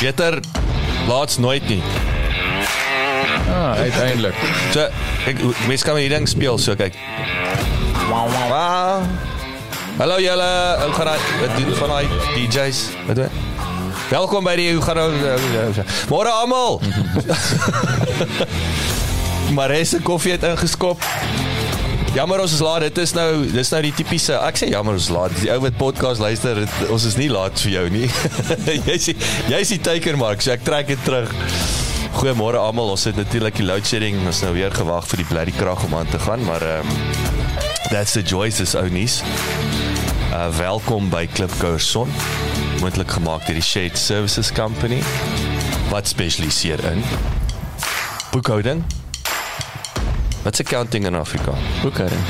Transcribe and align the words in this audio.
Jeter 0.00 0.38
laats 1.08 1.38
nooit 1.38 1.68
nie. 1.68 1.82
Ah, 3.48 3.76
uiteindelik. 3.76 4.34
So 4.72 4.86
ek 5.28 5.42
mense 5.68 5.84
kan 5.84 5.94
met 5.94 6.06
hierdie 6.06 6.16
ding 6.16 6.28
speel 6.28 6.56
so 6.58 6.72
kyk. 6.74 6.96
Wow. 8.08 9.04
Hallo 10.00 10.16
julle, 10.16 10.48
hoe 10.80 10.94
gaan 10.96 11.10
dit? 11.12 11.26
Wat 11.42 11.56
doen 11.58 11.74
van 11.82 11.92
daai 11.92 12.06
DJs? 12.32 12.80
Wat 13.06 13.20
doen? 13.20 13.36
Welkom 14.08 14.48
by 14.48 14.56
die 14.56 14.70
hoe 14.72 14.82
gaan 14.82 14.96
nou 14.96 15.84
Môre 16.08 16.32
almal. 16.32 16.80
maar 19.56 19.76
is 19.76 19.92
'n 19.94 20.02
koffie 20.02 20.32
het 20.32 20.48
ingeskop. 20.48 21.04
Jammer 22.10 22.40
ons 22.42 22.52
is 22.52 22.58
laat. 22.58 22.82
Dit 22.82 22.98
is 22.98 23.12
nou 23.14 23.28
dis 23.46 23.68
nou 23.70 23.78
die 23.84 23.92
tipiese. 23.94 24.34
Ek 24.42 24.56
sê 24.58 24.66
jammer 24.72 24.96
ons 24.98 25.10
laat. 25.14 25.34
Die 25.38 25.50
ou 25.54 25.60
wat 25.62 25.76
podcast 25.78 26.18
luister, 26.18 26.58
het, 26.58 26.90
ons 26.90 27.04
is 27.06 27.14
nie 27.14 27.28
laat 27.30 27.54
vir 27.62 27.70
jou 27.76 27.84
nie. 27.94 28.08
jy's 28.88 29.12
jy's 29.52 29.70
die 29.76 29.78
teikenmark, 29.78 30.42
so 30.42 30.50
ek 30.50 30.64
trek 30.66 30.90
dit 30.90 31.04
terug. 31.06 31.30
Goeiemôre 32.18 32.58
almal. 32.58 32.90
Ons 32.96 33.06
het 33.06 33.18
natuurlik 33.20 33.60
die 33.60 33.68
load 33.68 33.86
shedding. 33.86 34.18
Ons 34.26 34.42
nou 34.42 34.50
weer 34.58 34.74
gewag 34.74 35.06
vir 35.12 35.22
die 35.22 35.28
bloody 35.30 35.54
krag 35.54 35.86
om 35.86 35.94
aan 36.00 36.10
te 36.10 36.18
gaan, 36.26 36.42
maar 36.48 36.66
ehm 36.66 36.90
um, 36.90 37.00
that's 37.92 38.18
the 38.18 38.26
joys 38.26 38.58
is 38.62 38.74
ou 38.74 38.88
nuus. 38.90 39.20
Uh 40.34 40.48
welkom 40.58 41.12
by 41.14 41.28
Klipkouer 41.30 41.82
Son. 41.82 42.10
Moontlik 42.82 43.14
gemaak 43.20 43.46
deur 43.46 43.58
die 43.58 43.66
Shade 43.66 43.98
Services 43.98 44.50
Company 44.50 44.98
wat 45.94 46.10
spesialiseer 46.10 46.82
in 46.90 47.06
boekhouding 48.34 48.82
Wat 50.42 50.56
se 50.56 50.62
accounting 50.62 51.06
in 51.06 51.14
Afrika? 51.14 51.52
Boekhouding. 51.82 52.20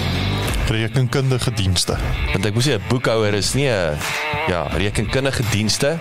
Rekenkundige 0.66 1.52
dienste. 1.52 1.96
Want 2.32 2.46
ek 2.46 2.54
moes 2.54 2.66
sê 2.66 2.74
'n 2.78 2.82
boekhouer 2.88 3.34
is 3.34 3.54
nie 3.54 3.68
'n 3.68 3.98
ja, 4.46 4.66
rekenkundige 4.76 5.42
dienste. 5.50 5.98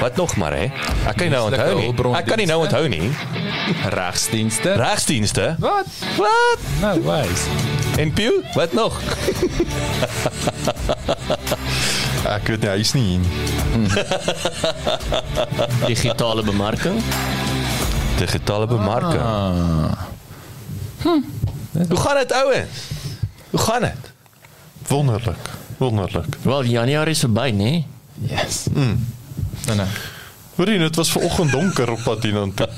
Wat 0.00 0.16
nog 0.16 0.36
maar 0.36 0.52
hè? 0.52 0.64
Ek 1.06 1.16
kan 1.16 1.28
nie 1.28 1.28
nou 1.28 1.50
onthou 1.50 1.74
nie. 1.78 2.16
Ek 2.16 2.26
kan 2.26 2.36
nie 2.36 2.46
nou 2.46 2.60
onthou 2.64 2.88
nie. 2.88 3.10
Regsdienste. 3.88 4.72
Regsdienste? 4.72 5.56
Wat? 5.58 5.86
Wat? 6.16 6.58
No 6.80 7.00
ways. 7.02 7.46
En 7.96 8.12
Pew? 8.12 8.42
Wat 8.54 8.72
nog? 8.72 9.00
Ek 12.24 12.46
weet 12.48 12.60
nie, 12.60 12.70
hy's 12.70 12.92
nie 12.92 13.02
hier 13.04 13.18
nie. 13.18 13.30
digitale 15.86 16.42
bemarking. 16.42 17.02
Digitale 18.18 18.66
bemarking. 18.66 19.20
Ah. 19.22 20.13
Hoe 21.88 21.96
gaan 21.96 22.16
dit 22.16 22.32
ouens? 22.32 22.68
Hoe 23.50 23.60
gaan 23.60 23.80
dit? 23.80 24.12
Wonderlik. 24.86 25.36
Wonderlik. 25.76 26.36
Wel, 26.42 26.64
Januarie 26.64 27.10
is 27.14 27.18
verby, 27.18 27.50
né? 27.54 27.84
Yes. 28.20 28.64
Mm. 28.72 29.06
Nee, 29.66 29.76
nee. 29.76 29.86
Hoorie, 30.54 30.78
dit 30.78 30.96
was 30.96 31.10
vanoggend 31.10 31.50
donker 31.50 31.90
op 31.90 32.00
pad 32.02 32.22
hiernatoe. 32.22 32.68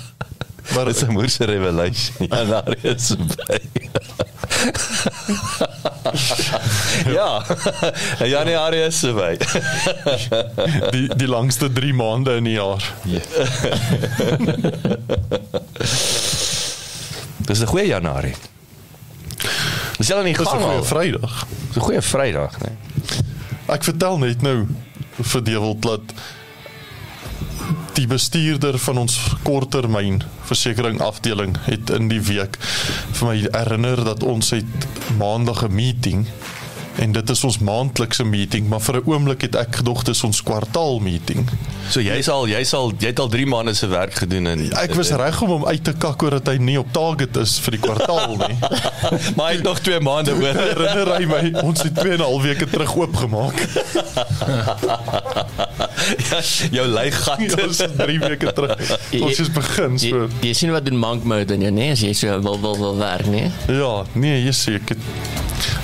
Maar 0.74 0.84
dit 0.84 0.96
is 0.96 1.02
'n 1.02 1.12
moerse 1.12 1.44
revelation. 1.44 2.16
Ja, 2.30 2.44
daar 2.44 2.76
is 2.82 3.14
by. 3.16 3.58
ja. 7.10 7.44
Januarie 8.24 8.84
is 8.84 8.98
verby. 8.98 9.36
die 10.90 11.14
die 11.16 11.28
langste 11.28 11.72
3 11.72 11.94
maande 11.94 12.34
in 12.36 12.44
die 12.44 12.52
jaar. 12.52 12.92
Dis 17.46 17.60
'n 17.60 17.66
goeie 17.66 17.86
Januarie. 17.86 18.34
Dis 19.98 20.12
al 20.12 20.22
nie 20.22 20.34
Dis 20.34 20.46
'n 20.46 20.50
gang 20.50 20.62
goeie. 20.62 20.82
Vrydag. 20.82 21.46
Dis 21.68 21.76
'n 21.76 21.80
goeie 21.80 22.02
Vrydag, 22.02 22.58
nee. 22.60 22.76
Ek 23.66 23.84
vertel 23.84 24.18
net 24.18 24.42
nou 24.42 24.66
vir 25.20 25.42
Dewald 25.42 25.82
dat 25.82 26.00
die 27.94 28.06
bestuurder 28.06 28.78
van 28.78 28.98
ons 28.98 29.18
korttermyn 29.42 30.22
versekering 30.44 31.00
afdeling 31.00 31.56
het 31.64 31.90
in 31.90 32.08
die 32.08 32.20
week 32.20 32.58
vir 33.12 33.28
my 33.28 33.36
herinner 33.52 34.04
dat 34.04 34.22
ons 34.22 34.50
het 34.50 34.86
maandag 35.18 35.64
'n 35.64 35.74
meeting 35.74 36.26
en 36.98 37.12
dit 37.12 37.30
is 37.30 37.44
ons 37.44 37.58
maandelikse 37.58 38.24
meeting 38.24 38.68
maar 38.68 38.80
vir 38.80 39.00
'n 39.00 39.10
oomblik 39.10 39.40
het 39.40 39.56
ek 39.56 39.76
gedog 39.76 40.04
dis 40.04 40.24
ons 40.24 40.42
kwartaal 40.42 41.00
meeting. 41.00 41.48
So 41.90 42.00
jy 42.00 42.22
sal 42.22 42.48
jy 42.48 42.64
sal 42.64 42.92
jy 42.98 43.06
het 43.06 43.18
al 43.18 43.28
3 43.28 43.46
maande 43.46 43.74
se 43.74 43.86
werk 43.86 44.14
gedoen 44.14 44.46
en 44.46 44.72
Ek 44.72 44.94
was 44.94 45.10
reg 45.10 45.42
om 45.42 45.48
hom 45.48 45.66
uit 45.66 45.84
te 45.84 45.92
kak 45.92 46.22
oor 46.22 46.30
dat 46.30 46.46
hy 46.46 46.56
nie 46.56 46.78
op 46.78 46.92
target 46.92 47.36
is 47.36 47.58
vir 47.58 47.70
die 47.76 47.80
kwartaal 47.80 48.36
nie. 48.36 48.56
maar 49.36 49.48
hy 49.48 49.54
het 49.54 49.62
nog 49.62 49.80
2 49.80 50.00
maande 50.00 50.34
oor. 50.34 50.54
Herinner 50.66 51.16
hy 51.16 51.26
my 51.26 51.52
ons 51.62 51.82
het 51.82 51.94
2 51.94 52.12
en 52.12 52.18
'n 52.18 52.22
half 52.22 52.42
weke 52.42 52.66
terug 52.66 52.96
oopgemaak. 52.96 53.56
ja, 56.30 56.40
jou 56.70 56.86
leigat. 56.86 57.38
Ons 57.38 57.80
is 57.80 57.92
3 57.96 58.18
weke 58.18 58.52
terug. 58.52 58.98
Ons 59.20 59.38
is 59.38 59.50
begin 59.50 59.98
so. 59.98 60.06
Jy, 60.06 60.28
jy 60.48 60.54
sien 60.54 60.74
wat 60.74 60.84
doen 60.84 60.98
monk 60.98 61.24
mode 61.24 61.54
in 61.54 61.60
jou, 61.60 61.72
né? 61.72 61.90
As 61.92 62.00
jy 62.00 62.12
so 62.12 62.40
wil 62.40 62.60
wil 62.60 62.78
wil 62.78 62.96
werk, 62.96 63.26
né? 63.26 63.50
Ja, 63.68 64.04
nee, 64.12 64.44
jy 64.44 64.54
sê 64.56 64.76
ek 64.80 64.94
het 64.94 65.02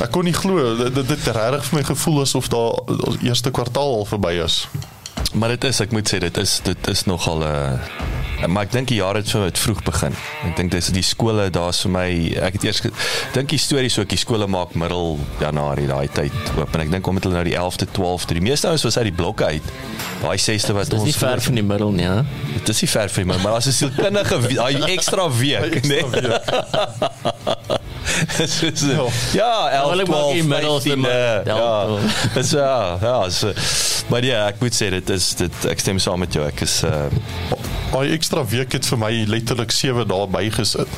ek 0.00 0.10
kon 0.10 0.25
nie 0.25 0.37
glo 0.37 0.77
dit 0.77 0.94
dit 0.94 1.10
het 1.15 1.28
regtig 1.37 1.69
vir 1.69 1.78
my 1.78 1.84
gevoel 1.84 2.21
asof 2.27 2.49
daar 2.53 2.83
ons 3.09 3.21
eerste 3.22 3.50
kwartaal 3.50 3.94
al 4.00 4.09
verby 4.09 4.34
is. 4.44 4.66
Maar 5.33 5.55
dit 5.55 5.65
is 5.65 5.81
ek 5.81 5.93
moet 5.93 6.09
sê 6.09 6.19
dit 6.22 6.37
is 6.37 6.60
dit 6.65 6.88
is 6.88 7.05
nogal 7.09 7.38
'n 7.41 7.49
uh, 8.43 8.49
maar 8.49 8.66
ek 8.66 8.72
dink 8.72 8.88
die 8.88 8.99
jaar 8.99 9.15
het 9.15 9.28
so 9.28 9.44
het 9.44 9.59
vroeg 9.59 9.83
begin. 9.87 10.15
Ek 10.44 10.56
dink 10.56 10.71
dis 10.71 10.88
die 10.94 11.05
skole 11.06 11.50
daar's 11.50 11.81
vir 11.84 11.93
my 11.94 12.09
ek 12.43 12.53
het 12.59 12.65
eers 12.65 12.81
dink 13.33 13.49
die 13.49 13.59
storie 13.59 13.91
so 13.93 14.03
ek 14.03 14.09
die 14.09 14.19
skole 14.19 14.47
maak 14.50 14.75
middel 14.75 15.19
Januarie 15.41 15.87
daai 15.87 16.09
tyd 16.09 16.34
oop 16.59 16.75
en 16.75 16.81
ek 16.81 16.91
dink 16.91 17.06
omdat 17.06 17.28
hulle 17.28 17.39
nou 17.39 17.44
die 17.47 17.56
11de 17.59 17.87
12de 17.99 18.39
die 18.41 18.43
meeste 18.43 18.69
ouens 18.69 18.83
was 18.83 18.99
uit 18.99 19.10
die 19.10 19.19
blokke 19.22 19.44
uit. 19.44 19.62
Daai 20.22 20.39
6de 20.39 20.75
wat 20.75 20.91
Dis 20.91 20.99
ons 20.99 21.04
nie 21.04 21.19
ver 21.19 21.41
van 21.41 21.54
die 21.54 21.66
middel 21.66 21.93
nie, 21.93 22.06
hè? 22.06 22.22
Dit 22.59 22.69
is 22.75 22.83
nie 22.83 22.91
ver 22.91 23.09
van 23.10 23.27
my, 23.27 23.39
maar 23.43 23.60
as 23.60 23.66
'n 23.66 23.72
sielkundige 23.72 24.41
daai 24.54 24.83
ekstra 24.97 25.31
week, 25.31 25.83
nee. 25.87 26.04
Dis 28.38 28.62
is 28.62 28.83
ja, 29.33 29.71
11 29.71 29.91
Hulle 29.91 30.05
maak 30.06 30.19
12 30.21 30.33
die 30.33 30.43
middelste 30.44 30.88
15, 30.88 31.00
maar- 31.00 31.10
eh, 31.10 31.47
Ja, 31.50 31.56
Ja. 31.56 31.87
wel. 31.87 31.99
Dis 32.34 32.50
ja, 32.50 32.99
ja, 33.03 33.31
so 33.31 33.53
maar 34.10 34.25
ja, 34.25 34.47
ek 34.50 34.59
moet 34.60 34.75
sê 34.75 34.91
dit 34.91 35.10
is 35.15 35.28
dit 35.38 35.65
ek 35.71 35.78
stem 35.81 35.99
saam 36.03 36.19
met 36.21 36.33
jou. 36.34 36.44
Ek 36.47 36.60
is 36.66 36.83
uh 36.84 37.06
Daai 37.93 38.12
ekstra 38.16 38.41
week 38.49 38.72
het 38.72 38.87
vir 38.88 38.99
my 38.99 39.10
letterlik 39.28 39.71
7 39.72 40.06
dae 40.09 40.27
bygesit. 40.33 40.88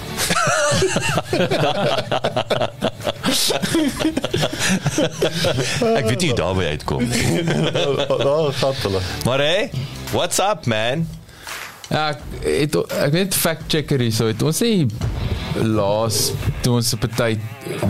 ek 5.95 6.07
weet 6.09 6.21
nie 6.21 6.31
hoe 6.31 6.39
daarby 6.39 6.65
uitkom 6.75 7.05
nie. 7.09 7.43
Daar 8.27 8.53
gaan 8.61 8.75
hulle. 8.83 9.01
Maar 9.25 9.39
hey, 9.39 9.71
what's 10.13 10.39
up 10.39 10.67
man? 10.67 11.07
Ja, 11.91 12.09
ek 12.09 12.21
het 12.45 12.77
ek 12.93 13.13
weet 13.13 13.35
fact 13.35 13.69
checker 13.69 14.01
hier 14.01 14.13
so 14.13 14.27
het 14.27 14.43
ons 14.43 14.61
nie 14.65 14.87
laas 15.63 16.33
toe 16.63 16.75
ons 16.81 16.95
'n 16.95 17.11
tyd 17.17 17.41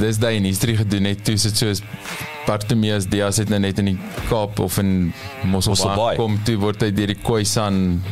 dis 0.00 0.18
daai 0.18 0.36
in 0.36 0.44
history 0.44 0.76
gedoen 0.76 1.04
het 1.04 1.24
toe 1.24 1.36
sit 1.38 1.56
soos 1.56 1.82
Bartimeus 2.44 3.06
Diaz 3.08 3.38
het 3.40 3.48
nou 3.48 3.58
net 3.60 3.78
in 3.80 3.84
die 3.84 3.98
Kaap 4.28 4.58
of 4.60 4.78
in 4.78 5.12
Mosselbaai. 5.48 6.16
Kom 6.18 6.36
toe 6.44 6.56
word 6.60 6.82
hy 6.84 6.90
deur 6.92 7.12
die 7.14 7.20
Khoisan 7.22 8.02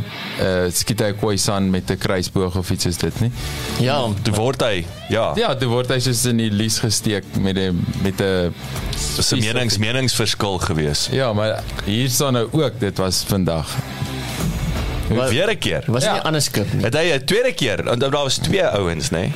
uh 0.41 0.71
skiet 0.73 1.03
hy 1.05 1.13
Khoisan 1.21 1.71
met 1.71 1.91
'n 1.91 1.99
kruisboog 1.99 2.57
of 2.57 2.71
iets 2.71 2.85
soos 2.85 2.97
dit 2.97 3.21
nie. 3.21 3.31
Ja, 3.81 4.09
Toe 4.25 4.35
word 4.35 4.63
hy 4.63 4.85
ja, 5.11 5.33
Ja, 5.37 5.55
toe 5.55 5.69
word 5.69 5.89
hy 5.91 5.99
soos 6.01 6.25
in 6.27 6.39
die 6.39 6.51
lies 6.51 6.79
gesteek 6.79 7.25
met 7.37 7.57
'n 7.59 7.77
met 8.03 8.21
'n 8.21 8.53
'n 8.53 9.41
menings 9.41 9.79
meningsverskil 9.79 10.59
gewees. 10.59 11.09
Ja, 11.13 11.33
maar 11.33 11.63
hier 11.85 12.09
staan 12.09 12.33
nou 12.33 12.49
ook 12.53 12.81
dit 12.81 12.99
was 12.99 13.25
vandag. 13.29 13.69
Wat- 15.17 15.31
Weer 15.31 15.49
'n 15.51 15.59
keer. 15.59 15.83
was 15.87 16.05
Ja. 16.05 16.13
nie 16.13 16.21
anders 16.23 16.45
skip 16.45 16.73
nie. 16.73 16.85
Het 16.85 16.95
hy 16.95 17.13
'n 17.13 17.25
tweede 17.25 17.53
keer, 17.53 17.83
want 17.85 18.01
daar 18.01 18.11
was 18.11 18.37
twee 18.37 18.65
ouens, 18.67 19.11
nê? 19.11 19.19
Nee? 19.19 19.33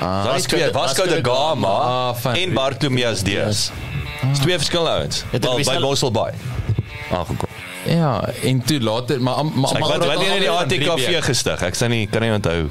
Ah, 0.00 0.24
Daar's 0.24 0.42
twee, 0.42 0.70
Vasco 0.72 1.06
da 1.06 1.18
Gama 1.22 1.68
Ah, 1.68 2.36
en 2.36 2.52
Bartolomeus 2.52 3.22
Diaz. 3.22 3.70
Dis 4.30 4.38
twee 4.38 4.56
verskillende 4.56 4.90
ouens. 4.90 5.24
Het 5.30 5.44
Wel 5.44 5.56
by 5.56 5.62
sel- 5.62 5.80
Mosselbaai. 5.80 6.32
Aangekom. 7.12 7.48
ja, 7.84 8.28
en 8.42 8.62
toe 8.64 8.80
later 8.80 9.20
maar 9.22 9.44
maar 9.44 9.70
Ek 9.70 9.78
maar 9.78 9.88
wat 9.98 10.06
wat 10.06 10.18
nie 10.18 10.26
in 10.34 10.40
die 10.40 10.50
ATKV 10.50 11.22
gestig. 11.24 11.62
Ek 11.62 11.74
sê 11.76 11.88
nie 11.88 12.06
kan 12.06 12.20
nie 12.22 12.32
onthou. 12.32 12.68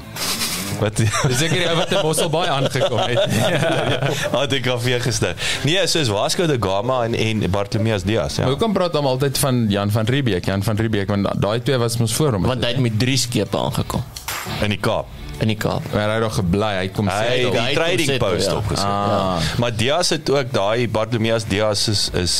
Wat 0.80 0.96
Dis 1.30 1.38
seker 1.38 1.56
die 1.58 1.68
ou 1.70 1.76
wat 1.78 1.92
in 1.94 2.02
Mosselbaai 2.04 2.46
aangekom 2.52 2.98
het. 2.98 4.30
Ah, 4.34 4.44
die 4.50 4.60
kafee 4.64 5.00
gister. 5.04 5.34
Nee, 5.66 5.86
soos 5.90 6.10
Vasco 6.12 6.46
da 6.50 6.56
Gama 6.60 7.02
en 7.08 7.14
en 7.14 7.44
Bartolomeus 7.50 8.06
Diaz, 8.06 8.38
ja. 8.40 8.48
Hoekom 8.50 8.76
praat 8.76 8.96
hom 8.98 9.06
altyd 9.10 9.38
van 9.38 9.64
Jan 9.72 9.90
van 9.94 10.08
Riebeeck? 10.10 10.44
Jan 10.50 10.62
van 10.62 10.80
Riebeeck 10.80 11.08
want 11.12 11.28
daai 11.40 11.58
twee 11.62 11.78
was 11.80 11.98
mos 12.02 12.14
voor 12.14 12.38
hom. 12.38 12.48
Want 12.50 12.64
hy 12.64 12.74
het 12.76 12.82
met 12.84 12.98
drie 12.98 13.18
skepe 13.18 13.58
aangekom 13.58 14.02
In 14.62 14.74
die 14.74 14.80
Kaap. 14.80 15.23
In 15.40 15.48
die 15.48 15.56
Kaap. 15.56 15.82
Maar 15.92 16.08
hy 16.08 16.14
het 16.14 16.22
nog 16.22 16.34
gebly, 16.34 16.72
hy 16.78 16.88
kom 16.94 17.08
Hy 17.08 17.14
sê 17.14 17.24
het 17.24 17.30
hy 17.30 17.38
die 17.38 17.50
kom 17.50 17.74
trading 17.74 18.10
settle, 18.10 18.28
post 18.28 18.46
ja. 18.50 18.56
opgesit. 18.56 18.84
Ah. 18.84 19.50
Maar 19.58 19.76
Diaz 19.76 20.08
het 20.14 20.30
ook 20.30 20.52
daai 20.52 20.88
Bartolomeus 20.88 21.44
Diaz 21.50 21.88
is 21.88 22.08
is 22.14 22.36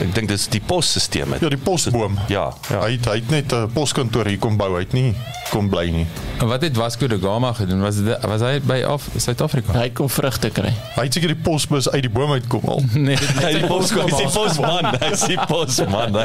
ek 0.00 0.14
dink 0.14 0.28
dis 0.28 0.48
die 0.48 0.60
posstelsel. 0.60 1.36
Ja, 1.40 1.48
die 1.48 1.58
posboom. 1.58 2.18
Ja, 2.28 2.48
ja. 2.70 2.80
Hy 2.84 2.96
het, 2.96 3.04
hy 3.10 3.18
het 3.20 3.30
net 3.30 3.52
'n 3.52 3.70
poskantoor 3.74 4.26
hier 4.26 4.38
kom 4.38 4.56
bou, 4.56 4.72
hy 4.74 4.86
het 4.86 4.92
nie 4.96 5.14
kom 5.50 5.68
bly 5.70 5.90
nie. 5.90 6.06
En 6.40 6.48
wat 6.48 6.62
het 6.62 6.76
Vasco 6.78 7.06
da 7.10 7.16
Gama 7.20 7.52
gedoen? 7.52 7.80
Was 7.82 7.96
dit 8.00 8.24
was 8.30 8.40
hy 8.44 8.60
by 8.64 8.78
af 8.86 9.08
Suid-Afrika? 9.16 9.74
Hy 9.76 9.90
kom 9.96 10.08
vrugte 10.10 10.50
kry. 10.54 10.70
Hy 10.94 11.04
het 11.08 11.16
seker 11.16 11.32
die 11.34 11.42
posbus 11.42 11.88
uit 11.90 12.02
die 12.06 12.12
boom 12.12 12.32
uitkom 12.38 12.68
al. 12.70 12.84
Nee, 13.00 13.16
dit 13.16 13.40
Hy 13.42 13.50
is 13.50 13.58
die 13.58 13.66
pos, 13.72 13.90
hy 13.96 14.04
is 14.06 14.16
die 14.16 14.28
pos. 14.30 14.34
posman, 14.36 14.90
hy 15.02 15.10
is 15.16 15.24
die 15.26 15.38
posman. 15.50 16.18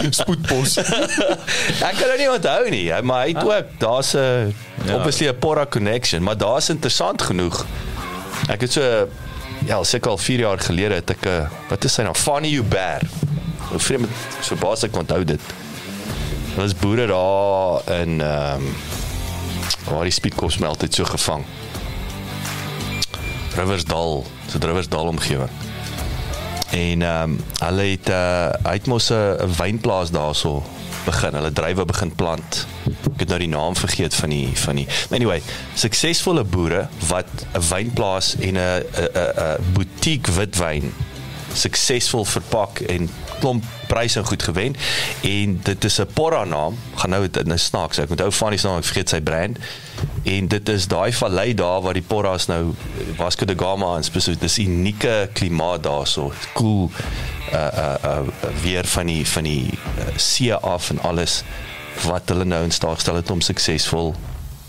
Het 0.00 0.14
Spoedpos. 0.16 0.76
Ek 0.80 1.96
kan 1.98 2.06
dit 2.14 2.18
nie 2.22 2.30
onthou 2.32 2.60
nie, 2.72 2.84
maar 3.02 3.26
hy 3.26 3.34
het 3.34 3.44
ook 3.44 3.76
daar's 4.00 4.14
'n 4.14 4.54
Ja. 4.84 4.94
obviously 4.94 5.28
'n 5.28 5.38
Porra 5.38 5.66
connection, 5.66 6.22
maar 6.22 6.36
daar's 6.36 6.68
interessant 6.68 7.22
genoeg. 7.22 7.66
Ek 8.48 8.60
het 8.60 8.72
so 8.72 9.08
ja, 9.66 9.82
seker 9.82 10.10
al 10.10 10.18
4 10.18 10.38
jaar 10.38 10.58
gelede 10.58 10.94
het 10.94 11.10
ek 11.10 11.26
'n 11.26 11.48
wat 11.68 11.84
is 11.84 11.92
sy 11.92 12.02
naam? 12.02 12.14
Fanny 12.14 12.48
Hubert. 12.48 13.04
Hoe 13.58 13.78
vreemd 13.78 14.08
so 14.40 14.54
baas 14.56 14.82
ek 14.82 14.96
onthou 14.96 15.24
dit. 15.24 15.40
Daar 16.54 16.64
was 16.64 16.74
boere 16.74 17.06
daar 17.06 18.00
in 18.00 18.20
ehm 18.20 18.54
um, 18.60 18.74
waar 19.84 20.02
die 20.02 20.12
speedkops 20.12 20.58
my 20.58 20.66
altyd 20.66 20.94
so 20.94 21.04
gevang. 21.04 21.44
Riversdal, 23.56 24.26
so 24.46 24.58
Riversdal 24.60 25.06
omgewing. 25.06 25.50
En 26.70 27.02
ehm 27.02 27.22
um, 27.22 27.40
hulle 27.58 27.82
het 27.82 28.08
uh, 28.08 28.48
hy 28.62 28.72
het 28.72 28.86
mos 28.86 29.10
'n 29.10 29.14
'n 29.14 29.54
wynplaas 29.56 30.10
daarso 30.10 30.62
begin. 31.04 31.34
Hulle 31.34 31.52
drywe 31.52 31.84
begin 31.84 32.14
plant. 32.14 32.66
Ek 32.86 33.24
het 33.24 33.28
nou 33.28 33.38
die 33.38 33.48
naam 33.48 33.76
vergeet 33.76 34.14
van 34.14 34.32
die 34.34 34.48
van 34.54 34.80
die 34.80 34.86
anyway, 35.10 35.42
suksesvolle 35.74 36.44
boere 36.44 36.88
wat 37.08 37.30
'n 37.52 37.64
wynplaas 37.70 38.34
en 38.40 38.56
'n 38.56 38.82
'n 38.94 39.08
'n 39.14 39.72
butiek 39.72 40.26
witwyn 40.26 40.92
suksesvol 41.54 42.24
verpak 42.24 42.80
en 42.80 43.10
klomp 43.40 43.64
pryse 43.90 44.18
en 44.18 44.26
goed 44.26 44.42
gewen 44.42 44.76
en 45.26 45.60
dit 45.62 45.84
is 45.84 46.00
'n 46.00 46.06
porra 46.14 46.44
naam 46.44 46.78
gaan 46.94 47.10
nou 47.10 47.28
dit 47.28 47.46
nou 47.46 47.58
snaaks 47.58 47.98
ek 47.98 48.10
onthou 48.10 48.32
van 48.32 48.50
die 48.50 48.60
naam 48.62 48.78
ek 48.78 48.84
vergeet 48.84 49.08
sy 49.08 49.20
brand 49.20 49.58
en 50.22 50.48
dit 50.48 50.68
is 50.68 50.86
daai 50.90 51.12
vallei 51.12 51.54
daar 51.54 51.80
waar 51.80 51.96
die 51.96 52.06
porras 52.06 52.46
nou 52.46 52.74
Vasco 53.16 53.44
da 53.44 53.54
Gama 53.56 53.96
en 53.96 54.04
spesifiek 54.04 54.40
dis 54.40 54.58
unieke 54.58 55.28
klimaat 55.32 55.82
daarso 55.82 56.32
cool 56.54 56.90
uh 57.52 57.58
uh 57.58 57.94
uh 58.04 58.18
weer 58.62 58.86
van 58.86 59.06
die 59.06 59.26
van 59.26 59.48
die 59.48 59.70
uh, 59.72 60.10
see 60.16 60.54
af 60.54 60.90
en 60.90 61.00
alles 61.02 61.42
wat 62.06 62.28
hulle 62.28 62.44
nou 62.44 62.62
in 62.64 62.70
staat 62.70 63.00
gestel 63.00 63.20
het 63.20 63.30
om 63.30 63.40
suksesvol 63.40 64.14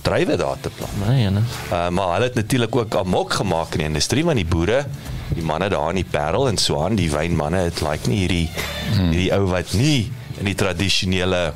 drywe 0.01 0.35
daar 0.35 0.57
te 0.59 0.69
plant. 0.69 1.07
Nee, 1.07 1.29
nee. 1.29 1.43
Uh, 1.71 1.87
maar 1.89 2.13
hulle 2.13 2.23
het 2.25 2.35
natuurlik 2.35 2.75
ook 2.75 2.95
amok 2.95 3.33
gemaak 3.33 3.71
in 3.71 3.77
die 3.77 3.87
industrie 3.87 4.25
want 4.25 4.41
die 4.41 4.45
boere, 4.45 4.85
die 5.29 5.43
manne 5.45 5.69
daar 5.69 5.89
in 5.89 6.01
die 6.01 6.07
Parel 6.09 6.47
en 6.47 6.57
so 6.57 6.81
aan, 6.83 6.97
die 6.97 7.11
wynmanne, 7.11 7.67
het 7.69 7.81
like 7.85 8.09
nie 8.09 8.23
hierdie 8.23 8.47
hierdie 8.97 9.29
ou 9.37 9.45
wat 9.51 9.73
nie 9.77 10.11
in 10.39 10.49
die 10.49 10.57
tradisionele 10.57 11.51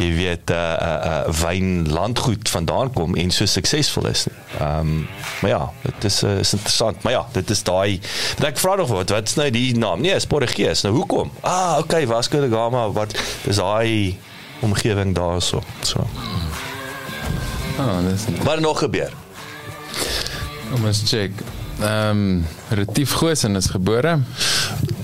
jy 0.00 0.10
weet 0.16 0.50
uh 0.50 0.56
uh, 0.56 0.94
uh 1.10 1.40
wynlandgoed 1.42 2.48
vandaan 2.48 2.92
kom 2.96 3.14
en 3.20 3.30
so 3.34 3.46
suksesvol 3.46 4.08
is. 4.10 4.26
Ehm 4.58 4.78
um, 4.80 5.08
maar 5.40 5.50
ja, 5.50 5.60
dit 5.82 6.04
is 6.08 6.22
uh, 6.22 6.38
is 6.38 6.52
interessant. 6.56 7.02
Maar 7.02 7.12
ja, 7.12 7.26
dit 7.32 7.50
is 7.50 7.62
daai 7.62 8.00
want 8.36 8.48
ek 8.50 8.58
vra 8.58 8.74
nog 8.80 8.88
wat 8.92 9.12
wat's 9.12 9.36
nou 9.38 9.50
die 9.52 9.76
naam? 9.78 10.00
Nee, 10.00 10.14
is 10.16 10.26
Portugees. 10.26 10.82
Nou 10.86 10.94
hoekom? 10.94 11.32
Ah, 11.40 11.78
okay, 11.78 12.06
Vasco 12.06 12.40
da 12.40 12.48
Gama, 12.48 12.88
wat 12.96 13.16
dis 13.44 13.60
daai 13.60 14.18
omgewing 14.60 15.14
daarso. 15.16 15.62
So. 15.82 16.06
Ah, 17.78 18.00
dis 18.08 18.26
Wat 18.44 18.60
nog 18.60 18.78
gebeur? 18.78 19.12
Kom 20.70 20.84
ons 20.84 21.02
check. 21.08 21.32
Ehm 21.80 22.08
um, 22.10 22.46
Retief 22.68 23.12
Goosen 23.12 23.56
is 23.56 23.66
gebore 23.72 24.18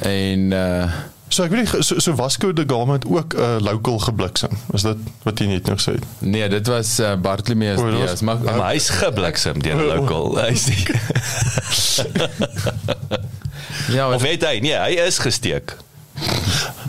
en 0.00 0.50
uh 0.52 0.92
So 1.28 1.42
ek 1.42 1.50
weet 1.50 1.72
nie 1.72 1.82
so, 1.82 1.98
so 1.98 2.14
Vasco 2.14 2.52
da 2.52 2.62
Gama 2.66 2.92
het 2.92 3.06
ook 3.06 3.34
'n 3.34 3.38
uh, 3.40 3.56
local 3.58 3.98
gebliksem. 3.98 4.50
Is 4.72 4.82
dit 4.82 4.96
wat 5.22 5.38
jy 5.38 5.46
net 5.46 5.68
gesê 5.70 5.92
het? 5.98 6.04
nee, 6.18 6.48
dit 6.48 6.66
was 6.66 7.00
uh, 7.00 7.14
Bartolomeus 7.16 7.78
O, 7.78 7.90
dit 7.90 7.98
was- 7.98 8.06
Diaz. 8.08 8.20
Maar 8.20 8.38
Maar 8.40 8.70
hy's 8.70 8.88
gebliksem 8.88 9.62
deur 9.62 9.74
'n 9.76 9.86
local. 9.86 10.38
Hy's 10.38 10.64
die 10.64 10.86
ja, 13.96 14.08
Of 14.14 14.22
weet 14.22 14.44
hy? 14.46 14.58
Nee, 14.62 14.76
hy 14.78 14.96
is 15.06 15.18
gesteek. 15.18 15.76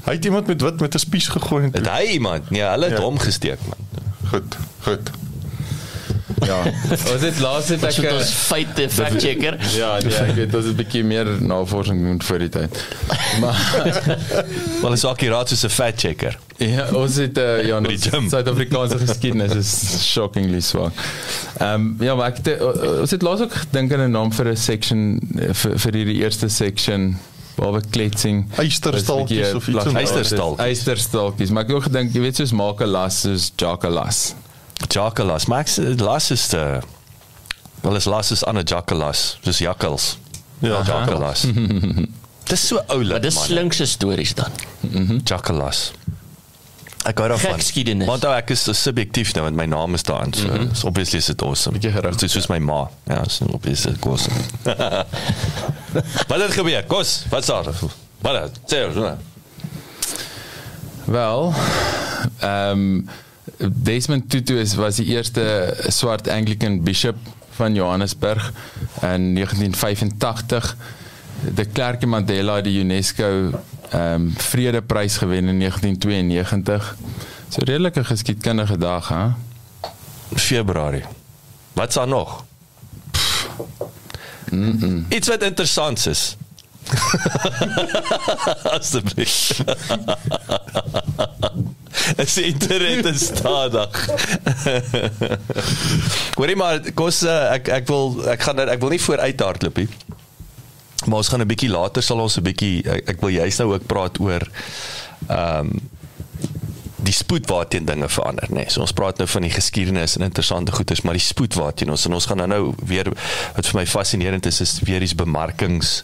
Hy 0.08 0.14
het 0.16 0.26
iemand 0.26 0.48
met 0.48 0.62
wat 0.62 0.80
met 0.80 0.94
'n 0.96 1.00
spies 1.00 1.28
gegooi. 1.28 1.64
en 1.64 1.70
Het 1.74 1.90
hy 1.90 2.04
iemand? 2.16 2.50
Nee, 2.50 2.62
hulle 2.62 2.86
het 2.86 2.98
Ja. 2.98 3.04
hom 3.04 3.20
gesteek 3.20 3.60
man. 3.68 4.02
Goed, 4.30 4.58
goed. 4.82 5.10
Ja. 6.46 6.64
Was 7.12 7.22
dit 7.22 7.40
laas 7.40 7.68
het 7.70 7.84
Ek 7.84 7.92
so 7.92 8.04
uh, 8.04 8.14
ons 8.18 8.30
feite 8.32 8.90
fact 8.90 9.22
checker. 9.22 9.58
Ja, 9.82 9.98
nee, 10.04 10.14
ek 10.14 10.36
weet 10.36 10.56
ons 10.56 10.66
het 10.66 10.74
'n 10.74 10.78
bietjie 10.78 11.04
meer 11.04 11.26
navorsing 11.42 12.02
doen 12.04 12.22
vir 12.22 12.40
die 12.40 12.50
tyd. 12.50 12.84
Maar 13.42 13.58
Wel 14.82 14.94
is 14.94 15.06
akkuraat 15.06 15.50
soos 15.50 15.64
'n 15.66 15.70
fat 15.70 16.00
checker. 16.00 16.38
ja, 16.58 16.88
ons 16.94 17.16
het 17.16 17.38
uh, 17.38 17.64
ja, 17.68 17.78
ons. 17.78 18.08
Suid-Afrikaanse 18.30 18.98
geskiedenis 18.98 19.54
is 19.56 19.72
shockingly 20.14 20.60
swak. 20.62 20.94
Ehm 21.60 21.74
um, 21.74 21.96
ja, 22.00 22.16
maar 22.16 22.32
ek 22.34 22.38
het, 22.44 22.48
uh, 22.62 23.00
ons 23.02 23.12
het 23.12 23.22
laas 23.22 23.42
ook 23.42 23.54
gedink 23.54 23.94
aan 23.94 24.06
'n 24.08 24.12
naam 24.12 24.32
vir 24.34 24.48
'n 24.52 24.56
section 24.58 25.20
eh, 25.40 25.54
vir 25.54 25.78
vir 25.80 25.94
hierdie 25.94 26.18
eerste 26.24 26.50
section 26.50 27.18
waar 27.58 27.82
kletsing 27.90 28.46
Eysterstalkies 28.58 29.54
of 29.54 29.68
iets 29.68 29.84
daai- 29.84 29.96
Eysterstalkies. 30.02 30.66
Eysterstalkies, 30.66 31.50
maar 31.50 31.64
ek 31.64 31.70
het 31.70 31.78
ook 31.78 31.84
gedink 31.90 32.14
jy 32.14 32.22
weet 32.22 32.36
soos 32.36 32.52
Makelas 32.52 33.22
soos 33.22 33.52
Jakalas. 33.58 34.36
Jakalas. 34.88 35.46
Max 35.48 35.78
las 35.98 36.32
is 36.32 36.48
te 36.48 36.80
Wel 37.82 37.96
is 37.96 38.06
las 38.06 38.32
is 38.32 38.44
ander 38.44 38.64
jakalas, 38.64 39.38
soos 39.44 39.58
jakkals. 39.58 40.18
Ja, 40.60 40.82
jakalas. 40.84 41.46
Dis 42.48 42.68
so 42.68 42.76
Maar 42.76 42.96
oulik 42.96 43.22
dis 43.22 43.36
man. 43.36 43.44
slinkse 43.44 43.86
stories 43.86 44.34
dan. 44.34 44.52
Jakalas. 45.24 45.92
Ek 47.08 47.20
hou 47.20 47.28
daarvan. 47.28 47.58
Gekskiedenis. 47.60 48.08
Want 48.08 48.24
nou 48.24 48.32
ek 48.36 48.54
is 48.56 48.64
subjektief 48.82 49.34
nou 49.36 49.44
want 49.46 49.56
my 49.60 49.66
naam 49.68 49.96
is 49.96 50.04
daarin. 50.08 50.34
So, 50.34 50.48
mm 50.48 50.56
-hmm. 50.56 50.74
so 50.76 50.88
obviously 50.88 51.20
is 51.20 51.26
dit 51.26 51.42
awesome. 51.42 51.80
Dit 51.80 52.24
is 52.24 52.32
soos 52.32 52.48
my 52.48 52.58
ma. 52.58 52.90
Ja, 53.08 53.24
so 53.28 53.46
obviously 53.46 53.92
is 53.92 53.98
dit 54.00 54.06
awesome. 54.06 54.36
wat 56.30 56.40
het 56.40 56.52
gebeur? 56.52 56.84
Kos, 56.84 57.26
wat 57.30 57.44
sê 57.44 57.54
jy? 57.64 57.90
Wat? 58.22 58.52
Sê 58.66 58.88
ons. 58.88 59.18
Wel, 61.06 61.54
ehm 62.40 62.72
um, 62.72 63.10
Desmond 63.58 64.30
Tutu 64.30 64.60
is 64.60 64.76
was 64.76 64.96
die 64.96 65.06
eerste 65.06 65.74
swart 65.88 66.30
Anglican 66.30 66.84
bishop 66.84 67.16
van 67.50 67.74
Johannesburg 67.74 68.52
in 69.02 69.34
1985. 69.34 70.78
De 71.56 71.66
Klerk 71.66 72.06
Mandela 72.06 72.56
het 72.56 72.64
die 72.64 72.80
UNESCO 72.84 73.50
ehm 73.90 74.14
um, 74.14 74.34
vredeprys 74.38 75.18
gewen 75.18 75.48
in 75.48 75.60
1992. 75.60 76.96
So 77.50 77.62
redelike 77.64 78.04
geskiedkundige 78.04 78.78
dag, 78.78 79.08
hè? 79.08 79.28
Februarie. 80.36 81.04
Wat's 81.74 81.96
daar 81.96 82.08
nog? 82.08 82.46
Mm 84.52 84.78
-mm. 84.80 85.06
Iets 85.10 85.28
wat 85.28 85.44
interessant 85.44 86.06
is. 86.06 86.38
Asseblief. 88.78 89.36
Die 92.36 92.44
internet 92.46 93.06
is 93.06 93.26
stadig. 93.26 94.10
Hoorie 96.38 96.56
maar 96.56 96.80
kos 96.96 97.24
uh, 97.28 97.38
ek 97.58 97.68
ek 97.82 97.90
wil 97.92 98.16
ek 98.32 98.46
gaan 98.48 98.64
ek 98.64 98.80
wil 98.84 98.94
nie 98.96 99.02
vooruit 99.02 99.44
hardloop 99.44 99.82
nie. 99.84 99.90
Maar 101.06 101.20
ons 101.22 101.30
gaan 101.32 101.44
'n 101.44 101.50
bietjie 101.50 101.72
later 101.72 102.04
sal 102.04 102.24
ons 102.24 102.38
'n 102.40 102.48
bietjie 102.48 102.84
ek, 102.84 103.14
ek 103.16 103.22
wil 103.22 103.36
juist 103.36 103.60
nou 103.60 103.74
ook 103.74 103.86
praat 103.86 104.20
oor 104.20 104.48
ehm 105.28 105.72
um, 105.72 105.96
die 107.08 107.16
spoed 107.16 107.48
waarteen 107.48 107.86
dinge 107.88 108.10
verander 108.12 108.50
nê. 108.52 108.66
Nee. 108.66 108.72
So 108.74 108.84
ons 108.84 108.94
praat 108.96 109.20
nou 109.22 109.28
van 109.32 109.46
die 109.46 109.52
geskiedenis 109.54 110.18
en 110.18 110.26
interessante 110.28 110.74
goeders, 110.76 111.02
maar 111.08 111.16
die 111.16 111.24
spoed 111.24 111.56
waarteen 111.56 111.92
ons 111.94 112.06
en 112.08 112.16
ons 112.18 112.28
gaan 112.28 112.42
nou 112.44 112.48
nou 112.52 112.62
weer 112.90 113.10
wat 113.56 113.70
vir 113.70 113.80
my 113.80 113.86
fascinerend 113.88 114.48
is 114.50 114.60
is 114.64 114.78
weer 114.88 115.04
die 115.04 115.16
bemarkings 115.16 116.02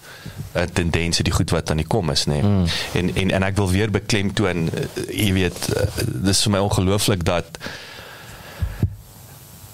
uh, 0.55 0.63
tendense 0.79 1.25
die 1.25 1.33
goed 1.35 1.51
wat 1.55 1.71
aan 1.71 1.81
die 1.83 1.87
kom 1.87 2.11
is 2.13 2.25
nê. 2.29 2.39
Nee. 2.39 2.51
Mm. 2.51 2.67
En 2.99 3.15
en 3.23 3.33
en 3.39 3.47
ek 3.49 3.57
wil 3.59 3.71
weer 3.73 3.91
beklemtoon 3.91 4.69
uh, 4.69 4.85
jy 5.09 5.31
weet 5.39 5.67
uh, 5.73 5.87
dis 6.29 6.43
vir 6.45 6.55
my 6.55 6.63
ongelooflik 6.69 7.25
dat 7.27 7.59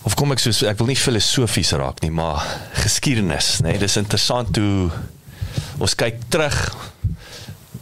of 0.08 0.16
kom 0.18 0.34
ek 0.34 0.42
soos 0.42 0.64
ek 0.66 0.80
wil 0.82 0.90
nie 0.90 0.98
filosofies 0.98 1.76
raak 1.78 2.02
nie, 2.06 2.14
maar 2.14 2.46
geskiedenis 2.82 3.60
nê. 3.62 3.76
Nee. 3.76 3.84
Dis 3.86 4.00
interessant 4.02 4.58
hoe 4.58 4.90
ons 5.80 5.94
kyk 6.00 6.26
terug 6.34 6.58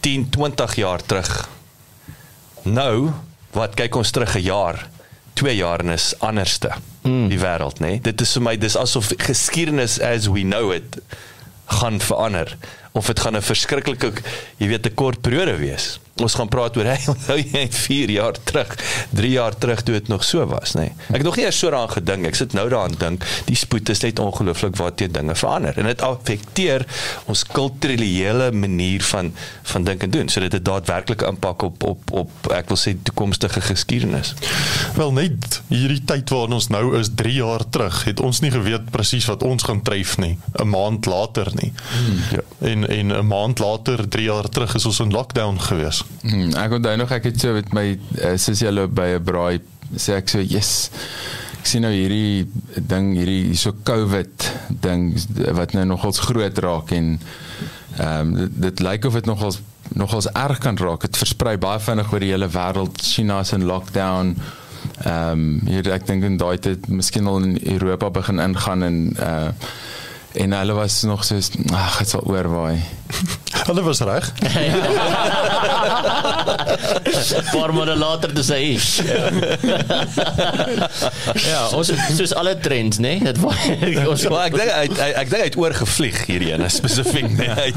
10, 0.04 0.28
20 0.34 0.76
jaar 0.78 1.02
terug. 1.02 1.32
Nou 2.68 3.08
wat 3.52 3.74
kyk 3.74 3.96
ons 3.96 4.10
terug 4.10 4.34
'n 4.36 4.42
jaar 4.42 4.88
2 5.38 5.54
jaar 5.56 5.80
en 5.80 5.94
is 5.94 6.14
anderste 6.18 6.70
mm. 7.02 7.28
die 7.28 7.38
wêreld, 7.38 7.78
nê? 7.78 7.86
Nee? 7.86 8.00
Dit 8.00 8.20
is 8.20 8.32
vir 8.32 8.42
my 8.42 8.56
dis 8.56 8.76
asof 8.76 9.12
geskiedenis 9.16 10.00
as 10.00 10.26
we 10.26 10.42
know 10.42 10.72
it 10.72 10.98
gaan 11.68 12.00
verander 12.00 12.56
of 12.92 13.06
dit 13.06 13.20
gaan 13.20 13.36
'n 13.36 13.42
verskriklike 13.42 14.12
jy 14.58 14.68
weet 14.68 14.86
'n 14.86 14.94
kort 14.94 15.20
periode 15.20 15.56
wees. 15.56 15.98
Ons 16.24 16.34
gaan 16.34 16.50
praat 16.50 16.76
oor 16.76 16.88
hy 16.88 16.98
onthou 17.14 17.38
jy 17.38 17.64
4 17.74 18.10
jaar 18.10 18.38
terug, 18.48 18.74
3 19.16 19.30
jaar 19.30 19.56
terug 19.58 19.82
toe 19.82 19.94
dit 19.98 20.08
nog 20.08 20.24
so 20.26 20.46
was, 20.50 20.74
nê. 20.78 20.88
Nee. 20.88 21.06
Ek 21.08 21.20
het 21.20 21.26
nog 21.28 21.38
nie 21.38 21.46
eers 21.46 21.58
so 21.58 21.70
daaraan 21.70 21.94
gedink. 21.94 22.26
Ek 22.30 22.38
sit 22.38 22.56
nou 22.56 22.66
daaraan 22.68 22.96
dink, 22.98 23.26
die 23.48 23.58
spoed 23.58 23.88
is 23.92 24.02
net 24.04 24.18
ongelooflik 24.22 24.76
waar 24.80 24.94
te 24.94 25.08
dinge 25.10 25.36
verander 25.38 25.78
en 25.78 25.88
dit 25.90 26.04
affekteer 26.04 26.84
ons 27.30 27.44
kulturele 27.52 28.50
manier 28.52 29.04
van 29.12 29.32
van 29.68 29.84
dink 29.84 30.02
en 30.06 30.10
doen. 30.10 30.28
So 30.32 30.40
dit 30.44 30.52
het 30.52 30.64
daadwerklike 30.64 31.26
impak 31.28 31.62
op 31.62 31.84
op 31.84 32.12
op 32.22 32.50
ek 32.54 32.70
wil 32.72 32.80
sê 32.80 32.94
toekomstige 33.02 33.60
geskiedenis. 33.64 34.34
Wel 34.96 35.12
net 35.16 35.60
hierdie 35.68 36.02
tyd 36.08 36.30
waarin 36.34 36.56
ons 36.58 36.70
nou 36.72 36.84
is 36.98 37.12
3 37.18 37.34
jaar 37.38 37.64
terug, 37.68 38.02
het 38.08 38.20
ons 38.24 38.42
nie 38.44 38.52
geweet 38.54 38.90
presies 38.94 39.28
wat 39.30 39.44
ons 39.46 39.66
gaan 39.68 39.82
tref 39.84 40.16
nie, 40.18 40.38
'n 40.58 40.68
maand 40.68 41.06
later 41.06 41.50
nie. 41.54 41.72
Hmm. 41.72 42.22
Ja. 42.32 42.44
En 42.70 42.88
en 42.88 43.12
'n 43.12 43.26
maand 43.26 43.58
later, 43.58 44.08
3 44.08 44.24
jaar 44.24 44.48
terug 44.48 44.74
is 44.74 44.86
ons 44.86 45.00
in 45.00 45.10
lockdown 45.10 45.60
gewees. 45.60 46.02
Hmm, 46.22 46.52
ek 46.58 46.76
onthou 46.78 46.96
nog 46.96 47.14
ek 47.14 47.30
het 47.30 47.40
so 47.40 47.52
met 47.56 47.72
my 47.76 47.86
uh, 47.94 48.36
sussie 48.36 48.66
hulle 48.66 48.88
by 48.88 49.14
'n 49.16 49.24
braai 49.24 49.60
sê 49.96 50.18
ek 50.18 50.28
so 50.28 50.40
yes 50.40 50.90
ek 51.58 51.66
sien 51.66 51.82
nou 51.82 51.92
hierdie 51.92 52.48
ding 52.76 53.14
hierdie 53.16 53.56
so 53.56 53.72
covid 53.84 54.50
ding 54.68 55.14
wat 55.58 55.74
nou 55.74 55.84
nogals 55.84 56.20
groot 56.26 56.58
raak 56.58 56.92
en 56.92 57.18
ehm 57.98 58.20
um, 58.20 58.34
dit, 58.34 58.62
dit 58.68 58.80
lyk 58.80 59.04
of 59.04 59.14
dit 59.18 59.26
nogals 59.26 59.60
nogals 59.88 60.28
erg 60.32 60.58
kan 60.58 60.76
raak. 60.76 61.00
Dit 61.00 61.16
versprei 61.16 61.56
baie 61.58 61.80
vinnig 61.80 62.12
oor 62.12 62.22
die 62.22 62.32
hele 62.32 62.48
wêreld 62.52 63.02
China 63.02 63.40
is 63.40 63.52
in 63.56 63.66
lockdown. 63.68 64.34
Ehm 65.04 65.30
um, 65.32 65.60
hier 65.66 65.92
ek 65.92 66.06
dink 66.06 66.24
in 66.24 66.38
daai 66.38 66.58
tyd 66.62 66.88
miskien 66.88 67.26
al 67.26 67.42
in 67.42 67.56
Europa 67.74 68.10
begin 68.20 68.42
ingaan 68.42 68.82
en 68.82 68.98
uh 69.16 69.52
en 70.38 70.52
hulle 70.52 70.72
was 70.72 71.02
nog 71.02 71.24
so 71.24 71.36
ag 71.74 71.98
dit 71.98 72.08
sal 72.08 72.20
oorwaai. 72.26 72.78
hulle 73.68 73.82
was 73.82 74.00
reg. 74.06 74.32
Paar 77.52 77.72
maande 77.74 77.96
later 77.98 78.32
te 78.32 78.42
sê. 78.46 78.58
ja, 81.48 81.68
ons 81.74 81.90
soos 82.16 82.34
alle 82.38 82.54
trends, 82.62 82.98
né? 83.02 83.18
Nee? 83.18 83.32
Dit 83.32 83.38
ons 84.06 84.22
maar 84.30 84.44
ek 84.46 84.54
dink 84.60 84.70
ek 84.70 84.92
ek 85.08 85.28
dink 85.32 85.42
hy 85.42 85.48
het 85.48 85.58
oorgevlieg 85.58 86.18
hierdie 86.30 86.52
een 86.54 86.70
spesifiek 86.70 87.30
net 87.34 87.58
uit. 87.58 87.74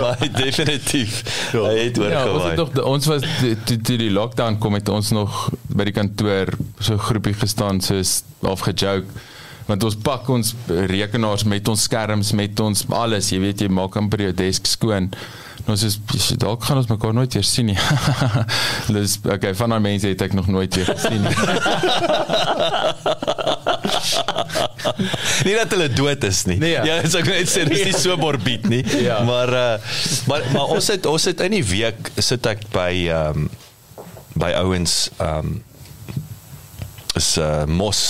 Maar 0.00 0.16
definitief. 0.40 1.22
Ja. 1.54 1.62
Hy 1.68 1.76
het 1.86 1.96
oorgewaai. 2.02 2.16
Ja, 2.16 2.22
ons, 2.34 2.44
nog, 2.58 2.70
ons 2.96 3.04
was 3.14 3.22
toe 3.46 3.78
die, 3.78 3.98
die 4.06 4.12
lockdown 4.14 4.54
kom 4.62 4.74
het 4.78 4.88
ons 4.90 5.08
nog 5.14 5.30
by 5.70 5.84
die 5.86 5.94
kantoor 5.94 6.46
so 6.82 6.98
groepie 7.10 7.36
gestaan 7.38 7.78
soos 7.84 8.10
half 8.42 8.60
gejoke 8.66 9.06
want 9.70 9.84
ons 9.86 9.98
pak 10.02 10.28
ons 10.34 10.54
rekenaars 10.90 11.44
met 11.48 11.68
ons 11.70 11.84
skerms 11.88 12.32
met 12.38 12.64
ons 12.64 12.86
alles 13.02 13.30
jy 13.32 13.38
weet 13.44 13.62
jy 13.64 13.70
maak 13.72 13.96
amper 14.00 14.26
jou 14.28 14.34
desk 14.42 14.66
skoon. 14.66 15.10
Nou 15.66 15.76
is 15.76 15.98
dalk 16.40 16.64
gaan 16.64 16.80
ons 16.80 16.88
mekaar 16.90 17.14
nooit 17.14 17.34
weer 17.36 17.46
sien 17.46 17.68
nie. 17.70 17.78
Dis 18.96 19.18
okay 19.22 19.52
van 19.54 19.74
daai 19.74 19.82
mense 19.84 20.08
het 20.08 20.22
ek 20.24 20.34
nog 20.36 20.48
nooit 20.50 20.74
weer 20.74 20.88
gesien 20.90 21.22
nie. 21.22 21.36
Nie 25.44 25.54
dat 25.56 25.72
hulle 25.74 25.88
dood 25.92 26.24
is 26.28 26.42
nie. 26.48 26.58
Nee, 26.60 26.72
ja, 26.74 26.82
ja 26.88 26.96
so 27.08 27.20
ek 27.20 27.28
net 27.30 27.50
sê 27.50 27.64
dis 27.68 27.84
nie 27.86 27.96
so 27.96 28.16
morbied 28.20 28.68
nie. 28.70 28.82
Ja. 29.00 29.22
maar 29.24 29.48
uh, 29.54 29.74
maar 30.28 30.44
maar 30.52 30.74
ons 30.74 30.90
het 30.92 31.06
ons 31.08 31.24
het 31.30 31.40
in 31.46 31.54
die 31.56 31.64
week 31.64 32.10
sit 32.20 32.46
ek 32.46 32.66
by 32.74 32.92
ehm 33.08 33.46
um, 33.46 33.50
by 34.40 34.52
ouens 34.60 35.08
ehm 35.18 35.38
um, 35.54 35.58
is 37.18 37.38
uh, 37.38 37.64
Mos 37.66 38.00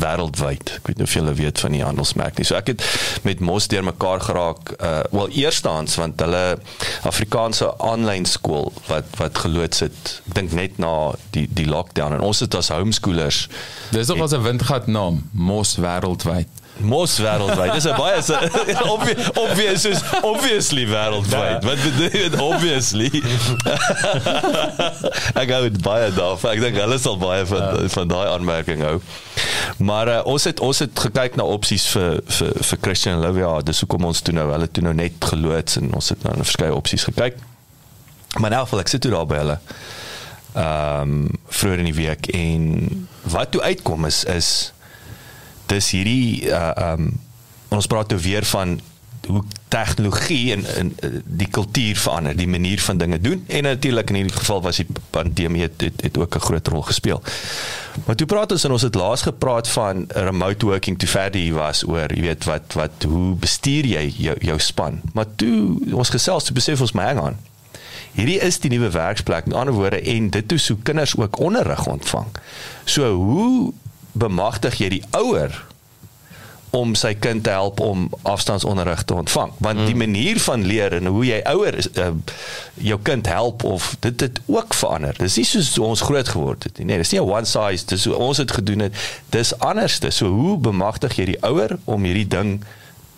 wêreldwyd. 0.00 0.74
Ek 0.76 0.90
weet 0.90 1.00
nie 1.00 1.06
of 1.06 1.14
julle 1.16 1.32
weet 1.38 1.62
van 1.62 1.74
die 1.76 1.82
handelsmerk 1.84 2.38
nie. 2.38 2.46
So 2.48 2.58
ek 2.58 2.72
het 2.74 2.84
met 3.26 3.40
Mos 3.44 3.68
deurmekaar 3.72 4.20
geraak. 4.26 4.74
Uh 4.78 5.00
wel 5.10 5.32
eerstens 5.42 5.96
want 6.00 6.20
hulle 6.20 6.58
Afrikaanse 7.08 7.72
aanlyn 7.78 8.26
skool 8.28 8.72
wat 8.90 9.08
wat 9.20 9.38
geloods 9.44 9.84
het. 9.86 10.14
Ek 10.28 10.38
dink 10.40 10.56
net 10.56 10.78
na 10.82 10.94
die 11.34 11.46
die 11.48 11.68
lockdown 11.70 12.18
en 12.18 12.24
ons 12.26 12.44
het 12.44 12.54
as 12.58 12.72
homeschoolers. 12.74 13.46
Dis 13.94 14.12
nog 14.12 14.24
as 14.26 14.36
'n 14.36 14.44
windgat 14.44 14.86
naam, 14.86 15.22
Mos 15.32 15.76
wêreldwyd. 15.80 16.59
Mos 16.80 17.18
wêreldwyd. 17.18 17.72
Dis 17.72 17.84
'n 17.84 17.96
baie 17.96 18.20
obvious 18.94 19.30
obvious 19.36 19.84
is 19.84 20.00
obviously 20.22 20.86
wêreldwyd. 20.86 21.64
Wat 21.64 21.82
bedoel 21.84 22.40
obviously? 22.40 23.10
ek 25.40 25.48
gou 25.50 25.62
dit 25.68 25.80
baie 25.82 26.10
daar. 26.16 26.38
Ek 26.52 26.60
dink 26.60 26.80
hulle 26.80 26.98
sal 26.98 27.18
baie 27.20 27.46
van 27.46 27.66
ja. 27.66 27.88
van 27.88 28.08
daai 28.08 28.26
aanmerking 28.28 28.82
hou. 28.86 28.96
Maar 29.78 30.08
uh, 30.08 30.18
ons 30.24 30.44
het 30.44 30.60
ons 30.60 30.78
het 30.78 31.04
gekyk 31.06 31.36
na 31.36 31.44
opsies 31.44 31.86
vir 31.94 32.20
vir 32.26 32.52
vir 32.70 32.82
Christian 32.82 33.20
Olivia. 33.20 33.52
Dis 33.64 33.80
hoekom 33.84 34.04
ons 34.10 34.20
toe 34.24 34.34
nou 34.34 34.50
hulle 34.52 34.70
toe 34.70 34.84
nou 34.84 34.94
net 34.96 35.30
geloods 35.32 35.80
en 35.80 35.92
ons 35.94 36.12
het 36.12 36.26
nou 36.26 36.36
na 36.36 36.46
verskeie 36.46 36.74
opsies 36.74 37.06
gekyk. 37.10 37.38
Maar 38.38 38.50
nou 38.56 38.66
vir 38.72 38.84
ek 38.84 38.92
sit 38.92 39.02
toe 39.04 39.14
daar 39.14 39.28
by 39.28 39.40
hulle. 39.44 39.58
Ehm 40.50 41.14
um, 41.14 41.40
vroeër 41.46 41.84
in 41.84 41.90
die 41.92 41.98
week 41.98 42.26
en 42.34 42.62
wat 43.30 43.50
toe 43.54 43.62
uitkom 43.62 44.06
is 44.08 44.24
is 44.24 44.50
dis 45.70 45.90
hierdie 45.96 46.48
uh 46.50 46.92
um 46.92 47.12
ons 47.70 47.86
praat 47.86 48.08
toe 48.10 48.18
weer 48.18 48.44
van 48.50 48.80
hoe 49.26 49.42
tegnologie 49.68 50.52
en 50.52 50.64
in 50.76 51.22
die 51.24 51.46
kultuur 51.46 51.96
verander, 51.96 52.36
die 52.36 52.48
manier 52.48 52.80
van 52.80 52.98
dinge 52.98 53.20
doen 53.20 53.44
en 53.46 53.62
natuurlik 53.68 54.10
in 54.10 54.20
hierdie 54.20 54.36
geval 54.36 54.62
was 54.64 54.80
die 54.80 54.86
pandemie 55.14 55.62
het, 55.62 55.80
het, 55.80 56.00
het 56.02 56.18
ook 56.18 56.34
'n 56.36 56.46
groot 56.46 56.68
rol 56.68 56.82
gespeel. 56.82 57.22
Maar 58.06 58.16
toe 58.16 58.26
praat 58.26 58.52
ons 58.52 58.64
en 58.64 58.72
ons 58.72 58.82
het 58.82 58.94
laas 58.94 59.22
gepraat 59.22 59.68
van 59.68 60.04
remote 60.08 60.66
working 60.66 60.98
toe 60.98 61.08
verder 61.08 61.40
hier 61.40 61.54
was 61.54 61.86
oor, 61.86 62.14
jy 62.14 62.20
weet 62.20 62.44
wat 62.44 62.72
wat 62.72 63.04
hoe 63.06 63.34
bestuur 63.34 63.86
jy 63.86 64.12
jou 64.16 64.36
jou 64.40 64.58
span? 64.58 65.00
Maar 65.12 65.26
toe 65.36 65.78
ons 65.92 66.08
gesels 66.08 66.44
toe 66.44 66.54
besef 66.54 66.80
ons 66.80 66.92
maar 66.92 67.06
hang 67.06 67.20
aan. 67.20 67.38
Hierdie 68.12 68.40
is 68.40 68.58
die 68.58 68.70
nuwe 68.70 68.90
werksplek 68.90 69.46
met 69.46 69.56
ander 69.56 69.74
woorde 69.74 70.00
en 70.00 70.30
dit 70.30 70.48
toe 70.48 70.58
so 70.58 70.76
kinders 70.82 71.16
ook 71.16 71.38
onderrig 71.38 71.86
ontvang. 71.86 72.26
So 72.84 73.14
hoe 73.14 73.72
bemagtig 74.12 74.78
jy 74.78 74.88
die 74.88 75.04
ouer 75.10 75.54
om 76.70 76.94
sy 76.94 77.14
kind 77.18 77.42
te 77.44 77.50
help 77.50 77.80
om 77.82 78.06
afstandsonderrig 78.22 79.02
te 79.02 79.14
ontvang. 79.14 79.52
Want 79.58 79.78
mm. 79.78 79.86
die 79.86 79.96
manier 79.98 80.40
van 80.40 80.64
leer 80.66 80.94
en 81.00 81.06
hoe 81.10 81.24
jy 81.26 81.40
ouer 81.50 81.74
is 81.82 81.88
uh, 81.98 82.12
jou 82.78 82.98
kind 83.02 83.26
help 83.26 83.64
of 83.66 83.96
dit 84.06 84.20
het 84.20 84.38
ook 84.46 84.74
verander. 84.74 85.16
Dis 85.18 85.40
nie 85.40 85.46
soos 85.48 85.72
ons 85.82 86.04
groot 86.06 86.28
geword 86.28 86.68
het 86.68 86.78
nie. 86.78 86.86
Nee 86.92 87.02
dis 87.02 87.10
nie 87.10 87.20
'n 87.20 87.26
one 87.26 87.48
size 87.50 87.86
dis 87.86 88.06
hoe 88.06 88.14
ons 88.14 88.38
het 88.38 88.52
gedoen 88.52 88.86
het. 88.86 88.94
Dis 89.34 89.52
anders 89.58 89.98
dis 89.98 90.22
so 90.22 90.30
hoe 90.30 90.56
bemagtig 90.56 91.16
jy 91.18 91.24
die 91.34 91.42
ouer 91.42 91.78
om 91.84 92.06
hierdie 92.06 92.28
ding 92.28 92.60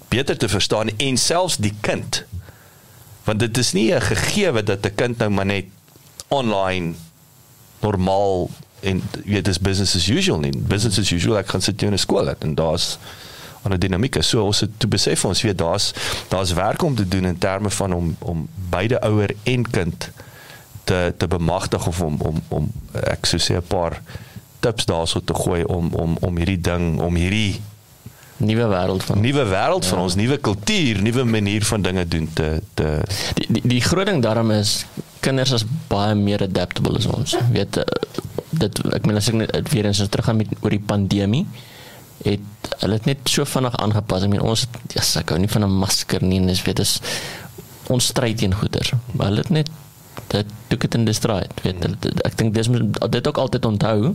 beter 0.08 0.36
te 0.36 0.48
verstaan 0.48 0.88
en 0.96 1.16
selfs 1.16 1.56
die 1.56 1.76
kind? 1.80 2.24
Want 3.24 3.38
dit 3.38 3.58
is 3.58 3.72
nie 3.72 3.92
'n 3.92 4.00
gegeewe 4.00 4.62
dat 4.62 4.86
'n 4.86 4.94
kind 4.94 5.18
nou 5.18 5.30
maar 5.30 5.46
net 5.46 5.64
online 6.28 6.94
normaal 7.80 8.48
en 8.82 9.02
weet 9.24 9.44
dis 9.44 9.58
business 9.58 9.96
as 9.96 10.08
usual 10.08 10.40
nie 10.42 10.52
business 10.56 10.98
as 10.98 11.10
usual 11.10 11.38
ek 11.38 11.52
gaan 11.54 11.64
sit 11.64 11.80
jy 11.80 11.90
in 11.90 11.94
'n 11.94 12.02
skool 12.02 12.28
en 12.32 12.54
daar's 12.54 12.98
'n 13.64 13.78
dinamiek 13.78 14.16
is 14.16 14.28
so 14.28 14.44
ons 14.44 14.60
het 14.60 14.70
te 14.78 14.86
besef 14.86 15.24
ons 15.24 15.42
weet 15.42 15.58
daar's 15.58 15.92
daar's 16.28 16.52
werk 16.52 16.82
om 16.82 16.94
te 16.94 17.08
doen 17.08 17.24
in 17.24 17.38
terme 17.38 17.70
van 17.70 17.92
om 17.92 18.16
om 18.18 18.48
beide 18.70 19.00
ouer 19.00 19.30
en 19.42 19.70
kind 19.70 20.10
te 20.84 21.14
te 21.16 21.26
bemagtig 21.26 21.86
of 21.86 22.00
om 22.00 22.16
om 22.20 22.42
om 22.48 22.72
ek 22.92 23.26
sou 23.26 23.40
sê 23.40 23.56
'n 23.56 23.66
paar 23.66 24.02
tips 24.60 24.84
daarso 24.84 25.20
te 25.24 25.34
gooi 25.34 25.64
om 25.64 25.94
om 25.94 26.16
om 26.20 26.36
hierdie 26.36 26.60
ding 26.60 27.00
om 27.00 27.14
hierdie 27.14 27.60
nuwe 28.36 28.66
wêreld 28.66 29.04
van 29.04 29.20
nuwe 29.20 29.44
wêreld 29.44 29.86
van 29.86 29.98
ja. 29.98 30.04
ons 30.04 30.14
nuwe 30.14 30.38
kultuur 30.38 31.02
nuwe 31.02 31.24
manier 31.24 31.64
van 31.64 31.82
dinge 31.82 32.08
doen 32.08 32.30
te 32.32 32.62
te 32.74 33.00
die 33.34 33.46
die, 33.48 33.62
die 33.68 33.80
groot 33.80 34.06
ding 34.06 34.22
daarom 34.22 34.50
is 34.50 34.86
kinders 35.22 35.54
is 35.54 35.64
baie 35.90 36.14
meer 36.18 36.42
adaptable 36.42 36.98
as 36.98 37.08
ons. 37.10 37.36
Weet 37.54 37.78
eh, 37.80 37.86
dit 38.52 38.80
ek 38.92 39.06
meen 39.08 39.16
as 39.16 39.28
ek 39.32 39.38
net 39.40 39.70
weer 39.72 39.88
eens 39.88 40.02
terug 40.08 40.28
gaan 40.28 40.40
met 40.40 40.50
oor 40.60 40.74
die 40.74 40.86
pandemie 40.92 41.46
het 42.22 42.74
hulle 42.82 42.98
het 42.98 43.06
net 43.08 43.30
so 43.30 43.44
vinnig 43.48 43.76
aangepas. 43.82 44.26
Ek 44.26 44.32
meen 44.32 44.44
ons 44.46 44.66
ja, 44.94 45.02
ek 45.20 45.32
hou 45.34 45.38
nie 45.42 45.50
van 45.50 45.64
'n 45.66 45.78
masker 45.82 46.22
nie 46.22 46.38
en 46.38 46.46
dis 46.46 46.62
weet 46.62 46.82
is 46.84 47.00
ons 47.90 48.06
stryd 48.06 48.38
teen 48.38 48.54
goeder. 48.54 48.92
Maar 49.12 49.26
hulle 49.26 49.42
het 49.42 49.50
net 49.50 49.70
dit 50.28 50.46
took 50.68 50.84
it 50.84 50.94
in 50.94 51.04
the 51.04 51.12
stride. 51.12 51.50
Weet 51.62 51.82
hulle 51.82 51.96
ek 52.24 52.36
dink 52.36 52.54
dis 52.54 52.68
dit 53.10 53.26
ook 53.26 53.38
altyd 53.38 53.64
onthou 53.64 54.14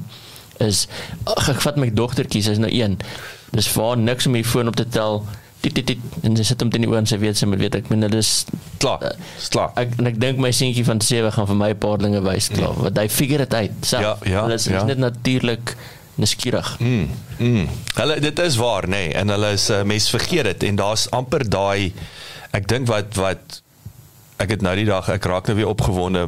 is 0.63 0.87
ach, 1.23 1.49
ek 1.49 1.61
vat 1.61 1.77
my 1.77 1.89
dogtertjie, 1.93 2.41
sy's 2.41 2.57
nou 2.57 2.71
1. 2.71 2.97
Dis 3.51 3.67
vir 3.67 3.97
niks 3.97 4.25
om 4.25 4.33
die 4.33 4.45
foon 4.45 4.67
op 4.67 4.75
te 4.75 4.87
tel 4.87 5.25
dit 5.61 5.73
dit 5.75 5.87
dit 5.87 5.99
en 6.27 6.37
sy 6.37 6.45
sit 6.47 6.61
hom 6.61 6.71
teen 6.73 6.85
die 6.85 6.89
oor 6.89 6.99
en 7.01 7.09
sy 7.09 7.17
weet 7.21 7.39
sy 7.39 7.47
moet 7.49 7.61
weet. 7.61 7.75
Ek 7.79 7.91
meen 7.91 8.05
dit 8.05 8.17
is 8.19 8.31
klaar. 8.81 9.03
uh, 9.03 9.13
klaar. 9.53 9.73
ek 9.81 9.97
en 9.97 10.09
ek 10.11 10.19
dink 10.21 10.41
my 10.43 10.51
seentjie 10.55 10.85
van 10.87 11.01
7 11.03 11.33
gaan 11.35 11.49
vir 11.49 11.59
my 11.59 11.69
'n 11.73 11.81
paar 11.81 12.01
dinge 12.01 12.21
wys 12.25 12.49
klaar. 12.53 12.75
Ja. 12.77 12.87
want 12.87 12.97
hy 13.01 13.07
figure 13.09 13.45
dit 13.45 13.53
uit. 13.53 13.77
Self. 13.81 14.01
Ja, 14.01 14.17
ja, 14.23 14.47
dit 14.47 14.59
is 14.59 14.67
ja. 14.71 14.83
net 14.83 14.97
natuurlik 15.01 15.75
nuuskierig. 16.17 16.75
Mm, 16.79 17.09
mm. 17.37 17.69
hulle 17.93 18.19
dit 18.19 18.39
is 18.39 18.57
waar 18.57 18.87
nê. 18.87 19.07
Nee, 19.07 19.13
en 19.13 19.29
hulle 19.29 19.53
is 19.53 19.69
uh, 19.69 19.83
mens 19.83 20.09
vergeet 20.09 20.43
dit. 20.43 20.67
En 20.69 20.75
daar's 20.75 21.09
amper 21.09 21.49
daai 21.49 21.93
ek 22.51 22.67
dink 22.67 22.87
wat 22.87 23.15
wat 23.15 23.61
ek 24.37 24.53
het 24.53 24.61
nou 24.61 24.75
die 24.77 24.85
dag 24.85 25.09
ek 25.09 25.25
raak 25.25 25.49
nou 25.49 25.57
weer 25.57 25.73
opgewonde. 25.73 26.27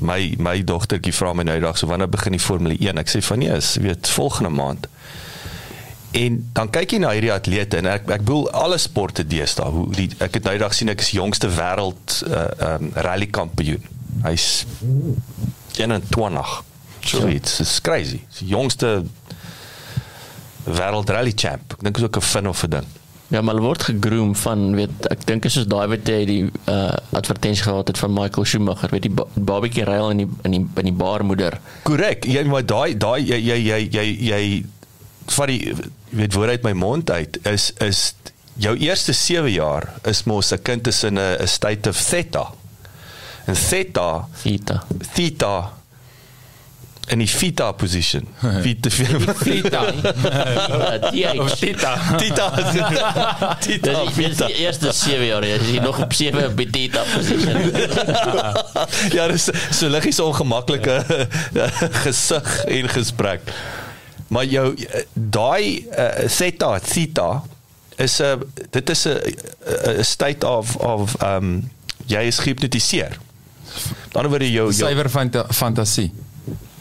My 0.00 0.34
my 0.38 0.56
dogtertjie 0.64 1.12
vra 1.12 1.32
my 1.36 1.44
nou 1.44 1.58
die 1.60 1.66
dag 1.66 1.78
so 1.78 1.86
wanneer 1.86 2.08
begin 2.08 2.36
die 2.36 2.40
Formule 2.40 2.76
1 2.80 3.00
ek 3.04 3.12
sê 3.12 3.20
van 3.24 3.44
nee 3.44 3.52
is 3.52 3.76
weet 3.84 4.08
volgende 4.08 4.52
maand 4.56 4.88
en 6.12 6.38
dan 6.52 6.70
kyk 6.70 6.94
jy 6.94 6.98
na 7.02 7.12
hierdie 7.16 7.32
atlete 7.32 7.80
en 7.80 7.88
ek 7.94 8.10
ek 8.10 8.24
bedoel 8.24 8.50
alle 8.56 8.78
sporte 8.82 9.24
deesdae 9.26 9.70
hoe 9.72 9.86
die 9.96 10.10
ek 10.18 10.38
het 10.38 10.44
nou 10.44 10.54
die 10.56 10.62
dag 10.62 10.74
sien 10.76 10.92
ek 10.92 11.04
is 11.04 11.12
jongste 11.16 11.48
wêreld 11.52 12.18
uh, 12.28 12.46
um, 12.74 12.90
rally 13.06 13.28
kampioen. 13.32 13.84
Hy's 14.26 14.66
21 15.78 16.52
so 17.02 17.28
iets 17.28 17.60
is 17.64 17.80
crazy. 17.80 18.20
Is 18.30 18.42
die 18.44 18.50
jongste 18.52 19.02
wêreld 20.64 21.10
rally 21.10 21.32
champ. 21.34 21.78
Ek 21.78 21.86
dink 21.88 21.96
is 21.96 22.04
ook 22.08 22.20
'n 22.20 22.28
fin 22.32 22.48
of 22.48 22.62
'n 22.64 22.70
ding. 22.70 22.90
Ja, 23.32 23.40
maar 23.40 23.54
hulle 23.54 23.66
word 23.66 23.82
gegroom 23.82 24.34
van 24.36 24.74
weet 24.76 25.06
ek 25.08 25.24
dink 25.26 25.44
is 25.44 25.54
soos 25.56 25.66
daai 25.66 25.86
wat 25.88 26.08
jy 26.08 26.24
die 26.28 26.42
uh 26.68 26.92
advertensie 27.16 27.64
gehad 27.64 27.88
het 27.88 27.98
van 27.98 28.12
Michael 28.12 28.44
Schumacher, 28.44 28.90
weet 28.92 29.02
die 29.02 29.10
ba 29.10 29.24
babatjie 29.34 29.84
ry 29.88 29.96
al 29.96 30.10
in 30.10 30.16
die 30.16 30.28
in 30.44 30.50
die 30.50 30.66
in 30.82 30.84
die 30.90 30.92
baarmoeder. 30.92 31.56
Korrek. 31.82 32.24
Jy 32.28 32.44
maar 32.44 32.66
daai 32.66 32.96
daai 32.96 33.24
jy 33.24 33.38
jy 33.40 33.56
jy 33.56 33.88
jy 33.88 34.06
jy 34.28 34.42
vat 35.26 35.48
die 35.48 35.74
weet 36.12 36.34
woord 36.36 36.48
uit 36.48 36.62
my 36.66 36.72
mond 36.76 37.10
uit 37.10 37.38
is 37.48 37.70
is 37.80 38.14
jou 38.60 38.76
eerste 38.76 39.12
7 39.16 39.50
jaar 39.52 39.88
is 40.04 40.24
mos 40.28 40.52
'n 40.52 40.62
kind 40.62 40.86
is 40.86 41.02
in 41.04 41.18
'n 41.18 41.46
state 41.48 41.88
of 41.88 41.96
theta. 41.96 42.50
En 43.44 43.54
theta 43.54 44.28
Theta. 44.42 44.82
theta 45.14 45.72
in 47.08 47.18
die 47.18 47.26
theta 47.26 47.72
position. 47.72 48.28
Theta 48.62 48.90
Theta. 48.90 49.80
DH. 51.12 51.58
Theta. 51.58 52.16
theta 52.16 52.50
theta 53.60 54.04
Dis 54.04 54.14
dis 54.14 54.36
die 54.36 54.54
eerste 54.54 54.92
7 54.92 55.26
jaar, 55.26 55.44
jy 55.44 55.58
is 55.58 55.80
nog 55.82 55.98
op 55.98 56.12
7 56.12 56.54
by 56.54 56.68
theta 56.70 57.02
position. 57.14 57.72
ja, 59.16 59.26
dis 59.28 59.48
so 59.70 59.88
liggies 59.88 60.20
ongemaklike 60.20 61.04
gesig 62.04 62.64
en 62.64 62.88
gesprek. 62.88 63.40
Maar 64.32 64.48
jou 64.48 64.66
daai 65.12 65.84
uh, 65.92 66.24
theta 66.32 66.78
theta 66.80 67.30
is 68.00 68.18
'n 68.18 68.24
uh, 68.24 68.66
dit 68.70 68.90
is 68.90 69.04
'n 69.06 69.18
'n 69.98 70.04
state 70.04 70.48
of 70.48 70.76
of 70.76 71.14
um 71.22 71.70
jy 72.06 72.22
is 72.26 72.38
gehypnotiseer. 72.38 73.18
Dan 74.12 74.28
word 74.28 74.42
jou 74.42 74.52
jou 74.52 74.72
Syfer 74.72 75.10
fanta 75.10 75.44
fantasie. 75.52 76.12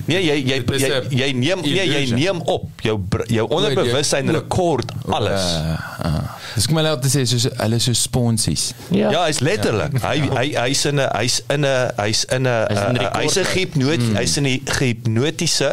Nee, 0.05 0.21
jy 0.23 0.37
jy 0.47 0.57
is 0.75 0.81
jy, 0.81 0.89
een 0.89 1.11
jy 1.17 1.27
neem 1.37 1.61
nee, 1.61 1.83
jy 1.85 2.01
neem 2.15 2.39
op 2.49 2.81
jou 2.81 2.95
jou 3.29 3.45
onderbewussyn 3.47 4.31
rekord 4.33 4.91
alles. 5.07 5.45
Uh, 5.59 5.75
uh. 6.07 6.23
Dis 6.55 6.65
kom 6.67 6.79
hulle 6.81 6.95
altyd 6.95 7.13
sê 7.13 7.25
soos 7.29 7.45
hulle 7.51 7.75
is 7.79 7.85
so 7.87 7.93
sponsies. 7.93 8.71
Ja. 8.89 9.11
Ja, 9.13 9.21
hy's 9.27 9.39
letterlik. 9.45 9.99
Hy 10.03 10.17
hy 10.31 10.47
hy's 10.57 10.85
in 10.89 10.99
'n 10.99 11.07
hy's 11.19 11.37
in 11.53 11.67
'n 11.67 11.91
hy's 11.99 12.25
in 12.31 12.47
'n 12.47 12.57
Hy's 12.71 12.81
uh, 12.81 12.91
rekord. 12.97 13.21
hy's 13.21 13.37
'n 13.37 13.47
hypnot 13.53 14.03
hy's 14.17 14.37
in 14.41 14.49
die 14.49 14.59
gehipnotiese 14.65 15.71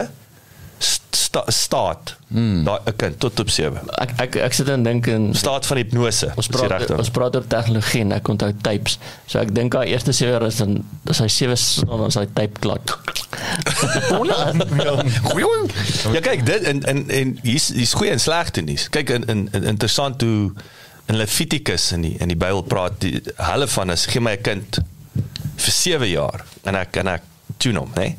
sta, 0.79 1.43
staat. 1.47 2.17
Mm. 2.29 2.65
Daai 2.65 2.81
'n 2.85 2.97
kind 2.97 3.21
tot 3.21 3.41
op 3.41 3.51
7. 3.51 3.81
Ek 4.01 4.11
ek 4.17 4.37
ek 4.37 4.53
sit 4.53 4.69
en 4.69 4.83
dink 4.83 5.07
en 5.07 5.35
Staat 5.35 5.67
van 5.67 5.77
hipnose. 5.77 6.33
ons 6.37 6.47
praat 6.47 6.91
ons 6.91 7.11
praat 7.11 7.37
oor 7.37 7.47
tegnologie 7.47 8.01
en 8.01 8.13
ek 8.13 8.29
onthou 8.29 8.53
tapes. 8.63 8.99
So 9.27 9.39
ek 9.39 9.55
dink 9.55 9.75
haar 9.75 9.85
eerste 9.85 10.13
7 10.13 10.33
jaar 10.33 10.47
is 10.47 10.57
dan 10.57 10.85
as 11.11 11.19
hy 11.19 11.29
7 11.29 11.57
staan 11.57 11.89
dan 11.89 12.07
is 12.07 12.15
hy 12.15 12.27
tape 12.35 12.61
klaar. 12.61 12.81
Ja 16.13 16.21
kyk 16.21 16.45
dit 16.47 16.63
en 16.63 16.83
en 16.85 17.09
en 17.11 17.39
hier's 17.43 17.69
hier's 17.69 17.95
goeie 17.95 18.13
en 18.13 18.21
slegte 18.21 18.61
nuus. 18.61 18.89
Kyk 18.89 19.11
in 19.11 19.25
in, 19.27 19.49
in 19.53 19.65
interessant 19.65 20.21
hoe 20.23 20.53
in 21.09 21.17
Levitikus 21.17 21.93
in 21.93 22.01
die 22.05 22.17
in 22.21 22.29
die 22.29 22.37
Bybel 22.37 22.63
praat 22.63 23.01
die 23.01 23.23
hulle 23.37 23.69
van 23.69 23.91
is 23.91 24.07
gee 24.07 24.21
my 24.21 24.37
'n 24.37 24.43
kind 24.43 24.81
vir 25.57 25.73
7 25.73 26.09
jaar 26.09 26.45
en 26.65 26.75
ek 26.75 26.97
en 26.97 27.07
ek 27.07 27.23
tune 27.63 27.83
hom, 27.83 27.91
né? 27.99 28.15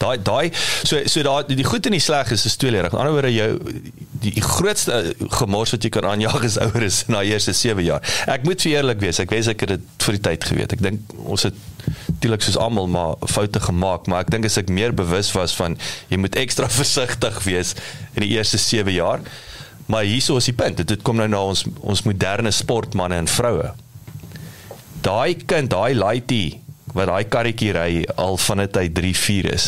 Daai 0.00 0.16
daai 0.22 0.50
so 0.56 1.00
so 1.10 1.22
daai 1.26 1.48
die 1.48 1.66
goed 1.66 1.86
en 1.88 1.96
die 1.96 2.02
sleg 2.02 2.32
is 2.34 2.44
is 2.48 2.56
tweeledig. 2.60 2.92
Aan 2.92 3.08
die 3.08 3.12
ander 3.12 3.22
wyse 3.22 3.34
jou 3.34 3.48
die, 4.22 4.32
die 4.34 4.44
grootste 4.44 4.92
eh, 4.98 5.26
gemors 5.38 5.74
wat 5.74 5.86
jy 5.86 5.90
kan 5.94 6.08
aanjaag 6.08 6.44
is 6.48 6.58
ouer 6.62 6.86
is 6.86 7.02
na 7.12 7.22
eerste 7.26 7.54
7 7.56 7.84
jaar. 7.84 8.04
Ek 8.30 8.46
moet 8.48 8.62
vir 8.64 8.78
eerlik 8.78 9.02
wees, 9.04 9.20
ek 9.22 9.34
wens 9.34 9.50
ek 9.50 9.64
het 9.66 9.74
dit 9.76 10.06
vir 10.06 10.18
die 10.18 10.24
tyd 10.28 10.46
geweet. 10.50 10.76
Ek 10.78 10.84
dink 10.84 11.18
ons 11.24 11.46
het 11.48 11.58
natuurlik 11.88 12.44
soos 12.44 12.58
almal 12.60 12.88
maar 12.92 13.28
foute 13.30 13.60
gemaak, 13.64 14.08
maar 14.10 14.26
ek 14.26 14.32
dink 14.34 14.48
as 14.48 14.58
ek 14.60 14.72
meer 14.72 14.94
bewus 14.96 15.30
was 15.36 15.54
van 15.56 15.78
jy 16.12 16.20
moet 16.20 16.38
ekstra 16.40 16.70
versigtig 16.80 17.42
wees 17.46 17.74
in 18.14 18.24
die 18.26 18.32
eerste 18.36 18.60
7 18.62 18.92
jaar. 18.94 19.24
Maar 19.88 20.04
hierso 20.04 20.36
is 20.36 20.50
die 20.50 20.56
punt. 20.56 20.82
Dit, 20.84 21.00
kom 21.02 21.16
nou 21.16 21.28
na 21.30 21.40
ons 21.48 21.64
ons 21.80 22.04
moderne 22.04 22.52
sportmense 22.52 23.16
en 23.16 23.30
vroue. 23.32 23.70
Daai 25.04 25.38
kind, 25.48 25.70
daai 25.72 25.96
laaitie 25.96 26.58
wat 26.98 27.10
daai 27.10 27.24
karretjie 27.30 27.72
ry 27.76 27.90
al 28.18 28.38
van 28.42 28.62
dit 28.64 28.78
hy 28.80 28.86
3 28.98 29.12
4 29.16 29.50
is. 29.54 29.66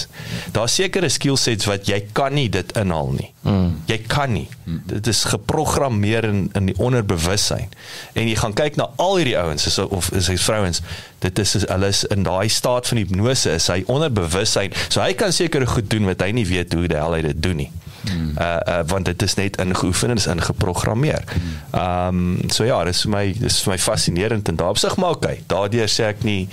Daar's 0.56 0.76
sekere 0.80 1.10
skill 1.12 1.38
sets 1.40 1.68
wat 1.70 1.88
jy 1.90 2.00
kan 2.16 2.34
nie 2.36 2.48
dit 2.52 2.74
inhaal 2.78 3.12
nie. 3.16 3.30
Mm. 3.46 3.70
Jy 3.88 3.98
kan 4.10 4.34
nie. 4.34 4.48
Mm. 4.64 4.80
Dit 4.90 5.10
is 5.10 5.24
geprogrammeer 5.30 6.26
in 6.28 6.48
in 6.58 6.70
die 6.72 6.76
onderbewussyn. 6.78 7.70
En 8.12 8.28
jy 8.28 8.36
gaan 8.40 8.56
kyk 8.58 8.76
na 8.80 8.90
al 9.00 9.20
hierdie 9.20 9.38
ouens 9.40 9.66
is 9.70 9.78
of 9.82 10.10
is 10.16 10.28
hy 10.32 10.36
vrouens, 10.40 10.82
dit 11.24 11.38
is 11.38 11.56
hulle 11.62 11.92
is 11.92 12.04
in 12.12 12.26
daai 12.26 12.48
staat 12.52 12.88
van 12.90 13.00
hipnose 13.00 13.54
is 13.56 13.68
hy 13.72 13.82
onderbewussyn. 13.86 14.74
So 14.88 15.00
hy 15.04 15.14
kan 15.18 15.32
sekere 15.32 15.68
goed 15.70 15.90
doen 15.90 16.08
wat 16.10 16.24
hy 16.24 16.32
nie 16.36 16.46
weet 16.48 16.74
hoe 16.76 16.88
die 16.88 16.98
hel 16.98 17.16
hy 17.16 17.22
dit 17.30 17.42
doen 17.42 17.64
nie. 17.64 17.70
Mm. 18.00 18.32
Uh, 18.38 18.56
uh 18.64 18.80
want 18.86 19.04
dit 19.04 19.22
is 19.22 19.34
net 19.34 19.56
ingeoefen 19.60 20.10
en 20.10 20.16
is 20.16 20.26
ingeprogrammeer. 20.26 21.24
Ehm 21.70 22.20
um, 22.20 22.50
so 22.50 22.64
ja, 22.64 22.84
dis 22.84 23.02
vir 23.04 23.12
my 23.12 23.24
dis 23.36 23.60
vir 23.64 23.74
my 23.74 23.78
fascinerend 23.78 24.48
en 24.48 24.56
daar 24.56 24.76
op 24.76 24.78
sig 24.78 24.96
maar 24.96 25.18
okay. 25.18 25.42
Daardeur 25.46 25.88
sê 25.88 26.08
ek 26.08 26.24
nie 26.24 26.48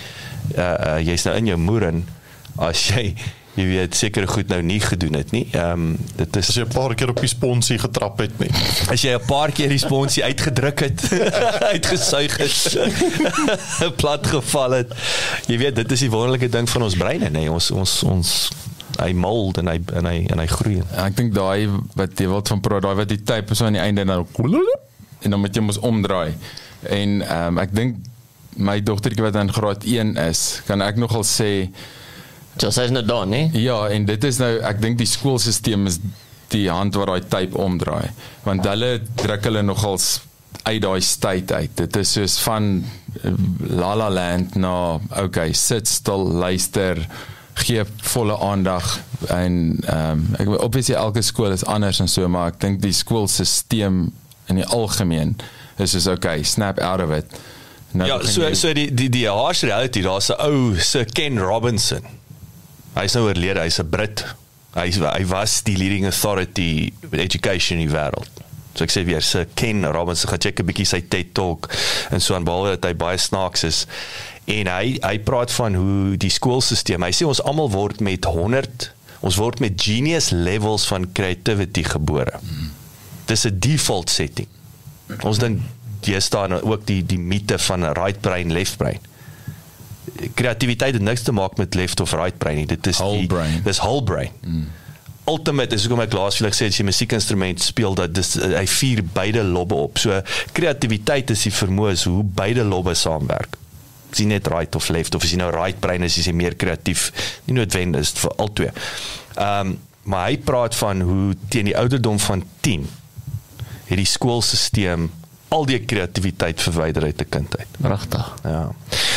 uh, 0.55 0.95
uh 0.95 0.99
jy's 1.03 1.25
nou 1.27 1.35
in 1.35 1.51
jou 1.51 1.57
moerin 1.57 2.05
as 2.57 2.87
jy 2.91 3.11
jy 3.57 3.65
weet 3.65 3.95
sekere 3.97 4.27
goed 4.29 4.51
nou 4.51 4.59
nie 4.61 4.77
gedoen 4.81 5.17
het 5.17 5.31
nie. 5.33 5.47
Ehm 5.51 5.87
um, 5.87 5.95
dit 6.19 6.37
As 6.37 6.49
is 6.51 6.59
jy 6.59 6.65
'n 6.65 6.73
paar 6.73 6.93
keer 6.95 7.09
op 7.09 7.21
die 7.21 7.29
sponsie 7.31 7.77
getrap 7.81 8.19
het 8.21 8.39
nie. 8.39 8.51
as 8.91 9.01
jy 9.01 9.15
'n 9.17 9.25
paar 9.25 9.51
keer 9.51 9.69
die 9.69 9.81
sponsie 9.81 10.23
uitgedruk 10.23 10.79
het, 10.79 11.01
uitgesuig 11.73 12.37
het, 12.37 12.77
plat 14.01 14.27
geval 14.27 14.71
het. 14.71 14.93
Jy 15.47 15.57
weet, 15.57 15.75
dit 15.75 15.91
is 15.91 15.99
die 15.99 16.09
wonderlike 16.09 16.49
ding 16.49 16.69
van 16.69 16.81
ons 16.81 16.95
breine, 16.95 17.29
nê. 17.29 17.49
Ons 17.49 17.71
ons 17.71 18.03
ons 18.03 18.49
hy 18.97 19.13
mold 19.13 19.57
en 19.57 19.67
hy 19.67 19.79
en 19.93 20.05
hy 20.05 20.25
en 20.29 20.39
hy 20.39 20.47
groei. 20.47 20.81
Ek 20.93 21.17
dink 21.17 21.33
daai 21.33 21.69
wat 21.95 22.13
jy 22.19 22.27
wil 22.27 22.45
van 22.45 22.61
praat, 22.61 22.81
daai 22.81 22.95
wat 22.95 23.09
die 23.09 23.23
tape 23.23 23.55
so 23.55 23.65
aan 23.65 23.77
die 23.77 23.81
einde 23.81 24.01
en 24.01 24.07
dan 24.07 24.27
en 25.21 25.33
dan 25.33 25.39
moet 25.39 25.55
jy 25.55 25.61
mos 25.61 25.79
omdraai. 25.81 26.37
En 26.81 27.21
ehm 27.21 27.47
um, 27.47 27.57
ek 27.57 27.73
dink 27.73 27.97
my 28.57 28.79
dogtertjie 28.83 29.25
wat 29.25 29.37
in 29.39 29.53
graad 29.53 29.85
1 29.85 30.17
is, 30.27 30.61
kan 30.67 30.81
ek 30.85 30.99
nogal 31.01 31.25
sê 31.27 31.69
So 32.57 32.71
sy's 32.73 32.89
nou 32.89 33.03
daar, 33.05 33.27
né? 33.29 33.51
ja, 33.53 33.83
en 33.93 34.07
dit 34.07 34.23
is 34.25 34.39
nou 34.41 34.49
ek 34.65 34.79
dink 34.81 34.97
die 34.97 35.05
skoolstelsel 35.05 35.85
is 35.85 35.99
die 36.49 36.65
hand 36.71 36.95
wat 36.97 37.11
daai 37.11 37.27
tape 37.29 37.59
omdraai. 37.61 38.09
Want 38.47 38.65
hulle 38.65 38.95
druk 39.19 39.45
hulle 39.45 39.61
nogals 39.61 40.07
uit 40.63 40.81
daai 40.81 41.01
state 41.05 41.53
uit. 41.53 41.75
Dit 41.77 41.99
is 42.01 42.13
soos 42.17 42.37
van 42.43 42.69
eh, 43.21 43.33
La 43.77 43.93
La 43.99 44.09
Land 44.09 44.55
na 44.59 44.97
okay, 45.21 45.53
sit 45.53 45.87
stil, 45.87 46.25
luister, 46.41 47.03
gee 47.57 47.83
volle 48.13 48.37
aandag 48.41 48.85
en 49.33 49.77
ehm 49.81 50.09
um, 50.11 50.25
ek 50.37 50.49
obviously 50.61 50.95
elke 50.95 51.23
skool 51.25 51.53
is 51.53 51.65
anders 51.65 51.99
en 52.03 52.09
so, 52.09 52.27
maar 52.29 52.51
ek 52.53 52.59
dink 52.61 52.81
die 52.83 52.93
skoolstelsel 52.93 54.11
in 54.47 54.59
die 54.61 54.67
algemeen 54.77 55.33
is 55.81 55.95
soos 55.95 56.05
okay, 56.11 56.43
snap 56.43 56.79
out 56.79 57.01
of 57.01 57.13
it. 57.13 57.39
Nou 57.97 58.07
Ja, 58.07 58.17
so 58.23 58.41
jy- 58.45 58.53
so 58.55 58.73
die 58.73 58.87
die 58.93 59.09
die 59.09 59.25
harsh 59.29 59.63
reality, 59.65 60.01
daar's 60.05 60.29
'n 60.29 60.39
ou 60.39 60.75
se 60.79 61.05
Ken 61.05 61.39
Robinson. 61.39 62.01
Hy's 62.95 63.13
nou 63.13 63.27
oorlede, 63.27 63.59
hy's 63.59 63.79
'n 63.79 63.89
Brit. 63.89 64.25
Hy's 64.75 64.97
hy 65.01 65.25
was 65.25 65.61
die 65.63 65.77
leading 65.77 66.05
authority 66.05 66.91
with 67.09 67.19
education 67.19 67.79
in 67.79 67.87
die 67.87 67.95
wêreld. 67.95 68.29
So 68.75 68.83
ek 68.83 68.91
sê 68.91 69.03
weer, 69.05 69.21
se 69.21 69.47
Ken 69.55 69.85
Robinson, 69.85 70.29
gaan 70.29 70.39
check 70.39 70.59
'n 70.59 70.65
bietjie 70.65 70.85
sy 70.85 71.01
TED 71.01 71.33
Talk 71.33 71.69
en 72.11 72.21
so 72.21 72.35
aan 72.35 72.43
behalwe 72.43 72.69
dat 72.79 72.83
hy 72.85 72.93
baie 72.95 73.17
snaaks 73.17 73.63
is. 73.63 73.85
En 74.45 74.67
hy 74.67 74.97
hy 75.01 75.17
praat 75.19 75.51
van 75.51 75.73
hoe 75.75 76.17
die 76.17 76.29
skoolstelsel, 76.29 77.01
hy 77.03 77.11
sê 77.11 77.25
ons 77.25 77.41
almal 77.43 77.69
word 77.69 77.99
met 77.99 78.23
100 78.25 78.91
ons 79.21 79.35
word 79.35 79.59
met 79.59 79.73
genius 79.81 80.29
levels 80.29 80.85
van 80.87 81.11
creativity 81.11 81.83
gebore. 81.83 82.39
Dis 83.25 83.45
'n 83.45 83.59
default 83.59 84.09
setting. 84.09 84.47
Ons 85.23 85.37
dink 85.39 85.59
staan 86.19 86.61
ook 86.61 86.85
die 86.85 87.05
die 87.05 87.19
mite 87.19 87.59
van 87.59 87.85
right 87.93 88.21
brain 88.21 88.51
left 88.51 88.77
brain. 88.77 88.99
Kreatiwiteit 90.33 90.93
het 90.93 91.03
niks 91.03 91.21
te 91.21 91.31
maak 91.31 91.57
met 91.57 91.73
left 91.73 91.99
of 91.99 92.11
right 92.11 92.37
brain 92.37 92.55
nie. 92.55 92.65
Dit 92.65 92.87
is 92.87 92.97
Whole 92.97 93.17
die, 93.17 93.27
brain. 93.27 93.61
Dis 93.63 93.77
whole 93.77 94.03
brain. 94.03 94.31
Mm. 94.41 94.67
Ultimate 95.27 95.75
is 95.75 95.83
hoekom 95.83 96.05
ek 96.05 96.13
laas 96.15 96.37
vir 96.39 96.47
gesê 96.53 96.69
as 96.71 96.77
jy 96.79 96.85
musiekinstrument 96.87 97.59
speel 97.59 97.97
dat 97.99 98.13
dis 98.15 98.37
hy 98.39 98.63
vier 98.77 99.03
beide 99.03 99.43
lobbe 99.43 99.75
op. 99.75 99.99
So 99.99 100.21
kreatiwiteit 100.55 101.33
is 101.35 101.43
die 101.49 101.53
vermoë 101.53 101.95
is 101.97 102.05
hoe 102.07 102.23
beide 102.23 102.63
lobbe 102.63 102.95
saamwerk. 102.95 103.57
Is 104.13 104.21
nie 104.23 104.37
net 104.37 104.47
right 104.47 104.75
of 104.79 104.87
left 104.95 105.15
of 105.15 105.25
is 105.27 105.35
jy 105.35 105.41
nou 105.41 105.51
right 105.51 105.79
brain 105.83 106.07
is 106.07 106.15
jy 106.15 106.31
meer 106.31 106.55
kreatief. 106.55 107.09
Nie 107.49 107.59
noodwendig 107.59 108.07
is 108.07 108.15
vir 108.23 108.39
albei. 108.39 108.71
Ehm 109.35 109.75
um, 109.75 109.77
maar 110.07 110.29
hy 110.29 110.37
praat 110.39 110.75
van 110.79 111.01
hoe 111.03 111.33
teen 111.51 111.67
die 111.67 111.75
ouderdom 111.75 112.15
van 112.23 112.39
10 112.63 112.85
het 113.89 113.99
die 113.99 114.07
skoolstelsel 114.07 115.09
al 115.49 115.65
die 115.65 115.79
kreatiwiteit 115.79 116.61
verwyder 116.61 117.03
uit 117.03 117.21
'n 117.21 117.29
kind 117.29 117.57
uit. 117.57 117.67
Pragtig. 117.77 118.33
Ja. 118.43 118.71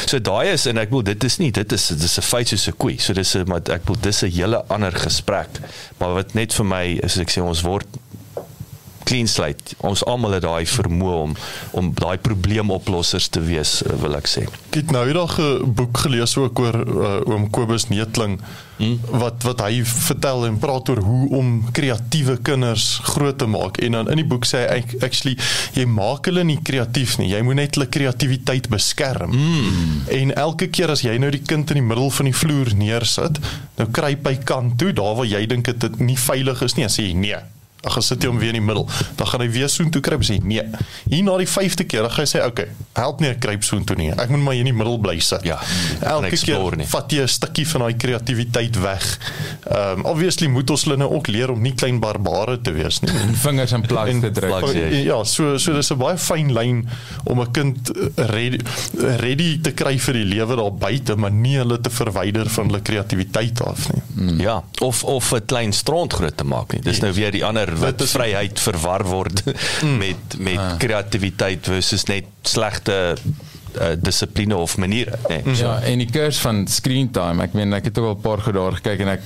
So 0.07 0.21
daai 0.21 0.53
is 0.53 0.67
en 0.67 0.79
ek 0.79 0.89
bedoel 0.89 1.03
dit 1.03 1.25
is 1.25 1.37
nie 1.39 1.51
dit 1.51 1.73
is 1.73 1.87
dit 1.87 2.03
is 2.03 2.19
'n 2.19 2.23
feit 2.23 2.49
soos 2.49 2.69
'n 2.69 2.77
koei. 2.77 2.99
So 2.99 3.13
dis 3.13 3.35
'n 3.37 3.45
maar 3.47 3.61
ek 3.61 3.85
bedoel 3.85 4.01
dis 4.01 4.23
'n 4.23 4.31
hele 4.31 4.65
ander 4.67 4.93
gesprek. 4.93 5.61
Maar 5.99 6.15
wat 6.15 6.35
net 6.35 6.55
vir 6.55 6.65
my 6.65 6.99
is 7.03 7.17
ek 7.19 7.31
sê 7.31 7.43
ons 7.43 7.63
word 7.63 7.87
clean 9.11 9.29
slate. 9.31 9.77
Ons 9.87 10.05
almal 10.07 10.39
het 10.39 10.47
daai 10.47 10.67
vermoë 10.71 11.19
om 11.27 11.37
om 11.81 11.93
daai 11.95 12.19
probleemoplossers 12.23 13.29
te 13.35 13.43
wees, 13.45 13.81
eh, 13.83 13.95
wil 14.03 14.17
ek 14.19 14.31
sê. 14.31 14.47
Ek 14.71 14.81
het 14.83 14.91
nou 14.95 15.05
eendag 15.09 15.39
'n 15.39 15.75
boek 15.75 15.99
gelees 16.07 16.37
ook 16.37 16.59
oor 16.59 16.77
uh, 16.87 17.21
oom 17.27 17.51
Kobus 17.51 17.89
Neetling 17.89 18.39
hmm. 18.81 18.99
wat 19.21 19.45
wat 19.47 19.63
hy 19.65 19.83
vertel 19.85 20.47
en 20.49 20.59
praat 20.61 20.89
oor 20.93 21.03
hoe 21.05 21.29
om 21.41 21.51
kreatiewe 21.77 22.39
kinders 22.47 22.87
groot 23.13 23.39
te 23.39 23.49
maak 23.51 23.81
en 23.85 23.99
dan 23.99 24.11
in 24.13 24.23
die 24.23 24.29
boek 24.33 24.49
sê 24.49 24.65
hy 24.69 24.81
actually 25.05 25.37
jy 25.77 25.87
maak 25.91 26.31
hulle 26.31 26.45
nie 26.49 26.59
kreatief 26.65 27.19
nie 27.21 27.31
jy 27.33 27.43
moet 27.47 27.61
net 27.61 27.79
hulle 27.79 27.91
kreatiwiteit 27.93 28.71
beskerm 28.73 29.35
hmm. 29.35 30.03
en 30.21 30.35
elke 30.47 30.71
keer 30.73 30.95
as 30.97 31.05
jy 31.07 31.17
nou 31.21 31.31
die 31.35 31.45
kind 31.45 31.71
in 31.75 31.83
die 31.83 31.89
middel 31.93 32.11
van 32.19 32.31
die 32.31 32.37
vloer 32.43 32.75
neersit 32.81 33.41
nou 33.79 33.89
kruip 34.01 34.29
hy 34.29 34.37
kant 34.53 34.79
toe 34.81 34.93
daar 34.97 35.17
waar 35.21 35.29
jy 35.29 35.45
dink 35.51 35.71
dit 35.71 36.03
nie 36.03 36.19
veilig 36.19 36.63
is 36.67 36.79
nie 36.79 36.91
sê 36.91 37.11
jy 37.11 37.17
nee 37.27 37.41
Ag 37.85 37.97
as 37.97 38.11
sit 38.13 38.23
jy 38.23 38.29
hom 38.29 38.39
weer 38.39 38.53
in 38.53 38.61
die 38.61 38.67
middel, 38.67 38.87
dan 39.17 39.27
gaan 39.31 39.41
hy 39.41 39.49
weer 39.55 39.71
soontoe 39.73 40.03
kruip 40.05 40.25
sê 40.27 40.37
nee. 40.45 40.65
Hier 41.09 41.25
na 41.25 41.37
die 41.41 41.49
5de 41.49 41.87
keer 41.89 42.05
dan 42.05 42.13
gaan 42.13 42.27
hy 42.27 42.31
sê 42.31 42.43
okay, 42.45 42.69
help 42.99 43.21
nie 43.21 43.31
ek 43.31 43.41
kruip 43.41 43.65
soontoe 43.65 43.97
nie. 43.97 44.11
Ek 44.13 44.29
moet 44.33 44.43
maar 44.45 44.57
hier 44.59 44.67
in 44.67 44.73
die 44.73 44.77
middel 44.77 44.99
bly 45.01 45.17
sit. 45.25 45.47
Ja. 45.49 45.57
Elke 46.05 46.37
keer 46.37 46.77
nie. 46.77 46.89
vat 46.91 47.13
jy 47.13 47.25
'n 47.25 47.29
stukkie 47.29 47.67
van 47.73 47.87
daai 47.87 47.97
kreatiwiteit 47.97 48.77
weg. 48.83 49.07
Ehm 49.71 50.01
um, 50.01 50.05
obviously 50.13 50.49
moet 50.49 50.71
ons 50.71 50.85
hulle 50.85 50.99
nou 51.01 51.11
ook 51.17 51.31
leer 51.33 51.51
om 51.51 51.61
nie 51.63 51.75
klein 51.75 52.01
barbare 52.01 52.59
te 52.61 52.73
wees 52.73 53.01
nie. 53.01 53.11
En 53.11 53.35
vingers 53.35 53.73
in 53.73 53.87
plek 53.87 54.21
te 54.21 54.31
druk. 54.31 54.51
Plaks, 54.51 54.75
ja, 55.05 55.25
so 55.25 55.57
so 55.59 55.73
dis 55.73 55.91
'n 55.91 55.99
baie 55.99 56.19
fyn 56.19 56.53
lyn 56.53 56.85
om 57.25 57.41
'n 57.41 57.51
kind 57.53 57.91
ready 58.17 58.61
ready 59.21 59.61
te 59.61 59.73
kry 59.73 59.97
vir 59.99 60.15
die 60.21 60.25
lewe 60.25 60.57
daar 60.57 60.73
buite, 60.73 61.17
maar 61.17 61.33
nie 61.33 61.57
hulle 61.57 61.81
te 61.81 61.91
verwyder 61.91 62.49
van 62.49 62.71
hulle 62.71 62.83
kreatiwiteit 62.83 63.63
af 63.63 63.89
nie. 63.93 64.03
Mm. 64.15 64.41
Ja, 64.41 64.63
of 64.81 65.05
of 65.05 65.33
'n 65.33 65.45
klein 65.47 65.73
stront 65.73 66.13
groot 66.13 66.37
te 66.37 66.45
maak 66.45 66.73
nie. 66.73 66.83
Dis 66.83 66.99
yes. 66.99 67.03
nou 67.03 67.13
weer 67.13 67.31
die 67.33 67.45
ander 67.45 67.70
wat 67.79 68.03
vryheid 68.03 68.61
verwar 68.61 69.05
word 69.07 69.45
mm. 69.85 69.97
met 69.99 70.39
met 70.39 70.59
ah. 70.59 70.77
kreatiwiteit 70.79 71.67
versus 71.67 72.05
net 72.05 72.27
slegte 72.43 73.17
uh, 73.79 73.93
dissipline 73.99 74.57
of 74.57 74.77
maniere 74.77 75.19
nee. 75.29 75.43
Mm. 75.45 75.55
Ja, 75.55 75.79
en 75.81 75.99
die 75.99 76.11
kurs 76.11 76.39
van 76.39 76.67
screen 76.69 77.11
time. 77.11 77.43
Ek 77.43 77.55
meen 77.59 77.73
ek 77.77 77.91
het 77.91 77.99
ook 77.99 78.07
al 78.07 78.17
'n 78.17 78.25
paar 78.25 78.43
keer 78.43 78.59
daar 78.59 78.79
gekyk 78.81 79.01
en 79.01 79.13
ek 79.17 79.23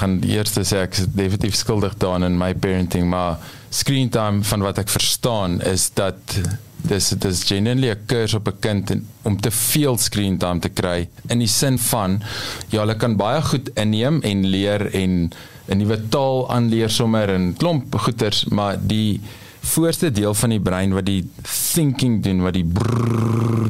gaan 0.00 0.18
die 0.20 0.36
eerste 0.36 0.64
sê 0.64 0.84
ek 0.86 0.98
is 0.98 1.06
definitief 1.06 1.54
skuldig 1.54 1.96
daaraan 1.96 2.24
in 2.24 2.38
my 2.38 2.54
parenting, 2.54 3.08
maar 3.08 3.38
screen 3.70 4.08
time 4.08 4.44
van 4.44 4.60
wat 4.60 4.78
ek 4.78 4.88
verstaan 4.88 5.60
is 5.62 5.90
dat 5.94 6.40
dis 6.88 7.08
dis 7.08 7.44
genuinely 7.44 7.90
'n 7.90 8.06
kurs 8.06 8.34
op 8.34 8.48
'n 8.48 8.58
kind 8.60 8.90
en, 8.90 9.06
om 9.22 9.40
te 9.40 9.50
veel 9.50 9.98
screen 9.98 10.38
time 10.38 10.60
te 10.60 10.68
kry 10.68 11.08
in 11.28 11.38
die 11.38 11.48
sin 11.48 11.78
van 11.78 12.22
ja, 12.68 12.80
hulle 12.80 12.96
kan 12.96 13.16
baie 13.16 13.42
goed 13.42 13.70
inneem 13.74 14.20
en 14.22 14.46
leer 14.46 14.94
en 14.94 15.32
'n 15.70 15.78
nuwe 15.78 15.98
taal 16.08 16.48
aanleer 16.50 16.90
sommer 16.90 17.30
en 17.30 17.54
klomp 17.56 17.94
goeters, 17.94 18.44
maar 18.50 18.78
die 18.80 19.20
voorste 19.60 20.10
deel 20.10 20.34
van 20.34 20.54
die 20.54 20.60
brein 20.60 20.94
wat 20.96 21.06
die 21.06 21.22
thinking 21.44 22.22
doen, 22.24 22.40
wat 22.42 22.56
die 22.56 22.64
brrr, 22.64 23.68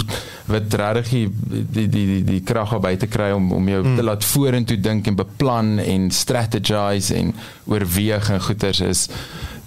wat 0.50 0.74
regtig 0.80 1.10
die 1.10 1.26
die 1.74 1.88
die 1.88 2.06
die, 2.06 2.22
die 2.24 2.40
krag 2.46 2.72
op 2.74 2.82
buite 2.86 3.06
kry 3.10 3.30
om 3.34 3.52
om 3.52 3.68
jou 3.68 3.82
mm. 3.84 3.98
te 3.98 4.06
laat 4.06 4.24
vorentoe 4.24 4.78
dink 4.80 5.10
en 5.10 5.18
beplan 5.18 5.78
en 5.82 6.10
strategize 6.14 7.14
en 7.14 7.34
oorweeg 7.66 8.30
en 8.30 8.42
goeters 8.48 8.80
is 8.86 9.06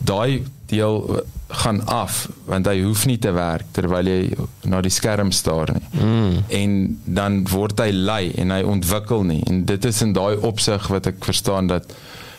daai 0.04 0.43
deel 0.72 1.24
gaan 1.54 1.84
af 1.91 2.24
want 2.50 2.67
hy 2.67 2.80
hoef 2.82 3.06
nie 3.06 3.19
te 3.22 3.32
werk 3.36 3.67
terwyl 3.76 4.08
jy 4.10 4.34
na 4.72 4.82
die 4.82 4.91
skerm 4.93 5.32
staar 5.36 5.76
nie. 5.76 5.86
Mm. 6.00 6.39
En 6.60 6.74
dan 7.06 7.43
word 7.52 7.84
hy 7.84 7.91
lui 7.93 8.32
en 8.41 8.56
hy 8.56 8.63
ontwikkel 8.76 9.28
nie 9.28 9.41
en 9.52 9.63
dit 9.69 9.86
is 9.91 10.02
in 10.06 10.15
daai 10.17 10.39
opsig 10.39 10.88
wat 10.91 11.12
ek 11.13 11.24
verstaan 11.28 11.69
dat 11.72 11.93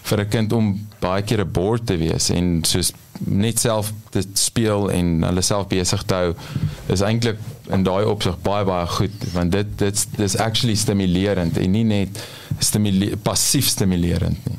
vir 0.05 0.21
'n 0.21 0.29
kind 0.29 0.53
om 0.53 0.87
baie 1.01 1.23
keer 1.23 1.41
'n 1.41 1.53
board 1.53 1.87
te 1.87 1.97
wees 1.97 2.29
en 2.31 2.61
soos 2.65 2.93
net 3.19 3.59
self 3.61 3.93
te 4.11 4.23
speel 4.35 4.91
en 4.91 5.23
hulle 5.23 5.43
self 5.43 5.69
besig 5.69 6.03
te 6.03 6.15
hou 6.15 6.35
is 6.87 7.01
eintlik 7.01 7.39
in 7.71 7.83
daai 7.83 8.05
opsig 8.05 8.37
baie 8.43 8.65
baie 8.65 8.87
goed 8.87 9.25
want 9.33 9.53
dit 9.53 9.79
dit 9.79 10.07
dis 10.17 10.37
actually 10.37 10.75
stimulerend 10.75 11.59
en 11.59 11.71
nie 11.71 11.85
net 11.85 12.25
stimule 12.59 13.17
passief 13.17 13.67
stimulerend 13.67 14.39
nie. 14.49 14.59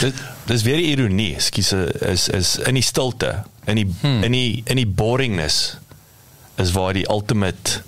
Dit 0.00 0.14
dis 0.46 0.62
weer 0.66 0.80
ironie, 0.80 1.34
skus 1.40 1.72
is 1.72 2.28
is 2.28 2.56
in 2.66 2.74
die 2.78 2.84
stilte, 2.84 3.42
in 3.66 3.76
die 3.82 3.86
hmm. 4.00 4.22
in 4.26 4.32
die 4.32 4.62
in 4.66 4.80
die 4.80 4.86
boringness 4.86 5.76
is 6.60 6.72
waar 6.72 6.92
die 6.94 7.08
ultimate 7.10 7.82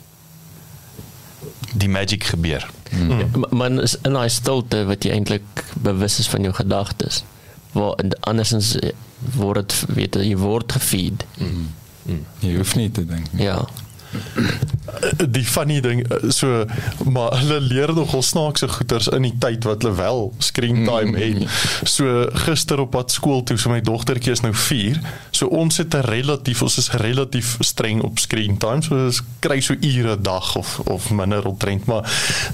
die 1.75 1.89
magic 1.89 2.25
gebeur. 2.25 2.67
Hmm. 2.91 3.19
Ja, 3.19 3.27
maar 3.51 3.71
in 3.71 4.13
daai 4.13 4.29
stilte 4.29 4.85
wat 4.85 5.05
jy 5.05 5.15
eintlik 5.17 5.65
bewus 5.83 6.19
is 6.19 6.29
van 6.29 6.43
jou 6.43 6.55
gedagtes. 6.55 7.25
Waar 7.73 7.97
andersins 8.21 8.75
eh, 8.79 8.93
word 9.35 9.57
dit 9.69 9.97
weet 9.97 10.15
jy 10.15 10.37
word 10.37 10.73
gefeed. 10.73 11.25
Hmm. 11.39 11.73
Hmm. 12.05 12.27
Jy 12.45 12.57
hoef 12.57 12.75
nie 12.77 12.91
te 12.91 13.07
dink 13.07 13.33
nie. 13.33 13.47
Ja 13.49 13.65
die 15.29 15.45
funny 15.45 15.81
ding 15.81 16.05
so 16.33 16.65
maar 17.05 17.39
hulle 17.39 17.61
leer 17.61 17.93
nogal 17.95 18.23
snaakse 18.23 18.69
goeters 18.69 19.09
in 19.09 19.27
die 19.27 19.35
tyd 19.39 19.65
wat 19.69 19.83
hulle 19.83 19.95
wel 19.99 20.23
screen 20.39 20.85
time 20.85 21.19
het. 21.19 21.45
So 21.89 22.29
gister 22.47 22.81
op 22.81 22.91
pad 22.95 23.13
skool 23.13 23.43
toe, 23.43 23.57
so 23.59 23.73
my 23.73 23.81
dogtertjie 23.85 24.33
is 24.35 24.43
nou 24.45 24.53
4. 24.55 25.01
So 25.35 25.47
ons 25.47 25.77
het 25.83 25.95
'n 25.95 26.07
relatief 26.09 26.63
ons 26.63 26.79
is 26.79 26.91
relatief 26.91 27.57
streng 27.61 28.03
op 28.03 28.19
screen 28.19 28.59
time. 28.59 28.83
So 28.83 29.05
ons 29.05 29.23
kry 29.39 29.61
so 29.61 29.75
ure 29.81 30.17
'n 30.17 30.23
dag 30.23 30.57
of 30.57 30.81
of 30.85 31.11
minder 31.11 31.47
omtrent, 31.47 31.85
maar 31.85 32.03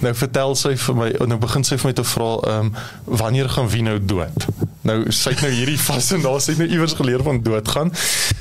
nou 0.00 0.14
vertel 0.14 0.54
sy 0.54 0.76
vir 0.76 0.96
my 0.96 1.10
nou 1.26 1.38
begin 1.38 1.64
sy 1.64 1.76
vir 1.76 1.86
my 1.86 1.92
te 1.92 2.04
vra 2.04 2.30
ehm 2.40 2.58
um, 2.60 2.74
wanneer 3.04 3.48
gaan 3.48 3.68
wie 3.68 3.82
nou 3.82 3.98
dood? 4.04 4.46
Nou 4.86 4.96
sy 5.12 5.34
het 5.34 5.42
nou 5.44 5.50
hierdie 5.52 5.78
fascinasie 5.90 6.56
nou 6.58 6.68
iewers 6.68 6.94
geleer 6.96 7.22
van 7.26 7.42
doodgaan. 7.44 7.92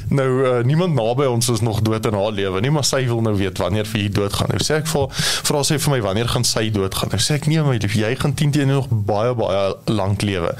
Nou 0.09 0.29
uh, 0.41 0.63
niemand 0.65 0.95
naby 0.97 1.27
ons 1.29 1.49
is 1.53 1.61
nog 1.61 1.81
dood 1.85 2.05
in 2.05 2.15
haar 2.17 2.31
lewe 2.33 2.61
nie, 2.63 2.71
maar 2.73 2.87
sy 2.87 3.03
wil 3.09 3.21
nou 3.25 3.35
weet 3.37 3.59
wanneer 3.61 3.85
vir 3.89 4.01
hy 4.01 4.09
doodgaan. 4.13 4.49
Nou 4.53 4.61
sê 4.63 4.79
ek 4.79 4.87
vir 4.89 5.05
vra 5.49 5.63
sy 5.67 5.77
vir 5.77 5.91
my 5.93 6.01
wanneer 6.05 6.29
gaan 6.31 6.47
sy 6.47 6.69
doodgaan? 6.73 7.11
Nou 7.13 7.21
sê 7.21 7.37
ek 7.37 7.45
nee 7.51 7.61
my 7.65 7.77
lief, 7.77 7.95
jy 7.97 8.13
gaan 8.17 8.33
10 8.39 8.55
teen 8.55 8.71
nog 8.73 8.87
baie 8.89 9.33
baie 9.37 9.63
lank 9.91 10.23
lewe. 10.25 10.51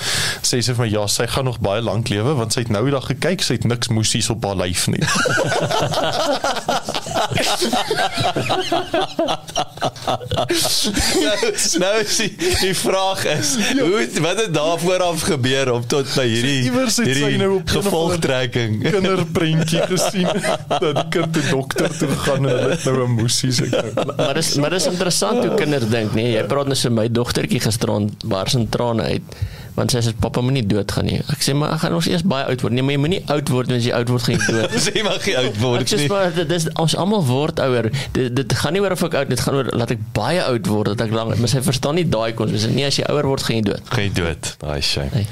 Sê 0.44 0.62
sy 0.62 0.74
vir 0.76 0.84
my 0.86 0.90
ja, 0.92 1.08
sy 1.10 1.26
gaan 1.32 1.48
nog 1.50 1.60
baie 1.64 1.82
lank 1.86 2.12
lewe 2.14 2.36
want 2.40 2.54
sy 2.54 2.60
het 2.66 2.74
nou 2.74 2.84
die 2.86 2.96
dag 2.96 3.08
gekyk, 3.10 3.40
sy 3.46 3.54
het 3.58 3.66
niks 3.70 3.90
moesies 3.94 4.30
op 4.34 4.46
haar 4.46 4.58
lyf 4.60 4.88
nie. 4.92 5.04
nou, 11.24 11.38
nou 11.80 11.98
die, 12.04 12.30
die 12.62 12.76
vraag 12.78 13.26
is, 13.34 13.56
hoe 13.80 14.06
wat 14.24 14.38
het 14.44 14.54
daar 14.54 14.80
vooraf 14.82 15.22
gebeur 15.30 15.69
om 15.74 15.86
tot 15.86 16.10
by 16.16 16.26
hierdie 16.30 16.72
hierdie 17.10 17.40
nou 17.42 17.60
gevolgtrekking 17.70 18.80
kinderprentjie 18.94 19.86
gesien 19.92 20.30
dat 20.72 20.92
die 20.98 21.06
kind 21.16 21.34
te 21.36 21.46
dokter 21.50 21.94
toe 22.00 22.10
gaan 22.26 22.50
en 22.50 22.58
hulle 22.64 22.80
nou 22.86 23.06
'n 23.06 23.16
moesie 23.20 23.52
sê. 23.54 23.70
Maar 24.20 24.34
dis 24.40 24.56
maar 24.62 24.76
dis 24.76 24.90
interessant 24.92 25.46
hoe 25.46 25.56
kinders 25.60 25.90
dink, 25.90 26.14
nee, 26.18 26.34
jy 26.36 26.44
praat 26.50 26.68
net 26.68 26.78
so 26.78 26.90
my 26.94 27.08
dogtertjie 27.08 27.62
gisterond 27.64 28.28
bars 28.28 28.56
in 28.60 28.70
trane 28.70 29.04
uit 29.14 29.40
want 29.76 29.92
sy 29.94 30.02
sê 30.06 30.14
pappa 30.20 30.42
moenie 30.46 30.64
doodgaan 30.68 31.06
nie. 31.10 31.20
Ek 31.34 31.44
sê 31.46 31.56
maar 31.58 31.74
ek 31.76 31.84
gaan 31.84 31.98
ons 32.00 32.10
eers 32.12 32.24
baie 32.24 32.46
oud 32.52 32.62
word. 32.66 32.74
Nee, 32.74 32.86
maar 32.86 32.96
jy 32.98 33.02
moenie 33.06 33.22
oud 33.36 33.50
word 33.54 33.72
as 33.76 33.86
jy 33.88 33.94
oud 33.96 34.10
word 34.14 34.24
gaan 34.28 34.38
jy 34.38 34.48
dood. 34.50 34.78
sê 34.88 35.04
maar 35.06 35.20
jy 35.26 35.36
oud 35.44 35.60
word. 35.64 35.82
Ek 35.86 35.94
sê 35.94 36.08
maar 36.12 36.32
dit 36.36 36.56
is 36.60 36.70
ons 36.76 36.96
almal 36.96 37.26
word 37.30 37.60
ouer. 37.66 37.92
Dit 38.16 38.36
dit 38.36 38.58
gaan 38.62 38.74
nie 38.74 38.84
oor 38.84 38.96
of 38.98 39.04
ek 39.10 39.20
oud, 39.24 39.34
dit 39.34 39.44
gaan 39.46 39.60
oor 39.62 39.72
laat 39.74 39.96
ek 39.96 40.06
baie 40.16 40.42
oud 40.46 40.72
word 40.72 40.94
dat 40.94 41.08
ek 41.08 41.16
lank, 41.16 41.36
maar 41.40 41.52
sy 41.52 41.62
verstaan 41.66 42.00
nie 42.00 42.08
daai 42.10 42.34
konsep. 42.38 42.72
Nee, 42.76 42.88
as 42.90 43.00
jy 43.00 43.06
ouer 43.10 43.28
word 43.30 43.44
gaan 43.48 43.60
jy 43.62 43.68
dood. 43.72 43.84
Gaan 43.94 44.08
jy 44.10 44.14
dood. 44.22 44.54
Daai 44.64 44.82
shame. 44.82 45.12
Nee. 45.14 45.28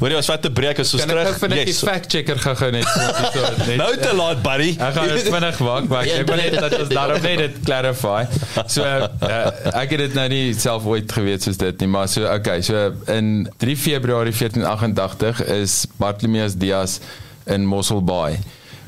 Hoor 0.00 0.10
jy 0.10 0.16
ons 0.18 0.26
vat 0.26 0.46
'n 0.48 0.52
breek 0.54 0.78
as 0.82 0.94
ons 0.96 1.04
terug. 1.06 1.28
Ek 1.30 1.38
vind 1.38 1.52
net 1.54 1.68
die 1.70 1.74
fact 1.78 2.10
checker 2.10 2.38
gou-gou 2.42 2.70
net 2.74 2.86
so 2.88 3.42
net. 3.68 3.76
nou 3.78 3.90
te 4.00 4.12
laat, 4.16 4.40
buddy. 4.42 4.70
Ek 4.74 4.96
gaan 4.96 5.08
dit 5.12 5.28
vinnig 5.30 5.58
wag, 5.62 5.86
maar 5.92 6.08
ek 6.10 6.26
wil 6.26 6.40
net 6.40 6.56
dat 6.58 6.74
ons 6.80 6.90
daarop 6.90 7.22
net 7.22 7.38
dit 7.44 7.60
clarify. 7.64 8.24
So 8.66 8.82
uh, 8.82 9.38
ek 9.70 9.94
het 9.94 10.02
dit 10.02 10.16
nou 10.18 10.26
nie 10.32 10.42
self 10.58 10.86
ooit 10.90 11.12
geweet 11.14 11.46
soos 11.46 11.60
dit 11.62 11.84
nie, 11.84 11.88
maar 11.94 12.08
so 12.10 12.26
okay, 12.26 12.58
so 12.66 12.90
in 13.14 13.46
3 13.64 13.76
Februarie 13.76 14.32
1488 14.32 15.44
is 15.44 15.86
Bartolomeus 15.96 16.54
Dias 16.54 16.98
in 17.44 17.66
Mossel 17.66 18.04
Bay 18.04 18.38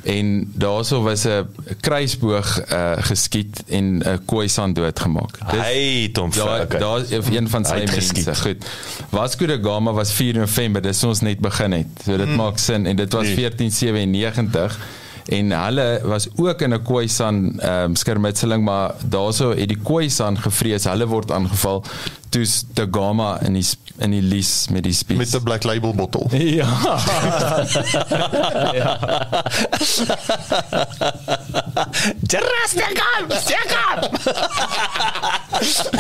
en 0.05 0.51
daarso 0.55 1.03
was 1.03 1.25
'n 1.25 1.49
kruisboog 1.81 2.73
uh, 2.73 2.93
geskiet 2.97 3.63
en 3.67 3.99
'n 3.99 4.21
Khoisan 4.27 4.73
doodgemaak. 4.73 5.39
Hy 5.45 6.03
het 6.03 6.17
hom 6.17 6.31
daar 6.31 6.69
daar 6.69 7.01
een 7.09 7.49
van 7.49 7.65
sy 7.65 7.85
mense. 7.89 8.35
Goed. 8.35 8.67
Vasco 9.11 9.47
da 9.47 9.59
Gama 9.63 9.93
was 9.93 10.13
4 10.13 10.35
November, 10.35 10.83
dis 10.83 11.05
ons 11.05 11.21
net 11.21 11.39
begin 11.39 11.73
het. 11.73 11.87
So 12.05 12.17
dit 12.17 12.27
hmm. 12.27 12.37
maak 12.37 12.59
sin 12.59 12.87
en 12.87 12.97
dit 12.97 13.13
was 13.13 13.27
1497 13.35 14.79
en 15.27 15.51
hulle 15.51 16.01
was 16.03 16.29
ook 16.37 16.61
in 16.61 16.73
'n 16.73 16.83
Khoisan 16.83 17.61
ehm 17.61 17.85
um, 17.85 17.97
skermutseling 17.97 18.65
maar 18.65 18.95
daaroor 19.09 19.57
het 19.57 19.69
die 19.69 19.81
Khoisan 19.83 20.39
gevrees 20.39 20.85
hulle 20.85 21.07
word 21.07 21.31
aangeval 21.31 21.85
toe's 22.29 22.65
De 22.75 22.89
Gama 22.91 23.41
in 23.41 23.53
die 23.53 23.67
in 23.99 24.11
die 24.11 24.23
lies 24.23 24.69
met 24.71 24.83
die 24.85 24.93
spies 24.93 25.17
met 25.17 25.35
'n 25.35 25.43
black 25.43 25.65
label 25.65 25.95
bottel. 25.95 26.29
ja 26.61 26.67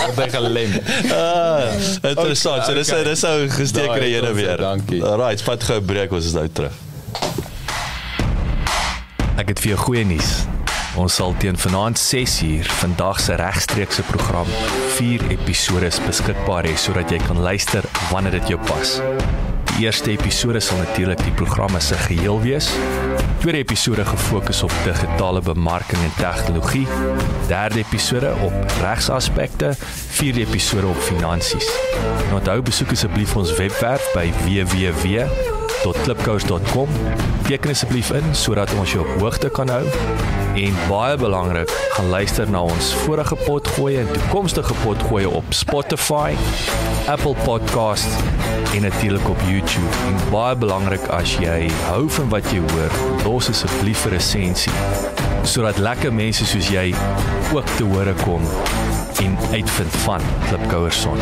Albei 0.06 0.30
gelem 0.30 0.72
Ah, 1.12 1.72
interessant. 2.02 2.64
So 2.64 2.74
dis 2.74 2.90
okay. 2.90 3.04
dis 3.04 3.24
ou 3.24 3.46
nou 4.22 4.35
is 4.35 4.40
weer. 4.40 4.56
dankie. 4.56 5.02
Alright, 5.04 5.42
vat 5.42 5.64
gou 5.64 5.80
'n 5.80 5.85
breek, 5.85 6.12
ons 6.12 6.24
is 6.24 6.32
nou 6.32 6.48
terug. 6.48 6.72
Ek 9.37 9.48
het 9.48 9.61
vir 9.61 9.74
jou 9.74 9.80
goeie 9.80 10.04
nuus. 10.04 10.46
Ons 10.96 11.14
sal 11.14 11.35
teen 11.37 11.59
vanaand 11.61 11.98
6uur 12.00 12.68
vandag 12.80 13.20
se 13.20 13.35
regstreekse 13.37 14.02
program 14.02 14.46
4 14.96 15.26
episode 15.35 15.90
beskikbaar 16.06 16.64
hê 16.64 16.72
sodat 16.80 17.11
jy 17.12 17.18
kan 17.20 17.40
luister 17.44 17.85
wanneer 18.09 18.38
dit 18.38 18.54
jou 18.54 18.61
pas. 18.64 18.94
Die 19.74 19.85
eerste 19.85 20.14
episode 20.14 20.61
sal 20.64 20.80
natuurlik 20.80 21.20
die 21.20 21.35
programme 21.37 21.82
se 21.85 21.98
geheel 22.06 22.40
wees. 22.40 22.70
Tweede 23.42 23.61
episode 23.61 24.06
gefokus 24.09 24.62
op 24.64 24.72
digitale 24.87 25.42
bemarking 25.44 26.00
en 26.00 26.14
tegnologie. 26.16 26.87
Derde 27.50 27.82
episode 27.85 28.32
op 28.46 28.78
regsaspekte, 28.80 29.74
vierde 30.16 30.46
episode 30.46 30.87
op 30.87 31.02
finansies. 31.11 31.68
En 32.28 32.38
onthou 32.40 32.62
besoek 32.62 32.96
asseblief 32.96 33.37
ons 33.37 33.52
webwerf 33.61 34.09
by 34.16 34.32
www.klipkous.com. 35.87 36.88
Teken 37.46 37.70
asseblief 37.70 38.11
in 38.11 38.35
sodat 38.35 38.72
ons 38.79 38.92
jou 38.92 39.05
op 39.05 39.20
hoogte 39.20 39.51
kan 39.51 39.70
hou. 39.70 39.85
En 40.57 40.79
baie 40.88 41.16
belangrik, 41.20 41.70
gaan 41.94 42.09
luister 42.09 42.51
na 42.51 42.62
ons 42.64 42.92
vorige 43.05 43.37
potgoeie 43.44 44.01
en 44.01 44.11
toekomstige 44.12 44.75
potgoeie 44.83 45.29
op 45.29 45.44
Spotify, 45.55 46.33
Apple 47.07 47.37
Podcast 47.44 48.09
en 48.75 48.83
natuurlik 48.83 49.29
op 49.29 49.44
YouTube. 49.49 49.92
En 50.09 50.18
baie 50.33 50.57
belangrik 50.57 51.07
as 51.14 51.37
jy 51.42 51.68
hou 51.90 52.07
van 52.18 52.33
wat 52.33 52.51
jy 52.51 52.62
hoor, 52.72 52.99
los 53.25 53.51
asseblief 53.53 54.07
'n 54.07 54.16
resensie 54.16 54.72
sodat 55.46 55.79
lekker 55.79 56.12
mense 56.12 56.44
soos 56.44 56.68
jy 56.68 56.94
ook 57.55 57.66
te 57.77 57.85
hore 57.85 58.14
kom 58.25 58.42
en 59.22 59.38
uitvind 59.53 59.94
van 60.03 60.20
Klipkouerson. 60.49 61.18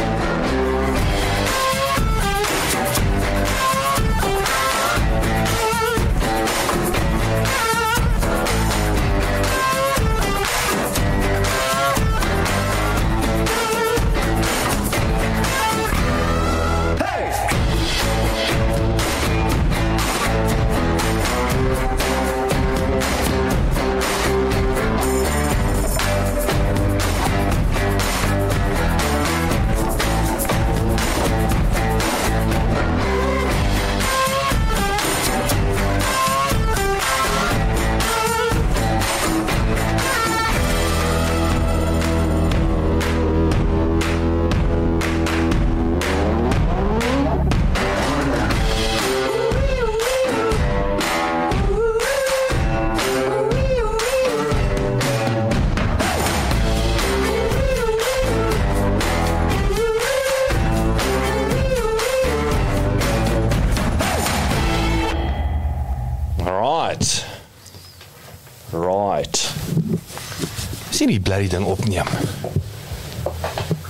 Sien 71.34 71.48
die 71.48 71.48
ding 71.50 71.64
opneem. 71.66 72.06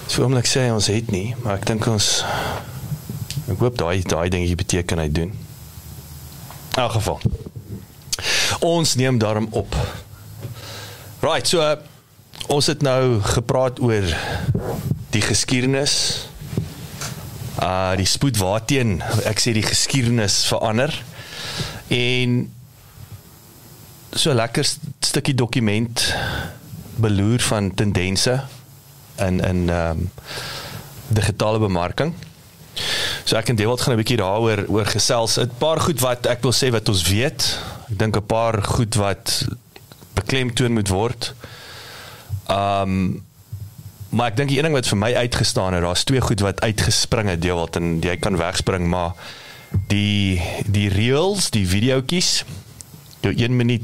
So 0.09 0.23
oomblik 0.25 0.47
sê 0.49 0.71
ons 0.73 0.87
het 0.89 1.11
nie, 1.13 1.35
maar 1.43 1.59
ek 1.59 1.67
dink 1.69 1.85
ons 1.93 2.07
ek 3.51 3.59
hoop 3.61 3.77
daai 3.77 4.01
daai 4.09 4.31
dingetjie 4.33 4.57
beteken 4.57 5.03
hy 5.03 5.09
doen. 5.13 5.35
In 6.75 6.81
elk 6.81 6.95
geval. 6.97 7.21
Ons 8.65 8.95
neem 8.97 9.19
daarom 9.21 9.49
op. 9.53 9.77
Right, 11.21 11.45
so 11.49 11.61
ons 12.49 12.67
het 12.73 12.81
nou 12.85 13.21
gepraat 13.25 13.81
oor 13.85 14.09
die 15.13 15.23
geskiedenis 15.25 15.95
uh 17.61 17.93
die 18.01 18.09
spoed 18.09 18.41
waarteen 18.41 18.97
ek 19.29 19.39
sê 19.41 19.53
die 19.55 19.63
geskiedenis 19.65 20.41
verander 20.49 20.91
en 21.93 22.41
so 24.17 24.33
lekker 24.35 24.65
st- 24.67 24.81
stukkie 25.07 25.37
dokument 25.39 26.03
beloer 27.05 27.43
van 27.51 27.75
tendense 27.75 28.39
in 29.21 29.41
in 29.41 29.69
ehm 29.69 29.91
um, 29.91 30.11
digitale 31.15 31.61
bemarking. 31.61 32.15
So 33.25 33.37
ek 33.37 33.53
en 33.53 33.57
Dewald 33.57 33.81
gaan 33.81 33.95
'n 33.95 34.01
bietjie 34.03 34.19
daaroor 34.19 34.65
oor 34.69 34.87
gesels. 34.87 35.37
'n 35.39 35.51
Paar 35.59 35.81
goed 35.81 36.01
wat 36.01 36.27
ek 36.27 36.43
wil 36.43 36.53
sê 36.53 36.71
wat 36.71 36.89
ons 36.89 37.05
weet. 37.09 37.59
Ek 37.91 37.99
dink 37.99 38.17
'n 38.17 38.27
paar 38.27 38.63
goed 38.63 38.95
wat 38.95 39.47
beklemtoon 40.15 40.73
moet 40.73 40.89
word. 40.89 41.35
Ehm 42.47 42.83
um, 42.83 43.23
maar 44.15 44.31
ek 44.31 44.37
dink 44.37 44.49
die 44.49 44.59
een 44.59 44.69
ding 44.69 44.75
wat 44.75 44.87
vir 44.87 44.99
my 44.99 45.15
uitgestaan 45.15 45.75
het, 45.75 45.83
daar's 45.83 46.05
twee 46.07 46.21
goed 46.21 46.41
wat 46.41 46.61
uitgespring 46.61 47.29
het 47.29 47.43
Dewald 47.43 47.77
en 47.77 47.99
jy 48.01 48.17
kan 48.17 48.37
wegspring, 48.39 48.87
maar 48.87 49.19
die 49.91 50.41
die 50.71 50.89
reels, 50.89 51.51
die 51.51 51.67
videoetjies, 51.67 52.45
jou 53.21 53.35
1 53.35 53.57
minuut 53.57 53.83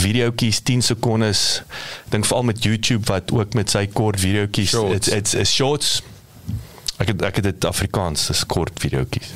videoetjies 0.00 0.60
10 0.66 0.82
sekondes. 0.82 1.62
Dink 2.12 2.26
veral 2.28 2.46
met 2.50 2.62
YouTube 2.62 3.06
wat 3.10 3.32
ook 3.34 3.54
met 3.58 3.70
sy 3.70 3.86
kort 3.92 4.20
videoetjies, 4.20 4.76
it's 4.94 5.08
it's, 5.08 5.34
it's 5.34 5.54
shorts. 5.54 5.98
Ek 6.98 7.12
het 7.12 7.22
ek 7.22 7.42
het 7.42 7.50
dit 7.52 7.68
Afrikaans, 7.68 8.26
dis 8.32 8.46
kort 8.46 8.74
videoetjies. 8.82 9.34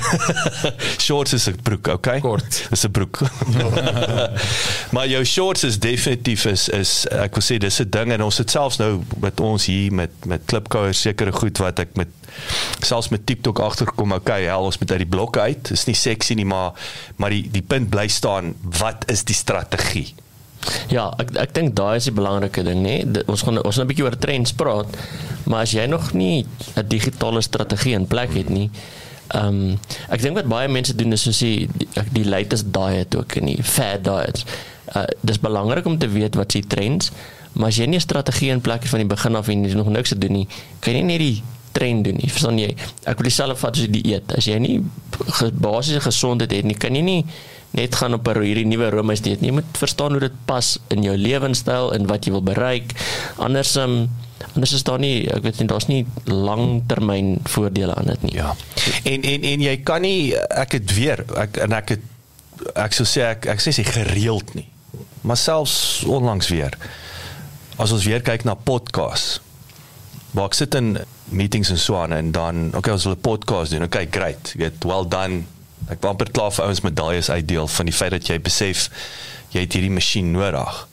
shorts 1.06 1.32
is 1.32 1.48
'n 1.48 1.56
broek, 1.62 1.88
okay? 1.88 2.20
Kort. 2.20 2.66
Dis 2.70 2.84
'n 2.84 2.90
broek. 2.90 3.20
maar 4.94 5.08
jou 5.08 5.24
shorts 5.24 5.64
is 5.64 5.78
definitief 5.78 6.44
is 6.44 6.68
is 6.68 7.06
ek 7.10 7.34
wil 7.34 7.44
sê 7.44 7.58
dis 7.58 7.80
'n 7.80 7.90
ding 7.90 8.12
en 8.12 8.22
ons 8.22 8.38
het 8.38 8.50
selfs 8.50 8.76
nou 8.76 9.02
met 9.20 9.40
ons 9.40 9.66
hier 9.66 9.92
met 9.92 10.10
met 10.26 10.40
klipkouers 10.44 11.00
sekere 11.00 11.32
goed 11.32 11.58
wat 11.58 11.78
ek 11.78 11.96
met 11.96 12.08
selfs 12.80 13.08
met 13.08 13.26
TikTok 13.26 13.58
agterkom, 13.58 14.12
okay, 14.12 14.44
hel 14.48 14.64
ons 14.64 14.78
met 14.78 14.90
uit 14.90 15.02
die 15.04 15.12
blokke 15.16 15.40
uit. 15.40 15.68
Dis 15.68 15.86
nie 15.86 15.98
seksie 15.98 16.36
nie, 16.36 16.48
maar 16.48 16.72
maar 17.16 17.30
die 17.30 17.44
die 17.50 17.62
punt 17.62 17.90
bly 17.90 18.08
staan, 18.08 18.54
wat 18.78 19.04
is 19.12 19.24
die 19.24 19.36
strategie? 19.36 20.14
Ja, 20.92 21.08
ek 21.18 21.34
ek 21.42 21.54
dink 21.56 21.74
daai 21.78 21.96
is 21.98 22.08
die 22.08 22.14
belangrike 22.14 22.62
ding, 22.66 22.82
nê. 22.84 23.02
Nee? 23.02 23.24
Ons 23.26 23.42
gaan 23.46 23.58
ons 23.62 23.76
gaan 23.76 23.84
'n 23.84 23.90
bietjie 23.90 24.06
oor 24.06 24.18
trends 24.18 24.52
praat, 24.52 24.88
maar 25.44 25.66
as 25.66 25.72
jy 25.74 25.86
nog 25.86 26.12
nie 26.12 26.46
'n 26.76 26.88
digitale 26.88 27.42
strategie 27.42 27.94
in 27.94 28.06
plek 28.06 28.34
het 28.34 28.48
nie, 28.48 28.70
ehm 29.32 29.46
um, 29.46 29.78
ek 30.12 30.22
dink 30.22 30.36
wat 30.36 30.50
baie 30.50 30.68
mense 30.68 30.94
doen 30.94 31.12
is 31.12 31.24
soos 31.26 31.38
die 31.38 31.68
die, 32.12 32.24
latest 32.24 32.72
diet 32.74 33.16
ook 33.16 33.36
en 33.40 33.46
die 33.52 33.62
fad 33.62 34.04
diets. 34.04 34.44
Uh 34.94 35.06
dis 35.20 35.40
belangrik 35.40 35.86
om 35.86 35.98
te 35.98 36.08
weet 36.08 36.36
wat 36.36 36.52
se 36.52 36.60
trends, 36.66 37.12
maar 37.52 37.68
as 37.68 37.78
jy 37.80 37.86
nie 37.86 37.96
'n 37.96 38.08
strategie 38.08 38.50
in 38.50 38.60
plek 38.60 38.82
het 38.82 38.90
van 38.90 39.04
die 39.04 39.08
begin 39.08 39.36
af 39.36 39.48
en 39.48 39.64
jy 39.64 39.74
nog 39.74 39.88
niks 39.88 40.08
te 40.08 40.18
doen 40.18 40.32
nie, 40.32 40.48
kan 40.80 40.94
jy 40.94 41.00
nie 41.00 41.18
net 41.18 41.18
die 41.18 41.42
trend 41.72 42.04
doen 42.04 42.18
nie. 42.20 42.28
Verstaan 42.30 42.58
jy? 42.58 42.74
Ek 43.08 43.16
wil 43.16 43.28
dieselfde 43.28 43.56
vat 43.56 43.76
as 43.76 43.86
die 43.86 44.02
dieet. 44.02 44.36
As 44.36 44.44
jy 44.44 44.58
nie 44.58 44.78
ge, 45.38 45.50
basiese 45.52 46.00
gesondheid 46.04 46.52
het 46.52 46.64
nie, 46.64 46.76
kan 46.76 46.94
jy 46.94 47.02
nie 47.02 47.24
net 47.72 47.94
gaan 47.96 48.14
op 48.14 48.28
'n 48.28 48.42
hierdie 48.42 48.66
nuwe 48.66 48.90
Romeis 48.90 49.20
dieet 49.20 49.40
nie. 49.40 49.48
Jy 49.48 49.54
moet 49.54 49.78
verstaan 49.78 50.12
hoe 50.12 50.20
dit 50.20 50.36
pas 50.44 50.78
in 50.88 51.02
jou 51.02 51.16
lewenstyl 51.16 51.92
en 51.92 52.06
wat 52.06 52.24
jy 52.24 52.32
wil 52.32 52.42
bereik. 52.42 52.92
Anders 53.36 53.76
um, 53.76 54.10
anders 54.54 54.72
is 54.72 54.82
daar 54.82 54.98
nie, 54.98 55.28
ek 55.32 55.42
weet 55.42 55.58
nie, 55.58 55.68
daar's 55.70 55.88
nie 55.88 56.02
langtermyn 56.24 57.38
voordele 57.48 57.94
aan 57.94 58.10
dit 58.12 58.22
nie. 58.22 58.34
Ja. 58.34 58.54
En 59.08 59.22
en 59.22 59.46
en 59.52 59.64
jy 59.64 59.76
kan 59.86 60.04
nie 60.04 60.34
ek 60.36 60.72
het 60.78 60.94
weer 60.96 61.24
ek 61.40 61.56
en 61.64 61.72
ek 61.72 61.94
het 61.96 62.08
ek 62.78 62.92
sou 62.96 63.06
sê 63.08 63.24
ek 63.32 63.48
ek 63.52 63.62
sê 63.64 63.72
sy 63.74 63.84
gereeld 63.88 64.54
nie. 64.58 64.68
Maar 65.22 65.38
selfs 65.38 66.04
onlangs 66.04 66.50
weer. 66.52 66.76
As 67.80 67.94
ons 67.94 68.04
weer 68.04 68.22
kyk 68.22 68.44
na 68.44 68.54
podcasts. 68.54 69.40
Waar 70.32 70.50
ek 70.50 70.56
sit 70.56 70.74
in 70.74 70.96
meetings 71.32 71.70
en 71.72 71.80
so 71.80 71.96
aan 71.96 72.12
en 72.12 72.30
dan 72.32 72.70
okay 72.76 72.92
ons 72.92 73.04
wil 73.08 73.16
'n 73.16 73.20
podcast 73.24 73.70
doen. 73.70 73.88
Okay, 73.88 74.06
great. 74.10 74.52
Jy 74.54 74.58
weet, 74.58 74.84
well 74.84 75.08
done. 75.08 75.44
Ek 75.88 76.00
wil 76.00 76.10
amper 76.10 76.30
klaar 76.30 76.52
vir 76.52 76.64
ouens 76.64 76.80
medaljes 76.80 77.30
uitdeel 77.30 77.68
van 77.68 77.86
die 77.86 77.94
feit 77.94 78.10
dat 78.10 78.26
jy 78.26 78.40
besef 78.40 78.88
jy 79.50 79.60
het 79.60 79.72
hierdie 79.72 79.92
masjien 79.92 80.30
nodig. 80.30 80.88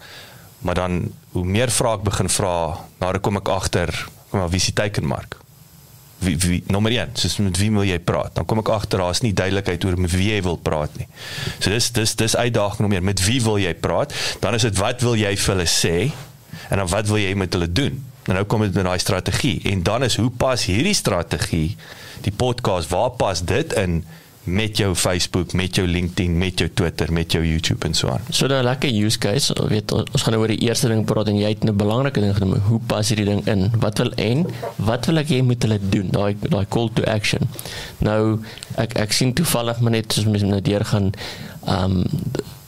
Maar 0.60 0.76
dan 0.76 1.12
hoe 1.32 1.46
meer 1.46 1.72
vrae 1.72 2.00
ek 2.00 2.08
begin 2.08 2.30
vra, 2.30 2.56
nou 3.00 3.12
kom 3.24 3.40
ek 3.40 3.52
agter, 3.54 3.94
kom 4.30 4.42
maar 4.42 4.52
wie 4.52 4.60
is 4.60 4.68
die 4.72 4.76
teikenmark? 4.76 5.38
Wie 6.20 6.36
wie 6.42 6.60
nommer 6.68 6.92
1, 6.92 7.16
soos 7.16 7.38
met 7.40 7.58
wie 7.62 7.70
wil 7.72 7.88
jy 7.88 8.00
praat? 8.04 8.34
Dan 8.36 8.48
kom 8.50 8.60
ek 8.60 8.72
agter 8.76 9.00
daar's 9.00 9.24
nie 9.24 9.32
duidelikheid 9.34 9.86
oor 9.88 9.96
met 9.96 10.12
wie 10.12 10.34
jy 10.34 10.42
wil 10.44 10.60
praat 10.60 10.98
nie. 11.00 11.08
So 11.62 11.72
dis 11.72 11.92
dis 11.96 12.16
dis 12.20 12.36
uitdaging 12.36 12.84
nommer 12.84 13.00
1, 13.00 13.08
met 13.08 13.24
wie 13.24 13.40
wil 13.46 13.60
jy 13.62 13.72
praat? 13.74 14.16
Dan 14.44 14.58
is 14.58 14.68
dit 14.68 14.82
wat 14.82 15.06
wil 15.06 15.16
jy 15.16 15.32
vir 15.40 15.56
hulle 15.56 15.70
sê? 15.70 15.96
En 16.70 16.84
dan 16.84 16.92
wat 16.92 17.08
wil 17.08 17.22
jy 17.22 17.32
met 17.40 17.56
hulle 17.56 17.72
doen? 17.72 18.04
En 18.28 18.36
nou 18.36 18.44
kom 18.46 18.62
dit 18.62 18.76
in 18.76 18.86
daai 18.86 19.00
strategie 19.02 19.58
en 19.72 19.82
dan 19.84 20.04
is 20.06 20.20
hoe 20.20 20.30
pas 20.30 20.66
hierdie 20.70 20.94
strategie 20.98 21.78
die 22.26 22.36
podcast 22.36 22.92
waar 22.92 23.16
pas 23.18 23.42
dit 23.42 23.74
in 23.80 24.04
met 24.50 24.78
jou 24.78 24.96
Facebook, 24.96 25.54
met 25.54 25.76
jou 25.76 25.88
LinkedIn, 25.88 26.38
met 26.38 26.60
jou 26.60 26.70
Twitter, 26.74 27.14
met 27.14 27.32
jou 27.32 27.44
YouTube 27.46 27.86
en 27.86 27.94
so 27.94 28.10
aan. 28.10 28.26
So 28.30 28.48
dan 28.48 28.64
lekker 28.64 28.90
use 29.06 29.18
case, 29.18 29.54
weet 29.70 29.92
ons 29.92 30.24
gaan 30.26 30.36
nou 30.36 30.44
oor 30.44 30.54
die 30.54 30.62
eerste 30.68 30.90
ding 30.92 31.06
praat 31.06 31.32
en 31.32 31.40
jy 31.40 31.54
het 31.54 31.64
'n 31.64 31.76
belangrike 31.76 32.20
ding 32.20 32.36
genoem. 32.36 32.60
Hoe 32.68 32.80
pas 32.86 33.08
hierdie 33.08 33.26
ding 33.26 33.46
in? 33.48 33.72
Wat 33.80 33.98
wil 33.98 34.12
en 34.16 34.46
wat 34.76 35.06
wil 35.06 35.18
ek 35.18 35.30
hê 35.30 35.44
moet 35.44 35.62
hulle 35.64 35.80
doen? 35.90 36.08
Daai 36.12 36.36
daai 36.40 36.66
call 36.70 36.90
to 36.94 37.04
action. 37.04 37.50
Nou 37.98 38.40
ek 38.76 38.94
ek 38.94 39.12
sien 39.12 39.34
toevallig 39.34 39.80
maar 39.80 39.92
net 39.92 40.14
soos 40.14 40.26
mense 40.26 40.46
nou 40.46 40.62
deur 40.62 40.86
gaan 40.86 41.12
ehm 41.66 41.84
um, 41.84 42.04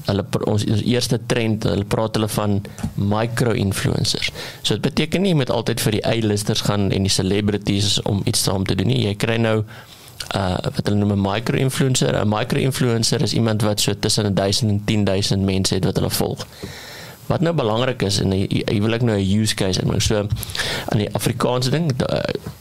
hulle 0.09 0.25
ons 0.49 0.65
eerste 0.65 1.19
trend 1.29 1.63
hulle 1.63 1.85
praat 1.85 2.17
hulle 2.17 2.27
van 2.27 2.61
micro-influencers. 2.95 4.31
So 4.61 4.73
dit 4.73 4.81
beteken 4.81 5.21
nie 5.21 5.33
jy 5.33 5.39
moet 5.43 5.53
altyd 5.53 5.83
vir 5.85 5.97
die 5.97 6.05
A-listers 6.07 6.65
gaan 6.67 6.89
en 6.91 7.07
die 7.07 7.13
celebrities 7.13 8.01
om 8.09 8.21
iets 8.25 8.43
saam 8.43 8.65
te 8.65 8.75
doen 8.75 8.87
nie. 8.87 9.03
Jy 9.05 9.15
kry 9.21 9.37
nou 9.41 9.63
uh 10.35 10.57
wat 10.75 10.85
hulle 10.87 10.97
noem 10.97 11.11
'n 11.11 11.21
micro-influencer. 11.21 12.15
'n 12.25 12.29
Micro-influencer 12.29 13.21
is 13.21 13.33
iemand 13.33 13.61
wat 13.61 13.79
so 13.79 13.93
tussen 13.99 14.33
1000 14.33 14.69
en 14.69 14.81
10000 14.85 15.43
mense 15.43 15.73
het 15.73 15.85
wat 15.85 15.95
hulle 15.95 16.09
volg. 16.09 16.47
Wat 17.25 17.41
nou 17.41 17.55
belangrik 17.55 18.01
is 18.01 18.19
en 18.19 18.31
jy 18.31 18.81
wil 18.81 18.93
ek 18.93 19.01
nou 19.01 19.17
'n 19.17 19.41
use 19.41 19.55
case 19.55 19.81
hê. 19.81 19.99
So 19.99 20.27
aan 20.85 20.97
die 20.97 21.13
Afrikaanse 21.13 21.69
ding, 21.69 21.91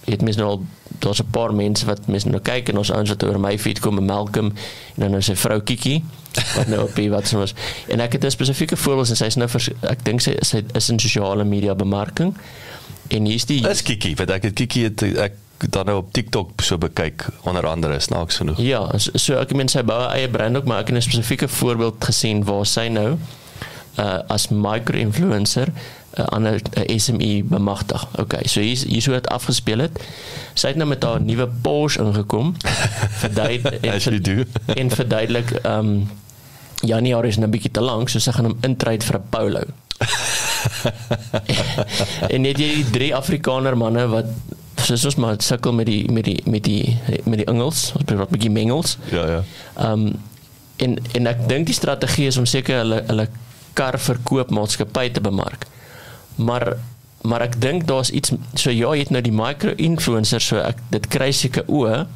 het 0.04 0.22
mens 0.22 0.36
nou 0.36 0.48
al 0.48 0.62
daar's 1.00 1.20
'n 1.20 1.30
paar 1.30 1.54
mense 1.54 1.86
wat 1.86 2.06
mense 2.06 2.28
nou 2.28 2.40
kyk 2.40 2.68
en 2.68 2.78
ons 2.78 2.90
ouens 2.90 3.08
wat 3.08 3.22
oor 3.24 3.40
my 3.40 3.58
feed 3.58 3.80
kom, 3.80 4.04
Malcolm 4.04 4.46
en 4.46 4.54
dan 4.94 5.10
nou 5.10 5.22
sy 5.22 5.36
vrou 5.36 5.60
Kiki 5.60 6.04
wat 6.56 6.66
nou 6.66 6.82
op 6.82 6.94
die 6.94 7.10
wat 7.10 7.28
so 7.28 7.38
was. 7.38 7.54
En 7.88 8.00
ek 8.00 8.12
het 8.12 8.24
'n 8.24 8.30
spesifieke 8.30 8.76
voorbeeld 8.76 9.08
en 9.08 9.16
sy's 9.16 9.34
nou 9.34 9.48
vers, 9.48 9.68
ek 9.80 10.04
dink 10.04 10.20
sy, 10.20 10.36
sy 10.40 10.62
is 10.74 10.88
in 10.88 10.98
sosiale 10.98 11.44
media 11.44 11.74
bemarking. 11.74 12.34
En 13.08 13.24
hier's 13.24 13.44
die 13.44 13.60
Dis 13.60 13.82
Kiki, 13.82 14.14
want 14.14 14.30
ek 14.30 14.42
het 14.42 14.54
Kiki 14.54 14.82
het 14.82 15.02
ek 15.02 15.32
dan 15.68 15.86
nou 15.86 15.98
op 15.98 16.12
TikTok 16.12 16.62
so 16.62 16.78
bekyk 16.78 17.26
onder 17.42 17.66
andere 17.66 18.00
snaaks 18.00 18.36
genoeg. 18.36 18.58
Ja, 18.58 18.98
so, 18.98 19.10
so 19.14 19.40
ek 19.40 19.52
meen 19.52 19.68
sy 19.68 19.82
bou 19.82 20.08
eie 20.08 20.28
brand 20.28 20.56
ook, 20.56 20.64
maar 20.64 20.80
ek 20.80 20.88
het 20.88 20.96
'n 20.96 21.02
spesifieke 21.02 21.48
voorbeeld 21.48 22.04
gesien 22.04 22.44
waar 22.44 22.66
sy 22.66 22.88
nou 22.88 23.18
uh 23.98 24.18
as 24.26 24.48
micro-influencer 24.48 25.68
'n 25.68 26.20
uh, 26.20 26.26
ander 26.26 26.60
uh, 26.74 26.98
SME 26.98 27.44
bemagtig. 27.44 28.06
Okay, 28.18 28.46
so 28.46 28.60
hier 28.60 28.78
hier 28.86 29.02
so 29.02 29.12
het 29.12 29.28
afgespeel 29.28 29.78
het. 29.78 30.00
Sy 30.54 30.68
het 30.68 30.76
nou 30.76 30.88
met 30.88 31.02
haar 31.02 31.20
nuwe 31.20 31.48
Porsche 31.62 32.02
ingekom. 32.02 32.56
Verduidelik 33.22 33.84
en, 33.84 34.00
ver, 34.00 34.46
en 34.80 34.90
verduidelik 34.90 35.50
ehm 35.50 35.78
um, 35.78 36.08
Januarie 36.80 37.30
is 37.30 37.36
nou 37.36 37.46
'n 37.46 37.50
bietjie 37.50 37.70
te 37.70 37.80
lank, 37.80 38.08
so 38.08 38.18
sy 38.18 38.32
gaan 38.32 38.44
hom 38.44 38.58
intryd 38.60 39.04
vir 39.04 39.18
'n 39.18 39.22
Polo. 39.30 39.62
en 42.34 42.40
net 42.40 42.58
jy 42.58 42.84
drie 42.92 43.14
Afrikaner 43.14 43.76
manne 43.76 44.06
wat 44.08 44.26
soos 44.90 45.04
ons 45.10 45.20
maar 45.22 45.38
sukkel 45.44 45.74
met 45.76 45.86
die 45.86 46.02
met 46.12 46.26
die 46.26 46.40
met 46.50 46.64
die 46.66 46.98
met 47.24 47.42
die 47.42 47.46
Engels, 47.50 47.90
ons 47.94 48.04
praat 48.04 48.28
'n 48.28 48.34
bietjie 48.34 48.50
mengels. 48.50 48.98
Ja, 49.10 49.26
ja. 49.26 49.42
Ehm 49.76 50.06
um, 50.06 50.18
en 50.80 50.98
en 51.12 51.26
ek 51.26 51.48
dink 51.48 51.66
die 51.66 51.76
strategie 51.76 52.26
is 52.26 52.36
om 52.40 52.46
seker 52.46 52.82
hulle 52.82 53.02
hulle 53.06 53.28
kar 53.78 53.98
verkoop 53.98 54.50
maatskappy 54.50 55.10
te 55.10 55.20
bemark. 55.20 55.66
Maar 56.36 56.76
maar 57.22 57.44
ek 57.44 57.58
dink 57.60 57.86
daar's 57.86 58.10
iets 58.10 58.32
so 58.54 58.70
ja, 58.70 58.94
jy 58.94 59.04
het 59.04 59.10
nou 59.10 59.20
die 59.22 59.34
micro-influencers 59.34 60.46
so 60.46 60.56
ek 60.56 60.78
dit 60.90 61.08
kry 61.12 61.30
seker 61.36 61.68
o, 61.68 62.06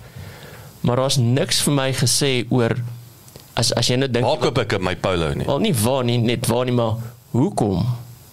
maar 0.80 0.96
daar's 0.96 1.18
niks 1.20 1.60
vir 1.66 1.74
my 1.76 1.90
gesê 1.92 2.46
oor 2.48 2.76
as 3.54 3.72
as 3.72 3.90
jy 3.90 3.96
nou 4.00 4.08
dink 4.08 4.24
Waar 4.24 4.40
koop 4.40 4.58
ek 4.58 4.78
my 4.80 4.96
polo 4.96 5.34
nie? 5.34 5.46
Wel 5.46 5.58
nie 5.58 5.74
waar 5.84 6.04
nie, 6.04 6.18
net 6.18 6.48
waar 6.48 6.64
nie 6.64 6.74
maar 6.74 6.96
hoekom? 7.36 7.84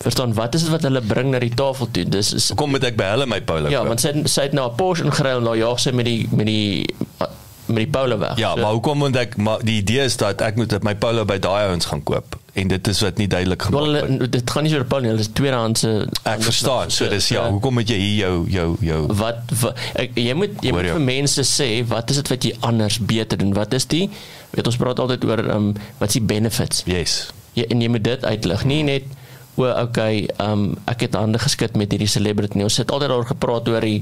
Verstaan 0.01 0.33
wat 0.33 0.55
is 0.57 0.65
dit 0.65 0.71
wat 0.73 0.81
hulle 0.87 1.01
bring 1.01 1.31
na 1.33 1.39
die 1.39 1.53
tafel 1.53 1.87
toe? 1.91 2.05
Dis 2.09 2.33
is 2.33 2.51
Kom 2.55 2.73
moet 2.73 2.83
ek 2.83 2.97
by 2.99 3.11
hulle 3.13 3.27
my 3.29 3.41
polo 3.45 3.69
Ja, 3.69 3.83
want 3.87 4.01
sy 4.03 4.13
sy 4.25 4.49
het 4.49 4.53
nou 4.57 4.67
'n 4.69 4.75
Porsche 4.75 5.05
ingeruil 5.05 5.37
en 5.37 5.43
nou 5.43 5.57
jaag 5.57 5.79
sy 5.79 5.91
met 5.91 6.05
die 6.05 6.27
met 6.31 6.45
die 6.45 6.87
met 7.71 7.85
die 7.85 7.91
polo 7.91 8.17
weg. 8.17 8.37
Ja, 8.37 8.53
so, 8.53 8.61
maar 8.61 8.71
hoekom 8.71 8.97
moet 8.97 9.15
ek 9.15 9.37
maar 9.37 9.63
die 9.65 9.77
idee 9.81 10.03
is 10.03 10.17
dat 10.19 10.41
ek 10.41 10.55
moet 10.59 10.73
my 10.83 10.95
polo 10.99 11.25
by 11.25 11.37
daai 11.41 11.69
ouens 11.69 11.85
gaan 11.85 12.03
koop 12.03 12.37
en 12.59 12.67
dit 12.67 12.87
is 12.91 12.99
wat 13.05 13.19
nie 13.21 13.27
duidelik 13.31 13.61
gemaak 13.61 13.85
word. 13.85 14.09
Wel 14.19 14.31
dit 14.33 14.51
gaan 14.51 14.65
nie 14.67 14.71
so 14.73 14.79
'n 14.79 14.87
polo 14.87 15.01
nie, 15.01 15.11
hulle 15.13 15.23
is 15.23 15.31
tweedehandse 15.33 15.91
Ek 16.23 16.41
verstaan. 16.43 16.91
So 16.91 17.07
dis 17.09 17.29
ja, 17.31 17.47
hoekom 17.49 17.73
moet 17.79 17.89
jy 17.89 17.97
hier 17.97 18.17
jou 18.25 18.49
jou 18.49 18.77
jou 18.79 19.01
wat, 19.15 19.53
wat 19.61 19.77
ek, 19.95 20.17
jy 20.19 20.33
moet 20.33 20.59
jy 20.61 20.71
moet 20.75 20.91
vir 20.91 21.05
mense 21.05 21.43
sê 21.47 21.69
wat 21.87 22.09
is 22.09 22.19
dit 22.21 22.27
wat 22.29 22.43
jy 22.43 22.53
anders 22.59 22.99
beter 22.99 23.37
doen? 23.37 23.53
Wat 23.53 23.73
is 23.73 23.85
die 23.85 24.09
weet 24.51 24.67
ons 24.67 24.77
praat 24.77 24.99
altyd 24.99 25.23
oor 25.25 25.39
um, 25.49 25.73
wat 25.97 26.09
is 26.09 26.19
die 26.19 26.27
benefits? 26.27 26.83
Yes. 26.85 27.31
Ja, 27.53 27.63
en 27.69 27.81
jy 27.81 27.87
moet 27.87 28.03
dit 28.03 28.25
uitlig. 28.25 28.65
Nie 28.65 28.83
net 28.83 29.03
o, 29.59 29.67
okay, 29.67 30.27
um, 30.39 30.71
ek 30.89 31.07
het 31.07 31.17
hande 31.19 31.39
geskit 31.41 31.75
met 31.79 31.91
hierdie 31.91 32.09
celebrity 32.09 32.57
nie. 32.57 32.67
Ons 32.67 32.79
het 32.81 32.91
altyd 32.91 33.11
daaroor 33.11 33.31
gepraat 33.33 33.67
oor 33.71 33.83
die 33.85 33.99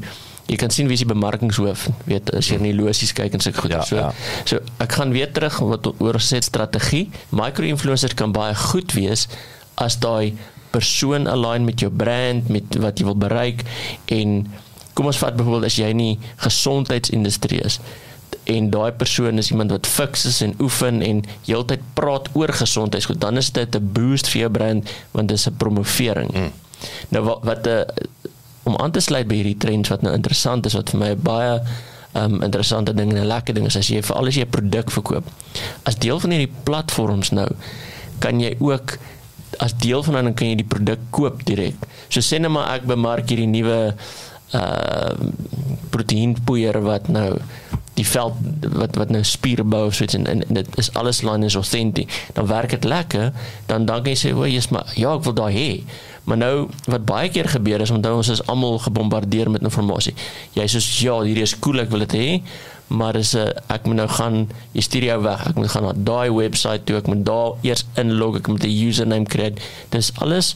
jy 0.49 0.57
kan 0.57 0.73
sien 0.73 0.89
wie 0.89 0.97
is 0.97 1.03
die 1.03 1.09
bemarkingshoof 1.09 1.85
weet 2.09 2.31
as 2.37 2.49
jy 2.49 2.57
in 2.57 2.69
die 2.71 2.75
losies 2.77 3.13
kyk 3.17 3.35
en 3.37 3.43
sulke 3.43 3.67
goed 3.67 3.75
ja, 3.75 3.83
so 3.85 3.99
ja. 3.99 4.07
so 4.49 4.61
ek 4.81 4.95
gaan 4.97 5.13
weer 5.13 5.29
terug 5.33 5.59
wat 5.69 5.89
oor 5.91 6.17
set 6.25 6.47
strategie 6.47 7.05
micro-influencers 7.29 8.17
kan 8.17 8.33
baie 8.35 8.55
goed 8.57 8.95
wees 8.97 9.27
as 9.77 9.99
daai 10.01 10.33
persoon 10.73 11.29
align 11.29 11.65
met 11.69 11.81
jou 11.81 11.91
brand 11.93 12.49
met 12.53 12.79
wat 12.81 12.97
jy 12.97 13.05
wil 13.09 13.19
bereik 13.21 13.61
en 14.15 14.41
kom 14.97 15.09
ons 15.09 15.21
vat 15.21 15.37
byvoorbeeld 15.37 15.69
as 15.69 15.77
jy 15.79 15.91
nie 15.93 16.13
gesondheidsindustrie 16.41 17.61
is 17.69 17.77
en 18.49 18.69
daai 18.73 18.91
persoon 18.91 19.41
is 19.41 19.51
iemand 19.53 19.71
wat 19.75 19.87
fiks 19.87 20.25
is 20.29 20.41
en 20.45 20.55
oefen 20.63 21.01
en 21.05 21.21
heeltyd 21.45 21.83
praat 21.97 22.29
oor 22.33 22.53
gesondheidsgoed 22.61 23.21
dan 23.21 23.37
is 23.37 23.51
dit 23.51 23.75
'n 23.75 23.91
boost 23.93 24.29
vir 24.31 24.41
jou 24.41 24.51
brand 24.51 24.89
want 25.11 25.27
dit 25.27 25.37
is 25.37 25.47
'n 25.47 25.57
promovering 25.57 26.31
mm. 26.33 26.51
nou 27.09 27.23
wat 27.23 27.43
wat 27.43 27.67
'n 27.67 27.85
om 28.63 28.77
aan 28.77 28.91
te 28.91 28.99
sluit 28.99 29.27
by 29.27 29.39
hierdie 29.39 29.57
trends 29.57 29.89
wat 29.89 30.01
nou 30.05 30.13
interessant 30.13 30.65
is 30.65 30.77
wat 30.77 30.91
vir 30.93 30.99
my 30.99 31.13
baie 31.15 31.61
um 32.19 32.41
interessante 32.45 32.93
ding 32.93 33.11
en 33.13 33.21
'n 33.21 33.27
lekker 33.27 33.53
ding 33.53 33.65
is 33.65 33.77
as 33.77 33.87
jy 33.87 34.01
veral 34.01 34.27
as 34.27 34.35
jy 34.35 34.45
'n 34.45 34.49
produk 34.49 34.91
verkoop. 34.91 35.25
As 35.83 35.95
deel 35.95 36.19
van 36.19 36.31
hierdie 36.31 36.53
platforms 36.63 37.29
nou 37.31 37.49
kan 38.19 38.39
jy 38.39 38.55
ook 38.59 38.97
as 39.57 39.73
deel 39.73 40.03
van 40.03 40.13
dan 40.13 40.33
kan 40.33 40.47
jy 40.47 40.55
die 40.55 40.71
produk 40.75 40.99
koop 41.09 41.45
direk. 41.45 41.75
So 42.09 42.19
sê 42.19 42.39
net 42.39 42.51
maar 42.51 42.75
ek 42.75 42.85
bemark 42.85 43.29
hierdie 43.29 43.47
nuwe 43.47 43.95
uh 44.53 45.13
proteïenpoeier 45.89 46.81
wat 46.81 47.07
nou 47.07 47.37
die 47.99 48.07
veld 48.07 48.37
wat 48.79 48.95
wat 48.99 49.11
nou 49.13 49.23
spiere 49.27 49.65
bou 49.67 49.85
of 49.89 49.97
so 49.97 50.05
iets 50.07 50.17
en, 50.17 50.27
en, 50.29 50.43
dit 50.59 50.77
is 50.81 50.91
alles 50.99 51.21
line 51.27 51.45
is 51.45 51.57
authentic. 51.59 52.11
Dan 52.37 52.47
werk 52.49 52.75
dit 52.75 52.87
lekker, 52.87 53.33
dan 53.71 53.85
dan 53.89 54.03
kan 54.03 54.13
jy 54.13 54.19
sê, 54.21 54.33
"O, 54.35 54.47
jy's 54.47 54.69
maar 54.69 54.87
ja, 54.95 55.15
ek 55.15 55.23
wil 55.27 55.33
daai 55.33 55.53
hê." 55.55 55.71
Maar 56.23 56.37
nou 56.37 56.69
wat 56.85 57.05
baie 57.05 57.29
keer 57.29 57.49
gebeur 57.49 57.81
is 57.81 57.91
onthou 57.91 58.15
ons 58.15 58.27
is 58.29 58.45
almal 58.45 58.79
gebombardeer 58.79 59.49
met 59.49 59.61
inligting. 59.61 60.15
Jy 60.53 60.67
sê 60.67 60.79
ja, 61.03 61.21
hierdie 61.21 61.43
is 61.43 61.59
cool, 61.59 61.79
ek 61.79 61.89
wil 61.89 62.05
dit 62.05 62.13
hê, 62.13 62.41
maar 62.87 63.15
is 63.15 63.35
'n 63.35 63.53
ek 63.67 63.85
moet 63.85 63.95
nou 63.95 64.07
gaan 64.07 64.49
jy 64.73 64.81
stuur 64.81 65.03
jou 65.03 65.21
weg. 65.21 65.47
Ek 65.47 65.55
moet 65.55 65.69
gaan 65.69 65.83
na 65.83 65.93
daai 65.95 66.29
webwerf 66.31 66.83
toe, 66.83 66.97
ek 66.97 67.07
moet 67.07 67.25
daar 67.25 67.51
eers 67.61 67.85
inlog, 67.95 68.37
ek 68.37 68.47
moet 68.47 68.63
'n 68.63 68.87
username 68.87 69.25
kry. 69.25 69.53
Dis 69.89 70.11
alles 70.21 70.55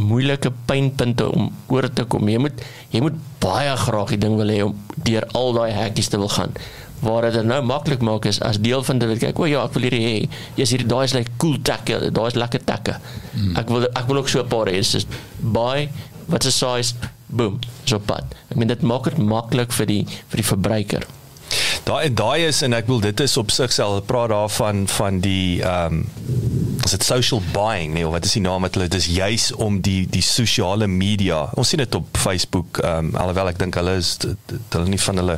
moeilike 0.00 0.52
pynpunte 0.68 1.26
om 1.30 1.50
oor 1.72 1.88
te 1.92 2.04
kom. 2.08 2.28
Jy 2.28 2.40
moet 2.42 2.62
jy 2.92 3.02
moet 3.04 3.16
baie 3.42 3.72
graag 3.84 4.14
die 4.14 4.20
ding 4.24 4.36
wil 4.40 4.52
hê 4.52 4.60
om 4.64 4.76
deur 5.06 5.26
al 5.38 5.54
daai 5.56 5.70
hekkies 5.76 6.10
te 6.12 6.20
wil 6.20 6.32
gaan. 6.32 6.54
Waar 7.00 7.30
dit 7.30 7.46
nou 7.48 7.60
maklik 7.64 8.02
maak 8.04 8.26
is 8.28 8.40
as 8.44 8.60
deel 8.60 8.84
van 8.84 9.00
dit 9.00 9.22
kyk 9.22 9.38
o 9.40 9.48
ja 9.48 9.64
ek 9.68 9.76
wil 9.76 9.88
hierdie 9.88 10.02
hê. 10.04 10.16
Jy's 10.58 10.74
hier 10.76 10.86
daai 10.88 11.04
is 11.04 11.16
like 11.16 11.36
cool 11.42 11.56
takke. 11.62 12.00
Daai 12.10 12.28
is 12.32 12.38
lekker 12.40 12.64
takke. 12.64 12.98
Hmm. 13.32 13.54
ek 13.60 13.72
wil 13.72 13.88
ek 13.88 14.04
wil 14.10 14.22
ook 14.22 14.28
so 14.28 14.42
'n 14.42 14.48
paar 14.48 14.68
hê. 14.72 14.80
Is 14.80 15.06
buy 15.40 15.88
wat 16.28 16.42
se 16.42 16.50
size? 16.50 16.94
Boom 17.30 17.58
so 17.84 17.98
pad. 17.98 18.24
Ek 18.50 18.56
meen 18.56 18.68
dit 18.68 18.82
maak 18.82 19.04
dit 19.04 19.18
maklik 19.18 19.72
vir 19.72 19.86
die 19.86 20.04
vir 20.28 20.36
die 20.36 20.48
verbruiker 20.52 21.06
daai 21.90 22.04
en 22.06 22.14
daai 22.14 22.46
is 22.46 22.60
en 22.66 22.76
ek 22.76 22.86
wil 22.90 23.00
dit 23.02 23.20
is 23.24 23.36
op 23.40 23.50
sigself 23.54 24.04
praat 24.10 24.30
daarvan 24.34 24.84
van 24.98 25.22
die 25.24 25.62
ehm 25.62 26.00
um, 26.00 26.06
is 26.80 26.94
dit 26.94 27.02
social 27.04 27.42
buying 27.52 27.92
nee 27.92 28.06
of 28.08 28.14
wat 28.14 28.24
is 28.24 28.32
die 28.38 28.42
naam 28.42 28.64
wat 28.64 28.76
hulle 28.78 28.88
dis 28.88 29.08
juis 29.12 29.50
om 29.66 29.80
die 29.84 30.06
die 30.08 30.22
sosiale 30.24 30.86
media 30.88 31.42
ons 31.60 31.72
sien 31.72 31.82
dit 31.82 31.98
op 31.98 32.20
Facebook 32.26 32.80
ehm 32.84 33.10
um, 33.10 33.16
alhoewel 33.24 33.50
ek 33.52 33.58
dink 33.62 33.78
hulle 33.80 33.96
is 34.00 34.14
hulle 34.22 34.86
nie 34.88 35.02
van 35.06 35.22
hulle 35.22 35.36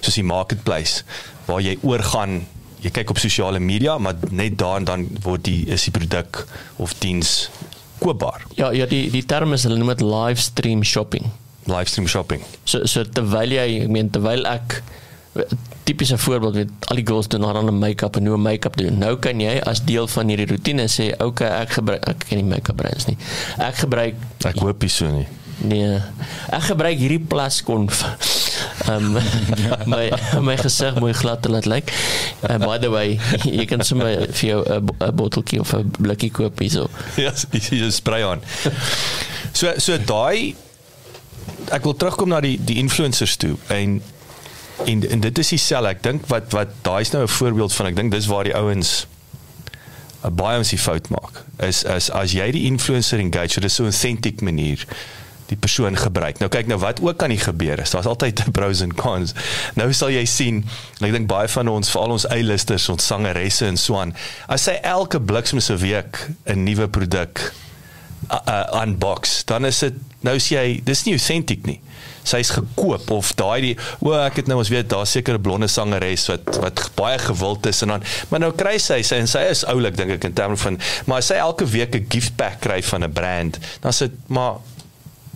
soos 0.00 0.18
die 0.18 0.26
marketplace 0.32 1.06
waar 1.46 1.62
jy 1.64 1.76
oorgaan 1.82 2.42
jy 2.84 2.92
kyk 2.98 3.14
op 3.14 3.22
sosiale 3.22 3.62
media 3.62 3.96
maar 3.98 4.18
net 4.30 4.58
daar 4.60 4.82
en 4.82 4.88
dan 4.90 5.06
word 5.24 5.46
die 5.48 5.62
is 5.72 5.86
die 5.88 5.94
produk 5.94 6.44
of 6.76 6.92
diens 7.00 7.48
koopbaar. 8.02 8.44
Ja 8.58 8.72
ja 8.76 8.86
die 8.90 9.06
die 9.12 9.24
term 9.24 9.56
is 9.56 9.64
hulle 9.64 9.78
noem 9.80 9.94
dit 9.94 10.04
live 10.04 10.42
stream 10.42 10.84
shopping. 10.84 11.30
Live 11.70 11.88
stream 11.92 12.08
shopping. 12.10 12.44
So 12.68 12.84
so 12.90 13.06
terwyl 13.18 13.54
jy 13.56 13.64
ek 13.84 13.94
meen 13.94 14.10
terwyl 14.12 14.44
ek 14.50 14.82
tipiese 15.84 16.18
voorbeeld 16.18 16.54
met 16.54 16.68
al 16.88 16.96
die 16.96 17.06
girls 17.06 17.28
doen 17.28 17.40
dan 17.40 17.66
'n 17.68 17.78
make-up 17.78 18.16
en 18.16 18.22
nou 18.22 18.34
'n 18.36 18.42
make-up 18.42 18.76
doen. 18.76 18.98
Nou 18.98 19.16
kan 19.16 19.40
jy 19.40 19.60
as 19.60 19.84
deel 19.84 20.06
van 20.08 20.28
hierdie 20.28 20.46
roetine 20.46 20.88
sê, 20.88 21.12
"Oké, 21.12 21.24
okay, 21.24 21.48
ek 21.62 21.70
gebruik 21.70 22.08
ek 22.08 22.24
ken 22.28 22.38
nie 22.38 22.44
make-up 22.54 22.76
brands 22.76 23.06
nie. 23.06 23.16
Ek 23.58 23.74
gebruik 23.74 24.14
Ek 24.44 24.58
hoop 24.58 24.80
nie 24.80 24.90
so 24.90 25.06
nie. 25.10 25.26
nee, 25.58 26.00
ek 26.50 26.62
gebruik 26.62 26.98
hierdie 26.98 27.20
plaskonf 27.28 28.02
um, 28.88 29.12
my 29.92 30.10
my 30.40 30.56
gesig 30.56 30.98
mooi 31.00 31.12
glad 31.12 31.42
te 31.42 31.48
laat 31.48 31.66
lyk. 31.66 31.92
Uh, 32.42 32.58
by 32.58 32.78
the 32.78 32.90
way, 32.90 33.18
jy 33.44 33.64
kan 33.64 33.84
sommer 33.84 34.26
vir 34.32 34.48
jou 34.48 34.64
'n 34.66 35.14
botteltjie 35.14 35.60
of 35.60 35.72
'n 35.74 35.90
blikkie 35.98 36.30
koop 36.30 36.58
hierso. 36.58 36.88
Ja, 37.16 37.32
jy 37.52 37.90
spray 37.90 38.22
aan. 38.24 38.40
So 39.52 39.72
so 39.78 39.98
daai 39.98 40.54
ek 41.72 41.82
wil 41.84 41.96
terugkom 41.96 42.28
na 42.28 42.40
die 42.40 42.58
die 42.60 42.76
influencers 42.82 43.36
toe 43.36 43.56
en 43.68 44.02
en, 44.84 45.08
en 45.10 45.20
dit 45.20 45.38
is 45.38 45.48
dieselfde. 45.48 45.88
Ek 45.88 46.02
dink 46.02 46.26
wat 46.26 46.52
wat 46.52 46.68
daai 46.82 47.00
is 47.00 47.10
nou 47.10 47.22
'n 47.24 47.28
voorbeeld 47.28 47.74
van 47.74 47.86
ek 47.86 47.96
dink 47.96 48.10
dis 48.12 48.26
waar 48.26 48.44
die 48.44 48.56
ouens 48.56 49.06
'n 50.24 50.34
baie 50.34 50.58
ons 50.58 50.70
die 50.72 50.78
fout 50.78 51.08
maak. 51.08 51.44
Is 51.58 51.82
is 51.84 52.10
as 52.10 52.32
jy 52.32 52.50
die 52.50 52.64
influencer 52.64 53.18
engage, 53.18 53.60
dit 53.60 53.64
is 53.64 53.74
so 53.74 53.84
'n 53.84 53.92
authentic 53.92 54.40
manier 54.40 54.86
die 55.46 55.56
persoon 55.56 55.96
gebruik. 55.96 56.38
Nou 56.40 56.48
kyk 56.48 56.66
nou 56.70 56.78
wat 56.80 57.00
ook 57.04 57.18
kan 57.20 57.28
nie 57.28 57.40
gebeur 57.40 57.80
is. 57.82 57.90
Daar's 57.90 58.08
altyd 58.08 58.44
pros 58.56 58.80
en 58.80 58.94
cons. 58.94 59.34
Nou 59.74 59.92
sal 59.92 60.12
jy 60.14 60.24
sien, 60.24 60.64
en 60.98 61.06
ek 61.08 61.12
dink 61.12 61.28
baie 61.28 61.48
van 61.48 61.68
ons, 61.68 61.90
veral 61.90 62.16
ons 62.16 62.26
A-listers, 62.32 62.88
ons 62.88 63.06
sangeresse 63.06 63.66
en 63.66 63.76
so 63.76 63.98
aan, 64.00 64.14
as 64.48 64.64
sy 64.68 64.78
elke 64.82 65.20
bliksems 65.20 65.70
'n 65.70 65.76
week 65.76 66.28
'n 66.46 66.64
nuwe 66.64 66.88
produk 66.88 67.52
uh, 68.30 68.40
uh, 68.48 68.82
unbox, 68.82 69.44
dan 69.44 69.64
is 69.64 69.78
dit 69.78 69.94
nou 70.24 70.38
sê 70.38 70.56
jy, 70.56 70.80
dis 70.84 71.04
nie 71.04 71.14
authentic 71.14 71.66
nie. 71.66 71.80
Sy's 72.24 72.50
gekoop 72.56 73.10
of 73.10 73.32
daai 73.38 73.60
die 73.60 73.76
o 74.00 74.12
ek 74.16 74.42
het 74.42 74.46
nou 74.50 74.58
ons 74.58 74.72
weet 74.72 74.88
daar's 74.88 75.10
seker 75.10 75.38
'n 75.38 75.44
blonde 75.44 75.68
sangeres 75.68 76.26
wat 76.32 76.58
wat 76.60 76.90
baie 76.96 77.18
gewild 77.18 77.66
is 77.66 77.82
en 77.82 77.88
dan 77.88 78.02
maar 78.28 78.40
nou 78.40 78.52
kry 78.52 78.78
sy 78.78 79.02
sy 79.02 79.16
en 79.22 79.28
sy 79.28 79.44
is 79.50 79.64
oulik 79.64 79.96
dink 79.96 80.10
ek 80.10 80.24
in 80.24 80.32
terme 80.32 80.56
van 80.56 80.80
maar 81.06 81.18
as 81.18 81.26
sy 81.26 81.34
elke 81.34 81.66
week 81.66 81.94
'n 81.94 82.06
gift 82.08 82.36
pack 82.36 82.60
kry 82.60 82.82
van 82.82 83.04
'n 83.04 83.12
brand 83.12 83.58
dan 83.80 83.92
sit 83.92 84.12
maar 84.26 84.60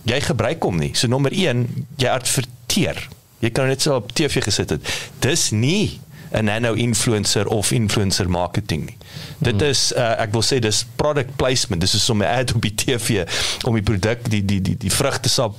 jy 0.09 0.19
gebruik 0.23 0.63
hom 0.63 0.79
nie. 0.79 0.91
So 0.97 1.09
nommer 1.11 1.33
1, 1.35 1.65
jy 1.99 2.11
adverteer. 2.11 3.01
Jy 3.43 3.51
kan 3.55 3.69
net 3.71 3.83
so 3.85 3.99
op 3.99 4.13
TV 4.15 4.43
gesit 4.43 4.75
het. 4.75 4.93
Dis 5.23 5.49
nie 5.51 5.99
'n 6.31 6.45
nano 6.45 6.73
influencer 6.73 7.47
of 7.47 7.71
influencer 7.71 8.29
marketing 8.29 8.85
nie. 8.85 8.97
Dit 9.37 9.61
is 9.61 9.91
uh, 9.97 10.21
ek 10.21 10.31
wil 10.31 10.43
sê 10.45 10.59
dis 10.59 10.85
product 10.95 11.35
placement. 11.35 11.81
Dis 11.81 11.93
is 11.93 12.09
om 12.09 12.21
'n 12.21 12.25
ad 12.25 12.53
op 12.53 12.61
die 12.61 12.75
TV 12.75 13.25
om 13.65 13.73
die 13.73 13.81
produk 13.81 14.29
die 14.29 14.45
die 14.45 14.61
die 14.61 14.77
die 14.77 14.91
vrugtesap 14.91 15.55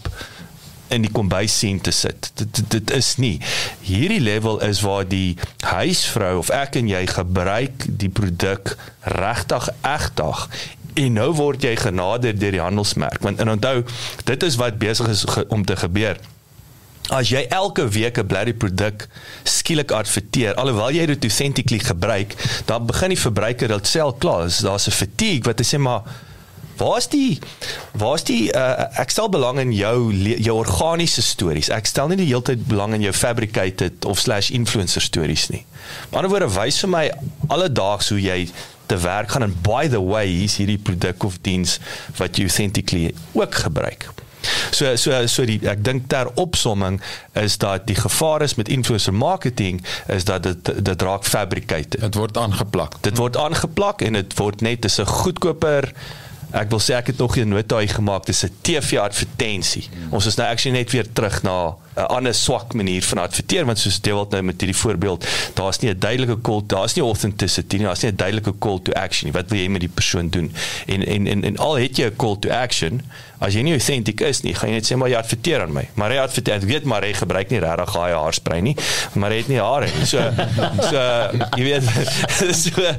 in 0.91 1.07
die 1.07 1.12
kombuis 1.12 1.59
sien 1.59 1.80
te 1.80 1.91
sit. 1.95 2.30
Dit, 2.34 2.62
dit 2.70 2.91
is 2.97 3.14
nie. 3.16 3.38
Hierdie 3.86 4.20
level 4.20 4.61
is 4.66 4.82
waar 4.86 5.07
die 5.09 5.36
huisvrou 5.66 6.36
of 6.38 6.51
ek 6.55 6.76
en 6.80 6.91
jy 6.91 7.07
gebruik 7.11 7.86
die 8.01 8.11
produk 8.12 8.76
regtig 9.03 9.70
egtig 9.86 10.47
en 10.99 11.14
nou 11.14 11.30
word 11.38 11.62
jy 11.64 11.76
genader 11.78 12.34
deur 12.36 12.57
die 12.57 12.62
handelsmerk 12.62 13.22
want 13.24 13.41
en 13.43 13.53
onthou 13.55 13.76
dit 14.26 14.47
is 14.47 14.59
wat 14.61 14.78
besig 14.82 15.09
is 15.12 15.24
ge, 15.28 15.47
om 15.49 15.64
te 15.64 15.76
gebeur. 15.78 16.18
As 17.11 17.30
jy 17.32 17.43
elke 17.51 17.88
week 17.91 18.18
'n 18.18 18.26
blerrie 18.26 18.55
produk 18.55 19.09
skielik 19.43 19.91
adverteer, 19.91 20.55
alhoewel 20.55 20.95
jy 20.95 21.07
dit 21.07 21.24
authentically 21.24 21.78
gebruik, 21.78 22.34
dan 22.66 22.86
begin 22.86 23.09
die 23.09 23.18
verbruiker 23.18 23.68
dit 23.68 23.86
self 23.86 24.18
klaar. 24.18 24.47
Daar's 24.62 24.86
'n 24.86 24.95
fatigue 24.95 25.45
wat 25.45 25.59
hy 25.59 25.64
sê 25.64 25.78
maar 25.78 26.03
Waar's 26.81 27.09
die 27.12 27.39
waar's 28.01 28.24
die 28.24 28.49
uh, 28.57 28.89
ek 29.01 29.12
stel 29.12 29.28
belang 29.28 29.59
in 29.61 29.72
jou 29.76 30.12
jou 30.16 30.57
organiese 30.57 31.22
stories. 31.22 31.68
Ek 31.74 31.89
stel 31.91 32.09
nie 32.09 32.20
die 32.22 32.31
hele 32.31 32.45
tyd 32.47 32.64
belang 32.70 32.97
in 32.97 33.05
jou 33.05 33.12
fabricated 33.12 34.07
of 34.09 34.22
slash 34.22 34.49
influencer 34.57 35.05
stories 35.05 35.51
nie. 35.53 35.64
Met 36.09 36.22
ander 36.22 36.33
woorde 36.33 36.49
wys 36.55 36.81
vir 36.85 36.93
my 36.95 37.05
alledaags 37.53 38.09
hoe 38.14 38.20
jy 38.20 38.39
te 38.91 38.97
werk 39.05 39.35
gaan 39.35 39.47
en 39.47 39.53
by 39.62 39.85
the 39.93 40.01
way 40.01 40.24
hier's 40.26 40.57
hierdie 40.59 40.81
produk 40.81 41.28
of 41.28 41.37
diens 41.47 41.76
wat 42.18 42.41
jy 42.41 42.49
authentically 42.49 43.05
ook 43.37 43.61
gebruik. 43.66 44.09
So 44.72 44.97
so 44.97 45.26
so 45.28 45.45
die 45.45 45.59
ek 45.68 45.85
dink 45.85 46.09
ter 46.09 46.31
opsomming 46.41 46.97
is 47.39 47.59
dat 47.61 47.87
die 47.91 47.99
gevaar 47.99 48.43
is 48.47 48.57
met 48.57 48.72
influencer 48.72 49.14
marketing 49.14 49.83
is 50.09 50.24
dat 50.24 50.49
dit 50.49 50.72
dit 50.81 51.03
raak 51.03 51.28
fabricated. 51.28 52.01
Dit 52.01 52.16
word 52.16 52.41
aangeplak. 52.41 52.97
Dit 53.05 53.20
word 53.20 53.37
aangeplak 53.37 54.03
en 54.07 54.16
dit 54.18 54.37
word 54.41 54.64
net 54.64 54.83
dis 54.83 54.99
'n 55.01 55.07
goedkoper 55.07 55.93
Ek 56.51 56.71
wil 56.71 56.81
sê 56.83 56.97
ek 56.99 57.13
het 57.13 57.19
nog 57.19 57.37
'n 57.37 57.49
nota 57.49 57.77
uit 57.77 57.93
gemaak 57.93 58.27
dis 58.27 58.45
'n 58.45 58.51
TV 58.63 58.99
advertensie. 58.99 59.89
Ons 60.11 60.27
is 60.27 60.37
nou 60.37 60.49
actually 60.49 60.79
net 60.79 60.91
weer 60.91 61.07
terug 61.13 61.43
na 61.43 61.77
'n 61.97 62.07
ander 62.07 62.35
swak 62.35 62.75
manier 62.75 63.03
van 63.03 63.19
adverteer 63.19 63.65
want 63.65 63.79
soos 63.79 64.01
Dewald 64.01 64.31
nou 64.31 64.43
met 64.43 64.61
hierdie 64.61 64.77
voorbeeld, 64.77 65.27
daar's 65.55 65.79
nie 65.79 65.91
'n 65.91 65.99
duidelike 65.99 66.41
call, 66.41 66.63
daar's 66.67 66.95
nie 66.95 67.05
authenticity 67.05 67.77
nie, 67.77 67.85
daar's 67.85 68.03
nie 68.03 68.11
'n 68.13 68.17
duidelike 68.17 68.59
call 68.59 68.81
to 68.83 68.93
action 68.93 69.27
nie. 69.27 69.33
Wat 69.33 69.51
wil 69.51 69.59
jy 69.59 69.69
met 69.69 69.81
die 69.81 69.89
persoon 69.95 70.29
doen? 70.29 70.53
En 70.87 71.07
en 71.07 71.27
en, 71.27 71.45
en 71.45 71.57
al 71.57 71.75
het 71.75 71.97
jy 71.97 72.07
'n 72.07 72.17
call 72.17 72.37
to 72.39 72.51
action, 72.51 73.03
as 73.39 73.55
jy 73.55 73.63
nie 73.63 73.73
authentic 73.73 74.21
is 74.21 74.43
nie, 74.43 74.55
gaan 74.55 74.69
jy 74.69 74.75
net 74.75 74.93
sê 74.93 74.97
maar 74.97 75.09
jy 75.09 75.17
adverteer 75.17 75.61
aan 75.61 75.73
my. 75.73 75.89
Maar 75.95 76.13
jy 76.13 76.19
adverteer, 76.19 76.55
ek 76.55 76.63
weet 76.63 76.85
maar 76.85 77.03
hy 77.03 77.13
gebruik 77.13 77.51
nie 77.51 77.61
regtig 77.61 77.91
gaai 77.91 78.13
haarspray 78.13 78.61
nie, 78.61 78.77
maar 79.13 79.31
hy 79.31 79.37
het 79.37 79.49
nie 79.49 79.61
hare 79.61 79.87
nie. 79.87 80.07
So 80.07 80.19
so 80.91 80.99
jy 81.57 81.63
weet 81.63 81.83
so 82.65 82.95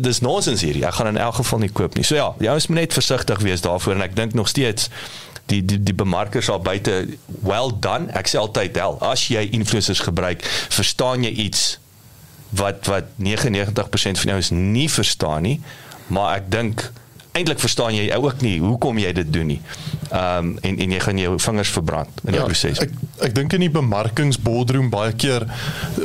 dis 0.00 0.20
nonsens 0.20 0.62
hier. 0.64 0.78
Ek 0.86 0.94
gaan 0.94 1.12
in 1.12 1.20
elk 1.20 1.34
geval 1.40 1.62
nie 1.64 1.72
koop 1.72 1.94
nie. 1.98 2.04
So 2.06 2.16
ja, 2.18 2.30
jy 2.42 2.54
moet 2.68 2.80
net 2.84 2.96
versigtig 2.96 3.42
wees 3.44 3.64
daarvoor 3.64 3.98
en 3.98 4.06
ek 4.06 4.16
dink 4.16 4.34
nog 4.38 4.48
steeds 4.48 4.88
die 5.50 5.60
die 5.64 5.80
die 5.82 5.94
bemarkers 5.94 6.50
al 6.52 6.62
buite 6.62 7.06
well 7.42 7.72
done. 7.80 8.10
Ek 8.16 8.30
sê 8.30 8.40
altyd 8.40 8.78
hel, 8.80 8.98
as 9.04 9.26
jy 9.32 9.44
influencers 9.50 10.02
gebruik, 10.06 10.44
verstaan 10.72 11.26
jy 11.26 11.34
iets 11.48 11.76
wat 12.56 12.86
wat 12.90 13.08
99% 13.16 14.20
van 14.22 14.34
jou 14.34 14.38
is 14.38 14.52
nie 14.52 14.88
verstaan 14.92 15.46
nie, 15.48 15.58
maar 16.12 16.36
ek 16.40 16.50
dink 16.52 16.90
eintlik 17.32 17.60
verstaan 17.60 17.94
jy 17.96 18.12
ook 18.16 18.40
nie 18.44 18.58
hoekom 18.60 18.98
jy 19.00 19.12
dit 19.16 19.32
doen 19.32 19.46
nie. 19.54 19.60
Ehm 20.10 20.52
um, 20.52 20.56
en 20.60 20.78
en 20.84 20.90
jy 20.92 21.00
gaan 21.00 21.18
jou 21.18 21.38
vingers 21.40 21.72
verbrand 21.72 22.20
in 22.24 22.34
die 22.34 22.40
ja, 22.40 22.44
proses. 22.44 22.80
Ek 22.84 22.92
ek 23.28 23.34
dink 23.34 23.54
in 23.56 23.64
die 23.64 23.70
bemarkingsboardroom 23.72 24.90
baie 24.92 25.14
keer 25.16 25.46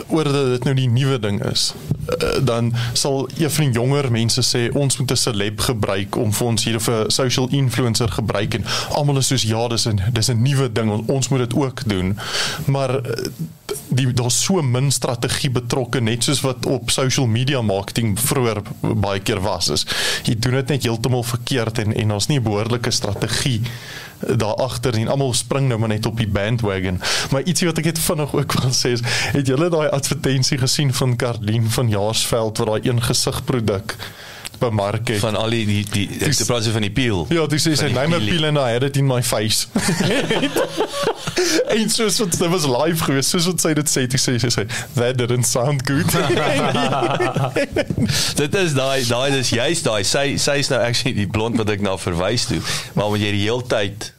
oor 0.08 0.30
dat 0.30 0.54
dit 0.54 0.68
nou 0.70 0.76
die 0.78 0.88
nuwe 0.92 1.20
ding 1.20 1.42
is. 1.50 1.74
Uh, 2.08 2.38
dan 2.48 2.72
sal 2.94 3.28
een 3.36 3.52
van 3.52 3.66
die 3.66 3.80
jonger 3.80 4.12
mense 4.12 4.44
sê 4.46 4.68
ons 4.72 5.00
moet 5.00 5.12
'n 5.12 5.20
celeb 5.26 5.60
gebruik 5.68 6.16
om 6.16 6.32
vir 6.34 6.48
ons 6.48 6.64
hier 6.64 6.80
of 6.80 6.88
'n 6.88 7.12
social 7.12 7.52
influencer 7.52 8.10
gebruik 8.10 8.54
en 8.54 8.66
almal 8.96 9.18
is 9.18 9.28
soos 9.28 9.44
ja, 9.44 9.68
dis 9.68 9.88
'n 9.88 10.00
dis 10.12 10.32
'n 10.32 10.42
nuwe 10.42 10.72
ding, 10.72 11.08
ons 11.08 11.28
moet 11.28 11.40
dit 11.40 11.54
ook 11.54 11.84
doen. 11.88 12.18
Maar 12.66 12.96
uh, 12.96 13.28
die 13.88 14.08
daar's 14.14 14.38
so 14.44 14.62
min 14.62 14.92
strategie 14.92 15.50
betrokke 15.52 16.00
net 16.04 16.24
soos 16.24 16.42
wat 16.46 16.66
op 16.66 16.92
social 16.92 17.28
media 17.28 17.62
marketing 17.62 18.16
vroeër 18.20 18.62
baie 18.82 19.20
keer 19.20 19.42
was 19.44 19.70
is 19.74 19.86
jy 20.28 20.36
doen 20.40 20.58
dit 20.60 20.74
net 20.74 20.88
heeltemal 20.88 21.17
verkeerd 21.24 21.78
en 21.78 21.94
en 21.94 22.08
daar's 22.08 22.28
nie 22.28 22.40
'n 22.40 22.44
behoorlike 22.44 22.92
strategie 22.92 23.62
daar 24.20 24.56
agter 24.56 24.94
en 24.94 25.08
almal 25.08 25.34
spring 25.34 25.68
nou 25.68 25.80
maar 25.80 25.90
net 25.90 26.06
op 26.06 26.18
die 26.18 26.28
bandwagon. 26.28 27.02
Maar 27.32 27.42
ietsie 27.42 27.68
wat 27.68 27.78
ek 27.78 27.86
net 27.92 28.00
vinnig 28.00 28.34
ook 28.34 28.54
wil 28.54 28.72
sê 28.74 28.94
is, 28.98 29.04
het 29.32 29.48
julle 29.48 29.70
daai 29.70 29.90
advertensie 29.90 30.58
gesien 30.58 30.94
van 30.94 31.16
Karlien 31.16 31.70
van 31.70 31.90
Jaarsveld 31.90 32.58
wat 32.58 32.68
daai 32.68 32.90
een 32.90 33.02
gesig 33.02 33.44
produk 33.44 33.96
bemark 34.60 35.08
het? 35.08 35.20
van 35.24 35.36
al 35.36 35.50
die 35.54 35.66
die 35.66 35.84
die 35.92 36.06
ek 36.20 36.32
Dis- 36.32 36.44
praat 36.50 36.64
so 36.68 36.72
van 36.76 36.86
die 36.86 36.92
peel. 36.94 37.26
Ja, 37.34 37.46
dis 37.48 37.68
sê 37.68 37.76
sy 37.80 37.90
name 37.94 38.20
peel 38.24 38.46
and 38.50 38.58
I 38.58 38.72
had 38.76 38.84
it 38.84 38.98
in 38.98 39.08
my 39.08 39.22
face. 39.24 39.68
en 41.78 41.90
soos 41.94 42.18
wat 42.22 42.38
dit 42.38 42.50
was 42.50 42.66
live 42.66 43.04
geweest, 43.04 43.30
soos 43.34 43.46
wat 43.50 43.62
sy 43.62 43.74
dit 43.78 43.90
sê, 43.92 44.06
toe 44.10 44.20
sê 44.22 44.38
sy 44.42 44.52
sê 44.54 44.66
that 44.98 45.18
didn't 45.20 45.48
sound 45.50 45.86
good. 45.88 46.08
Dit 48.38 48.56
is 48.56 48.74
daai 48.78 49.02
daai 49.08 49.32
dis 49.34 49.50
juist 49.56 49.88
daai 49.88 50.04
sy 50.08 50.26
sy 50.42 50.58
is 50.64 50.70
nou 50.74 50.80
actually 50.84 51.16
die 51.18 51.28
blond 51.30 51.58
wat 51.62 51.70
ek 51.74 51.82
na 51.86 51.96
verwys 52.02 52.48
toe. 52.50 52.62
Maar 52.98 53.12
wanneer 53.14 53.34
jy 53.34 53.38
die 53.40 53.48
heeltyd 53.50 54.12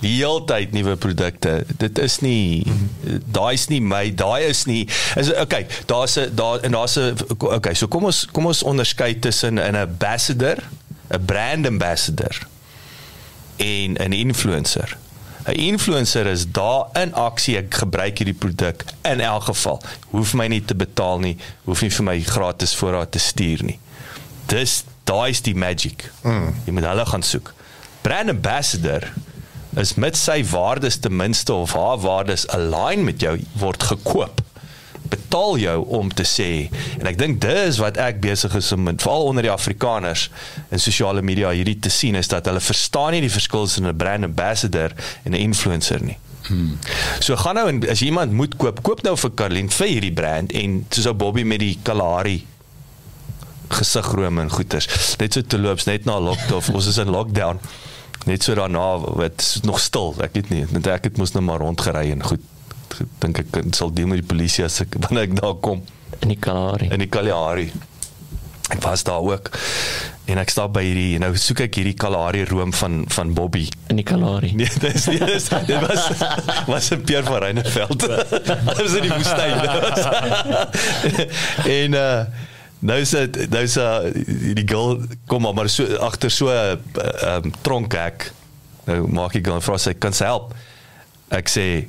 die 0.00 0.14
heeltyd 0.16 0.72
nuwe 0.72 0.96
produkte. 0.96 1.64
Dit 1.80 1.98
is 1.98 2.18
nie 2.24 2.64
daai 3.28 3.54
is 3.54 3.68
nie 3.68 3.80
my, 3.84 4.08
daai 4.16 4.48
is 4.48 4.64
nie 4.68 4.86
is 5.20 5.32
okay, 5.40 5.66
daar's 5.86 6.16
'n 6.16 6.34
daar 6.34 6.60
en 6.64 6.72
daar's 6.72 6.96
'n 6.96 7.16
okay, 7.38 7.74
so 7.74 7.88
kom 7.88 8.04
ons 8.04 8.26
kom 8.32 8.46
ons 8.46 8.62
onderskei 8.62 9.18
tussen 9.18 9.58
'n 9.58 9.76
ambassador, 9.76 10.62
'n 11.08 11.24
brand 11.24 11.66
ambassador 11.66 12.46
en 13.56 13.96
'n 13.96 14.12
influencer. 14.12 14.96
'n 15.44 15.52
Influencer 15.52 16.26
is 16.26 16.50
daar 16.50 16.86
in 16.92 17.14
aksie, 17.14 17.56
ek 17.56 17.74
gebruik 17.74 18.18
hierdie 18.18 18.38
produk 18.38 18.84
in 19.02 19.20
elk 19.20 19.42
geval. 19.42 19.82
Hoef 20.10 20.34
my 20.34 20.46
nie 20.46 20.64
te 20.64 20.74
betaal 20.74 21.18
nie, 21.18 21.36
hoef 21.64 21.80
nie 21.80 21.90
vir 21.90 22.04
my 22.04 22.20
gratis 22.20 22.74
voorraad 22.74 23.10
te 23.10 23.18
stuur 23.18 23.64
nie. 23.64 23.78
Dis 24.46 24.84
daai 25.04 25.30
is 25.30 25.42
die 25.42 25.54
magic. 25.54 26.12
Mm. 26.22 26.54
Jy 26.64 26.72
moet 26.72 26.84
hulle 26.84 27.06
gaan 27.06 27.22
soek. 27.22 27.54
Brand 28.00 28.28
ambassador 28.28 29.12
is 29.78 29.94
met 29.94 30.16
sy 30.16 30.40
waardes 30.50 30.98
ten 30.98 31.16
minste 31.16 31.52
of 31.54 31.72
haar 31.72 31.98
waardes 31.98 32.48
align 32.48 33.04
met 33.04 33.20
jou 33.20 33.36
word 33.58 33.82
gekoop 33.82 34.42
betaal 35.10 35.58
jou 35.58 35.76
om 35.98 36.10
te 36.14 36.24
sê 36.28 36.50
en 36.98 37.06
ek 37.10 37.18
dink 37.18 37.40
dis 37.42 37.78
wat 37.82 37.98
ek 38.00 38.20
besig 38.22 38.54
is 38.58 38.70
om 38.76 38.90
veral 38.90 39.30
onder 39.30 39.46
die 39.46 39.52
Afrikaners 39.52 40.28
in 40.70 40.82
sosiale 40.82 41.22
media 41.26 41.52
hierdie 41.54 41.78
te 41.82 41.92
sien 41.92 42.18
is 42.18 42.30
dat 42.30 42.50
hulle 42.50 42.62
verstaan 42.62 43.14
nie 43.16 43.24
die 43.24 43.32
verskil 43.32 43.66
tussen 43.66 43.88
'n 43.88 43.96
brand 43.96 44.24
ambassador 44.24 44.94
en 45.24 45.32
'n 45.32 45.40
influencer 45.40 46.02
nie. 46.02 46.18
Hmm. 46.48 46.78
So 47.20 47.36
gaan 47.36 47.54
nou 47.54 47.68
en 47.68 47.88
as 47.88 48.02
iemand 48.02 48.32
moet 48.32 48.56
koop, 48.56 48.82
koop 48.82 49.02
nou 49.02 49.16
vir 49.16 49.30
Karlien 49.30 49.70
vir 49.70 49.86
hierdie 49.86 50.12
brand 50.12 50.52
en 50.52 50.86
soos 50.90 51.06
ou 51.06 51.14
Bobby 51.14 51.42
met 51.42 51.60
die 51.60 51.78
Kalahari 51.82 52.46
gesigrome 53.68 54.40
en 54.40 54.50
goeters. 54.50 54.88
Net 55.18 55.32
so 55.32 55.42
te 55.42 55.58
loops 55.58 55.84
net 55.84 56.04
na 56.04 56.18
lockdown. 56.18 56.74
ons 56.74 56.86
is 56.86 56.98
in 56.98 57.10
lockdown. 57.10 57.60
Net 58.26 58.42
so 58.42 58.54
daarna 58.54 58.98
wat 58.98 59.60
nog 59.64 59.80
stil. 59.80 60.14
Ek 60.20 60.34
weet 60.36 60.50
nie. 60.50 60.66
Net 60.70 60.86
ek 60.86 61.04
het 61.04 61.16
mos 61.16 61.32
nou 61.32 61.42
maar 61.44 61.58
rondgery 61.62 62.10
en 62.12 62.22
goed. 62.22 62.40
Dink 63.22 63.38
ek 63.38 63.46
sal 63.76 63.92
deel 63.94 64.06
met 64.10 64.20
die 64.20 64.26
polisie 64.34 64.64
as 64.64 64.80
ek 64.80 64.96
wanneer 65.06 65.22
ek 65.30 65.38
daar 65.40 65.54
kom 65.62 65.82
in 66.20 66.28
die 66.28 66.36
Kalahari. 66.38 66.88
in 66.92 66.98
die 66.98 67.08
Kalahari. 67.08 67.70
Ek 68.70 68.82
was 68.82 69.02
daar 69.02 69.22
ook. 69.24 69.50
En 70.30 70.38
ek 70.38 70.50
stap 70.52 70.72
by 70.76 70.82
hierdie 70.84 71.18
nou 71.18 71.32
soek 71.36 71.60
ek 71.64 71.74
hierdie 71.80 71.94
Kalahari 71.98 72.44
room 72.46 72.72
van 72.76 73.04
van 73.10 73.32
Bobby. 73.34 73.64
In 73.90 73.96
die 73.96 74.04
Kalahari. 74.06 74.52
Nee, 74.60 74.68
dis 74.84 75.06
nie 75.10 75.18
dis 75.18 75.48
dit 75.48 75.80
was 75.80 76.10
was 76.68 76.90
'n 76.92 77.00
Pier 77.02 77.24
van 77.24 77.40
Reineveld. 77.42 78.00
Dit 78.06 78.76
was 78.78 78.94
in 78.94 79.02
die 79.08 79.14
woestyn. 79.16 79.58
Dit 79.64 81.28
en 81.66 81.92
uh 81.94 82.24
nou 82.80 82.98
is 83.00 83.12
dit 83.12 83.38
nou 83.52 83.62
is 83.66 83.76
uh, 83.80 84.08
die 84.56 84.66
girl 84.68 85.00
kom 85.28 85.44
maar, 85.44 85.54
maar 85.54 85.68
so 85.68 85.84
agter 86.00 86.30
so 86.32 86.48
'n 86.48 86.80
uh, 86.96 87.36
um, 87.36 87.52
tronkhek. 87.60 88.32
Nou 88.88 89.06
maak 89.08 89.34
ek 89.36 89.46
gaan 89.46 89.62
vra 89.62 89.78
sy 89.78 89.94
kan 89.94 90.12
sy 90.16 90.24
help. 90.24 90.54
Ek 91.30 91.48
sê 91.48 91.86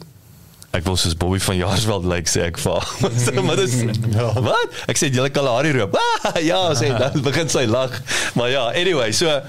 ek 0.71 0.85
wil 0.87 0.95
soos 0.95 1.15
Bobby 1.19 1.39
van 1.43 1.57
Jaarsveld 1.59 2.05
lyk 2.07 2.27
sê 2.31 2.45
ek 2.47 2.59
vir 2.61 2.77
haar. 2.79 3.43
maar 3.47 3.59
dis 3.59 3.75
Ja. 4.17 4.29
wat? 4.39 4.77
Ek 4.87 4.99
sê 4.99 5.09
jy 5.11 5.29
Kalahari 5.31 5.73
roop. 5.75 5.97
Ah, 5.97 6.39
ja, 6.43 6.61
sê 6.77 6.91
dan 6.95 7.21
begin 7.23 7.49
sy 7.51 7.65
lag. 7.65 7.91
Maar 8.35 8.49
ja, 8.49 8.63
anyway, 8.71 9.11
so 9.11 9.41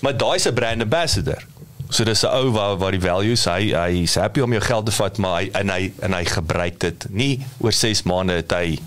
maar 0.00 0.16
daai 0.16 0.38
se 0.38 0.52
brand 0.52 0.82
ambassador. 0.82 1.42
So 1.90 2.04
dis 2.04 2.22
'n 2.24 2.32
ou 2.32 2.50
waar 2.52 2.76
waar 2.76 2.92
die 2.92 3.00
values 3.00 3.44
hy 3.44 3.72
hy's 3.72 4.14
happy 4.14 4.40
om 4.40 4.52
jou 4.52 4.62
geld 4.62 4.86
te 4.86 4.92
vat, 4.92 5.18
maar 5.18 5.40
hy 5.40 5.50
en 5.54 5.70
hy 5.70 5.92
en 6.02 6.12
hy 6.12 6.24
gebruik 6.24 6.80
dit. 6.80 7.06
Nie 7.10 7.46
oor 7.60 7.72
6 7.72 8.02
maande 8.02 8.32
het 8.42 8.52
hy 8.52 8.78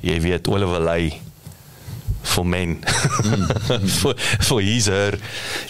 jy 0.00 0.20
weet 0.20 0.48
Oliver 0.48 0.80
Lay 0.80 1.12
vir 2.30 2.44
men 2.44 2.74
vir 4.00 4.18
vir 4.48 4.60
hierdeur 4.60 5.16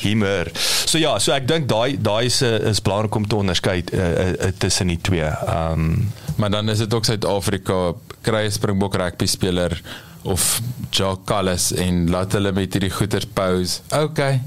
hiemer. 0.02 0.50
So 0.58 0.98
ja, 0.98 1.14
so 1.22 1.32
ek 1.32 1.46
dink 1.48 1.68
daai 1.70 1.94
daai 1.96 2.26
is 2.26 2.40
eh, 2.42 2.58
is 2.70 2.82
belangrik 2.82 3.14
om 3.14 3.28
te 3.28 3.38
onderskei 3.38 3.78
uh, 3.94 4.00
uh, 4.00 4.50
tussen 4.58 4.90
die 4.90 4.98
twee. 4.98 5.28
Ehm 5.28 5.86
um, 5.86 6.10
Maar 6.40 6.50
dan 6.50 6.68
is 6.72 6.78
dit 6.78 6.94
ook 6.94 7.04
Suid-Afrika 7.04 7.92
kry 8.24 8.46
'n 8.46 8.52
Springbok 8.52 8.94
rugby 8.94 9.26
speler 9.26 9.82
of 10.22 10.60
Jacques 10.90 11.24
Callis 11.24 11.72
en 11.72 12.10
laat 12.10 12.32
hulle 12.32 12.52
met 12.52 12.72
hierdie 12.72 12.90
goeters 12.90 13.26
pose. 13.32 13.80
Okay. 13.92 14.40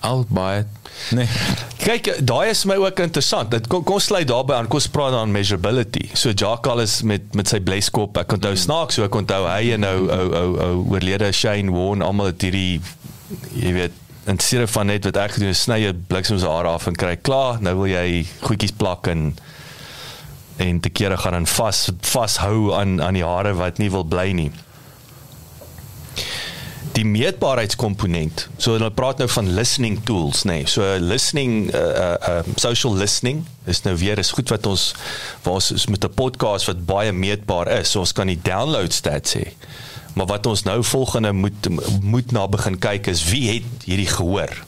Al 0.00 0.24
baie. 0.28 0.64
Nee. 1.16 1.26
Kyk, 1.80 2.10
daai 2.26 2.50
is 2.50 2.64
my 2.68 2.76
ook 2.80 3.00
interessant. 3.00 3.50
Dit 3.50 3.66
kom 3.70 3.84
kom 3.86 4.00
sluit 4.00 4.28
daarbey 4.28 4.56
aan. 4.56 4.68
Kom 4.70 4.80
ons 4.80 4.88
praat 4.92 5.14
dan 5.14 5.32
measurability. 5.32 6.08
So 6.12 6.30
Jackal 6.30 6.82
is 6.84 7.00
met 7.02 7.34
met 7.34 7.48
sy 7.48 7.60
bleskop. 7.64 8.16
Ek 8.20 8.36
onthou 8.36 8.54
snaaks, 8.56 8.98
so 8.98 9.06
ek 9.06 9.18
onthou 9.18 9.44
hy 9.48 9.72
en 9.76 9.84
nou 9.86 9.96
ou 10.04 10.26
ou 10.40 10.50
ou 10.68 10.82
oorlede 10.94 11.32
Shane 11.36 11.72
Warne 11.74 12.06
almal 12.06 12.32
het 12.32 12.46
hierdie 12.46 12.80
jy 13.56 13.72
weet 13.76 14.02
in 14.26 14.40
steede 14.42 14.66
van 14.70 14.90
net 14.90 15.06
wat 15.06 15.18
ek 15.22 15.36
gedoen 15.36 15.52
het, 15.52 15.58
sny 15.58 15.78
jy 15.84 15.92
bliksem 16.10 16.38
se 16.42 16.50
hare 16.50 16.72
af 16.74 16.88
en 16.90 16.98
kry 16.98 17.14
klaar. 17.16 17.60
Nou 17.62 17.76
wil 17.82 17.92
jy 17.92 18.24
goedjies 18.42 18.74
plak 18.78 19.10
en 19.12 19.30
en 20.62 20.80
te 20.80 20.88
kere 20.88 21.18
gaan 21.20 21.36
dan 21.36 21.46
vas 21.46 21.90
vashou 22.00 22.72
aan 22.74 22.96
aan 23.04 23.18
die 23.18 23.26
hare 23.26 23.52
wat 23.58 23.78
nie 23.78 23.90
wil 23.92 24.06
bly 24.08 24.30
nie 24.32 24.48
die 26.96 27.04
meetbaarheidskomponent. 27.04 28.46
So 28.56 28.76
hulle 28.76 28.88
praat 28.94 29.20
nou 29.20 29.28
van 29.28 29.50
listening 29.56 29.98
tools, 30.08 30.44
nê. 30.48 30.62
Nee. 30.62 30.70
So 30.70 30.84
listening 31.02 31.68
uh 31.74 32.14
uh 32.16 32.38
social 32.56 32.96
listening 32.96 33.44
is 33.68 33.82
nou 33.84 33.96
weer 34.00 34.18
is 34.22 34.32
goed 34.36 34.48
wat 34.52 34.66
ons 34.66 34.94
waar 35.44 35.58
ons 35.58 35.70
is 35.76 35.86
met 35.92 36.04
'n 36.04 36.14
podcast 36.14 36.70
wat 36.70 36.86
baie 36.86 37.12
meetbaar 37.12 37.68
is. 37.80 37.90
So 37.90 38.00
ons 38.00 38.12
kan 38.12 38.26
die 38.26 38.40
download 38.42 38.92
stats 38.92 39.36
hê. 39.36 39.52
Maar 40.14 40.26
wat 40.26 40.46
ons 40.46 40.62
nou 40.62 40.82
volgende 40.84 41.32
moet 41.32 41.68
moet 42.00 42.32
na 42.32 42.46
begin 42.48 42.78
kyk 42.78 43.06
is 43.06 43.24
wie 43.24 43.50
het 43.50 43.84
hierdie 43.84 44.08
gehoor? 44.08 44.64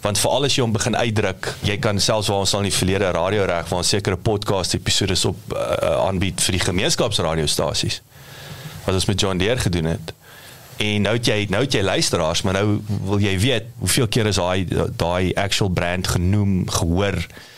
Want 0.00 0.18
veral 0.18 0.44
as 0.44 0.54
jy 0.54 0.62
hom 0.62 0.72
begin 0.72 0.96
uitdruk, 0.96 1.48
jy 1.62 1.78
kan 1.78 2.00
selfs 2.00 2.28
waar 2.28 2.44
ons 2.44 2.52
al 2.54 2.60
in 2.60 2.68
die 2.70 2.78
verlede 2.78 3.10
radio 3.10 3.44
reg 3.44 3.68
waar 3.68 3.80
ons 3.80 3.88
sekere 3.88 4.16
podcast 4.16 4.74
episodes 4.74 5.24
op 5.24 5.36
uh, 5.52 6.06
aanbied 6.06 6.40
vir 6.40 6.58
die 6.58 6.66
gemeenskapsradiostasies. 6.68 8.02
Wat 8.84 8.94
ons 8.94 9.08
met 9.08 9.20
John 9.20 9.38
Deere 9.38 9.60
gedoen 9.60 9.84
het. 9.96 10.15
En 10.76 11.06
nou 11.06 11.14
het 11.16 11.28
jy 11.28 11.46
nou 11.48 11.62
het 11.64 11.72
jy 11.72 11.82
luisteraars, 11.82 12.42
maar 12.44 12.58
nou 12.58 12.80
wil 13.08 13.20
jy 13.22 13.32
weet 13.40 13.70
hoeveel 13.80 14.08
keer 14.12 14.28
is 14.28 14.40
daai 14.40 14.66
daai 15.00 15.32
actual 15.40 15.70
brand 15.72 16.08
genoem, 16.16 16.66
gehoor. 16.68 17.16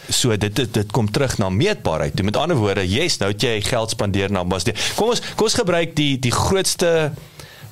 So 0.08 0.36
dit 0.36 0.54
dit 0.56 0.74
dit 0.74 0.92
kom 0.94 1.10
terug 1.10 1.34
na 1.38 1.48
meetbaarheid. 1.50 2.14
Toe 2.16 2.24
met 2.24 2.38
ander 2.38 2.56
woorde, 2.56 2.86
yes, 2.86 3.18
nou 3.18 3.32
het 3.32 3.42
jy 3.42 3.56
geld 3.66 3.90
spandeer 3.90 4.30
na 4.30 4.44
Ambassadeur. 4.46 4.78
Kom 4.96 5.10
ons 5.14 5.22
kom 5.34 5.48
ons 5.50 5.58
gebruik 5.58 5.96
die 5.98 6.14
die 6.22 6.32
grootste 6.34 7.10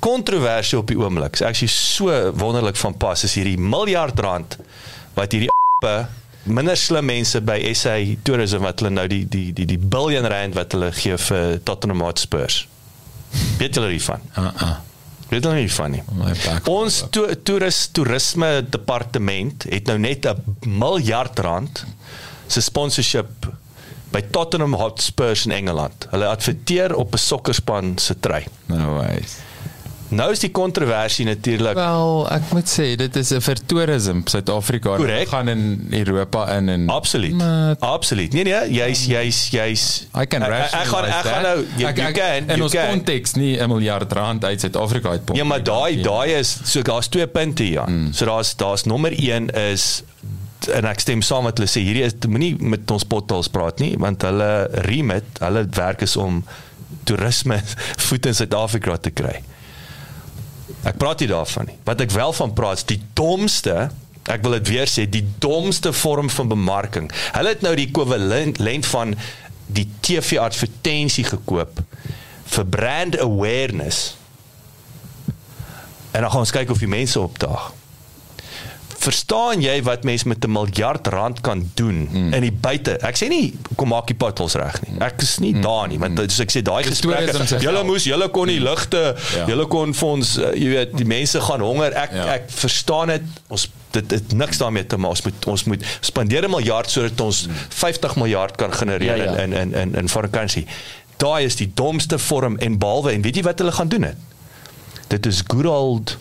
kontroversie 0.03 0.79
op 0.79 0.91
die 0.91 0.99
oomblik. 0.99 1.39
Is 1.39 1.47
actually 1.47 1.73
so 1.73 2.33
wonderlik 2.35 2.77
van 2.77 2.97
pas 2.99 3.25
is 3.25 3.39
hierdie 3.39 3.59
miljard 3.59 4.19
rand 4.21 4.59
wat 5.15 5.33
hierdie 5.33 5.53
appe 5.55 5.95
minder 6.47 6.77
slim 6.79 7.07
mense 7.07 7.41
by 7.43 7.59
SA 7.75 7.97
Tourism 8.27 8.67
wat 8.67 8.83
hulle 8.83 8.93
nou 8.95 9.07
die 9.11 9.23
die 9.31 9.53
die 9.55 9.67
die 9.67 9.79
biljoen 9.79 10.27
rand 10.31 10.59
wat 10.59 10.75
hulle 10.75 10.91
gee 10.95 11.17
vir 11.29 11.63
Tottenham 11.63 12.03
Hotspurs. 12.07 12.65
Weet 13.63 13.79
julle 13.79 13.95
hiervan? 13.95 14.23
Uh 14.35 14.51
uh. 14.51 14.75
Weet 15.29 15.45
hulle 15.45 15.55
nie 15.55 15.73
van 15.73 15.91
nie. 15.91 16.03
Back. 16.17 16.69
Ons 16.71 17.01
to 17.11 17.27
toeris 17.43 17.89
toerisme 17.93 18.51
departement 18.71 19.67
het 19.69 19.87
nou 19.91 19.99
net 19.99 20.27
'n 20.27 20.57
miljard 20.69 21.39
rand 21.39 21.85
se 22.47 22.61
sponsorship 22.61 23.49
by 24.13 24.23
Tottenham 24.31 24.75
Hotspurs 24.75 25.47
in 25.47 25.53
Engeland. 25.53 26.07
Hulle 26.11 26.27
adverteer 26.27 26.95
op 26.95 27.15
'n 27.15 27.19
sokkerspan 27.19 27.99
se 27.99 28.15
trui. 28.21 28.45
No 28.67 28.95
ways. 28.95 29.39
Nou 30.09 30.31
is 30.31 30.39
die 30.39 30.51
kontroversie 30.55 31.25
natuurlik 31.27 31.75
Wel, 31.75 32.27
ek 32.31 32.53
moet 32.55 32.69
sê 32.71 32.85
dit 32.97 33.17
is 33.17 33.33
'n 33.35 33.41
vir 33.41 33.57
toerisme 33.67 34.23
Suid-Afrika. 34.25 34.97
Gaan 35.27 35.49
in 35.49 35.87
Europa 35.91 36.47
in 36.57 36.69
en 36.69 36.89
Absoluut. 36.89 37.35
Maar- 37.35 37.77
Absoluut. 37.81 38.33
Nee 38.33 38.45
nee, 38.45 38.71
jy's 38.71 39.07
jy's 39.07 39.49
jy's 39.51 40.07
I 40.15 40.27
can 40.27 40.43
Ek- 40.43 40.49
ek- 40.53 40.71
rationalize 40.71 40.77
Ek 40.77 40.87
gaan 40.87 41.05
ek 41.05 41.25
gaan 41.27 41.43
nou 41.43 41.65
jy, 41.77 41.85
Ek- 41.87 41.97
you 41.97 42.09
ek- 42.09 42.15
can 42.15 42.51
in 42.51 42.57
you 42.57 42.63
ons 42.63 42.75
konteks 42.75 43.35
nie 43.35 43.59
'n 43.61 43.69
miljard 43.69 44.13
rand 44.13 44.45
uit 44.45 44.61
Suid-Afrika 44.61 45.09
uit 45.09 45.25
pomp. 45.25 45.39
Ja, 45.39 45.45
maar 45.45 45.63
daai 45.63 46.01
daai 46.03 46.35
is 46.39 46.59
so 46.65 46.83
daar's 46.83 47.09
twee 47.09 47.27
punte 47.27 47.63
hier. 47.63 47.83
Mm. 47.89 48.13
So 48.13 48.25
daar's 48.27 48.55
daar's 48.57 48.85
nommer 48.85 49.13
1 49.13 49.51
is 49.51 50.03
en 50.73 50.85
ek 50.85 51.01
stem 51.01 51.23
saam 51.23 51.45
met 51.45 51.59
hulle 51.59 51.69
sê 51.69 51.81
hierdie 51.83 52.03
is 52.05 52.13
moenie 52.29 52.57
met 52.61 52.91
ons 52.91 53.05
potholes 53.05 53.49
praat 53.49 53.79
nie 53.81 53.97
want 53.99 54.23
hulle 54.23 54.69
remit, 54.73 55.25
hulle 55.41 55.67
werk 55.71 56.03
is 56.03 56.17
om 56.17 56.45
toerisme 57.05 57.61
voet 58.07 58.27
in 58.27 58.35
Suid-Afrika 58.35 58.97
te 58.97 59.11
kry. 59.11 59.43
Ek 60.87 60.99
praat 60.99 61.23
nie 61.23 61.31
daarvan 61.31 61.71
nie. 61.71 61.79
Wat 61.87 62.01
ek 62.03 62.11
wel 62.15 62.33
van 62.37 62.53
praat 62.57 62.83
is 62.83 62.89
die 62.91 63.03
domste 63.15 63.91
Ek 64.27 64.43
wil 64.43 64.57
dit 64.59 64.71
weer 64.75 64.91
sê, 64.91 65.05
die 65.07 65.23
domste 65.39 65.93
vorm 65.95 66.27
van 66.35 66.49
bemarking. 66.51 67.05
Hulle 67.37 67.53
het 67.55 67.63
nou 67.63 67.77
die 67.79 67.87
ekwivalent 67.87 68.87
van 68.91 69.15
die 69.71 69.87
TV 70.03 70.41
advertensie 70.43 71.25
gekoop 71.27 71.79
vir 72.51 72.67
brand 72.67 73.19
awareness. 73.23 74.17
En 76.11 76.25
dan 76.25 76.31
gaan 76.31 76.43
ons 76.43 76.55
kyk 76.55 76.71
of 76.75 76.83
die 76.83 76.91
mense 76.91 77.21
opdaag. 77.21 77.71
Verstaan 78.99 79.61
jy 79.61 79.83
wat 79.83 80.05
mense 80.05 80.29
met 80.29 80.45
'n 80.45 80.51
miljard 80.51 81.07
rand 81.07 81.41
kan 81.41 81.71
doen 81.75 82.09
mm. 82.13 82.33
in 82.33 82.41
die 82.41 82.53
buite? 82.53 82.97
Ek 83.05 83.17
sê 83.17 83.29
nie 83.29 83.55
kom 83.77 83.89
maak 83.89 84.07
die 84.07 84.17
potholes 84.17 84.55
reg 84.55 84.81
nie. 84.87 84.99
Ek 85.01 85.21
is 85.23 85.39
nie 85.39 85.53
mm. 85.55 85.63
daar 85.63 85.89
nie, 85.89 85.99
want 85.99 86.19
soos 86.19 86.41
ek 86.41 86.51
sê 86.51 86.63
daai 86.63 86.83
gesprekke, 86.85 87.61
julle 87.61 87.85
moes 87.85 88.05
julle 88.05 88.29
kon 88.29 88.47
nie 88.47 88.61
ligte, 88.61 89.15
Ja. 89.37 89.47
julle 89.47 89.67
kon 89.67 89.95
vir 89.95 90.09
ons 90.09 90.37
uh, 90.39 90.53
jy 90.55 90.69
weet, 90.69 90.97
die 90.97 91.05
mense 91.07 91.41
gaan 91.41 91.61
honger. 91.61 91.93
Ek 91.93 92.13
Ja. 92.13 92.27
ek 92.35 92.51
verstaan 92.51 93.09
dit. 93.09 93.23
Ons 93.49 93.69
dit 93.91 94.11
het 94.11 94.33
niks 94.33 94.59
daarmee 94.59 94.87
te 94.87 94.97
maak. 94.97 95.11
Ons 95.11 95.23
moet 95.25 95.47
ons 95.47 95.65
moet 95.65 95.85
spandeer 96.01 96.45
'n 96.45 96.51
miljard 96.51 96.91
sodat 96.91 97.21
ons 97.21 97.47
50 97.69 98.17
miljard 98.17 98.57
kan 98.57 98.73
genereer 98.73 99.17
Ja, 99.17 99.25
ja. 99.25 99.37
in 99.43 99.53
in 99.53 99.75
in 99.75 99.95
in 99.95 100.09
foreign 100.09 100.33
currency. 100.33 100.67
Daai 101.17 101.45
is 101.45 101.57
die 101.57 101.71
domste 101.75 102.19
vorm 102.19 102.57
en 102.59 102.79
behalwe 102.79 103.13
en 103.13 103.23
weet 103.23 103.37
jy 103.37 103.43
wat 103.43 103.59
hulle 103.59 103.73
gaan 103.73 103.89
doen 103.89 104.03
het? 104.03 104.17
Dit 105.09 105.27
is 105.27 105.43
good 105.47 105.65
old 105.67 106.17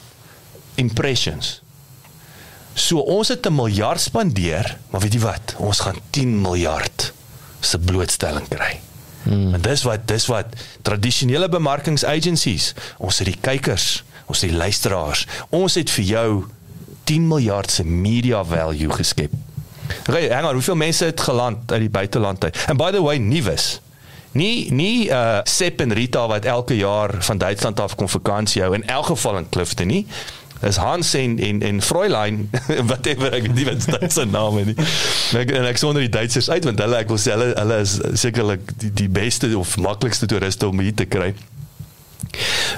impressions. 0.75 1.61
So 2.75 2.99
ons 2.99 3.27
het 3.31 3.47
'n 3.47 3.55
miljard 3.55 4.01
spandeer, 4.01 4.77
maar 4.89 5.01
weet 5.01 5.13
jy 5.13 5.19
wat? 5.19 5.55
Ons 5.57 5.79
gaan 5.79 5.99
10 6.09 6.41
miljard 6.41 7.13
se 7.59 7.79
blootstelling 7.79 8.47
kry. 8.47 8.79
Hmm. 9.23 9.53
En 9.53 9.61
dis 9.61 9.83
wat 9.83 10.07
dis 10.07 10.25
wat 10.25 10.45
tradisionele 10.81 11.49
bemarkingsagencies, 11.49 12.73
ons 12.97 13.17
het 13.17 13.27
die 13.27 13.39
kykers, 13.41 14.03
ons 14.25 14.41
het 14.41 14.49
die 14.49 14.57
luisteraars. 14.57 15.25
Ons 15.49 15.75
het 15.75 15.89
vir 15.89 16.03
jou 16.03 16.45
10 17.03 17.27
miljard 17.27 17.71
se 17.71 17.83
media 17.83 18.43
value 18.43 18.91
geskep. 18.91 19.31
Okay, 20.09 20.29
hang 20.29 20.47
on, 20.47 20.53
hoeveel 20.53 20.75
mense 20.75 21.05
het 21.05 21.21
geland 21.21 21.71
uit 21.71 21.79
die 21.79 21.89
buiteland 21.89 22.43
uit? 22.43 22.57
And 22.67 22.77
by 22.77 22.91
the 22.91 23.01
way, 23.01 23.17
nuus. 23.17 23.79
Nie 24.35 24.71
nie 24.73 25.07
uh 25.07 25.39
Sepp 25.43 25.79
en 25.79 25.93
Rita 25.93 26.27
wat 26.27 26.45
elke 26.45 26.75
jaar 26.75 27.13
van 27.23 27.37
Duitsland 27.37 27.79
af 27.79 27.95
kom 27.95 28.09
vakansie 28.09 28.61
hou 28.61 28.73
in 28.75 28.83
elk 28.87 29.05
geval 29.05 29.37
in 29.37 29.49
Clifton 29.49 29.87
nie. 29.87 30.07
Is 30.61 30.75
Hans 30.75 31.13
en 31.13 31.39
en 31.39 31.61
en 31.61 31.81
Fräulein 31.81 32.49
whatever 32.89 33.33
ek 33.33 33.47
weet 33.47 33.55
nie 33.55 33.65
wat 33.67 33.87
dit 33.99 34.13
se 34.13 34.25
name 34.25 34.63
nie. 34.69 34.77
En 34.77 35.41
ek, 35.41 35.51
en 35.51 35.67
ek 35.69 35.81
sonder 35.81 36.05
die 36.05 36.13
Duitsers 36.13 36.49
uit 36.49 36.65
want 36.65 36.79
hulle 36.79 37.01
ek 37.03 37.11
wil 37.11 37.21
sê 37.21 37.35
hulle 37.35 37.51
hulle 37.53 37.81
is 37.83 37.97
sekerlik 38.21 38.71
die 38.81 38.93
die 39.03 39.11
beste 39.11 39.51
of 39.57 39.75
maklikste 39.81 40.29
toeriste 40.31 40.69
om 40.71 40.79
hier 40.83 40.95
te 40.95 41.07
kry. 41.09 41.33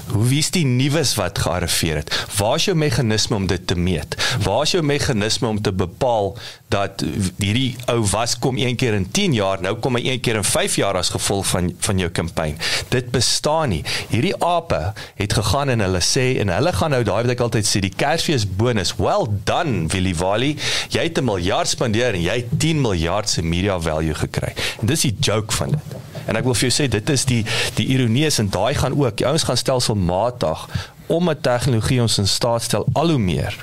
Hoe 0.08 0.26
wie 0.28 0.40
is 0.40 0.52
die 0.52 0.66
nuus 0.66 1.16
wat 1.16 1.40
gearriveer 1.40 1.96
het? 1.96 2.14
Waar 2.38 2.56
is 2.56 2.66
jou 2.66 2.76
meganisme 2.78 3.36
om 3.36 3.48
dit 3.48 3.68
te 3.68 3.76
meet? 3.76 4.16
Waar 4.44 4.62
is 4.64 4.72
jou 4.72 4.84
meganisme 4.84 5.48
om 5.48 5.62
te 5.62 5.72
bepaal 5.72 6.38
dat 6.68 7.04
hierdie 7.38 7.76
ou 7.88 8.02
was 8.12 8.36
kom 8.40 8.58
een 8.58 8.76
keer 8.76 8.94
in 8.94 9.08
10 9.12 9.34
jaar, 9.34 9.62
nou 9.64 9.76
kom 9.80 9.96
hy 9.96 10.04
een 10.04 10.20
keer 10.20 10.36
in 10.36 10.44
5 10.44 10.76
jaar 10.76 11.00
as 11.00 11.14
gevolg 11.16 11.48
van 11.48 11.72
van 11.80 12.00
jou 12.02 12.10
kampanje. 12.12 12.56
Dit 12.92 13.12
bestaan 13.12 13.70
nie. 13.70 13.84
Hierdie 14.10 14.36
ape 14.44 14.94
het 15.16 15.34
gegaan 15.34 15.70
en 15.70 15.84
hulle 15.86 16.02
sê 16.04 16.28
en 16.42 16.52
hulle 16.52 16.74
gaan 16.74 16.96
nou 16.96 17.04
daai 17.08 17.22
wat 17.22 17.34
ek 17.36 17.46
altyd 17.46 17.70
sê, 17.70 17.84
die 17.84 17.94
Kersfees 17.94 18.48
bonus. 18.60 18.96
Well 19.00 19.28
done, 19.48 19.88
Willie 19.94 20.16
Wally. 20.20 20.56
Jy 20.90 21.08
het 21.10 21.20
'n 21.20 21.26
miljard 21.26 21.68
spandeer 21.68 22.14
en 22.14 22.22
jy 22.22 22.36
het 22.44 22.60
10 22.60 22.82
miljard 22.82 23.30
se 23.30 23.42
media 23.42 23.80
value 23.80 24.14
gekry. 24.14 24.54
En 24.82 24.88
dis 24.88 25.02
die 25.02 25.16
joke 25.20 25.54
van 25.54 25.72
dit. 25.72 25.96
En 26.28 26.36
ek 26.36 26.44
wil 26.44 26.56
vir 26.60 26.68
jou 26.68 26.74
sê 26.76 26.88
dit 26.92 27.10
is 27.10 27.24
die 27.26 27.44
die 27.78 27.88
ironie 27.96 28.26
is 28.28 28.40
en 28.40 28.50
daai 28.52 28.76
gaan 28.76 28.96
ook. 28.98 29.18
Die 29.18 29.28
ouens 29.28 29.47
gaan 29.48 29.58
stelselmatig 29.58 30.68
om 31.08 31.30
'n 31.30 31.42
tegnologie 31.42 32.02
ons 32.02 32.18
in 32.18 32.28
staat 32.28 32.64
stel 32.64 32.86
al 32.94 33.10
hoe 33.10 33.20
meer 33.20 33.56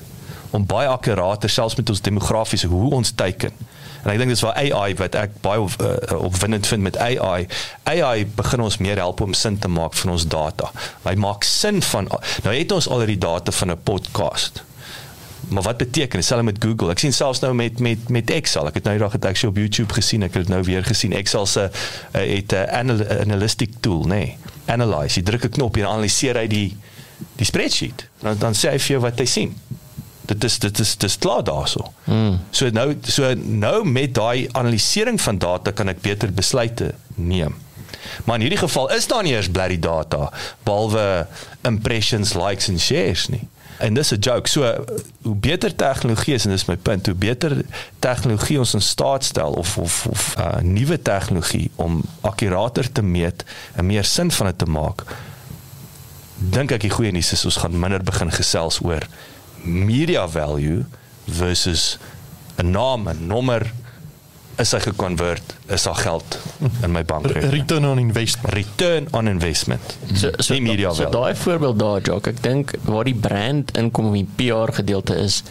om 0.51 0.66
baie 0.66 0.89
akkurater 0.89 1.51
selfs 1.51 1.74
met 1.74 1.91
ons 1.91 2.01
demografiese 2.01 2.66
hoe 2.70 2.91
ons 2.95 3.11
teiken. 3.11 3.53
En 4.05 4.11
ek 4.12 4.18
dink 4.20 4.35
dis 4.35 4.43
waar 4.45 4.59
AI 4.61 4.95
wat 5.01 5.16
ek 5.18 5.39
baie 5.41 5.62
op, 5.64 5.74
uh, 5.80 6.18
opwindend 6.28 6.68
vind 6.68 6.85
met 6.85 6.99
AI. 7.01 7.47
AI 7.89 8.26
begin 8.37 8.61
ons 8.61 8.76
meer 8.78 9.01
help 9.01 9.20
om 9.24 9.32
sin 9.35 9.59
te 9.59 9.68
maak 9.68 9.97
van 9.99 10.12
ons 10.14 10.26
data. 10.28 10.70
Hy 11.03 11.14
maak 11.14 11.47
sin 11.49 11.82
van 11.82 12.11
nou 12.45 12.55
het 12.55 12.72
ons 12.72 12.89
al 12.89 13.07
die 13.09 13.18
data 13.18 13.53
van 13.53 13.70
'n 13.70 13.82
podcast. 13.82 14.62
Maar 15.49 15.62
wat 15.62 15.76
beteken 15.76 16.18
dit 16.18 16.24
selfs 16.26 16.45
met 16.45 16.57
Google? 16.59 16.90
Ek 16.90 16.99
sien 16.99 17.12
selfs 17.12 17.40
nou 17.40 17.55
met 17.55 17.78
met 17.78 18.09
met 18.09 18.30
Excel. 18.30 18.66
Ek 18.66 18.74
het 18.74 18.84
nou 18.84 18.97
die 18.97 19.05
dag 19.05 19.12
het 19.12 19.24
ek 19.24 19.42
op 19.49 19.57
YouTube 19.57 19.92
gesien. 19.92 20.22
Ek 20.22 20.34
het 20.34 20.49
nou 20.49 20.62
weer 20.62 20.84
gesien 20.84 21.12
Excel 21.12 21.47
se 21.47 21.68
uh, 21.70 21.70
het 22.12 22.53
'n 22.53 22.55
uh, 22.55 22.78
anal 22.78 23.07
analytic 23.20 23.70
tool, 23.80 24.05
nê. 24.05 24.09
Nee. 24.09 24.36
Analyze. 24.66 25.20
Jy 25.20 25.24
druk 25.24 25.45
'n 25.45 25.49
knop 25.59 25.76
en 25.76 25.86
analiseer 25.86 26.36
hy 26.36 26.47
die 26.47 26.76
die 27.36 27.47
spreadsheet. 27.47 28.09
Dan 28.20 28.38
dan 28.38 28.55
sê 28.55 28.70
hy 28.70 28.78
vir 28.78 28.97
jou 28.97 29.01
wat 29.01 29.18
hy 29.18 29.26
sien. 29.26 29.57
Dit 30.26 30.45
is 30.45 30.59
dit 30.59 30.78
is 30.78 30.97
dis 30.97 31.18
klaar 31.18 31.45
daarso. 31.45 31.92
Hmm. 32.05 32.40
So 32.51 32.70
nou 32.70 32.95
so 33.03 33.34
nou 33.34 33.84
met 33.84 34.14
daai 34.14 34.49
analisering 34.53 35.20
van 35.20 35.38
data 35.38 35.70
kan 35.70 35.88
ek 35.88 36.01
beter 36.01 36.32
besluite 36.32 36.95
neem. 37.14 37.55
Maar 38.24 38.34
in 38.34 38.40
hierdie 38.40 38.59
geval 38.59 38.92
is 38.92 39.07
daar 39.07 39.22
nie 39.22 39.32
eers 39.32 39.51
blerry 39.51 39.78
data 39.78 40.32
behalwe 40.62 41.26
impressions, 41.62 42.34
likes 42.34 42.68
en 42.68 42.80
shares 42.80 43.28
nie. 43.28 43.49
En 43.79 43.95
dis 43.95 44.11
'n 44.11 44.18
joke. 44.18 44.49
So 44.49 44.85
hoe 45.22 45.35
beter 45.35 45.75
tegnologie 45.75 46.35
is 46.35 46.45
en 46.45 46.51
dis 46.51 46.64
my 46.64 46.77
punt, 46.77 47.07
hoe 47.07 47.14
beter 47.14 47.64
tegnologie 47.99 48.59
ons 48.59 48.75
in 48.75 48.83
staat 48.83 49.25
stel 49.25 49.53
of 49.53 49.79
of 49.79 50.07
of 50.07 50.35
uh, 50.39 50.57
nuwe 50.62 51.03
tegnologie 51.03 51.70
om 51.75 52.03
akkurater 52.20 52.93
te 52.93 53.03
meet 53.03 53.45
en 53.75 53.87
meer 53.87 54.05
sin 54.05 54.31
van 54.31 54.47
dit 54.47 54.59
te 54.59 54.66
maak. 54.66 55.03
Dink 56.37 56.70
ek 56.70 56.81
die 56.81 56.91
goeie 56.91 57.12
nuus 57.12 57.33
is 57.33 57.45
ons 57.45 57.57
gaan 57.57 57.79
minder 57.79 58.03
begin 58.03 58.31
gesels 58.31 58.81
oor 58.83 59.07
media 59.62 60.29
value 60.29 60.85
versus 61.25 61.99
'n 62.57 62.70
naam, 62.70 63.09
'n 63.09 63.27
nommer 63.27 63.72
is 64.61 64.72
hy 64.74 64.80
gekonvert 64.84 65.55
is 65.74 65.82
daar 65.82 65.98
geld 65.98 66.38
in 66.82 66.92
my 66.92 67.02
bankrekening. 67.05 67.52
Return 67.52 67.86
on 67.88 67.98
investment. 67.98 68.55
Return 68.55 69.09
on 69.11 69.28
investment. 69.28 69.96
So 70.14 70.30
so, 70.38 70.59
media 70.61 70.92
so 70.94 71.11
daai 71.11 71.34
voorbeeld 71.34 71.78
daar 71.78 72.00
Jock 72.07 72.30
ek 72.30 72.42
dink 72.44 72.74
waar 72.86 73.09
die 73.09 73.16
brand 73.16 73.74
inkom 73.78 74.14
in 74.14 74.28
PR 74.38 74.72
gedeelte 74.76 75.16
is 75.18 75.42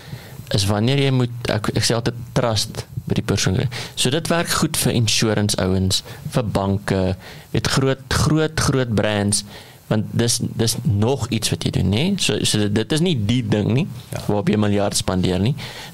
is 0.53 0.65
wanneer 0.69 0.99
jy 1.01 1.11
moet 1.15 1.51
ek, 1.51 1.71
ek 1.73 1.85
sê 1.87 1.95
altyd 1.97 2.17
trust 2.37 2.83
by 3.07 3.17
die 3.19 3.25
persoon. 3.25 3.59
So 3.95 4.11
dit 4.13 4.31
werk 4.31 4.51
goed 4.61 4.79
vir 4.79 4.95
insurance 4.95 5.57
ouens 5.59 6.03
vir 6.35 6.49
banke 6.55 7.03
het 7.51 7.69
groot 7.75 8.17
groot 8.23 8.65
groot 8.69 8.93
brands 8.95 9.43
want 9.87 10.05
dis 10.11 10.39
dis 10.41 10.75
nog 10.81 11.27
iets 11.29 11.51
wat 11.51 11.65
jy 11.67 11.71
doen 11.75 11.89
nê 11.91 12.03
so 12.23 12.37
so 12.47 12.69
dit 12.71 12.95
is 12.95 13.03
nie 13.03 13.13
die 13.27 13.41
ding 13.47 13.67
nie 13.75 13.85
ja. 14.13 14.21
waarop 14.27 14.49
jy 14.49 14.57
miljard 14.57 14.95
spandeer 14.97 15.41
nie. 15.43 15.53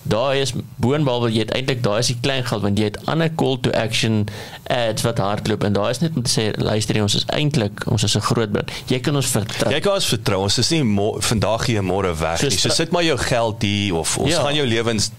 Daar 0.10 0.38
is 0.38 0.54
boonbehalwe 0.78 1.32
jy 1.34 1.46
het 1.48 1.54
eintlik 1.58 1.82
daar 1.86 2.04
is 2.04 2.12
die 2.12 2.18
klein 2.22 2.46
geld 2.46 2.66
want 2.68 2.80
jy 2.80 2.92
het 2.92 3.00
ander 3.10 3.34
call 3.42 3.58
to 3.66 3.74
action 3.74 4.22
ads 4.70 5.06
wat 5.08 5.22
hardloop. 5.24 5.66
En 5.66 5.74
daar 5.74 5.90
is 5.90 6.02
net 6.04 6.16
om 6.16 6.24
te 6.24 6.32
sê 6.32 6.50
luister 6.62 7.02
ons 7.02 7.18
is 7.20 7.28
eintlik 7.36 7.86
ons 7.90 8.06
is 8.06 8.16
'n 8.16 8.26
groot 8.30 8.52
brand 8.52 8.72
jy 8.88 9.00
kan 9.00 9.16
ons 9.16 9.34
vertrou. 9.34 9.74
Jy 9.74 9.80
kan 9.80 9.94
ons 9.94 10.12
vertrou 10.14 10.42
ons 10.44 10.58
is 10.58 10.70
nie 10.70 10.84
vandag 11.32 11.66
hier 11.66 11.84
môre 11.84 12.14
weg 12.14 12.42
nie. 12.42 12.58
So 12.58 12.70
sit 12.70 12.92
maar 12.92 13.04
jou 13.04 13.18
geld 13.18 13.62
hier 13.62 13.96
of 13.96 14.18
ons 14.18 14.32
ja. 14.32 14.42
gaan 14.42 14.56
jou 14.56 14.68
lewens 14.68 15.12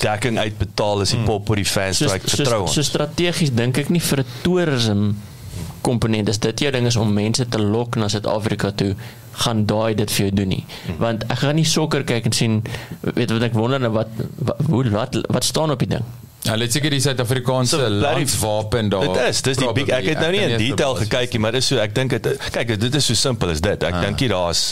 dekking 0.00 0.38
uitbetaal 0.38 1.00
as 1.04 1.12
die 1.12 1.18
hmm. 1.18 1.28
pop 1.28 1.50
oor 1.50 1.60
die 1.60 1.68
fans 1.68 2.00
strike 2.00 2.28
so, 2.28 2.40
vertrou 2.40 2.62
ons 2.64 2.72
so, 2.72 2.80
so 2.80 2.88
strategies 2.88 3.52
dink 3.52 3.80
ek 3.82 3.90
nie 3.92 4.00
vir 4.00 4.24
toerisme 4.44 5.12
komponent 5.86 6.28
is 6.28 6.38
dit 6.38 6.64
jou 6.66 6.72
ding 6.74 6.86
is 6.86 6.96
om 7.00 7.12
mense 7.14 7.46
te 7.48 7.60
lok 7.60 7.96
na 8.00 8.08
Suid-Afrika 8.12 8.70
toe 8.70 8.94
gaan 9.44 9.64
daai 9.66 9.94
dit 9.98 10.10
vir 10.10 10.26
jou 10.26 10.34
doen 10.42 10.54
nie 10.56 10.64
want 11.02 11.26
ek 11.30 11.44
gaan 11.44 11.58
nie 11.60 11.68
sokker 11.68 12.04
kyk 12.08 12.30
en 12.30 12.36
sien 12.36 12.62
weet 13.02 13.30
wat 13.30 13.50
ek 13.50 13.58
wonder 13.58 13.82
nou 13.82 13.92
wat 13.94 14.10
wat 14.40 14.90
wat, 14.96 15.20
wat 15.28 15.46
staan 15.46 15.76
op 15.76 15.86
die 15.86 15.94
ding 15.96 16.08
Ja, 16.40 16.54
let's 16.56 16.72
seker 16.72 16.88
die 16.88 17.02
Suid-Afrikaanse 17.04 17.76
so, 17.76 17.88
landswapen 18.00 18.88
daar. 18.88 19.02
Dit 19.10 19.18
is, 19.26 19.42
dis 19.44 19.58
die 19.60 19.66
big 19.76 19.90
ek 19.92 20.06
het 20.08 20.22
nou 20.24 20.30
nie 20.32 20.40
in 20.40 20.54
detail 20.56 20.94
gekyk 21.02 21.34
nie, 21.36 21.40
maar 21.44 21.52
dis 21.52 21.68
so 21.68 21.76
ek 21.82 21.92
dink 21.92 22.14
dit 22.16 22.46
kyk 22.54 22.72
dit 22.80 22.96
is 22.96 23.10
so 23.10 23.18
simpel 23.18 23.52
as 23.52 23.60
dit. 23.60 23.84
Ek 23.84 23.98
ah. 23.98 24.06
dink 24.06 24.24
jy 24.24 24.30
daar's 24.32 24.62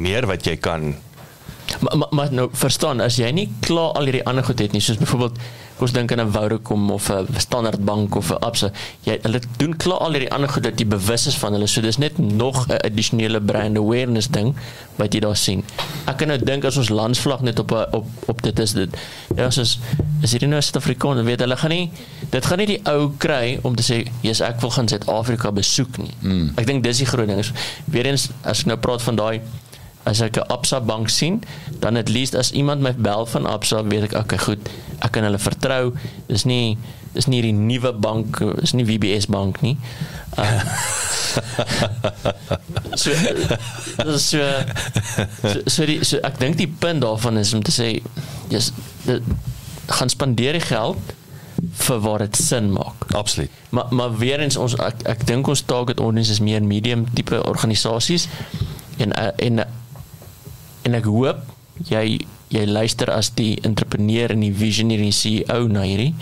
meer 0.00 0.24
wat 0.30 0.48
jy 0.48 0.56
kan 0.56 0.94
Maar 1.80 1.96
maar 1.96 2.08
ma, 2.10 2.26
nou 2.30 2.48
verstaan 2.56 3.00
as 3.04 3.18
jy 3.20 3.28
nie 3.34 3.48
klaar 3.64 3.92
al 3.98 4.08
hierdie 4.08 4.24
ander 4.28 4.46
goed 4.46 4.60
het 4.62 4.72
nie, 4.72 4.80
soos 4.84 5.00
byvoorbeeld 5.00 5.40
ons 5.82 5.92
dink 5.92 6.12
aan 6.12 6.20
'n 6.20 6.32
Vodacom 6.32 6.90
of 6.90 7.10
'n 7.10 7.26
Standard 7.38 7.84
Bank 7.84 8.14
of 8.16 8.30
'n 8.30 8.38
Absa. 8.40 8.70
Jy 9.02 9.18
hulle 9.22 9.40
doen 9.56 9.76
klaar 9.76 9.98
al 9.98 10.12
hierdie 10.12 10.32
ander 10.32 10.48
goed 10.48 10.62
dat 10.62 10.78
jy 10.78 10.86
bewus 10.86 11.26
is 11.26 11.36
van 11.36 11.52
hulle. 11.52 11.66
So 11.66 11.80
dis 11.80 11.98
net 11.98 12.18
nog 12.18 12.66
'n 12.68 12.80
addisionele 12.84 13.40
brand 13.40 13.76
awareness 13.76 14.28
ding 14.28 14.54
wat 14.96 15.12
jy 15.12 15.20
daar 15.20 15.36
sien. 15.36 15.64
Ek 16.06 16.16
kan 16.16 16.28
nou 16.28 16.38
dink 16.38 16.64
as 16.64 16.76
ons 16.76 16.88
landsvlag 16.88 17.40
net 17.40 17.58
op 17.58 17.70
op 17.90 18.06
op 18.26 18.42
dit 18.42 18.58
is 18.58 18.72
dit. 18.72 18.90
Ja, 19.36 19.44
as 19.46 19.58
is 19.58 19.78
is 20.22 20.30
hierdie 20.30 20.48
nou 20.48 20.60
Suid-Afrikaans, 20.60 21.22
weet 21.22 21.40
hulle 21.40 21.56
gaan 21.56 21.70
nie 21.70 21.90
dit 22.30 22.46
gaan 22.46 22.58
nie 22.58 22.66
die 22.66 22.80
ou 22.84 23.12
kry 23.16 23.58
om 23.62 23.74
te 23.74 23.82
sê, 23.82 24.10
"Jesus, 24.20 24.46
ek 24.48 24.60
wil 24.60 24.70
gaan 24.70 24.88
Suid-Afrika 24.88 25.52
besoek 25.52 25.98
nie." 25.98 26.14
Mm. 26.20 26.52
Ek 26.56 26.66
dink 26.66 26.82
dis 26.82 26.98
die 26.98 27.06
groot 27.06 27.26
ding 27.26 27.38
is. 27.38 27.52
Weerens 27.84 28.30
as 28.42 28.60
ek 28.60 28.66
nou 28.66 28.76
praat 28.76 29.02
van 29.02 29.16
daai 29.16 29.40
as 30.08 30.22
ek 30.24 30.40
'n 30.40 30.48
Absa 30.48 30.80
bank 30.80 31.08
sien, 31.12 31.42
dan 31.80 31.96
at 31.96 32.08
least 32.08 32.34
as 32.34 32.50
iemand 32.52 32.80
my 32.80 32.94
bel 32.96 33.26
van 33.26 33.46
Absa, 33.46 33.84
weet 33.84 34.08
ek 34.08 34.14
okay, 34.16 34.38
goed, 34.38 34.70
ek 35.04 35.12
kan 35.12 35.24
hulle 35.24 35.38
vertrou. 35.38 35.92
Dis 36.26 36.44
nie 36.44 36.78
dis 37.12 37.26
nie 37.26 37.42
die 37.42 37.52
nuwe 37.52 37.92
bank, 37.92 38.40
is 38.62 38.72
nie 38.76 38.84
WBS 38.84 39.26
bank 39.26 39.60
nie. 39.64 39.76
Uh, 40.38 40.62
so, 43.02 43.10
so, 44.16 44.16
so, 44.18 44.40
so, 45.66 45.86
die, 45.88 46.04
so 46.04 46.20
ek 46.22 46.38
dink 46.38 46.58
die 46.60 46.68
punt 46.68 47.02
daarvan 47.02 47.40
is 47.40 47.54
om 47.56 47.62
te 47.64 47.74
sê, 47.74 47.88
jy's 48.52 48.72
gaan 49.88 50.12
spandeer 50.12 50.58
die 50.58 50.66
geld 50.68 51.14
vir 51.58 52.00
wat 52.04 52.22
dit 52.22 52.36
sin 52.36 52.70
maak. 52.72 53.08
Absoluut. 53.18 53.50
Maar 53.74 53.86
maar 53.90 54.16
weer 54.18 54.40
eens 54.40 54.56
ons 54.56 54.76
ek, 54.76 55.02
ek 55.10 55.26
dink 55.26 55.48
ons 55.48 55.64
target 55.66 56.00
audience 56.00 56.30
is 56.30 56.40
meer 56.44 56.62
medium 56.62 57.06
tipe 57.14 57.40
organisasies 57.44 58.28
en 59.02 59.12
en 59.16 59.64
en 60.88 60.98
ek 60.98 61.08
hoop 61.12 61.44
jy 61.92 62.18
jy 62.48 62.64
luister 62.64 63.10
as 63.12 63.30
die 63.36 63.58
entrepreneur 63.68 64.32
en 64.32 64.44
die 64.46 64.54
visionary 64.56 65.10
CEO 65.12 65.66
na 65.68 65.84
hierdie 65.84 66.14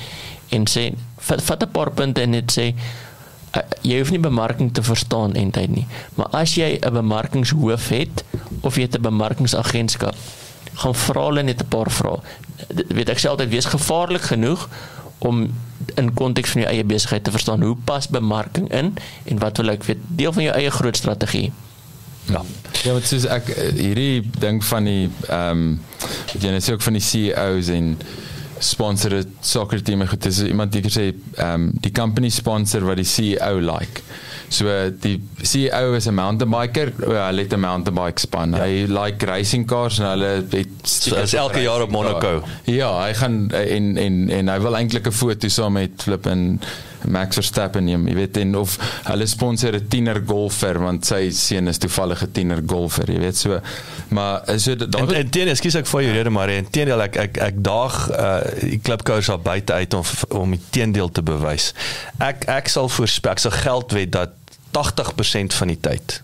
en 0.57 0.67
sê 0.71 0.89
vat, 1.29 1.43
vat 1.43 1.63
'n 1.63 1.73
paar 1.73 1.93
punte 1.95 2.23
en 2.23 2.35
net 2.35 2.51
sê 2.51 2.73
uh, 2.73 3.63
jy 3.87 4.01
hoef 4.01 4.11
nie 4.11 4.23
bemarking 4.23 4.73
te 4.75 4.83
verstaan 4.83 5.39
eintlik 5.39 5.71
nie 5.71 5.87
maar 6.19 6.35
as 6.43 6.57
jy 6.59 6.79
'n 6.83 6.99
bemarkingshoof 6.99 7.89
het 7.95 8.25
of 8.63 8.77
jy 8.77 8.91
het 8.91 8.99
'n 8.99 9.07
bemarkingsagentskap 9.07 10.19
gaan 10.77 10.95
vra 10.95 11.25
hulle 11.29 11.43
net 11.43 11.63
'n 11.63 11.69
paar 11.69 11.91
vrae. 11.91 12.21
Weet 12.89 13.09
ek 13.09 13.19
sê 13.19 13.29
altyd 13.29 13.49
wees 13.49 13.65
gevaarlik 13.65 14.23
genoeg 14.23 14.69
om 15.19 15.55
in 15.95 16.15
konteks 16.15 16.51
van 16.51 16.61
jou 16.63 16.73
eie 16.73 16.85
besigheid 16.85 17.25
te 17.25 17.31
verstaan 17.31 17.63
hoe 17.63 17.77
pas 17.85 18.09
bemarking 18.09 18.69
in 18.73 18.95
en 19.25 19.39
wat 19.39 19.57
wil 19.57 19.69
ek 19.69 19.85
weet. 19.85 19.99
Deel 20.07 20.33
van 20.33 20.43
jou 20.43 20.55
eie 20.55 20.71
groot 20.71 20.97
strategie 20.97 21.53
Ja. 22.29 22.45
Ja, 22.85 22.93
wat 22.93 23.07
soos 23.09 23.27
ek 23.31 23.49
eh, 23.51 23.73
hierdie 23.75 24.23
ding 24.39 24.63
van 24.65 24.85
die 24.85 25.11
ehm 25.29 25.51
um, 25.51 25.81
jy 26.39 26.53
net 26.55 26.65
sê 26.65 26.77
ook 26.77 26.85
van 26.87 26.99
die 26.99 27.03
CEOs 27.03 27.71
en 27.75 27.97
sponsor 28.63 29.19
soccer 29.45 29.83
team 29.85 30.05
het 30.07 30.23
dis 30.23 30.43
iemand 30.47 30.73
die 30.73 30.85
sê 30.91 31.11
ehm 31.11 31.53
um, 31.55 31.71
die 31.83 31.93
company 31.93 32.31
sponsor 32.31 32.87
wat 32.87 33.01
die 33.03 33.09
CEO 33.09 33.61
like. 33.61 34.05
So 34.49 34.71
die 35.03 35.19
CEO 35.43 35.95
is 35.99 36.07
'n 36.07 36.15
mountain 36.15 36.51
biker, 36.51 36.93
hy 36.99 37.35
het 37.37 37.53
'n 37.53 37.61
mountain 37.61 37.95
bike 37.95 38.21
span. 38.21 38.51
Ja. 38.55 38.63
Hy 38.63 38.87
like 38.87 39.27
racing 39.27 39.67
cars 39.67 39.99
en 39.99 40.07
hulle 40.07 40.47
het 40.51 40.69
so, 40.83 41.17
is 41.17 41.35
elke 41.35 41.63
jaar 41.63 41.83
op 41.83 41.91
Monaco. 41.91 42.43
Ja, 42.65 43.03
hy 43.03 43.15
gaan 43.15 43.51
en 43.51 43.97
en 43.97 44.31
en 44.31 44.49
hy 44.49 44.59
wil 44.61 44.77
eintlik 44.77 45.07
'n 45.07 45.13
foto 45.13 45.49
saam 45.49 45.73
met 45.73 46.03
Flip 46.03 46.27
en 46.27 46.61
Max 47.05 47.37
Verstappen 47.37 47.85
neem, 47.85 48.07
jy 48.09 48.15
weet 48.15 48.37
en 48.41 48.57
of 48.57 48.77
hulle 49.05 49.27
sponsor 49.27 49.77
'n 49.77 49.89
tiener 49.89 50.23
golfer 50.27 50.79
want 50.79 51.07
sy 51.07 51.31
seun 51.31 51.69
is 51.69 51.79
toevallig 51.79 52.23
'n 52.23 52.33
tiener 52.33 52.63
golfer, 52.67 53.11
jy 53.11 53.19
weet 53.19 53.37
so. 53.37 53.61
Maar 54.09 54.49
is 54.51 54.65
dit 54.65 54.93
daar 54.93 55.13
En 55.13 55.31
teen 55.31 55.49
ekskuus 55.49 55.75
ek 55.75 55.87
vir 55.87 56.03
jou 56.03 56.13
rede 56.13 56.31
maar 56.31 56.51
inteendeel 56.51 57.03
ek 57.03 57.17
ek 57.17 57.39
ek 57.39 57.63
daag 57.63 58.11
uh 58.11 58.41
die 58.61 58.79
klipkous 58.79 59.29
al 59.29 59.39
buite 59.39 59.73
uit 59.73 59.95
om 59.95 60.05
om 60.29 60.51
die 60.51 60.61
teendeel 60.71 61.11
te 61.11 61.23
bewys. 61.23 61.73
Ek 62.19 62.45
ek 62.49 62.69
sal 62.69 62.89
voorspel 62.89 63.33
ek 63.33 63.39
sal 63.39 63.51
geld 63.51 63.93
wet 63.93 64.13
dat 64.13 64.31
80% 64.73 65.55
van 65.55 65.69
die 65.69 65.81
tyd 65.81 66.23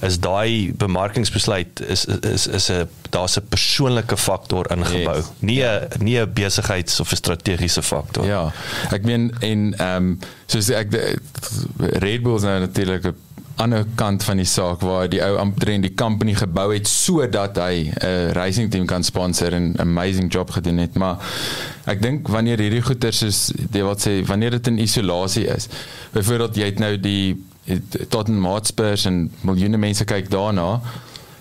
is 0.00 0.18
daai 0.20 0.72
bemarkingsbesluit 0.76 1.80
is 1.80 2.04
is 2.04 2.46
is 2.46 2.70
'n 2.70 2.88
daar's 3.10 3.36
'n 3.36 3.46
persoonlike 3.48 4.16
faktor 4.16 4.70
ingebou. 4.70 5.16
Yes. 5.16 5.30
Nie 5.38 5.64
'n 5.64 5.88
nie 5.98 6.18
'n 6.20 6.32
besigheids 6.32 7.00
of 7.00 7.12
'n 7.12 7.16
strategiese 7.16 7.82
faktor. 7.82 8.24
Ja. 8.24 8.52
Ek 8.90 9.04
meen 9.04 9.34
en 9.40 9.74
ehm 9.76 9.96
um, 9.96 10.18
soos 10.46 10.68
ek 10.68 10.92
Red 11.76 12.22
Bull 12.22 12.36
is 12.36 12.42
nou 12.42 12.60
natuurlik 12.60 13.04
'n 13.04 13.14
ander 13.58 13.84
kant 13.94 14.24
van 14.24 14.36
die 14.36 14.46
saak 14.46 14.82
waar 14.86 15.08
die 15.10 15.20
ou 15.24 15.36
ampterin 15.40 15.82
die 15.82 15.94
company 15.98 16.34
gebou 16.38 16.68
het 16.72 16.86
sodat 16.88 17.58
hy 17.58 17.90
'n 17.90 18.32
racing 18.32 18.70
team 18.70 18.86
kan 18.86 19.02
sponsor 19.02 19.52
en 19.52 19.72
'n 19.72 19.80
amazing 19.80 20.32
job 20.32 20.50
gedoen 20.50 20.78
het 20.78 20.94
maar 20.94 21.16
ek 21.84 22.02
dink 22.02 22.28
wanneer 22.28 22.58
hierdie 22.58 22.82
goeters 22.82 23.22
is 23.22 23.52
jy 23.72 23.82
wat 23.82 24.06
sê 24.06 24.24
wanneer 24.26 24.50
dit 24.50 24.66
in 24.66 24.78
isolasie 24.78 25.46
is 25.46 25.68
byvoorbeeld 26.12 26.56
jy 26.56 26.64
het 26.64 26.78
nou 26.78 27.00
die 27.00 27.44
Tottenham 28.08 28.44
Hotspurs 28.44 29.04
en 29.04 29.30
miljoene 29.40 29.76
mense 29.76 30.04
kyk 30.04 30.30
daarna. 30.30 30.80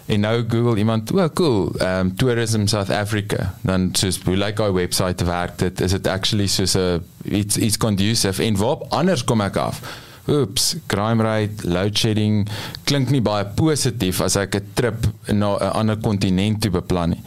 En 0.08 0.20
nou 0.24 0.44
Google 0.48 0.78
iemand 0.80 1.12
o 1.12 1.20
oh, 1.20 1.30
cool 1.36 1.72
um 1.84 2.16
tourism 2.16 2.68
South 2.68 2.90
Africa. 2.90 3.54
Dan 3.62 3.90
soos 3.92 4.22
hoe 4.24 4.38
like 4.38 4.62
our 4.64 4.74
website 4.74 5.24
werk? 5.24 5.58
Dit 5.60 5.82
is 5.82 5.94
it 5.94 6.08
actually 6.08 6.48
soos 6.48 6.76
'n 6.76 7.04
it's 7.24 7.58
it's 7.58 7.78
conducive? 7.78 8.44
En 8.44 8.56
waar 8.56 8.78
anders 8.90 9.24
kom 9.24 9.42
ek 9.42 9.56
af. 9.56 9.82
Oeps, 10.28 10.76
crime 10.86 11.24
rate, 11.24 11.68
load 11.68 11.98
shedding 11.98 12.48
klink 12.84 13.10
nie 13.10 13.22
baie 13.22 13.46
positief 13.46 14.22
as 14.22 14.36
ek 14.36 14.56
'n 14.56 14.72
trip 14.74 15.08
na 15.28 15.56
'n 15.56 15.72
ander 15.72 15.98
kontinent 15.98 16.62
toe 16.62 16.72
beplan 16.72 17.10
nie. 17.10 17.22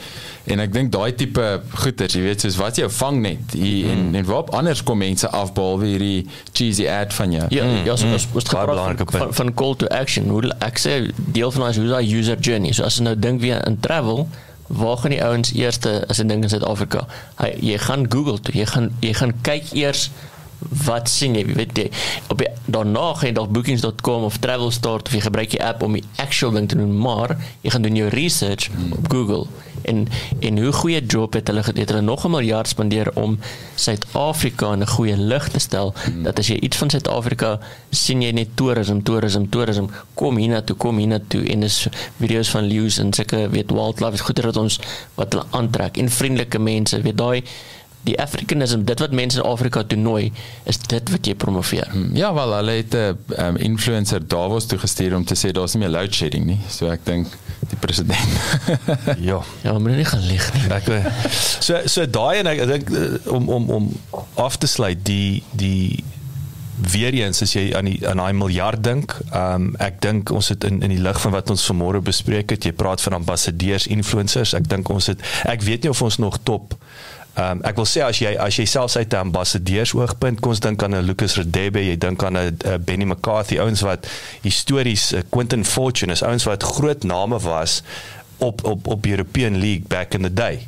En 0.44 0.60
ek 0.60 0.72
dink 0.72 0.92
daai 0.92 1.12
tipe 1.14 1.46
goeters, 1.82 2.14
jy 2.16 2.22
weet, 2.24 2.40
soos 2.40 2.56
wat 2.56 2.78
jy 2.80 2.88
vang 2.88 3.20
net 3.22 3.54
hier 3.54 3.90
mm. 3.90 3.92
en 3.92 4.20
en 4.20 4.28
waarop 4.28 4.54
anders 4.56 4.82
kom 4.82 4.98
mense 4.98 5.28
af 5.28 5.52
behalwe 5.56 5.90
hierdie 5.92 6.26
cheesy 6.52 6.88
ad 6.88 7.12
van 7.14 7.32
jou. 7.32 7.46
Ja, 7.52 7.64
mm. 7.64 7.82
ja, 7.84 7.96
so 7.96 8.08
ons 8.08 8.28
moet 8.32 8.52
praat 8.52 9.04
van, 9.12 9.34
van 9.34 9.54
call 9.54 9.76
to 9.76 9.90
action. 9.94 10.30
Hoe 10.32 10.54
ek 10.64 10.80
sê 10.80 11.00
deel 11.36 11.52
van 11.52 11.68
ons 11.68 11.80
hoe 11.80 11.90
daai 11.90 12.06
user 12.08 12.40
journey. 12.40 12.72
So 12.72 12.88
as 12.88 12.96
jy 12.98 13.08
nou 13.10 13.16
dink 13.18 13.44
weer 13.44 13.60
in 13.66 13.80
travel 13.80 14.26
Waar 14.70 14.96
gaan 15.02 15.10
die 15.10 15.22
ouens 15.24 15.50
eerste 15.52 16.04
as 16.06 16.20
'n 16.22 16.26
ding 16.30 16.42
in 16.42 16.48
Suid-Afrika? 16.48 17.06
Jy 17.58 17.78
gaan 17.78 18.06
Google 18.08 18.40
toe. 18.40 18.54
Jy 18.54 18.66
gaan 18.66 18.90
jy 19.00 19.12
gaan 19.12 19.32
kyk 19.42 19.72
eers 19.72 20.10
wat 20.68 21.08
sien 21.08 21.34
jy? 21.34 21.44
Weet 21.54 21.76
jy 21.78 21.88
op 22.28 22.38
die, 22.38 22.48
daarna 22.70 23.14
gaan 23.14 23.30
jy 23.30 23.34
dalk 23.34 23.52
bookings.com 23.54 24.26
of 24.28 24.38
travelstart 24.42 25.08
of 25.08 25.16
jy 25.16 25.22
gebruik 25.24 25.54
die 25.54 25.62
app 25.64 25.82
om 25.82 25.96
die 25.98 26.04
actual 26.22 26.54
ding 26.54 26.68
te 26.68 26.78
doen 26.78 26.92
maar 26.96 27.36
jy 27.64 27.72
gaan 27.74 27.86
doen 27.86 27.96
jou 27.96 28.08
research 28.12 28.70
hmm. 28.70 28.92
op 28.98 29.10
Google. 29.12 29.46
En 29.88 30.06
en 30.40 30.58
hoe 30.62 30.72
goeie 30.72 31.00
job 31.06 31.32
het 31.38 31.48
hulle 31.48 31.64
het 31.64 31.88
hulle 31.88 32.00
nog 32.00 32.26
'n 32.26 32.30
miljard 32.30 32.68
spandeer 32.68 33.10
om 33.14 33.38
Suid-Afrika 33.74 34.72
in 34.72 34.82
'n 34.82 34.86
goeie 34.86 35.16
lig 35.16 35.48
te 35.48 35.58
stel? 35.58 35.94
Hmm. 36.04 36.22
dat 36.22 36.38
as 36.38 36.46
jy 36.46 36.56
iets 36.60 36.76
van 36.76 36.90
Suid-Afrika 36.90 37.58
sien 37.90 38.22
jy 38.22 38.30
net 38.30 38.48
toerisme 38.54 39.02
toerisme 39.02 39.48
toerisme 39.48 39.88
kom 40.14 40.36
hiernatoe 40.36 40.76
kom 40.76 40.98
hiernatoe. 40.98 41.44
En 41.44 41.60
dis 41.60 41.88
video's 42.16 42.50
van 42.50 42.64
leeu's 42.64 42.98
en 42.98 43.12
sulke 43.12 43.48
weet 43.48 43.70
wildlife 43.70 44.14
is 44.14 44.20
goeie 44.20 44.42
dat 44.42 44.56
ons 44.56 44.80
wat 45.14 45.32
hulle 45.32 45.46
aantrek. 45.50 45.96
En 45.96 46.10
vriendelike 46.10 46.58
mense 46.58 47.00
weet 47.00 47.16
daai 47.16 47.42
die 48.08 48.16
Afrikanisme, 48.20 48.84
dit 48.84 49.02
wat 49.02 49.12
mense 49.12 49.38
in 49.38 49.44
Afrika 49.44 49.82
toenooi, 49.84 50.30
is 50.68 50.78
dit 50.88 51.12
wat 51.12 51.26
jy 51.26 51.34
promoveer. 51.36 51.88
Hmm, 51.92 52.14
ja, 52.16 52.32
wel, 52.34 52.54
hulle 52.56 52.76
het 52.78 52.94
'n 52.94 53.16
um, 53.38 53.56
influencer 53.56 54.26
Davos 54.26 54.66
toe 54.66 54.78
gestuur 54.78 55.16
om 55.16 55.24
te 55.24 55.36
sê 55.36 55.52
daar's 55.52 55.74
nie 55.74 55.82
meer 55.82 55.92
load 55.92 56.14
shedding 56.14 56.44
nie. 56.46 56.60
So 56.68 56.88
ek 56.88 57.04
dink 57.04 57.26
die 57.68 57.76
president. 57.76 58.28
ja. 59.30 59.42
Ja, 59.62 59.78
maar 59.78 59.92
nie 59.92 60.04
gaan 60.04 60.26
lig 60.26 60.52
nie. 60.54 60.70
Ek 60.72 60.88
so 61.60 61.80
so 61.84 62.06
daai 62.06 62.38
en 62.38 62.46
ek 62.46 62.66
dink 62.66 62.90
eh, 62.90 63.32
om 63.32 63.48
om 63.48 63.70
om 63.70 63.92
af 64.34 64.56
te 64.56 64.66
sluit 64.66 65.04
die 65.04 65.42
die 65.50 66.04
weer 66.80 67.12
eens 67.12 67.42
as 67.42 67.52
jy 67.52 67.74
aan 67.76 67.84
die 67.84 68.08
aan 68.08 68.16
daai 68.16 68.32
miljard 68.32 68.84
dink, 68.84 69.12
um, 69.36 69.74
ek 69.78 70.00
dink 70.00 70.30
ons 70.30 70.48
het 70.48 70.64
in 70.64 70.80
in 70.82 70.94
die 70.94 71.02
lig 71.02 71.20
van 71.20 71.32
wat 71.36 71.50
ons 71.50 71.66
vanmôre 71.68 72.00
bespreek 72.00 72.50
het, 72.50 72.64
jy 72.64 72.72
praat 72.72 73.02
van 73.04 73.18
ambassadeurs, 73.20 73.86
influencers, 73.86 74.54
ek 74.56 74.68
dink 74.68 74.88
ons 74.88 75.12
het 75.12 75.20
ek 75.44 75.62
weet 75.66 75.84
nie 75.84 75.92
of 75.92 76.02
ons 76.02 76.16
nog 76.22 76.40
top 76.48 76.78
Ehm 77.34 77.58
um, 77.58 77.62
ek 77.62 77.76
wil 77.78 77.86
sê 77.86 78.02
as 78.02 78.18
jy 78.18 78.34
as 78.42 78.56
jy 78.58 78.66
selfs 78.66 78.96
uit 78.96 79.12
'n 79.12 79.26
ambassadeurs 79.30 79.92
oogpunt 79.94 80.40
kom 80.40 80.50
ons 80.50 80.60
dink 80.60 80.82
aan 80.82 80.94
'n 80.94 81.06
Lucas 81.06 81.36
Radebe, 81.36 81.84
jy 81.84 81.96
dink 81.98 82.24
aan 82.24 82.36
'n 82.36 82.56
Benny 82.84 83.04
McCarthy, 83.04 83.58
ouens 83.58 83.80
wat 83.80 84.06
histories, 84.42 85.12
uh, 85.12 85.20
Quentin 85.30 85.64
Fortune, 85.64 86.12
is 86.12 86.22
ouens 86.22 86.44
wat 86.44 86.62
groot 86.62 87.04
name 87.04 87.38
was 87.38 87.82
op 88.38 88.64
op 88.64 88.86
op 88.86 89.06
European 89.06 89.58
League 89.58 89.86
back 89.86 90.14
in 90.14 90.22
the 90.22 90.32
day. 90.32 90.66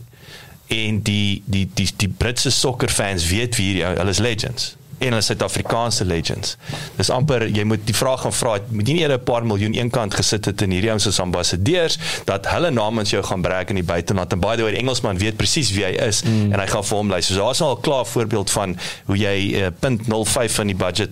En 0.66 1.02
die 1.02 1.42
die 1.46 1.70
die 1.74 1.90
die 1.96 2.08
Britse 2.08 2.50
sokkerfans 2.50 3.26
weet 3.28 3.56
wie 3.56 3.66
hierdie 3.66 3.84
hulle 3.84 4.10
is 4.10 4.18
legends 4.18 4.76
en 5.02 5.16
hulle 5.16 5.24
Suid-Afrikaanse 5.26 6.06
legends. 6.08 6.56
Dis 6.96 7.10
amper 7.10 7.46
jy 7.50 7.64
moet 7.68 7.84
die 7.88 7.96
vraag 7.96 8.24
gaan 8.24 8.34
vra, 8.36 8.56
moet 8.70 8.90
nie 8.90 9.00
net 9.00 9.10
'n 9.10 9.24
paar 9.26 9.46
miljoen 9.46 9.74
eenkant 9.74 10.14
gesit 10.14 10.44
het 10.44 10.62
in 10.62 10.70
hierdie 10.70 10.90
ouens 10.90 11.06
as 11.06 11.20
ambassadeurs 11.20 11.98
dat 12.24 12.46
hulle 12.46 12.70
namens 12.70 13.10
jou 13.10 13.22
gaan 13.22 13.42
breek 13.42 13.70
in 13.70 13.80
die 13.80 13.88
buiteland 13.92 14.32
en 14.32 14.40
by 14.40 14.56
the 14.56 14.62
way 14.62 14.72
die 14.72 14.80
Engelsman 14.80 15.18
weet 15.18 15.36
presies 15.36 15.72
wie 15.72 15.84
hy 15.84 15.94
is 16.08 16.22
mm. 16.22 16.52
en 16.52 16.60
hy 16.60 16.66
gaan 16.66 16.84
vir 16.84 16.96
hom 16.96 17.10
lys. 17.10 17.26
So 17.26 17.34
daar's 17.34 17.60
al 17.60 17.76
'n 17.76 17.80
klaar 17.80 18.06
voorbeeld 18.06 18.50
van 18.50 18.76
hoe 19.06 19.16
jy 19.16 19.36
uh, 19.54 19.66
punt 19.80 20.02
05 20.06 20.54
van 20.54 20.66
die 20.66 20.76
budget 20.76 21.10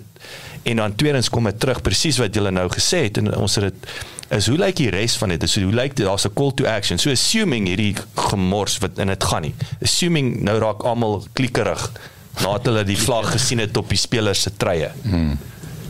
en 0.62 0.76
dan 0.76 0.94
tweedens 0.94 1.28
kom 1.28 1.44
dit 1.44 1.60
terug 1.60 1.82
presies 1.82 2.18
wat 2.18 2.34
jy 2.34 2.50
nou 2.50 2.68
gesê 2.68 3.04
het 3.08 3.18
en 3.18 3.34
ons 3.36 3.54
het 3.54 3.64
dit 3.64 3.90
is 4.30 4.46
hoe 4.46 4.58
lyk 4.58 4.76
die 4.78 4.90
res 4.94 5.16
van 5.18 5.32
dit? 5.32 5.42
Is 5.42 5.56
hoe 5.58 5.72
lyk 5.74 5.96
dit 5.98 6.06
daar's 6.06 6.26
'n 6.26 6.34
call 6.34 6.52
to 6.54 6.66
action. 6.66 6.98
So 6.98 7.10
assuming 7.10 7.66
hierdie 7.66 7.96
gemors 8.14 8.78
wat 8.78 8.98
in 8.98 9.06
dit 9.06 9.24
gaan 9.24 9.42
nie. 9.42 9.54
Assuming 9.82 10.42
nou 10.42 10.58
raak 10.58 10.82
almal 10.82 11.24
klikkerig 11.32 11.90
nadat 12.38 12.70
hulle 12.70 12.84
die 12.84 12.98
vlag 12.98 13.32
gesien 13.32 13.58
het 13.58 13.76
op 13.76 13.88
die 13.88 13.98
spelers 13.98 14.42
se 14.46 14.52
treie. 14.56 14.90
Hmm. 15.02 15.38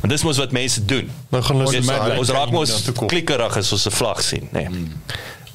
En 0.00 0.08
dis 0.08 0.22
mos 0.24 0.38
wat 0.40 0.52
mense 0.56 0.84
doen. 0.84 1.10
Nou 1.28 1.42
gaan 1.44 1.60
ons 1.60 1.76
ons, 1.76 1.90
ons 2.18 2.32
raak 2.34 2.52
mos 2.54 2.76
klikkerig 3.06 3.56
as 3.56 3.72
ons 3.72 3.86
'n 3.86 3.96
vlag 4.00 4.22
sien, 4.22 4.48
nê. 4.52 4.64
Nee. 4.64 4.66
Hmm. 4.66 5.02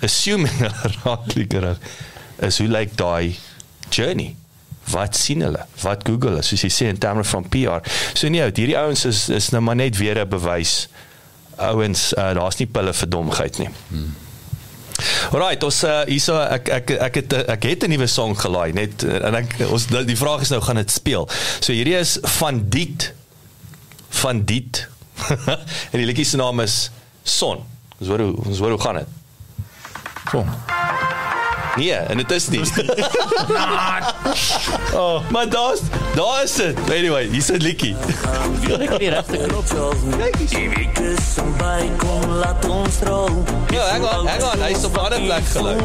Assuming 0.05 0.57
hulle 0.61 0.91
raak 1.03 1.27
klikkerig. 1.27 1.77
Is 2.45 2.57
hoe 2.57 2.67
lyk 2.67 2.97
daai 2.97 3.35
journey? 3.89 4.35
Wat 4.91 5.15
sien 5.17 5.41
hulle? 5.41 5.65
Wat 5.81 6.05
Google 6.05 6.37
is, 6.39 6.47
soos 6.47 6.61
jy 6.61 6.69
sê 6.69 6.89
in 6.93 6.97
terme 7.01 7.23
van 7.23 7.47
PR. 7.49 7.81
So 8.13 8.29
nee, 8.29 8.43
hierdie 8.43 8.77
ouens 8.77 9.05
is 9.05 9.29
is 9.29 9.49
nou 9.49 9.61
maar 9.61 9.75
net 9.75 9.97
weer 9.97 10.19
'n 10.21 10.29
bewys. 10.29 10.87
Ouens, 11.57 12.13
uh, 12.13 12.33
daar's 12.33 12.57
nie 12.57 12.67
pille 12.67 12.93
vir 12.93 13.09
domheid 13.09 13.57
nie. 13.57 13.69
Hmm. 13.89 14.13
Alright, 15.31 15.63
ons 15.63 15.83
uh, 15.83 16.03
hierso 16.07 16.37
ek 16.39 16.69
ek 16.69 16.91
ek 17.09 17.19
het 17.19 17.33
ek 17.57 17.67
het 17.67 17.83
'n 17.83 17.91
nuwe 17.91 18.07
song 18.07 18.35
gelaai 18.39 18.71
net 18.73 19.03
en 19.03 19.35
ek 19.35 19.57
ons 19.67 19.87
die 19.91 20.17
vraag 20.17 20.41
is 20.41 20.53
nou 20.53 20.61
gaan 20.61 20.79
dit 20.79 20.91
speel. 20.91 21.29
So 21.59 21.73
hierdie 21.73 21.97
is 21.99 22.17
van 22.39 22.69
Diet 22.69 23.11
van 24.21 24.43
Diet. 24.45 24.87
en 25.91 25.99
die 25.99 26.05
liedjie 26.05 26.25
se 26.25 26.37
naam 26.37 26.59
is 26.59 26.89
Son. 27.23 27.63
Ons 27.99 28.09
hoor 28.09 28.19
hoe 28.19 28.33
ons 28.45 28.59
hoor 28.59 28.75
hoe 28.77 28.81
gaan 28.81 29.01
dit. 29.03 29.07
Son. 30.31 31.24
Nee, 31.75 31.93
en 31.93 32.17
dit 32.17 32.31
is 32.31 32.49
nie. 32.49 32.59
oh, 34.93 35.29
maar 35.29 35.49
daar's 35.49 35.79
daar 36.15 36.43
is 36.43 36.55
dit. 36.55 36.77
Anyway, 36.89 37.27
hier's 37.27 37.51
'n 37.51 37.57
liedjie. 37.57 37.95
Ek 38.79 38.89
het 38.89 38.99
die 38.99 39.09
regte 39.09 39.37
knop. 39.37 39.65
Kyk 40.19 40.39
eens. 40.39 40.51
Die 40.51 40.69
week 40.69 40.99
is 40.99 41.35
by 41.57 41.89
kom 41.97 42.31
laat 42.31 42.65
ons 42.65 42.99
rol. 43.03 43.43
Ja, 43.73 43.87
hang 43.91 44.03
on, 44.03 44.27
hang 44.27 44.43
on. 44.43 44.59
Hy's 44.59 44.85
op 44.85 44.95
'n 44.95 44.99
ander 44.99 45.21
plek 45.21 45.43
gelê. 45.43 45.75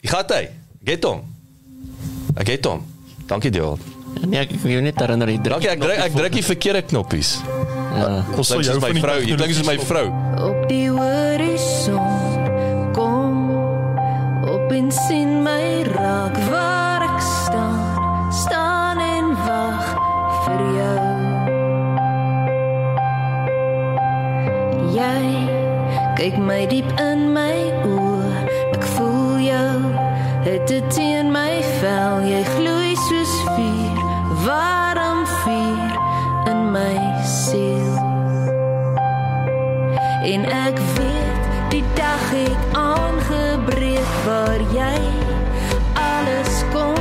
Ek 0.00 0.10
gaan 0.10 0.24
hy. 0.28 0.48
Get 0.84 1.04
hom. 1.04 1.20
Ek 2.34 2.46
get 2.46 2.64
hom. 2.64 2.86
Dankie 3.26 3.50
Deel. 3.50 3.78
Nee, 4.26 4.40
ek 4.40 4.50
wil 4.62 4.80
net 4.80 5.00
herinner 5.00 5.28
jy 5.28 5.38
druk. 5.38 5.60
Dankie, 5.60 5.70
ek 5.70 5.80
druk 5.80 5.98
ek 5.98 6.12
druk 6.16 6.32
die 6.32 6.44
verkeerde 6.44 6.82
knoppies. 6.82 7.38
Ja. 7.94 8.24
Ons 8.36 8.48
sou 8.48 8.62
jou 8.62 8.80
my 8.80 9.00
vrou, 9.00 9.20
jy 9.20 9.36
klink 9.36 9.54
soos 9.54 9.66
my 9.66 9.78
vrou. 9.78 10.06
Op 10.48 10.68
die 10.68 10.88
horison 10.88 12.09
en 14.70 14.90
sien 14.92 15.42
my 15.42 15.82
raak 15.82 16.36
waar 16.50 17.02
ek 17.02 17.18
staan 17.20 18.30
staan 18.30 18.98
en 19.02 19.32
wag 19.46 19.86
vir 20.44 20.60
jou. 20.76 21.00
Jy 24.94 25.24
kyk 26.20 26.38
my 26.38 26.60
diep 26.70 26.86
in 27.02 27.32
my 27.34 27.56
oë 27.88 28.44
ek 28.76 28.86
voel 28.94 29.42
jou 29.48 29.74
het 30.46 30.66
dit 30.70 31.00
in 31.02 31.32
my 31.34 31.58
vel. 31.80 32.22
Jy 32.30 32.44
gloei 32.54 32.94
soos 33.08 33.34
vuur 33.56 33.98
warm 34.46 35.26
vuur 35.40 35.98
in 36.52 36.62
my 36.76 36.94
siel. 37.26 37.98
En 40.30 40.46
ek 40.46 40.78
weet 40.94 41.44
die 41.74 41.84
dag 41.98 42.24
het 42.30 42.78
aangebreek 42.78 43.69
waar 44.24 44.60
jy 44.72 44.98
alles 45.94 46.64
kom 46.72 46.99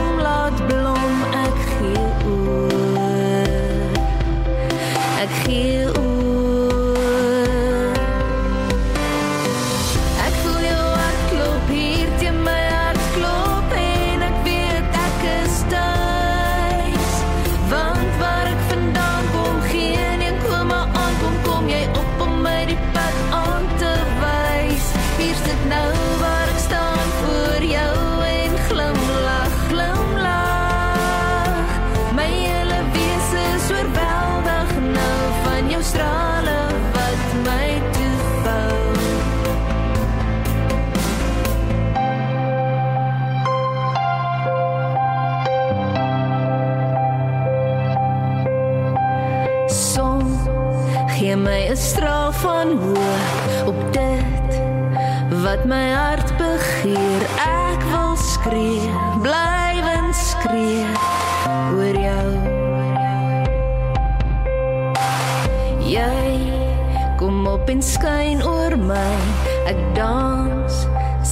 my 55.70 55.92
hart 55.94 56.30
begeer. 56.38 57.24
Ek 57.38 57.84
wil 57.92 58.16
skree, 58.18 58.90
blywend 59.22 60.16
skree 60.18 60.86
oor 61.78 62.00
jou. 62.06 62.30
Jy 65.86 66.32
kom 67.22 67.46
op 67.52 67.70
en 67.70 67.84
skyn 67.86 68.42
oor 68.42 68.74
my. 68.82 69.14
Ek 69.70 69.78
dans, 69.98 70.82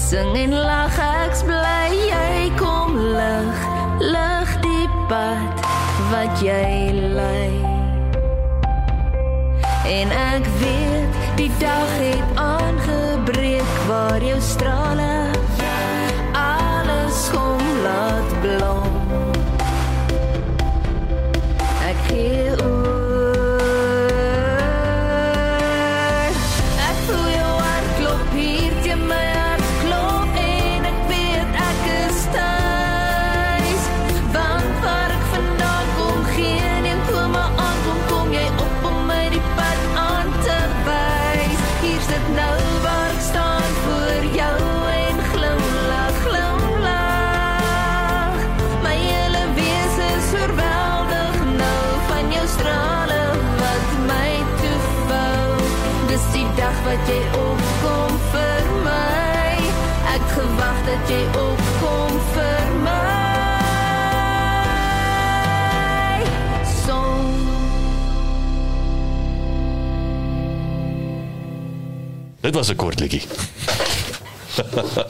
sing 0.04 0.38
en 0.38 0.54
lag, 0.54 0.94
ek's 1.26 1.42
bly 1.48 1.98
jy 2.06 2.54
kom 2.62 2.94
lig, 3.18 3.66
lig 4.06 4.56
die 4.68 4.88
pad 5.10 5.68
wat 6.14 6.46
jy 6.46 6.94
lei. 7.18 7.52
En 9.98 10.14
ek 10.14 10.46
weet 10.62 11.22
die 11.42 11.52
dag 11.58 12.00
het 12.04 12.27
aangebreek 13.28 13.88
waar 13.88 14.24
jou 14.24 14.42
strale 14.42 15.17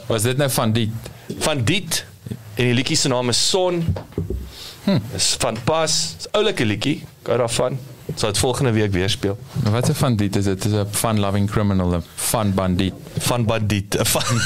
Was 0.06 0.22
dit 0.22 0.36
nou 0.36 0.50
van 0.50 0.72
die 0.72 0.92
Van 1.38 1.64
Diet 1.64 2.04
en 2.54 2.64
die 2.64 2.74
liedjie 2.74 2.96
se 2.96 3.08
naam 3.08 3.28
is 3.28 3.48
Son. 3.48 3.94
Hm. 4.84 4.98
Is 5.14 5.36
van 5.38 5.56
pas. 5.64 6.14
Is 6.18 6.26
oulike 6.32 6.64
liedjie. 6.64 7.04
Gou 7.22 7.36
daarvan. 7.38 7.78
Sal 8.14 8.30
dit 8.32 8.38
volgende 8.40 8.70
week 8.72 8.92
weer 8.92 9.10
speel. 9.10 9.38
wat 9.70 9.88
'n 9.88 9.94
van 9.94 10.16
dit 10.16 10.36
is 10.36 10.44
dit 10.44 10.64
is 10.64 10.72
'n 10.72 10.86
fun 10.90 11.20
loving 11.20 11.50
criminal 11.50 11.94
'n 11.96 12.02
fun 12.14 12.54
bandiet 12.54 12.94
Van 13.18 13.44
bandiet, 13.44 13.94
'n 14.00 14.04
van 14.04 14.22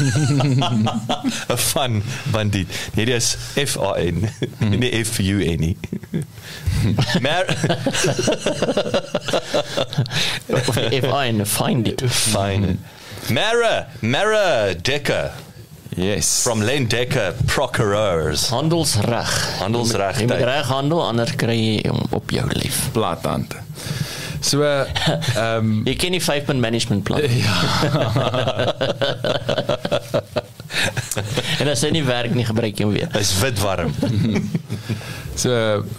'n 1.48 1.56
van 1.56 2.02
bandiet. 2.32 2.68
Nee, 2.94 3.04
dis 3.04 3.36
F 3.66 3.78
A 3.78 3.94
N. 3.98 4.28
Nee, 4.78 5.04
F 5.04 5.18
U 5.18 5.44
N 5.44 5.58
nie. 5.66 5.76
Maar 7.20 7.44
If 10.92 11.04
I 11.04 11.44
find 11.44 11.86
it. 11.88 12.02
fine. 12.10 12.76
Mara, 13.30 13.86
Mara 14.00 14.74
Decker 14.74 15.30
yes 15.96 16.42
from 16.42 16.60
Len 16.62 16.86
Decker 16.88 17.34
Procureurs. 17.46 18.48
Handelsreg. 18.48 19.28
Handelsreg, 19.60 20.18
Jy 20.20 20.26
moet 20.26 20.40
reg 20.48 20.66
handel 20.72 21.02
anders 21.04 21.34
kry 21.36 21.56
jy 21.58 21.88
hom 21.90 22.02
op 22.16 22.30
jou 22.32 22.46
lyf. 22.56 22.88
plaatante 22.96 23.60
so 24.42 24.62
ehm 25.38 25.84
Jy 25.86 25.94
ken 26.02 26.16
die 26.16 26.22
5 26.24 26.44
punt 26.48 26.60
management 26.60 27.04
plan. 27.04 27.20
en 31.60 31.68
as 31.68 31.82
hy 31.82 31.90
nie 31.90 32.04
werk 32.06 32.34
nie, 32.34 32.44
gebruik 32.44 32.78
jy 32.78 32.84
hom 32.84 32.92
weer. 32.94 33.08
Is 33.20 33.40
wit 33.42 33.58
warm. 33.62 33.92
So, 35.32 35.48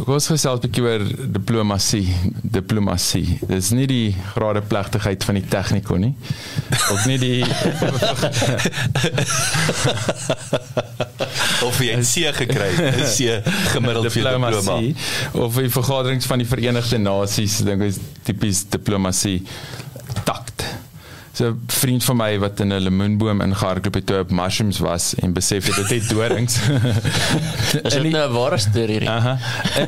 kom 0.05 0.13
ons 0.13 0.27
gesels 0.29 0.59
'n 0.61 0.67
bietjie 0.67 0.83
oor 0.85 1.01
diplomatie. 1.33 2.05
Diplomatie. 2.45 3.39
Dis 3.49 3.71
nie 3.73 3.87
die 3.89 4.13
grade 4.35 4.61
plegtigheid 4.61 5.23
van 5.25 5.35
die 5.39 5.47
tegnikon 5.49 5.99
nie. 6.05 6.13
Ook 6.93 7.01
nie 7.09 7.17
die 7.17 7.41
of 11.67 11.73
jy 11.81 11.97
'n 11.97 12.05
C 12.05 12.29
gekry, 12.37 12.69
'n 12.77 13.09
C 13.09 13.41
gemiddeld 13.73 14.13
vir 14.13 14.23
diploma. 14.23 14.49
diplomatie 14.53 14.93
of 15.33 15.55
die 15.57 15.69
vergaderings 15.69 16.25
van 16.29 16.37
die 16.37 16.47
Verenigde 16.47 16.97
Nasies, 17.01 17.57
dink 17.65 17.81
ek 17.81 17.87
is 17.89 17.97
tipies 18.23 18.69
diplomatie 18.69 19.41
takt. 20.23 20.61
So 21.33 21.49
'n 21.49 21.63
vriend 21.67 22.03
van 22.03 22.17
my 22.17 22.39
wat 22.39 22.59
in 22.59 22.67
'n 22.73 22.79
lemoenboom 22.79 23.41
ingehardloop 23.41 23.93
het 23.93 24.05
toe 24.05 24.19
op 24.19 24.31
mushrooms 24.31 24.77
was 24.79 25.15
en 25.15 25.33
besef 25.33 25.65
het 25.65 25.75
dit 25.75 25.89
het 25.89 26.09
dorings. 26.09 26.59
Is 27.87 27.93
dit 27.93 28.11
nou 28.11 28.29
'n 28.29 28.33
ware 28.33 28.57
storie? 28.57 28.87
hierdie? 28.87 29.09
Aha. 29.09 29.37
In, 29.79 29.87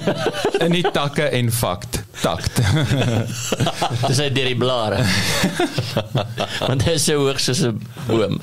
in 0.65 0.71
die 0.71 0.91
takke 0.91 1.21
en 1.21 1.51
fakt. 1.51 2.03
Takt. 2.21 2.61
Dis 4.07 4.19
uit 4.19 4.35
deur 4.35 4.45
die 4.45 4.57
blare. 4.57 5.05
Want 6.69 6.83
hy 6.83 6.91
is 6.97 7.03
so 7.03 7.21
hoog 7.21 7.39
soos 7.39 7.61
'n 7.61 7.77
boom. 8.07 8.39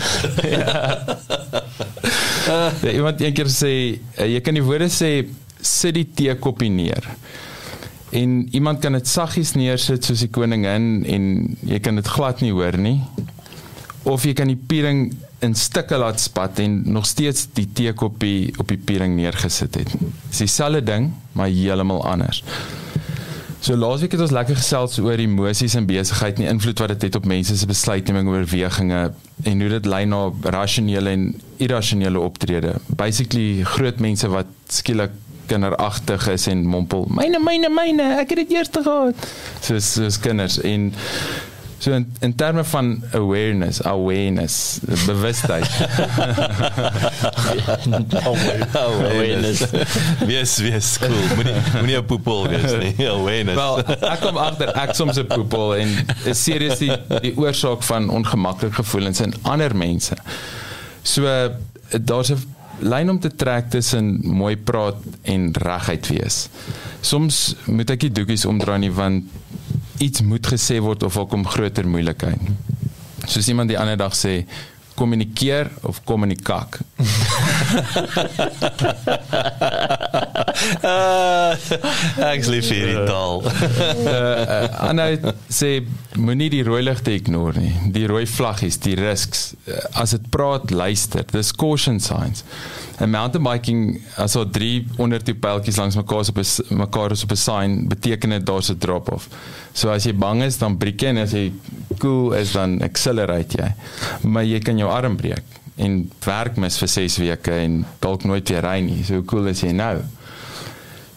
Ja, 2.46 2.72
iemand 2.92 3.20
een 3.20 3.32
keer 3.32 3.50
sê 3.50 3.98
uh, 4.18 4.26
jy 4.26 4.40
kan 4.40 4.54
die 4.54 4.62
woorde 4.62 4.88
sê 4.90 5.26
sit 5.60 5.94
die 5.94 6.06
teekoppie 6.14 6.70
neer. 6.70 7.02
En 8.12 8.48
iemand 8.52 8.82
kan 8.84 8.92
dit 8.92 9.08
saggies 9.08 9.54
neersit 9.56 10.04
soos 10.04 10.20
die 10.20 10.30
koningin 10.32 11.04
en 11.08 11.24
jy 11.64 11.78
kan 11.80 11.96
dit 11.96 12.08
glad 12.12 12.42
nie 12.44 12.52
hoor 12.52 12.76
nie. 12.76 12.98
Of 14.04 14.26
jy 14.28 14.34
kan 14.36 14.50
die 14.52 14.58
piering 14.58 15.06
in 15.42 15.56
stukke 15.58 15.96
laat 15.98 16.20
spat 16.20 16.60
en 16.62 16.82
nog 16.92 17.06
steeds 17.08 17.48
die 17.56 17.66
teekoppie 17.72 18.52
op 18.60 18.68
die 18.68 18.78
piering 18.78 19.16
neergesit 19.16 19.80
het. 19.80 19.96
Dis 20.28 20.44
dieselfde 20.44 20.84
ding, 20.86 21.10
maar 21.32 21.48
heeltemal 21.48 22.04
anders. 22.06 22.42
So 23.62 23.78
laasweek 23.78 24.16
het 24.16 24.22
ons 24.24 24.34
lekker 24.34 24.58
gesels 24.58 24.98
oor 24.98 25.20
emosies 25.22 25.76
en 25.78 25.86
besigheid 25.86 26.34
en 26.34 26.42
die 26.42 26.50
invloed 26.50 26.80
wat 26.82 26.92
dit 26.96 27.04
het 27.06 27.18
op 27.20 27.26
mense 27.30 27.54
se 27.56 27.66
besluitneming 27.70 28.26
en 28.26 28.34
oorwegings 28.34 29.18
en 29.46 29.60
hoe 29.62 29.68
dit 29.70 29.86
lei 29.86 30.02
na 30.10 30.24
rasionele 30.50 31.14
en 31.14 31.28
irrasionele 31.62 32.18
optrede. 32.20 32.74
Basically 32.98 33.62
groot 33.74 34.02
mense 34.02 34.28
wat 34.34 34.50
skielik 34.66 35.14
kinderagtig 35.52 36.28
is 36.32 36.48
en 36.52 36.66
mompel 36.74 37.06
myne 37.20 37.40
myne 37.44 37.72
myne 37.72 38.10
ek 38.24 38.34
het 38.34 38.44
dit 38.44 38.58
eers 38.58 38.72
gehad. 38.72 39.32
Soos 39.60 39.94
soos 40.00 40.20
kinders 40.22 40.60
en 40.64 40.92
So 41.82 41.90
in, 41.92 42.12
in 42.20 42.34
terme 42.34 42.64
van 42.64 43.02
awareness, 43.12 43.82
awareness, 43.82 44.78
bewustheid. 45.06 45.66
Awareness. 48.72 49.64
Wees 50.26 50.56
wees 50.58 50.98
cool. 50.98 51.34
Moenie 51.34 51.54
moenie 51.74 51.96
'n 51.98 52.04
poepel 52.06 52.46
wees 52.48 52.76
nie. 52.78 53.06
Awareness. 53.16 53.58
Wel, 53.58 53.82
ek 54.12 54.22
kom 54.22 54.38
agter 54.38 54.70
ek 54.78 54.94
soms 54.94 55.18
'n 55.18 55.26
poepel 55.26 55.74
en 55.82 56.06
is 56.22 56.38
serieus 56.42 56.78
die, 56.78 56.94
die 57.18 57.34
oorsaak 57.34 57.82
van 57.82 58.06
ongemaklike 58.14 58.78
gevoelens 58.78 59.20
in 59.20 59.34
ander 59.42 59.74
mense. 59.74 60.14
So 61.02 61.26
daar's 61.98 62.30
'n 62.30 62.38
lyn 62.82 63.10
om 63.10 63.18
te 63.22 63.30
trek 63.30 63.70
tussen 63.70 64.18
mooi 64.22 64.56
praat 64.56 64.98
en 65.22 65.50
reguit 65.62 66.10
wees. 66.12 66.48
Soms 67.00 67.54
moet 67.70 67.90
ek 67.94 68.06
die 68.06 68.12
doekies 68.20 68.46
omdraai 68.48 68.80
nie 68.84 68.92
want 68.94 69.30
iets 70.02 70.24
moet 70.26 70.46
gesê 70.54 70.80
word 70.82 71.02
of 71.06 71.16
ook 71.16 71.36
om 71.38 71.46
groter 71.46 71.86
moeilikheid. 71.86 72.40
Soos 73.26 73.48
iemand 73.48 73.70
die 73.70 73.78
ander 73.78 73.98
dag 74.00 74.14
sê, 74.18 74.42
kommunikeer 74.98 75.70
of 75.88 76.02
kommunikak. 76.04 76.80
Uh, 80.82 81.54
ek 82.22 82.46
lief 82.50 82.68
vir 82.68 82.76
hierdie 82.78 83.06
taal. 83.08 83.42
uh, 83.42 84.66
Anna 84.88 85.06
sê 85.52 85.70
moenie 86.18 86.50
die 86.52 86.62
rooi 86.66 86.82
ligte 86.84 87.14
ignore 87.14 87.60
nie. 87.60 87.72
Die 87.94 88.04
rooi 88.10 88.24
vlaggies, 88.28 88.78
die 88.84 88.94
risks. 88.98 89.52
Uh, 89.66 89.80
as 90.02 90.14
dit 90.16 90.28
praat, 90.34 90.70
luister. 90.74 91.26
Dis 91.32 91.52
caution 91.56 92.00
signs. 92.02 92.44
En 93.02 93.10
mountain 93.10 93.42
biking 93.42 93.84
as 94.20 94.36
daar 94.38 94.50
drie 94.54 94.84
ondertoe 95.02 95.34
pyltjies 95.34 95.80
langs 95.80 95.98
mekaar 95.98 96.28
op 96.28 96.42
mekaar 96.82 97.16
is 97.16 97.24
op 97.24 97.32
'n 97.32 97.42
sign, 97.46 97.88
beteken 97.88 98.30
dit 98.30 98.46
daar's 98.46 98.70
'n 98.70 98.78
drop 98.78 99.10
off. 99.12 99.28
So 99.72 99.90
as 99.90 100.04
jy 100.04 100.14
bang 100.14 100.42
is, 100.42 100.58
dan 100.58 100.76
breek 100.76 101.00
jy 101.02 101.08
en 101.08 101.18
as 101.18 101.32
jy 101.32 101.52
cool 101.98 102.32
is, 102.34 102.52
dan 102.52 102.82
accelerate 102.82 103.58
jy. 103.58 103.74
Maar 104.22 104.44
jy 104.44 104.58
kan 104.58 104.78
jou 104.78 104.90
arm 104.90 105.16
breek 105.16 105.61
en 105.76 106.10
werk 106.24 106.58
mis 106.60 106.76
vir 106.78 106.88
6 106.88 107.18
weke 107.22 107.54
en 107.64 107.84
dalk 108.00 108.24
nooit 108.28 108.48
weer 108.48 108.64
ry 108.64 108.80
nie. 108.84 109.02
So 109.04 109.20
hoe 109.20 109.24
cool 109.24 109.48
is 109.52 109.62
jy 109.64 109.72
nou? 109.76 109.96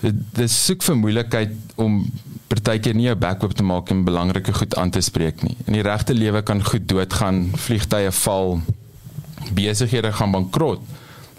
dit 0.06 0.52
soek 0.52 0.84
vir 0.86 0.98
moeilikheid 1.00 1.54
om 1.82 2.04
partykeer 2.52 2.94
nie 2.94 3.08
jou 3.08 3.16
bek 3.18 3.44
oop 3.46 3.56
te 3.58 3.64
maak 3.66 3.90
en 3.90 4.04
belangrike 4.06 4.54
goed 4.54 4.76
aan 4.78 4.92
te 4.94 5.02
spreek 5.02 5.42
nie. 5.42 5.56
In 5.66 5.78
die 5.78 5.86
regte 5.86 6.14
lewe 6.14 6.44
kan 6.46 6.62
goed 6.64 6.86
doodgaan, 6.90 7.48
vliegtye 7.58 8.12
val, 8.20 8.60
besighede 9.56 10.12
gaan 10.14 10.36
bankrot 10.36 10.84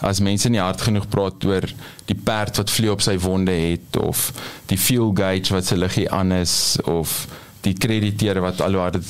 as 0.05 0.21
mense 0.21 0.49
nie 0.53 0.61
hard 0.61 0.83
genoeg 0.85 1.07
praat 1.09 1.45
oor 1.49 1.65
die 2.09 2.17
perd 2.27 2.59
wat 2.61 2.73
vlieg 2.73 2.93
op 2.93 3.05
sy 3.05 3.17
wonde 3.23 3.55
het 3.57 3.97
of 3.97 4.29
die 4.71 4.79
fuel 4.81 5.15
gauge 5.17 5.55
wat 5.55 5.71
sy 5.71 5.79
liggie 5.79 6.09
aan 6.13 6.35
is 6.37 6.77
of 6.85 7.23
die 7.65 7.73
krediteure 7.75 8.43
wat 8.45 8.61
al 8.61 8.77
hoe 8.77 8.85
harder 8.85 9.03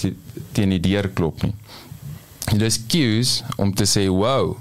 teen 0.57 0.73
die 0.77 0.81
deur 0.81 1.11
klop 1.13 1.43
nie. 1.43 1.53
Dis 2.55 2.79
cues 2.87 3.43
om 3.57 3.75
te 3.75 3.85
sê 3.89 4.07
wow. 4.07 4.55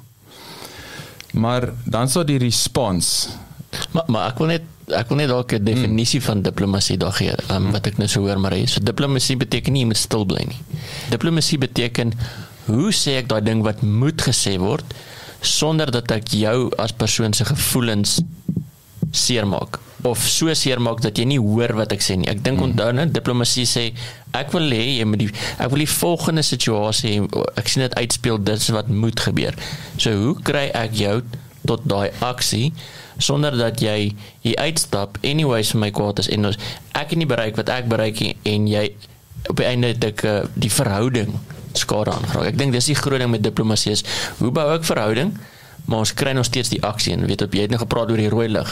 Maar 1.34 1.70
dan 1.86 2.10
sou 2.10 2.24
die 2.26 2.40
respons 2.42 3.28
Maar 3.92 4.08
maar 4.08 4.32
ek 4.32 4.40
wil 4.40 4.52
net 4.54 4.72
ek 4.96 5.10
wil 5.10 5.18
net 5.18 5.32
dalk 5.32 5.54
'n 5.58 5.66
definisie 5.66 6.20
mm. 6.20 6.26
van 6.26 6.42
diplomatie 6.46 6.98
daar 7.02 7.14
gee 7.18 7.34
um, 7.50 7.72
wat 7.74 7.88
ek 7.90 7.98
nou 7.98 8.08
so 8.08 8.22
hoor 8.22 8.40
maar 8.40 8.54
hy 8.54 8.66
so 8.70 8.80
diplomatie 8.80 9.38
beteken 9.38 9.74
nie 9.74 9.82
jy 9.82 9.90
moet 9.90 9.98
stil 9.98 10.26
bly 10.30 10.46
nie. 10.46 10.60
Diplomatie 11.10 11.58
beteken 11.58 12.14
hoe 12.70 12.92
sê 12.94 13.18
ek 13.22 13.30
daai 13.30 13.42
ding 13.42 13.64
wat 13.66 13.82
moet 13.82 14.22
gesê 14.22 14.58
word 14.62 14.86
sonder 15.42 15.92
dat 15.92 16.12
ek 16.12 16.30
jou 16.38 16.70
as 16.78 16.94
persoon 16.94 17.34
se 17.34 17.46
gevoelens 17.46 18.22
seermaak 19.12 19.80
of 20.06 20.22
so 20.30 20.54
seermaak 20.54 21.02
dat 21.04 21.18
jy 21.18 21.26
nie 21.30 21.40
hoor 21.42 21.74
wat 21.80 21.94
ek 21.96 22.04
sê 22.06 22.18
nie. 22.20 22.30
Ek 22.32 22.44
dink 22.46 22.62
onthou 22.62 22.92
net 22.96 23.14
diplomatie 23.16 23.66
sê 23.70 23.88
ek 24.36 24.54
wil 24.54 24.70
hê 24.72 25.00
jy 25.00 25.08
moet 25.10 25.24
die 25.26 25.32
ek 25.58 25.72
wil 25.72 25.82
die 25.82 25.90
volgende 25.90 26.44
situasie 26.46 27.18
ek 27.58 27.72
sien 27.72 27.86
dit 27.86 27.98
uitspeel 27.98 28.40
dit 28.44 28.62
is 28.62 28.70
wat 28.76 28.92
moet 28.92 29.26
gebeur. 29.28 29.58
So 29.98 30.14
hoe 30.20 30.36
kry 30.46 30.68
ek 30.76 30.96
jou 31.00 31.18
tot 31.66 31.88
daai 31.90 32.14
aksie 32.26 32.70
sonder 33.18 33.56
dat 33.58 33.82
jy 33.82 34.14
hier 34.44 34.60
uitstap 34.62 35.18
anyways 35.24 35.72
vir 35.74 35.82
my 35.86 35.92
kwaad 35.96 36.22
is 36.22 36.30
en 36.30 36.52
ons 36.52 36.60
ek 36.94 37.16
het 37.16 37.20
nie 37.20 37.30
bereik 37.30 37.58
wat 37.60 37.72
ek 37.74 37.90
bereik 37.92 38.22
nie 38.22 38.36
en 38.52 38.70
jy 38.70 38.90
op 39.50 39.60
die 39.62 39.68
einde 39.68 39.94
het 39.94 40.04
ek 40.06 40.26
uh, 40.26 40.38
die 40.58 40.72
verhouding 40.74 41.34
skade 41.76 42.14
aangeraak. 42.14 42.54
Ek 42.54 42.60
dink 42.60 42.74
dis 42.76 42.88
die 42.90 42.98
groot 42.98 43.22
ding 43.22 43.32
met 43.34 43.44
diplomatie 43.44 43.94
is 43.96 44.06
hoe 44.40 44.52
bou 44.54 44.68
ek 44.76 44.86
verhouding? 44.88 45.34
Maar 45.86 46.06
ons 46.06 46.14
kry 46.18 46.34
nog 46.34 46.48
steeds 46.48 46.72
die 46.74 46.82
aksie 46.86 47.14
en 47.14 47.26
weet 47.30 47.44
op 47.46 47.54
jy 47.54 47.68
het 47.68 47.74
nou 47.74 47.82
gepraat 47.82 48.12
oor 48.14 48.22
die 48.22 48.32
rooi 48.32 48.48
lig. 48.50 48.72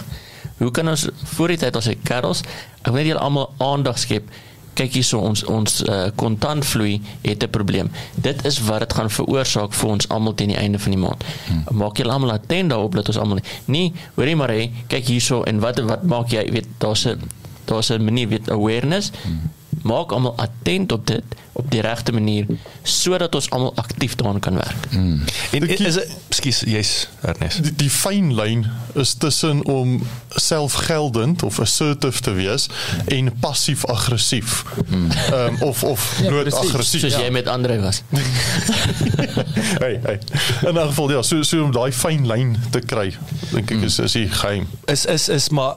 Hoe 0.57 0.71
kan 0.71 0.89
ons 0.89 1.07
voor 1.35 1.53
die 1.53 1.57
tyd 1.57 1.75
as 1.75 1.89
hy 1.91 1.95
kerels, 2.03 2.43
ek 2.83 2.91
weet 2.93 3.11
julle 3.11 3.23
almal 3.23 3.49
aandag 3.63 3.97
skep. 4.01 4.27
Kyk 4.73 4.95
hierso 4.97 5.19
ons 5.21 5.43
ons 5.53 5.83
uh, 5.85 6.07
kontantvloei 6.17 7.01
het 7.21 7.43
'n 7.43 7.49
probleem. 7.49 7.91
Dit 8.15 8.45
is 8.45 8.57
wat 8.65 8.79
dit 8.79 8.93
gaan 8.93 9.09
veroorsaak 9.09 9.73
vir 9.73 9.89
ons 9.89 10.09
almal 10.09 10.33
teen 10.33 10.49
die 10.49 10.57
einde 10.57 10.79
van 10.79 10.91
die 10.91 10.99
maand. 10.99 11.23
Hmm. 11.45 11.77
Maak 11.77 11.97
julle 11.97 12.11
almal 12.11 12.31
attent 12.31 12.69
daarop 12.69 12.95
dat 12.95 13.07
ons 13.07 13.17
almal 13.17 13.37
nie, 13.37 13.45
nie 13.65 13.93
hoorie 14.15 14.35
maar 14.35 14.49
hy 14.49 14.71
kyk 14.87 15.05
hierso 15.05 15.43
en 15.43 15.59
wat 15.59 15.79
wat 15.79 16.03
maak 16.03 16.33
jy 16.33 16.49
weet 16.51 16.67
daar's 16.77 17.05
'n 17.05 17.21
daar's 17.65 17.89
'n 17.91 18.03
manier 18.03 18.27
weet 18.27 18.49
awareness. 18.49 19.11
Hmm. 19.23 19.51
Maak 19.83 20.11
almal 20.15 20.35
attent 20.39 20.91
op 20.91 21.07
dit 21.07 21.23
op 21.53 21.71
die 21.71 21.81
regte 21.81 22.11
manier 22.11 22.45
sodat 22.83 23.35
ons 23.35 23.49
almal 23.49 23.75
aktief 23.75 24.15
daaraan 24.15 24.39
kan 24.39 24.53
werk. 24.53 24.85
Hmm. 24.89 25.23
En 25.51 25.67
is 25.67 25.99
ekskuus 26.01 26.63
jy's 26.65 26.93
Ernest. 27.21 27.63
Die, 27.63 27.73
die 27.85 27.89
fyn 27.93 28.33
lyn 28.33 28.65
is 28.97 29.13
tussen 29.21 29.61
om 29.69 29.99
selfgeldend 30.29 31.43
of 31.43 31.59
assertive 31.59 32.21
te 32.25 32.33
wees 32.33 32.67
en 33.05 33.29
passief 33.39 33.85
aggressief. 33.85 34.63
Hmm. 34.87 35.09
Um, 35.33 35.61
of 35.61 35.83
of 35.83 36.19
ja, 36.21 36.29
nooit 36.29 36.53
aggressief. 36.53 37.05
Soos 37.05 37.19
jy 37.19 37.29
ja. 37.29 37.31
met 37.31 37.47
Andre 37.47 37.79
was. 37.81 38.01
hey, 39.83 39.99
hey. 40.03 40.19
In 40.65 40.73
'n 40.73 40.87
geval 40.87 41.11
ja, 41.11 41.21
so 41.21 41.43
so 41.43 41.63
om 41.63 41.71
daai 41.71 41.91
fyn 41.91 42.27
lyn 42.27 42.57
te 42.71 42.79
kry, 42.79 43.13
dink 43.51 43.71
ek 43.71 43.85
is 43.89 43.99
is 43.99 44.17
die 44.17 44.29
geheim. 44.29 44.67
Is 44.85 45.05
is 45.05 45.29
is 45.29 45.49
maar 45.49 45.75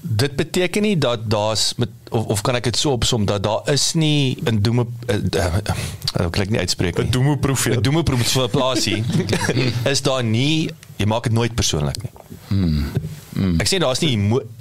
dit 0.00 0.36
beteken 0.36 0.82
nie 0.82 0.98
dat 0.98 1.30
daar's 1.30 1.72
met 1.76 1.88
of 2.10 2.24
of 2.24 2.40
kan 2.40 2.56
ek 2.56 2.70
dit 2.70 2.76
so 2.76 2.92
opsom 2.96 3.24
dat 3.28 3.42
daar 3.42 3.60
is 3.72 3.92
nie 3.94 4.36
'n 4.44 4.62
doeme 4.62 4.86
ek 5.06 6.30
klink 6.30 6.50
nie 6.50 6.58
uitspreek 6.58 6.98
nie. 6.98 7.06
'n 7.06 7.10
doeme 7.10 7.36
profeet. 7.38 7.76
'n 7.76 7.82
doeme 7.82 8.02
profeet 8.02 8.30
vir 8.30 8.44
'n 8.44 8.50
plaasie. 8.50 9.04
is 9.92 10.02
daar 10.02 10.24
nie 10.24 10.70
jy 10.96 11.06
maak 11.06 11.22
dit 11.22 11.32
nooit 11.32 11.54
persoonlik 11.54 12.02
nie. 12.02 12.12
Hmm. 12.48 12.86
Hmm. 13.32 13.60
Ek 13.60 13.68
sê 13.68 13.78
daar's 13.78 14.00
nie 14.00 14.16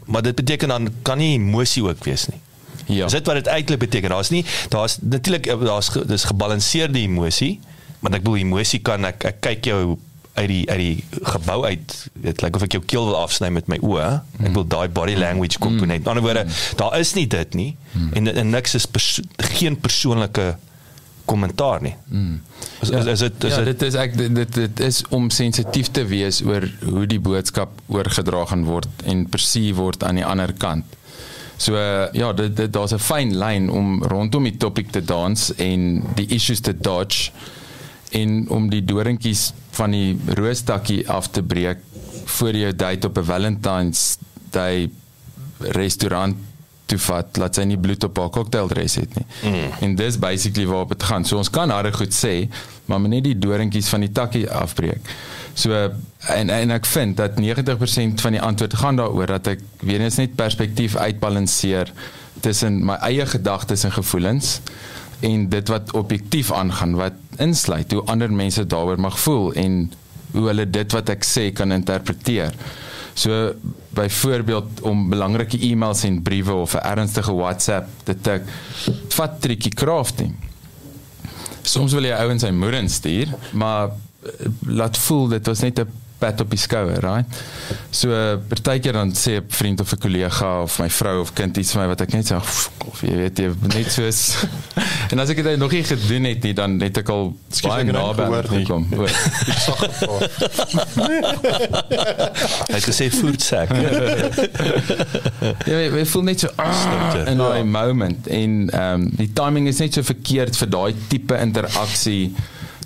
maar 0.05 0.21
dit 0.21 0.35
beteken 0.35 0.67
dan 0.67 0.89
kan 1.01 1.17
nie 1.17 1.33
emosie 1.39 1.83
ook 1.83 2.03
wees 2.03 2.27
nie. 2.27 2.39
Ja. 2.87 3.03
Dis 3.03 3.13
dit 3.19 3.25
wat 3.25 3.35
dit 3.35 3.47
eintlik 3.47 3.79
beteken. 3.79 4.09
Daar's 4.09 4.29
nie 4.29 4.45
daar's 4.69 4.97
natuurlik 5.01 5.45
daar's 5.45 5.91
dis 6.05 6.23
gebalanseerde 6.23 6.99
emosie, 6.99 7.59
maar 7.99 8.13
ek 8.13 8.23
bedoel 8.23 8.45
emosie 8.45 8.79
kan 8.79 9.05
ek 9.05 9.23
ek 9.23 9.41
kyk 9.41 9.65
jou 9.65 9.97
uit 10.37 10.47
die 10.51 10.63
uit 10.69 10.79
die 10.79 11.23
gebou 11.33 11.57
uit 11.65 11.95
dit 12.27 12.43
lyk 12.45 12.59
of 12.59 12.65
ek 12.67 12.77
jou 12.77 12.83
keel 12.93 13.09
wil 13.09 13.17
afsny 13.19 13.49
met 13.53 13.69
my 13.71 13.79
oë 13.85 14.09
ek 14.45 14.53
wil 14.55 14.67
daai 14.69 14.87
body 14.99 15.17
language 15.17 15.61
komponent 15.63 16.05
mm. 16.05 16.11
ander 16.13 16.25
woorde 16.25 16.45
daar 16.79 16.97
is 16.99 17.13
nie 17.17 17.27
dit 17.31 17.57
nie 17.57 17.69
mm. 17.93 18.13
en, 18.13 18.31
en 18.43 18.55
niks 18.55 18.77
is 18.79 18.87
perso 18.89 19.25
geen 19.57 19.77
persoonlike 19.81 20.47
kommentaar 21.27 21.81
nie 21.83 21.95
mm. 22.07 22.35
is, 22.81 22.93
ja, 22.93 23.01
is, 23.03 23.07
is 23.15 23.25
dit 23.25 23.49
is 23.49 23.57
ja, 23.57 23.63
dit, 23.67 23.79
dit 23.79 23.87
is 23.89 23.99
ek 24.03 24.15
dit 24.19 24.53
dit 24.61 24.85
is 24.87 25.01
om 25.15 25.31
sensitief 25.33 25.91
te 25.95 26.05
wees 26.07 26.43
oor 26.45 26.69
hoe 26.85 27.07
die 27.09 27.21
boodskap 27.23 27.81
oorgedra 27.91 28.45
gaan 28.53 28.67
word 28.69 29.09
en 29.09 29.27
perceive 29.31 29.75
word 29.81 30.05
aan 30.07 30.21
die 30.21 30.27
ander 30.27 30.53
kant 30.61 30.95
So 31.57 31.73
uh, 31.73 32.05
ja, 32.13 32.33
dit, 32.37 32.53
dit 32.57 32.73
daar's 32.73 32.93
'n 32.93 33.01
fyn 33.01 33.33
lyn 33.37 33.69
om 33.69 34.03
rondom 34.03 34.43
die 34.45 34.57
topik 34.57 34.91
te 34.93 35.01
dans 35.01 35.55
en 35.55 36.03
die 36.15 36.27
issues 36.29 36.59
te 36.59 36.73
dodge 36.77 37.31
en 38.15 38.49
om 38.49 38.69
die 38.69 38.83
doringkies 38.85 39.51
van 39.77 39.91
die 39.91 40.17
roostakkie 40.39 41.09
af 41.09 41.29
te 41.29 41.43
breek 41.43 41.83
voor 42.37 42.55
jou 42.55 42.75
date 42.75 43.07
op 43.07 43.17
'n 43.17 43.23
Valentine's 43.23 44.17
Day 44.51 44.89
restaurant 45.59 46.35
toe 46.85 46.97
vat 46.97 47.37
laat 47.37 47.55
sy 47.55 47.65
nie 47.67 47.77
bloed 47.77 48.03
op 48.03 48.17
haar 48.17 48.29
cocktaildress 48.29 48.95
het 48.95 49.15
nie. 49.15 49.25
Mm. 49.43 49.71
En 49.81 49.95
dis 49.95 50.19
basically 50.19 50.67
waar 50.69 50.87
dit 50.87 51.03
gaan. 51.03 51.25
So 51.25 51.37
ons 51.37 51.49
kan 51.49 51.69
harde 51.69 51.91
goed 51.91 52.15
sê, 52.15 52.47
maar 52.85 52.99
net 52.99 53.23
die 53.23 53.37
doringkies 53.37 53.89
van 53.91 54.05
die 54.05 54.11
takkie 54.11 54.45
afbreek. 54.49 55.01
So 55.57 55.73
en 56.37 56.49
en 56.49 56.71
ek 56.71 56.85
vind 56.85 57.17
dat 57.17 57.39
90% 57.41 58.21
van 58.21 58.37
die 58.37 58.41
antwoord 58.41 58.73
gaan 58.73 58.95
daaroor 58.95 59.27
dat 59.37 59.47
ek 59.47 59.59
weer 59.81 60.01
eens 60.01 60.19
net 60.21 60.35
perspektief 60.35 60.95
uitbalanseer 60.95 61.91
tussen 62.41 62.83
my 62.85 62.99
eie 63.07 63.25
gedagtes 63.25 63.83
en 63.83 63.91
gevoelens 63.91 64.59
en 65.19 65.49
dit 65.49 65.67
wat 65.67 65.93
objektief 65.97 66.51
aangaan 66.51 66.95
wat 66.95 67.13
insluit 67.41 67.91
hoe 67.91 68.03
ander 68.05 68.31
mense 68.33 68.65
daaroor 68.65 68.99
mag 68.99 69.19
voel 69.19 69.53
en 69.53 69.79
hoe 70.31 70.47
hulle 70.47 70.69
dit 70.69 70.91
wat 70.91 71.09
ek 71.09 71.25
sê 71.25 71.49
kan 71.55 71.71
interpreteer. 71.71 72.53
So 73.17 73.53
byvoorbeeld 73.97 74.81
om 74.85 75.07
belangrike 75.09 75.57
e-mails 75.59 76.03
en 76.03 76.21
briewe 76.21 76.53
of 76.53 76.75
'n 76.75 76.85
ernstige 76.85 77.33
WhatsApp 77.33 77.89
te 78.03 78.15
tik, 78.21 78.43
vat 79.09 79.41
triekie 79.41 79.73
crafting. 79.73 80.35
Soms 81.61 81.93
wil 81.93 82.03
jy 82.03 82.13
ouens 82.13 82.41
sy 82.41 82.51
moeder 82.51 82.89
stuur, 82.89 83.27
maar 83.51 83.89
eh, 83.89 84.29
laat 84.61 84.97
voel 84.97 85.27
dit 85.27 85.45
was 85.45 85.59
net 85.59 85.79
'n 85.79 85.89
pat 86.17 86.41
op 86.41 86.49
die 86.49 86.59
skouer, 86.59 86.99
right? 87.05 87.41
So 87.89 88.09
partykeer 88.49 88.93
dan 88.93 89.11
sê 89.15 89.31
'n 89.37 89.45
vriend 89.47 89.79
of 89.81 89.91
'n 89.91 89.97
kollega 89.97 90.61
of 90.61 90.79
my 90.79 90.89
vrou 90.89 91.21
of 91.21 91.33
kind 91.33 91.57
iets 91.57 91.71
vir 91.71 91.81
my 91.81 91.87
wat 91.87 92.01
ek 92.01 92.13
net 92.13 92.31
sê 92.31 92.35
of 92.35 92.71
jy 93.01 93.15
weet 93.15 93.37
jy 93.39 93.53
net 93.73 93.91
soos 93.91 94.37
en 95.11 95.19
as 95.19 95.29
ek 95.29 95.43
dit 95.43 95.59
nog 95.59 95.71
nie 95.71 95.83
gedoen 95.83 96.23
het 96.23 96.43
nie 96.43 96.53
dan 96.53 96.77
net 96.77 96.97
ek 96.97 97.09
al 97.09 97.35
baie 97.63 97.83
naby 97.83 98.23
gekom. 98.47 98.87
Hy 102.67 102.75
het 102.75 102.83
gesê 102.85 103.09
voetsak. 103.11 103.69
ja, 105.71 105.79
jy 105.79 106.05
voel 106.05 106.23
net 106.23 106.39
so 106.39 106.47
ah, 106.55 107.15
in 107.25 107.37
daai 107.37 107.63
moment 107.63 108.27
en 108.27 108.69
ehm 108.69 109.01
um, 109.01 109.09
die 109.17 109.33
timing 109.33 109.67
is 109.67 109.79
net 109.83 109.93
so 109.93 110.03
verkeerd 110.03 110.57
vir 110.57 110.69
daai 110.69 110.93
tipe 111.11 111.35
interaksie 111.37 112.33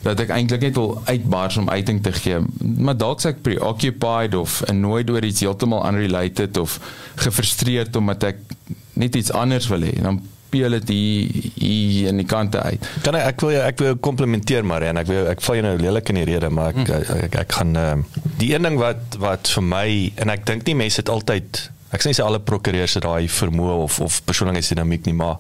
dat 0.02 0.20
ek 0.24 0.34
eintlik 0.34 0.66
net 0.66 0.78
wil 0.80 0.95
uitbars 1.06 1.58
om 1.62 1.70
uiting 1.70 2.02
te 2.04 2.12
gee. 2.16 2.41
Maar 2.60 2.97
dalk 2.97 3.22
se 3.22 3.32
ek 3.34 3.41
preoccupied 3.45 4.36
of 4.36 4.62
annoyed 4.72 5.10
oor 5.14 5.26
iets 5.26 5.43
heeltemal 5.45 5.86
unrelated 5.88 6.58
of 6.58 6.80
gefrustreerd 7.22 7.95
omdat 7.95 8.32
ek 8.34 8.45
net 8.93 9.16
iets 9.16 9.32
anders 9.32 9.70
wil 9.72 9.86
hê. 9.86 9.93
Dan 10.02 10.22
speel 10.52 10.74
dit 10.82 10.89
hier 10.91 11.52
hier 11.56 12.08
in 12.12 12.20
die 12.20 12.28
kante 12.28 12.60
uit. 12.60 12.88
Kan 13.06 13.16
ek 13.16 13.30
ek 13.32 13.43
wil 13.45 13.54
jou 13.56 13.62
ek 13.64 13.78
wil 13.80 13.91
jou 13.91 13.99
komplimenteer 14.04 14.66
maar 14.68 14.84
en 14.84 14.99
ek 14.99 15.08
wil 15.08 15.30
ek 15.32 15.43
val 15.45 15.58
jou 15.58 15.64
nou 15.64 15.76
lelik 15.80 16.12
in 16.12 16.20
die 16.20 16.28
rede 16.28 16.49
maar 16.52 16.74
ek 16.74 16.89
ek, 16.89 17.12
ek, 17.28 17.38
ek 17.45 17.56
gaan 17.60 17.78
uh, 17.80 17.93
die 18.41 18.52
een 18.52 18.68
ding 18.68 18.80
wat 18.82 19.16
wat 19.22 19.52
vir 19.56 19.64
my 19.64 19.88
en 20.20 20.34
ek 20.34 20.43
dink 20.49 20.68
nie 20.68 20.76
mense 20.84 20.99
het 20.99 21.12
altyd 21.14 21.62
ek 21.95 22.04
sê 22.04 22.12
nie 22.12 22.20
sê 22.20 22.26
alle 22.26 22.41
prokureurs 22.43 22.97
het 22.99 23.08
daai 23.08 23.32
vermoë 23.32 23.78
of 23.86 24.02
of 24.04 24.20
persoonlikheidsdinamiek 24.28 25.08
nie 25.08 25.16
maar 25.24 25.39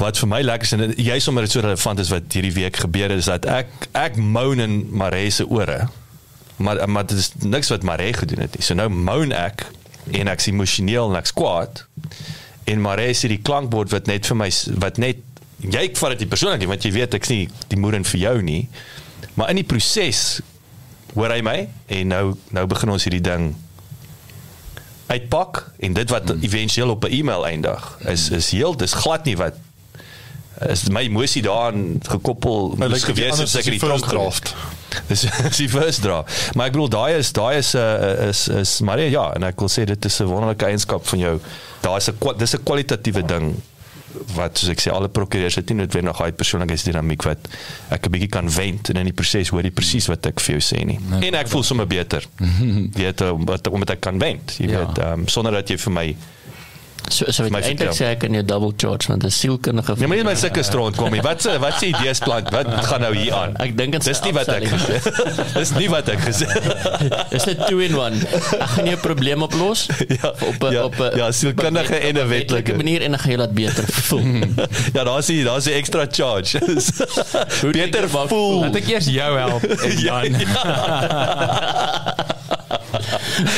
wat 0.00 0.18
vir 0.20 0.28
my 0.28 0.40
lekker 0.44 0.68
is 0.68 0.72
en 0.76 0.94
juist 0.96 1.28
omdat 1.28 1.46
dit 1.46 1.52
so 1.56 1.60
relevant 1.64 2.02
is 2.02 2.10
wat 2.12 2.32
hierdie 2.36 2.54
week 2.56 2.76
gebeur 2.84 3.10
het 3.12 3.22
is 3.22 3.30
dat 3.30 3.46
ek 3.48 3.88
ek 3.96 4.16
moan 4.16 4.60
in 4.60 4.76
Maree 4.90 5.30
se 5.30 5.46
ore 5.48 5.86
maar 6.56 6.82
maar 6.88 7.06
dit 7.06 7.18
is 7.18 7.32
niks 7.44 7.72
wat 7.72 7.82
Maree 7.82 8.12
gedoen 8.16 8.44
het 8.44 8.56
nie 8.56 8.64
so 8.64 8.74
nou 8.74 8.88
moan 8.92 9.32
ek 9.32 9.66
en 10.12 10.30
ek's 10.32 10.50
emosioneel 10.52 11.10
en 11.10 11.20
ek's 11.20 11.34
kwaad 11.36 11.84
en 12.64 12.82
Maree 12.84 13.16
sê 13.16 13.30
die 13.32 13.42
klankbord 13.42 13.94
wat 13.94 14.10
net 14.10 14.28
vir 14.28 14.40
my 14.44 14.50
wat 14.84 15.00
net 15.02 15.22
jy 15.64 15.88
vat 15.96 16.14
dit 16.14 16.24
nie 16.24 16.32
persoonlik 16.34 16.70
want 16.70 16.84
jy 16.84 16.92
weet 16.96 17.16
ek's 17.16 17.32
nie 17.32 17.44
die 17.72 17.80
moeder 17.80 18.04
vir 18.12 18.20
jou 18.20 18.36
nie 18.44 18.62
maar 19.36 19.52
in 19.52 19.60
die 19.62 19.68
proses 19.68 20.40
hoor 21.14 21.32
hy 21.32 21.40
my 21.44 21.58
en 21.98 22.12
nou 22.12 22.24
nou 22.56 22.66
begin 22.68 22.92
ons 22.92 23.08
hierdie 23.08 23.24
ding 23.24 23.54
uitpak 25.06 25.62
en 25.86 25.94
dit 25.96 26.10
wat 26.10 26.28
hmm. 26.28 26.42
éventueel 26.42 26.90
op 26.90 27.04
'n 27.04 27.12
e-mail 27.12 27.46
eindig 27.46 27.98
is 28.12 28.30
is 28.30 28.50
heel 28.50 28.76
dis 28.76 28.92
glad 28.92 29.24
nie 29.24 29.36
wat 29.36 29.56
is 30.70 30.88
my 30.88 31.00
emosie 31.04 31.42
daaraan 31.42 31.98
gekoppel 32.02 32.74
Nou, 32.78 32.88
moes 32.90 33.04
gewees 33.04 33.38
het 33.38 33.48
seker 33.48 33.70
die 33.76 33.80
tronk 33.80 34.06
draft. 34.08 34.54
Dis 35.10 35.24
is 35.24 35.56
die 35.56 35.68
first 35.68 36.00
draft. 36.02 36.54
Maar 36.56 36.66
ek 36.66 36.72
bedoel 36.72 36.88
daai 36.88 37.16
is 37.18 37.32
daai 37.32 37.56
is 37.58 37.74
'n 37.74 37.78
uh, 37.78 38.28
is 38.28 38.48
is 38.48 38.80
maar 38.80 39.00
ja 39.00 39.32
en 39.36 39.42
ek 39.42 39.60
wil 39.60 39.68
sê 39.68 39.84
dit 39.84 40.04
is 40.04 40.20
'n 40.20 40.24
wonderlike 40.26 40.64
eienskap 40.64 41.06
van 41.06 41.18
jou. 41.18 41.38
Daar 41.80 41.96
is 41.96 42.08
'n 42.08 42.16
dis 42.38 42.54
'n 42.54 42.62
kwalitatiewe 42.62 43.22
ding 43.26 43.54
wat 44.34 44.56
soos 44.58 44.70
ek 44.72 44.80
sê 44.80 44.90
alle 44.92 45.08
prokureurs 45.08 45.54
het 45.60 45.68
nie 45.68 45.76
noodwendig 45.76 46.16
daai 46.16 46.32
persoonlikheidsdinamiek 46.32 47.22
wat 47.22 47.38
ek 47.90 48.06
'n 48.06 48.10
bietjie 48.10 48.28
kan 48.32 48.48
wend 48.50 48.88
en 48.88 48.96
in 48.96 49.04
die 49.04 49.12
proses 49.12 49.48
hoor 49.52 49.62
jy 49.62 49.70
presies 49.70 50.06
wat 50.08 50.26
ek 50.26 50.40
vir 50.40 50.56
jou 50.56 50.62
sê 50.74 50.84
nie. 50.84 50.98
En 51.20 51.34
ek 51.34 51.48
voel 51.48 51.62
sommer 51.62 51.86
beter. 51.86 52.24
Uh, 52.96 53.32
omdat 53.32 53.68
omdat 53.68 53.90
ek 53.90 54.00
kan 54.00 54.18
wend. 54.18 54.56
Jy 54.58 54.70
Ja. 54.70 54.78
weet 54.86 54.98
um, 54.98 55.28
sonder 55.28 55.52
dat 55.52 55.68
jy 55.68 55.76
vir 55.78 55.92
my 55.92 56.16
So 57.08 57.30
so 57.30 57.42
My 57.44 57.60
weet 57.60 57.68
eintlik 57.70 57.92
sê 57.94 58.04
ek 58.12 58.18
kan 58.24 58.32
jou 58.34 58.42
double 58.44 58.72
charge 58.76 59.06
want 59.08 59.22
'n 59.24 59.30
sielkundige 59.30 59.94
Ja, 59.98 60.06
maar 60.06 60.16
nie 60.16 60.24
met 60.24 60.38
sulke 60.38 60.62
stront 60.62 60.96
kom 60.96 61.10
nie. 61.12 61.20
Wat 61.22 61.42
se 61.42 61.58
wat 61.58 61.78
se 61.78 61.86
idees 61.86 62.18
plant? 62.18 62.50
Wat 62.50 62.66
gaan 62.84 63.00
nou 63.00 63.14
hier 63.16 63.32
aan? 63.34 63.54
Ek 63.62 63.76
dink 63.78 63.92
dit 63.92 64.04
Dis 64.10 64.20
nie 64.22 64.32
wat 64.32 64.48
ek 64.48 64.64
gesê. 64.68 64.98
Dis 65.54 65.70
nie 65.78 65.88
wat 65.88 66.08
ek 66.08 66.18
gesê. 66.20 66.46
Dis 67.30 67.44
net 67.46 67.66
two 67.68 67.78
in 67.80 67.94
one. 67.96 68.16
Ek 68.58 68.68
gaan 68.74 68.86
jou 68.86 68.96
probleem 68.96 69.42
oplos 69.42 69.86
Ja, 70.22 70.32
op 70.40 70.62
'n 70.62 70.72
ja, 70.72 70.84
op 70.84 70.98
'n 70.98 71.16
ja, 71.16 71.30
sielkundige 71.30 71.94
op 71.94 72.02
'n 72.02 72.06
en 72.16 72.16
'n 72.24 72.28
wetlike. 72.28 72.74
manier 72.76 73.02
en 73.02 73.10
dan 73.10 73.20
gaan 73.20 73.30
jy 73.32 73.38
laat 73.38 73.54
beter 73.54 73.84
voel. 73.86 74.24
Ja, 74.96 75.04
daar's 75.04 75.26
die 75.26 75.44
daar's 75.44 75.64
die 75.64 75.72
extra 75.74 76.06
charge. 76.10 76.58
Beter 77.72 78.02
jy 78.02 78.08
wat- 78.10 78.28
voel. 78.28 78.60
Laat 78.60 78.76
ek 78.76 78.88
eers 78.88 79.06
jou 79.06 79.38
help 79.38 79.62
en 79.64 79.98
Ja, 79.98 80.22
dan 80.22 80.46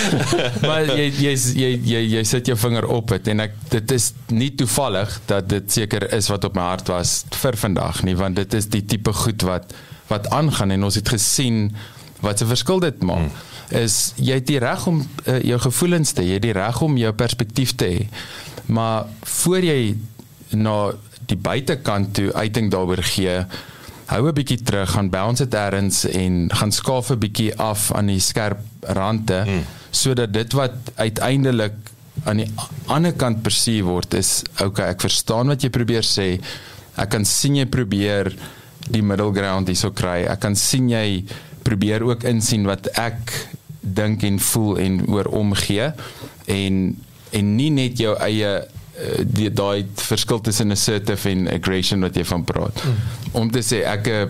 maar 0.68 0.86
jy 0.86 1.08
jy 1.18 1.34
jy 1.34 1.70
jy 1.92 2.02
jy 2.14 2.24
sit 2.24 2.46
jou 2.46 2.56
vinger 2.58 2.86
op 2.86 3.14
dit 3.14 3.28
en 3.34 3.40
ek 3.46 3.54
dit 3.74 3.94
is 3.96 4.12
nie 4.30 4.50
toevallig 4.54 5.20
dat 5.26 5.48
dit 5.48 5.72
seker 5.72 6.08
is 6.14 6.30
wat 6.32 6.44
op 6.44 6.56
my 6.58 6.70
hart 6.72 6.88
was 6.88 7.24
vir 7.42 7.56
vandag 7.56 8.02
nie 8.08 8.16
want 8.18 8.36
dit 8.36 8.54
is 8.54 8.68
die 8.72 8.84
tipe 8.84 9.12
goed 9.12 9.46
wat 9.48 9.76
wat 10.08 10.28
aangaan 10.32 10.70
en 10.70 10.88
ons 10.88 10.96
het 10.96 11.08
gesien 11.08 11.68
wat 12.20 12.42
'n 12.42 12.46
verskil 12.46 12.80
dit 12.80 13.02
maak. 13.02 13.30
Is 13.68 14.12
jy 14.16 14.34
het 14.34 14.46
die 14.46 14.58
reg 14.58 14.86
om 14.86 15.06
uh, 15.26 15.42
jou 15.42 15.58
gevoelens 15.60 16.12
te 16.12 16.22
hê, 16.22 16.26
jy 16.26 16.32
het 16.32 16.42
die 16.42 16.56
reg 16.56 16.80
om 16.80 16.96
jou 16.96 17.12
perspektief 17.12 17.74
te 17.74 17.84
hê. 17.84 18.08
Maar 18.66 19.04
voor 19.22 19.60
jy 19.60 19.96
na 20.50 20.92
die 21.26 21.36
buitekant 21.36 22.14
toe 22.14 22.32
uiting 22.32 22.70
daaroor 22.70 23.02
gee 23.02 23.44
hou 24.08 24.22
'n 24.28 24.34
bietjie 24.34 24.62
terug, 24.62 24.90
gaan 24.90 25.10
bounce 25.10 25.44
dit 25.44 25.54
ergens 25.54 26.04
en 26.08 26.48
gaan 26.48 26.72
skaaf 26.72 27.10
'n 27.10 27.18
bietjie 27.18 27.52
af 27.56 27.92
aan 27.92 28.06
die 28.06 28.20
skerp 28.20 28.60
rande 28.80 29.44
mm. 29.46 29.64
sodat 29.90 30.32
dit 30.32 30.52
wat 30.52 30.74
uiteindelik 30.96 31.76
aan 32.24 32.36
die 32.42 32.50
ander 32.86 33.12
kant 33.12 33.42
persee 33.42 33.82
word 33.84 34.14
is 34.14 34.42
okay, 34.64 34.90
ek 34.90 35.00
verstaan 35.00 35.48
wat 35.52 35.62
jy 35.62 35.70
probeer 35.70 36.02
sê. 36.02 36.40
Ek 36.98 37.10
kan 37.10 37.24
sien 37.24 37.56
jy 37.56 37.66
probeer 37.66 38.32
die 38.88 39.02
middle 39.02 39.32
ground 39.32 39.68
hierso 39.68 39.92
kry. 39.92 40.24
Ek 40.26 40.40
kan 40.40 40.56
sien 40.56 40.88
jy 40.90 41.24
probeer 41.62 42.02
ook 42.02 42.24
insien 42.24 42.66
wat 42.66 42.88
ek 42.98 43.34
dink 43.80 44.24
en 44.24 44.38
voel 44.38 44.78
en 44.82 45.02
oor 45.06 45.28
omgee 45.36 45.92
en 46.46 46.96
en 47.36 47.56
nie 47.56 47.70
net 47.70 48.00
jou 48.00 48.14
eie 48.24 48.50
die 49.22 49.50
daai 49.54 49.86
verskil 49.94 50.40
tussen 50.42 50.74
assertive 50.74 51.30
en 51.30 51.46
aggression 51.52 52.02
wat 52.02 52.16
jy 52.18 52.24
van 52.26 52.44
praat. 52.44 52.82
Mm. 52.82 52.96
Om 53.42 53.52
te 53.54 53.62
sê 53.62 53.82
ek 53.86 54.10
eh, 54.10 54.24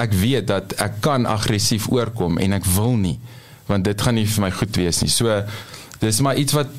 ek 0.00 0.14
weet 0.16 0.48
dat 0.48 0.72
ek 0.80 1.00
kan 1.04 1.28
aggressief 1.28 1.90
oorkom 1.92 2.40
en 2.40 2.56
ek 2.60 2.68
wil 2.76 2.96
nie 3.00 3.18
want 3.70 3.86
dit 3.86 4.02
gaan 4.02 4.16
nie 4.18 4.26
vir 4.26 4.42
my 4.42 4.50
goed 4.50 4.78
wees 4.80 4.98
nie. 5.04 5.12
So 5.12 5.30
dis 6.00 6.22
maar 6.24 6.40
iets 6.40 6.56
wat 6.56 6.72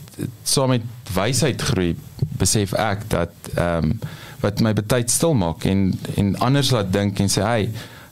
saam 0.44 0.74
met 0.74 0.88
wysheid 1.14 1.62
groei 1.70 1.94
besef 2.42 2.76
ek 2.78 3.08
dat 3.14 3.54
ehm 3.56 3.94
um, 3.94 3.96
wat 4.42 4.58
my 4.66 4.72
baie 4.74 5.06
stil 5.06 5.36
maak 5.38 5.68
en 5.70 5.92
en 6.18 6.34
anders 6.42 6.72
laat 6.74 6.90
dink 6.90 7.20
en 7.22 7.30
sê 7.30 7.44
hey 7.46 7.68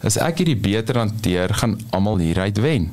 as 0.06 0.20
ek 0.22 0.44
hierdie 0.44 0.60
beter 0.62 1.00
hanteer 1.02 1.52
gaan 1.62 1.74
almal 1.92 2.22
hieruit 2.22 2.62
wen. 2.64 2.92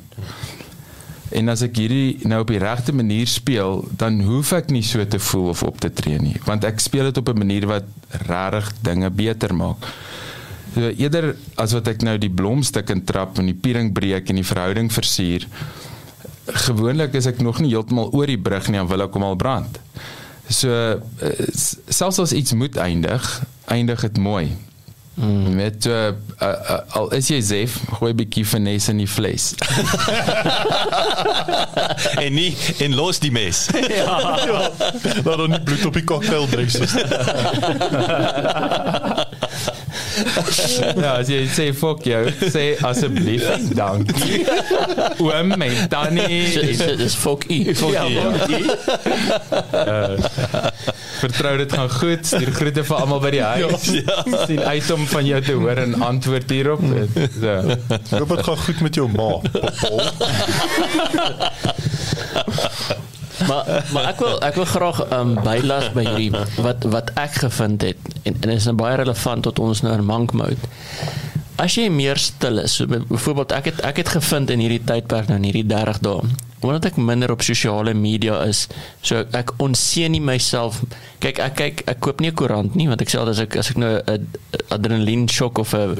En 1.35 1.49
as 1.51 1.61
ek 1.65 1.75
hierdie 1.75 2.27
nou 2.29 2.39
op 2.45 2.51
die 2.51 2.61
regte 2.61 2.93
manier 2.95 3.27
speel, 3.27 3.81
dan 3.99 4.21
hoef 4.23 4.53
ek 4.55 4.69
nie 4.71 4.83
so 4.85 5.03
te 5.05 5.19
voel 5.19 5.49
of 5.51 5.63
op 5.67 5.81
te 5.83 5.91
tree 5.91 6.19
nie, 6.23 6.37
want 6.47 6.63
ek 6.67 6.79
speel 6.79 7.09
dit 7.09 7.17
op 7.17 7.29
'n 7.29 7.37
manier 7.37 7.67
wat 7.67 7.87
regtig 8.27 8.71
dinge 8.81 9.09
beter 9.09 9.55
maak. 9.55 9.83
So 10.73 10.87
eerder 10.87 11.35
as 11.55 11.73
wat 11.73 11.87
ek 11.87 12.01
nou 12.01 12.17
die 12.17 12.29
blomstuk 12.29 12.89
intrap 12.89 13.37
en 13.39 13.45
die 13.45 13.57
piering 13.57 13.93
breek 13.93 14.29
en 14.29 14.35
die 14.35 14.45
verhouding 14.45 14.91
versuur, 14.91 15.47
gewoonlik 16.45 17.13
is 17.13 17.25
ek 17.25 17.41
nog 17.41 17.59
nie 17.59 17.73
heeltemal 17.73 18.11
oor 18.13 18.27
die 18.27 18.39
brug 18.39 18.67
nie, 18.69 18.77
dan 18.77 18.87
wil 18.87 19.01
ek 19.01 19.13
hom 19.13 19.23
al 19.23 19.35
brand. 19.35 19.79
So 20.47 20.69
eh, 20.71 21.47
selfs 21.89 22.19
as 22.19 22.31
iets 22.31 22.53
moet 22.53 22.77
eindig, 22.77 23.43
eindig 23.65 24.01
dit 24.01 24.17
mooi. 24.17 24.55
Mm. 25.17 25.55
Met 25.55 25.85
uh, 25.85 26.05
uh, 26.05 26.11
uh, 26.39 26.77
al 26.87 27.13
is 27.17 27.27
jy 27.27 27.39
Zef, 27.41 27.79
gooi 27.97 28.11
'n 28.13 28.17
bietjie 28.19 28.45
finesse 28.45 28.91
in 28.93 28.99
die 29.01 29.09
vlees. 29.09 29.55
en 32.25 32.33
nie 32.33 32.53
en 32.85 32.93
los 32.95 33.17
die 33.19 33.31
mes. 33.33 33.65
Laat 35.25 35.37
dan 35.41 35.49
nie 35.49 35.61
bloed 35.65 35.85
op 35.89 35.93
die 35.97 36.03
cocktaildress 36.03 36.77
is. 36.85 36.93
ja, 41.01 41.17
as 41.17 41.33
jy 41.33 41.41
sê 41.49 41.73
fuck 41.73 42.05
jou, 42.05 42.21
sê 42.53 42.77
asseblief 42.85 43.49
dankie. 43.73 44.45
Oom 45.17 45.57
en 45.57 45.89
tannie. 45.89 46.45
Dis 46.61 46.77
dis 47.01 47.17
fok 47.17 47.49
u. 47.49 47.73
Ja, 47.89 48.05
uh, 49.81 50.13
vertrou 51.21 51.53
dit 51.57 51.73
gaan 51.73 51.89
goed. 51.91 52.25
Stuur 52.25 52.51
groete 52.55 52.83
vir 52.87 52.97
almal 52.97 53.21
by 53.23 53.31
die 53.35 53.43
huis. 53.43 53.89
Ja. 53.97 54.45
Sien 54.45 54.61
uit 54.61 54.91
om 54.93 55.05
van 55.09 55.25
jou 55.25 55.41
te 55.41 55.55
hoor 55.57 55.81
en 55.81 55.95
antwoord 56.01 56.49
hierop. 56.53 56.83
So. 57.39 57.77
Hoop 58.11 58.29
dit 58.35 58.43
gaan 58.49 58.57
goed 58.65 58.79
met 58.85 58.95
jou 58.95 59.07
ma. 59.11 59.31
Maar 63.47 63.85
maar 63.93 64.05
ek 64.09 64.19
wil 64.19 64.39
ek 64.41 64.55
wil 64.57 64.65
graag 64.65 64.99
um, 65.13 65.35
bylas 65.45 65.91
by 65.93 66.03
hierdie 66.07 66.61
wat 66.65 66.85
wat 66.89 67.11
ek 67.21 67.37
gevind 67.45 67.85
het 67.85 68.09
en 68.23 68.39
en 68.41 68.53
is 68.55 68.65
nou 68.69 68.75
baie 68.79 68.97
relevant 68.97 69.45
tot 69.45 69.61
ons 69.61 69.83
nou 69.85 69.93
in 69.93 70.05
monk 70.05 70.33
mode. 70.37 70.71
As 71.61 71.77
jy 71.77 71.87
meer 71.93 72.17
stil 72.21 72.61
is, 72.61 72.75
so 72.77 72.89
byvoorbeeld 72.89 73.53
ek 73.57 73.71
het 73.71 73.83
ek 73.85 74.01
het 74.03 74.13
gevind 74.17 74.53
in 74.53 74.61
hierdie 74.65 74.83
tydperk 74.89 75.29
nou 75.29 75.37
in 75.41 75.47
hierdie 75.49 75.67
30 75.69 76.01
dae, 76.05 76.25
omdat 76.59 76.85
ek 76.89 76.97
minder 76.97 77.31
op 77.31 77.43
sosiale 77.45 77.93
media 77.93 78.39
is, 78.47 78.65
so 79.05 79.19
ek, 79.21 79.33
ek 79.37 79.51
onseën 79.61 80.11
nie 80.11 80.21
myself. 80.23 80.79
Kyk, 81.21 81.39
ek 81.41 81.55
kyk 81.57 81.83
ek 81.89 81.99
koop 82.01 82.21
nie 82.21 82.29
'n 82.31 82.35
koerant 82.37 82.75
nie 82.75 82.87
want 82.87 83.01
ek 83.01 83.09
sê 83.09 83.21
as 83.21 83.39
ek 83.39 83.55
as 83.57 83.69
ek 83.71 83.77
nou 83.77 84.01
'n 84.01 84.27
adrenalien 84.69 85.27
shock 85.29 85.59
of 85.59 85.73
'n 85.73 85.95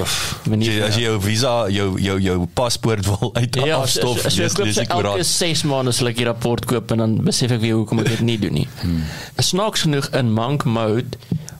manier 0.49 0.83
as 0.85 0.97
jy 0.97 1.03
jou 1.05 1.19
visa, 1.21 1.69
jou 1.69 1.99
jou 1.99 2.17
jou 2.19 2.47
paspoort 2.53 3.05
wil 3.05 3.31
uit 3.39 3.55
Ja, 3.55 3.81
afstof, 3.81 4.21
so, 4.21 4.29
so, 4.29 4.29
so 4.29 4.41
lees 4.41 4.51
ek 4.51 4.57
koop 4.57 4.65
lees 4.65 4.75
die 4.75 4.81
elke 4.85 4.93
koerant. 4.93 5.25
6 5.25 5.63
maande 5.63 5.91
sal 5.93 6.07
ek 6.07 6.17
die 6.17 6.25
rapport 6.25 6.65
koop 6.65 6.91
en 6.91 6.97
dan 6.97 7.17
besef 7.23 7.51
ek 7.51 7.61
weer 7.61 7.75
hoekom 7.75 7.99
ek 7.99 8.09
dit 8.17 8.21
nie 8.21 8.37
doen 8.37 8.53
nie. 8.53 8.67
Hmm. 8.87 9.03
Snaaks 9.41 9.81
genoeg 9.83 10.09
in 10.15 10.31
monk 10.31 10.63
mode 10.63 11.17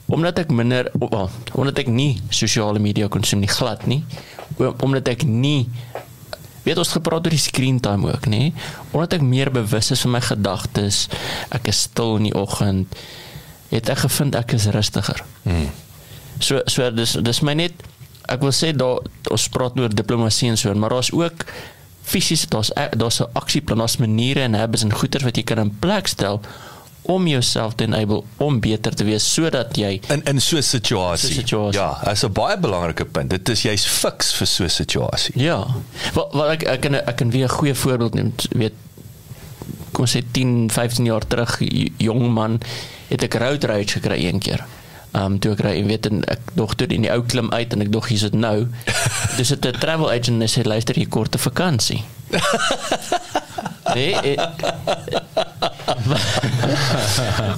omdat 0.07 0.39
ek 0.39 0.51
minder 0.51 0.87
well, 0.95 1.29
omdat 1.53 1.79
ek 1.79 1.87
nie 1.91 2.21
sosiale 2.29 2.79
media 2.79 3.09
konsumeer 3.11 3.47
nie 3.47 3.51
glad 3.51 3.87
nie. 3.87 4.03
Omdat 4.57 5.07
ek 5.07 5.23
nie 5.27 5.67
weet 6.67 6.81
ons 6.81 6.91
het 6.91 6.99
gepraat 6.99 7.27
oor 7.27 7.35
die 7.35 7.41
screen 7.41 7.79
time 7.83 8.11
ook, 8.11 8.27
nê? 8.31 8.51
Omdat 8.91 9.17
ek 9.19 9.25
meer 9.25 9.51
bewus 9.53 9.91
is 9.95 10.03
van 10.05 10.17
my 10.17 10.23
gedagtes, 10.23 11.05
ek 11.55 11.69
is 11.71 11.85
stil 11.87 12.17
in 12.19 12.29
die 12.29 12.35
oggend, 12.35 12.99
het 13.71 13.91
ek 13.91 14.03
gevind 14.05 14.35
ek 14.39 14.55
is 14.57 14.67
rustiger. 14.75 15.23
Hmm. 15.47 15.71
So 16.43 16.61
so 16.69 16.89
dis 16.93 17.15
dis 17.23 17.41
my 17.45 17.55
net 17.57 17.87
ek 18.27 18.43
wil 18.43 18.53
sê 18.55 18.73
daar 18.75 19.01
ons 19.31 19.47
praat 19.53 19.79
oor 19.79 19.93
diplomatie 19.93 20.51
en 20.51 20.59
so 20.59 20.73
maar 20.75 20.93
daar's 20.93 21.13
ook 21.15 21.47
fisies 22.07 22.45
daar's 22.51 22.71
daar's 22.95 23.19
'n 23.21 23.31
aksieplan, 23.33 23.79
daar's 23.79 23.97
maniere 23.97 24.43
en 24.43 24.53
habits 24.53 24.83
en 24.83 24.93
goeders 24.93 25.23
wat 25.23 25.37
jy 25.37 25.43
kan 25.43 25.59
in 25.59 25.75
plek 25.79 26.07
stel 26.07 26.41
om 27.07 27.27
jouself 27.27 27.75
te 27.75 27.83
enable 27.83 28.21
om 28.43 28.59
beter 28.59 28.95
te 28.95 29.05
wees 29.07 29.25
sodat 29.33 29.77
jy 29.79 29.93
in 30.13 30.23
in 30.27 30.41
so 30.41 30.57
'n 30.57 30.63
situasie. 30.63 31.33
So 31.33 31.41
situasie. 31.41 31.79
Ja, 31.79 32.11
is 32.11 32.23
'n 32.23 32.31
baie 32.31 32.57
belangrike 32.57 33.05
punt. 33.05 33.29
Dit 33.29 33.49
is 33.49 33.61
jy's 33.61 33.85
fiks 33.85 34.33
vir 34.33 34.47
so 34.47 34.63
'n 34.63 34.69
situasie. 34.69 35.39
Ja. 35.39 35.67
Wat 36.13 36.33
wat 36.33 36.49
ek 36.49 36.63
ek 36.63 36.81
kan 36.81 36.95
ek 36.95 37.15
kan 37.15 37.31
weer 37.31 37.45
'n 37.45 37.57
goeie 37.57 37.75
voorbeeld 37.75 38.13
neem. 38.13 38.33
Weet 38.49 38.73
kom 39.91 40.03
ons 40.03 40.15
sê 40.15 40.21
10, 40.31 40.69
15 40.69 41.05
jaar 41.05 41.27
terug 41.27 41.59
jong 41.97 42.33
man 42.33 42.59
het 43.07 43.23
ek 43.23 43.33
road 43.33 43.63
rage 43.63 43.99
gekry 43.99 44.25
een 44.25 44.39
keer. 44.39 44.65
Ehm 45.11 45.25
um, 45.25 45.39
toe 45.39 45.53
ek 45.55 45.61
ry, 45.65 45.73
en 45.79 45.87
weet 45.87 46.05
en 46.05 46.23
ek 46.27 46.39
dog 46.53 46.75
toe 46.75 46.87
in 46.93 47.05
die 47.05 47.11
ou 47.11 47.21
klim 47.23 47.49
uit 47.53 47.73
en 47.73 47.81
ek 47.81 47.91
dog 47.91 48.07
hier's 48.11 48.25
dit 48.27 48.35
nou. 48.37 48.67
Dis 49.37 49.47
dit 49.47 49.65
'n 49.65 49.79
travel 49.79 50.11
agent 50.11 50.41
en 50.41 50.49
sê 50.51 50.67
luister 50.67 50.95
hier 50.95 51.07
korte 51.07 51.37
vakansie. 51.37 52.03
nee, 53.95 54.13
eh, 54.29 54.37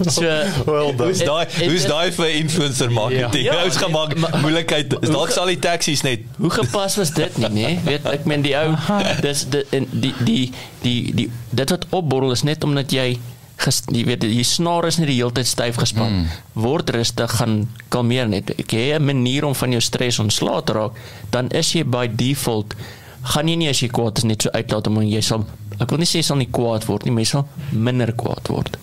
so 0.10 0.24
Well 0.66 0.92
done. 0.96 1.08
Hoe's 1.10 1.24
daai 1.24 1.46
hoe's 1.70 1.82
het- 1.84 1.88
daai 1.92 2.12
vir 2.12 2.30
influencer 2.40 2.92
marketing? 2.92 3.44
Ja. 3.46 3.54
Ja, 3.54 3.64
Ons 3.64 3.78
gemaak 3.78 4.16
moeilikheid. 4.42 4.96
Is 5.02 5.10
dalk 5.14 5.32
sal 5.36 5.46
die 5.52 5.60
taksies 5.60 6.02
net 6.06 6.26
Hoe 6.38 6.50
gepas 6.54 6.96
was 7.00 7.12
dit 7.16 7.38
nie, 7.38 7.50
nee? 7.50 7.80
Weet 7.86 8.06
ek 8.06 8.26
meen 8.30 8.42
die 8.46 8.56
ou 8.58 8.76
dis 9.22 9.46
die 9.50 9.64
en 9.76 9.88
die 9.92 10.14
die 10.26 10.52
die 10.84 11.00
die 11.14 11.30
dit 11.50 11.70
wat 11.76 11.86
opborrel 11.90 12.32
is 12.36 12.44
net 12.48 12.64
omdat 12.64 12.92
jy 12.92 13.18
ges, 13.60 13.82
jy 13.92 14.06
weet 14.08 14.22
die 14.24 14.44
snaar 14.48 14.86
is 14.88 14.98
nie 15.02 15.08
die 15.10 15.18
hele 15.20 15.34
tyd 15.36 15.48
styf 15.50 15.76
gespan. 15.82 16.14
Mm. 16.22 16.28
Word 16.64 16.90
rustig, 16.96 17.32
gaan 17.42 17.68
kalmeer 17.92 18.30
net. 18.32 18.54
Ek 18.56 18.72
het 18.72 19.02
'n 19.02 19.06
manier 19.06 19.44
om 19.46 19.56
van 19.56 19.72
jou 19.72 19.82
stres 19.82 20.20
ontslae 20.20 20.64
te 20.64 20.74
raak, 20.74 20.92
dan 21.32 21.50
is 21.52 21.74
jy 21.74 21.84
by 21.84 22.08
default 22.08 22.74
gaan 23.22 23.48
jy 23.50 23.56
nie 23.56 23.68
as 23.70 23.82
jy 23.82 23.90
kwaad 23.92 24.18
is 24.18 24.24
net 24.24 24.42
so 24.42 24.50
uitlaat 24.56 24.88
om 24.88 25.02
jy 25.02 25.20
sal 25.22 25.46
ek 25.80 25.90
wil 25.90 26.00
nie 26.00 26.06
sê 26.08 26.20
jy 26.20 26.24
sal 26.24 26.38
nie 26.38 26.48
kwaad 26.52 26.86
word 26.88 27.04
nie, 27.06 27.14
jy 27.16 27.26
sal 27.26 27.48
minder 27.72 28.12
kwaad 28.14 28.48
word. 28.48 28.78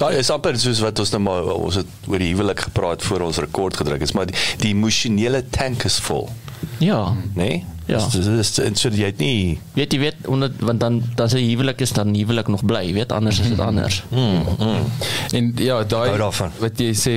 Daai 0.00 0.16
is 0.18 0.30
amper 0.32 0.56
soos 0.58 0.80
wat 0.80 0.98
ons 1.02 1.10
nou 1.12 1.22
maar 1.26 1.50
ons 1.54 1.80
het 1.80 2.08
oor 2.08 2.22
die 2.22 2.32
huwelik 2.32 2.60
gepraat 2.70 3.04
voor 3.04 3.26
ons 3.28 3.40
rekord 3.42 3.76
gedruk 3.76 4.00
is, 4.06 4.14
maar 4.16 4.30
die, 4.30 4.36
die 4.62 4.72
emosionele 4.72 5.44
tank 5.52 5.84
is 5.84 5.98
vol, 6.00 6.30
Ja. 6.80 7.16
Nee? 7.34 7.64
Ja. 7.86 7.98
Dis 7.98 8.24
dis 8.24 8.52
dis 8.54 8.78
so 8.78 8.90
jy 8.94 9.08
het 9.08 9.18
nie 9.18 9.56
Weet 9.74 9.94
jy 9.96 9.98
weet 9.98 10.26
omdat 10.30 10.60
want 10.62 10.78
dan 10.82 11.00
dan 11.18 11.30
se 11.32 11.40
huwelik 11.42 11.80
is 11.82 11.90
dan 11.96 12.12
huwelik 12.14 12.46
nog 12.52 12.62
bly, 12.64 12.84
jy 12.86 12.92
weet 13.00 13.12
anders 13.12 13.40
is 13.42 13.50
dit 13.50 13.60
anders. 13.60 14.02
En 15.36 15.50
ja, 15.58 15.80
daai 15.82 16.14
wat 16.60 16.78
jy 16.80 16.92
sê 16.94 17.16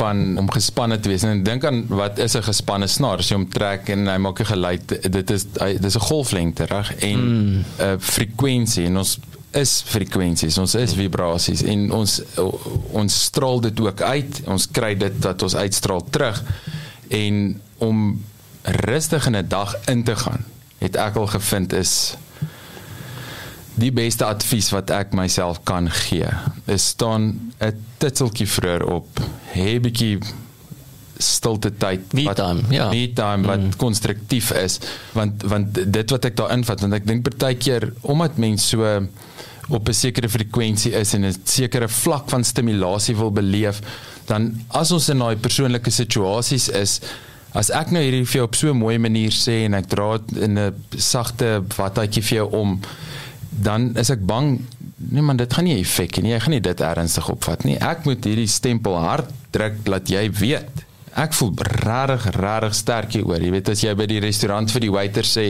van 0.00 0.38
om 0.38 0.50
gespanne 0.50 1.00
te 1.00 1.10
wees. 1.10 1.24
En 1.26 1.44
dink 1.46 1.64
aan 1.66 1.84
wat 1.88 2.18
is 2.18 2.36
'n 2.36 2.42
gespanne 2.46 2.86
snaar? 2.86 3.18
As 3.18 3.30
jy 3.30 3.38
hom 3.38 3.48
trek 3.48 3.88
en 3.88 4.06
hy 4.06 4.16
maak 4.18 4.40
'n 4.40 4.50
geluid, 4.50 5.12
dit 5.12 5.30
is 5.30 5.46
hy, 5.60 5.78
dis 5.78 5.96
'n 5.96 6.06
golflengte, 6.10 6.64
reg? 6.64 6.94
En 6.98 7.18
'n 7.18 7.26
mm. 7.26 7.64
uh, 7.80 7.94
frekwensie 7.98 8.86
en 8.86 8.98
ons 8.98 9.18
is 9.52 9.82
frekwensies, 9.86 10.58
ons 10.58 10.74
is 10.78 10.94
vibrasies 10.94 11.62
en 11.62 11.88
ons 11.92 12.20
ons 12.92 13.22
straal 13.26 13.60
dit 13.60 13.80
ook 13.80 14.00
uit. 14.00 14.42
Ons 14.46 14.68
kry 14.70 14.94
dit 14.94 15.16
wat 15.24 15.42
ons 15.42 15.56
uitstraal 15.56 16.04
terug. 16.10 16.42
En 17.08 17.60
om 17.78 18.24
rustig 18.62 19.26
in 19.26 19.36
'n 19.36 19.48
dag 19.48 19.74
in 19.88 20.04
te 20.04 20.16
gaan, 20.16 20.44
het 20.78 20.96
ek 20.96 21.16
al 21.16 21.26
gevind 21.26 21.72
is 21.72 22.16
die 23.80 23.92
beste 23.94 24.26
advies 24.26 24.70
wat 24.74 24.90
ek 24.90 25.14
myself 25.16 25.62
kan 25.68 25.88
gee 26.06 26.28
is 26.66 26.92
staan 26.94 27.52
'n 27.60 27.74
titseltjie 27.98 28.48
vroeër 28.48 28.84
op 28.84 29.20
hê 29.54 29.80
bietjie 29.80 30.18
stilte 31.20 31.70
tyd 31.76 32.12
Me 32.16 32.32
time, 32.34 32.62
ja. 32.70 32.88
me 32.90 33.12
time 33.12 33.46
wat 33.46 33.60
mm. 33.60 33.76
konstruktief 33.76 34.50
is 34.56 34.80
want 35.12 35.42
want 35.42 35.92
dit 35.92 36.10
wat 36.10 36.24
ek 36.24 36.36
daar 36.36 36.52
invat 36.56 36.80
want 36.80 36.96
ek 36.96 37.06
dink 37.06 37.22
partykeer 37.28 37.92
omdat 38.02 38.40
mense 38.40 38.66
so 38.66 39.06
op 39.70 39.88
'n 39.88 39.94
sekere 39.94 40.28
frekwensie 40.28 40.92
is 40.92 41.14
en 41.14 41.24
'n 41.24 41.34
sekere 41.44 41.88
vlak 41.88 42.30
van 42.30 42.44
stimulasie 42.44 43.16
wil 43.16 43.30
beleef 43.30 43.80
dan 44.26 44.52
as 44.68 44.92
ons 44.92 45.08
in 45.08 45.18
daai 45.18 45.36
persoonlike 45.36 45.90
situasies 45.90 46.68
is 46.68 47.00
as 47.52 47.70
ek 47.70 47.90
nou 47.90 48.02
hierdie 48.02 48.26
vir 48.26 48.40
jou 48.40 48.44
op 48.44 48.54
so 48.54 48.70
'n 48.70 48.76
mooi 48.76 48.98
manier 48.98 49.32
sê 49.32 49.64
en 49.64 49.74
ek 49.74 49.88
dra 49.88 50.18
dit 50.18 50.36
in 50.36 50.58
'n 50.58 50.74
sagte 50.96 51.62
watjie 51.76 52.22
vir 52.22 52.36
jou 52.36 52.50
om 52.52 52.80
dan 53.50 53.96
is 53.96 54.10
ek 54.10 54.26
bang 54.26 54.60
nee 55.08 55.22
man 55.22 55.36
dit 55.36 55.52
gaan 55.52 55.64
nie 55.64 55.78
effek 55.80 56.18
hê 56.18 56.22
nie. 56.22 56.34
Jy 56.34 56.40
gaan 56.44 56.54
nie 56.56 56.64
dit 56.64 56.80
ernstig 56.84 57.28
opvat 57.32 57.64
nie. 57.64 57.76
Ek 57.80 58.04
moet 58.04 58.24
hierdie 58.24 58.48
stempel 58.50 58.98
hard 59.00 59.30
druk 59.54 59.80
dat 59.88 60.10
jy 60.12 60.26
weet. 60.40 60.84
Ek 61.18 61.32
voel 61.34 61.54
regtig 61.56 62.28
regtig 62.36 62.76
sterk 62.78 63.16
hieroor. 63.16 63.40
Jy 63.42 63.54
weet 63.56 63.72
as 63.72 63.84
jy 63.84 63.94
by 63.98 64.06
die 64.10 64.20
restaurant 64.22 64.70
vir 64.70 64.86
die 64.86 64.92
waiter 64.92 65.26
sê 65.26 65.46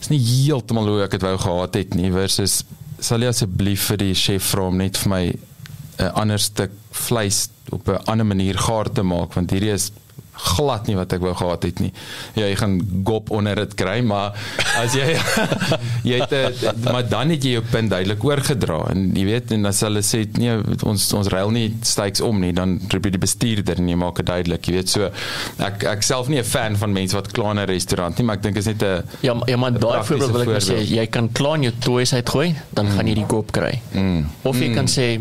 is 0.00 0.10
nie 0.12 0.20
heeltemal 0.20 0.88
hoe 0.90 1.04
ek 1.04 1.16
dit 1.16 1.24
wou 1.24 1.36
gehad 1.40 1.78
het 1.78 1.94
nie 1.96 2.10
versus 2.12 2.62
sal 3.04 3.20
jy 3.20 3.28
asseblief 3.28 3.90
vir 3.90 4.00
die 4.00 4.14
chef 4.16 4.52
vra 4.54 4.68
om 4.70 4.78
net 4.80 4.96
vir 5.02 5.10
my 5.12 5.24
'n 5.28 6.12
ander 6.22 6.40
stuk 6.40 6.72
vleis 6.90 7.48
op 7.70 7.88
'n 7.88 8.00
ander 8.06 8.26
manier 8.26 8.58
gaar 8.58 8.88
te 8.88 9.02
maak 9.02 9.34
want 9.34 9.50
hierdie 9.50 9.74
is 9.74 9.90
glad 10.34 10.86
nie 10.86 10.96
wat 10.98 11.12
ek 11.12 11.22
wou 11.24 11.34
gehad 11.34 11.62
het 11.62 11.80
nie. 11.80 11.92
Ja, 12.34 12.46
jy 12.46 12.56
gaan 12.58 12.78
gop 13.06 13.30
onder 13.30 13.54
dit 13.54 13.74
kry, 13.78 14.00
maar 14.02 14.34
as 14.80 14.94
jy 14.96 15.14
jy 16.10 16.20
het 16.20 16.32
'n- 16.34 16.92
maar 16.92 17.06
dan 17.08 17.30
het 17.30 17.44
jy 17.44 17.54
jou 17.58 17.64
punt 17.70 17.90
duidelik 17.90 18.24
oorgedra 18.24 18.80
en 18.90 19.12
jy 19.14 19.24
weet 19.24 19.52
en 19.52 19.66
as 19.66 19.80
hulle 19.80 20.02
sê 20.02 20.24
nee 20.38 20.56
ons 20.82 21.12
ons 21.14 21.28
ruil 21.28 21.50
nie 21.50 21.68
steaks 21.82 22.20
om 22.20 22.40
nie, 22.40 22.52
dan 22.52 22.80
roep 22.90 23.04
jy 23.04 23.14
die 23.14 23.22
bestuurder 23.22 23.78
en 23.78 23.88
jy 23.88 23.96
maak 23.96 24.16
dit 24.16 24.26
duidelik, 24.26 24.66
jy 24.66 24.74
weet 24.74 24.88
so 24.88 25.10
ek 25.58 25.84
ek 25.84 26.02
self 26.02 26.28
nie 26.28 26.38
'n 26.38 26.44
fan 26.44 26.76
van 26.76 26.92
mense 26.92 27.14
wat 27.14 27.30
kla 27.32 27.50
in 27.50 27.58
'n 27.58 27.66
restaurant 27.66 28.18
nie, 28.18 28.24
maar 28.26 28.36
ek 28.36 28.42
dink 28.42 28.56
is 28.56 28.66
net 28.66 28.82
'n 28.82 29.02
Ja, 29.22 29.34
ja 29.46 29.56
maar 29.56 29.72
daai 29.72 30.04
voorbeeld 30.04 30.32
wil 30.32 30.54
ek 30.56 30.62
sê, 30.62 30.66
voorbeeld. 30.66 30.88
jy 30.88 31.06
kan 31.06 31.32
klaar 31.32 31.54
in 31.54 31.62
jou 31.62 31.74
toys 31.78 32.12
uitgooi, 32.14 32.54
dan 32.70 32.86
mm. 32.86 32.92
gaan 32.92 33.06
jy 33.06 33.14
die 33.14 33.26
koop 33.26 33.52
kry. 33.52 33.80
Mm. 33.92 34.26
Of 34.42 34.58
jy 34.58 34.68
mm. 34.68 34.74
kan 34.74 34.86
sê 34.86 35.20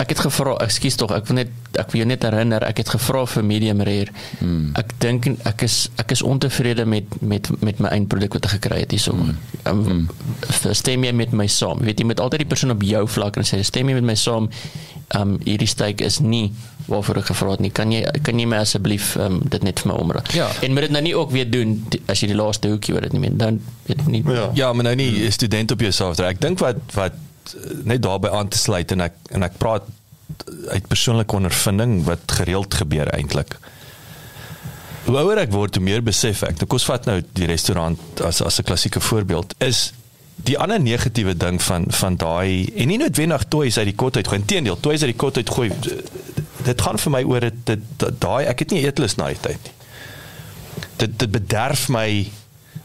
ek 0.00 0.14
het 0.14 0.20
gevra, 0.24 0.56
ekskuus 0.64 0.96
tog, 0.98 1.12
ek 1.14 1.28
wil 1.30 1.38
net 1.42 1.52
ek 1.78 1.90
wil 1.90 2.02
jou 2.02 2.06
net 2.06 2.22
herinner, 2.26 2.62
ek 2.66 2.82
het 2.82 2.92
gevra 2.94 3.24
vir 3.26 3.46
medium 3.46 3.80
rare. 3.86 4.12
Mm. 4.38 4.74
Ek 4.78 4.92
dink 5.02 5.26
ek 5.46 5.64
is 5.66 5.78
ek 6.00 6.14
is 6.14 6.22
ontevrede 6.22 6.86
met 6.86 7.16
met 7.22 7.50
met 7.64 7.80
my 7.82 7.90
eindproduk 7.96 8.38
wat 8.38 8.48
ek 8.48 8.56
gekry 8.58 8.82
het 8.84 8.94
hierso. 8.94 9.14
Mm. 9.14 9.38
Um. 9.70 10.04
Stem 10.74 11.06
jy 11.06 11.14
met 11.16 11.34
my 11.34 11.48
saam? 11.50 11.82
Jy 11.82 11.90
weet 11.90 12.02
jy 12.02 12.10
moet 12.12 12.22
altyd 12.22 12.44
die 12.44 12.50
persoon 12.52 12.74
op 12.74 12.84
jou 12.86 13.02
vlak 13.16 13.40
en 13.40 13.48
sê 13.48 13.62
stem 13.66 13.90
jy 13.90 13.98
met 14.00 14.10
my 14.12 14.18
saam? 14.18 14.50
Um 15.18 15.36
hierdie 15.44 15.70
steak 15.70 16.02
is 16.04 16.20
nie 16.22 16.48
waarvoor 16.86 17.22
ek 17.22 17.30
gevra 17.32 17.54
het 17.54 17.64
nie. 17.64 17.72
Kan 17.74 17.92
jy 17.94 18.02
kan 18.24 18.38
jy 18.38 18.46
my 18.48 18.60
asseblief 18.62 19.14
um, 19.20 19.40
dit 19.50 19.62
net 19.64 19.80
vir 19.82 19.92
my 19.92 19.98
omdraai? 20.02 20.24
Ja. 20.36 20.48
En 20.62 20.74
moet 20.76 20.88
dit 20.88 20.94
nou 20.94 21.02
nie 21.06 21.14
ook 21.16 21.32
weer 21.34 21.48
doen 21.50 21.78
as 22.12 22.22
jy 22.22 22.30
die 22.32 22.38
laaste 22.38 22.70
hoekie 22.72 22.94
oor 22.96 23.06
dit 23.06 23.14
nie 23.16 23.22
meer 23.26 23.36
dan 23.40 23.60
weet 23.88 24.06
nie. 24.10 24.22
Ja. 24.28 24.50
Ja, 24.54 24.72
maar 24.72 24.90
nou 24.90 24.96
nie 25.00 25.26
'n 25.26 25.32
student 25.32 25.70
op 25.72 25.80
jouself 25.80 26.16
dra. 26.16 26.28
Ek 26.28 26.40
dink 26.40 26.58
wat 26.58 26.76
wat 26.94 27.12
net 27.84 28.02
daarbey 28.02 28.30
aan 28.30 28.48
te 28.48 28.58
sluit 28.58 28.92
en 28.92 29.00
ek 29.00 29.14
en 29.30 29.42
ek 29.42 29.58
praat 29.58 29.82
uit 30.68 30.86
persoonlike 30.88 31.36
ondervinding 31.36 32.04
wat 32.04 32.32
gereeld 32.38 32.74
gebeur 32.74 33.10
eintlik. 33.12 33.56
Hoe 35.04 35.18
ouer 35.20 35.42
ek 35.42 35.52
word, 35.52 35.76
hoe 35.76 35.84
meer 35.84 36.00
besef 36.02 36.42
ek. 36.42 36.56
Nou 36.62 36.66
kos 36.66 36.86
vat 36.88 37.04
nou 37.06 37.18
die 37.36 37.48
restaurant 37.50 38.00
as 38.24 38.40
as 38.42 38.58
'n 38.60 38.64
klassieke 38.64 39.00
voorbeeld 39.00 39.54
is 39.60 39.92
die 40.36 40.58
ander 40.58 40.80
negatiewe 40.80 41.34
ding 41.36 41.60
van 41.62 41.84
van 41.88 42.16
daai 42.16 42.72
en 42.74 42.88
nie 42.88 42.98
noodwendig 42.98 43.44
toys 43.48 43.78
uit 43.78 43.86
die 43.86 43.94
kot 43.94 44.16
uit 44.16 44.26
gooi. 44.28 44.40
Inteendeel, 44.40 44.80
toys 44.80 45.02
uit 45.02 45.12
die 45.12 45.20
kot 45.20 45.36
uit 45.36 45.50
gooi. 45.50 45.70
Dit 46.64 46.80
gaan 46.80 46.98
vir 46.98 47.10
my 47.12 47.22
oor 47.22 47.40
dit- 47.64 48.20
daai 48.20 48.44
ek 48.46 48.58
het 48.58 48.70
nie 48.70 48.82
eetlus 48.84 49.16
na 49.16 49.26
die 49.28 49.40
tyd 49.40 49.60
nie. 49.64 49.72
Dit 50.96 51.18
dit 51.18 51.30
bederf 51.30 51.88
my 51.88 52.30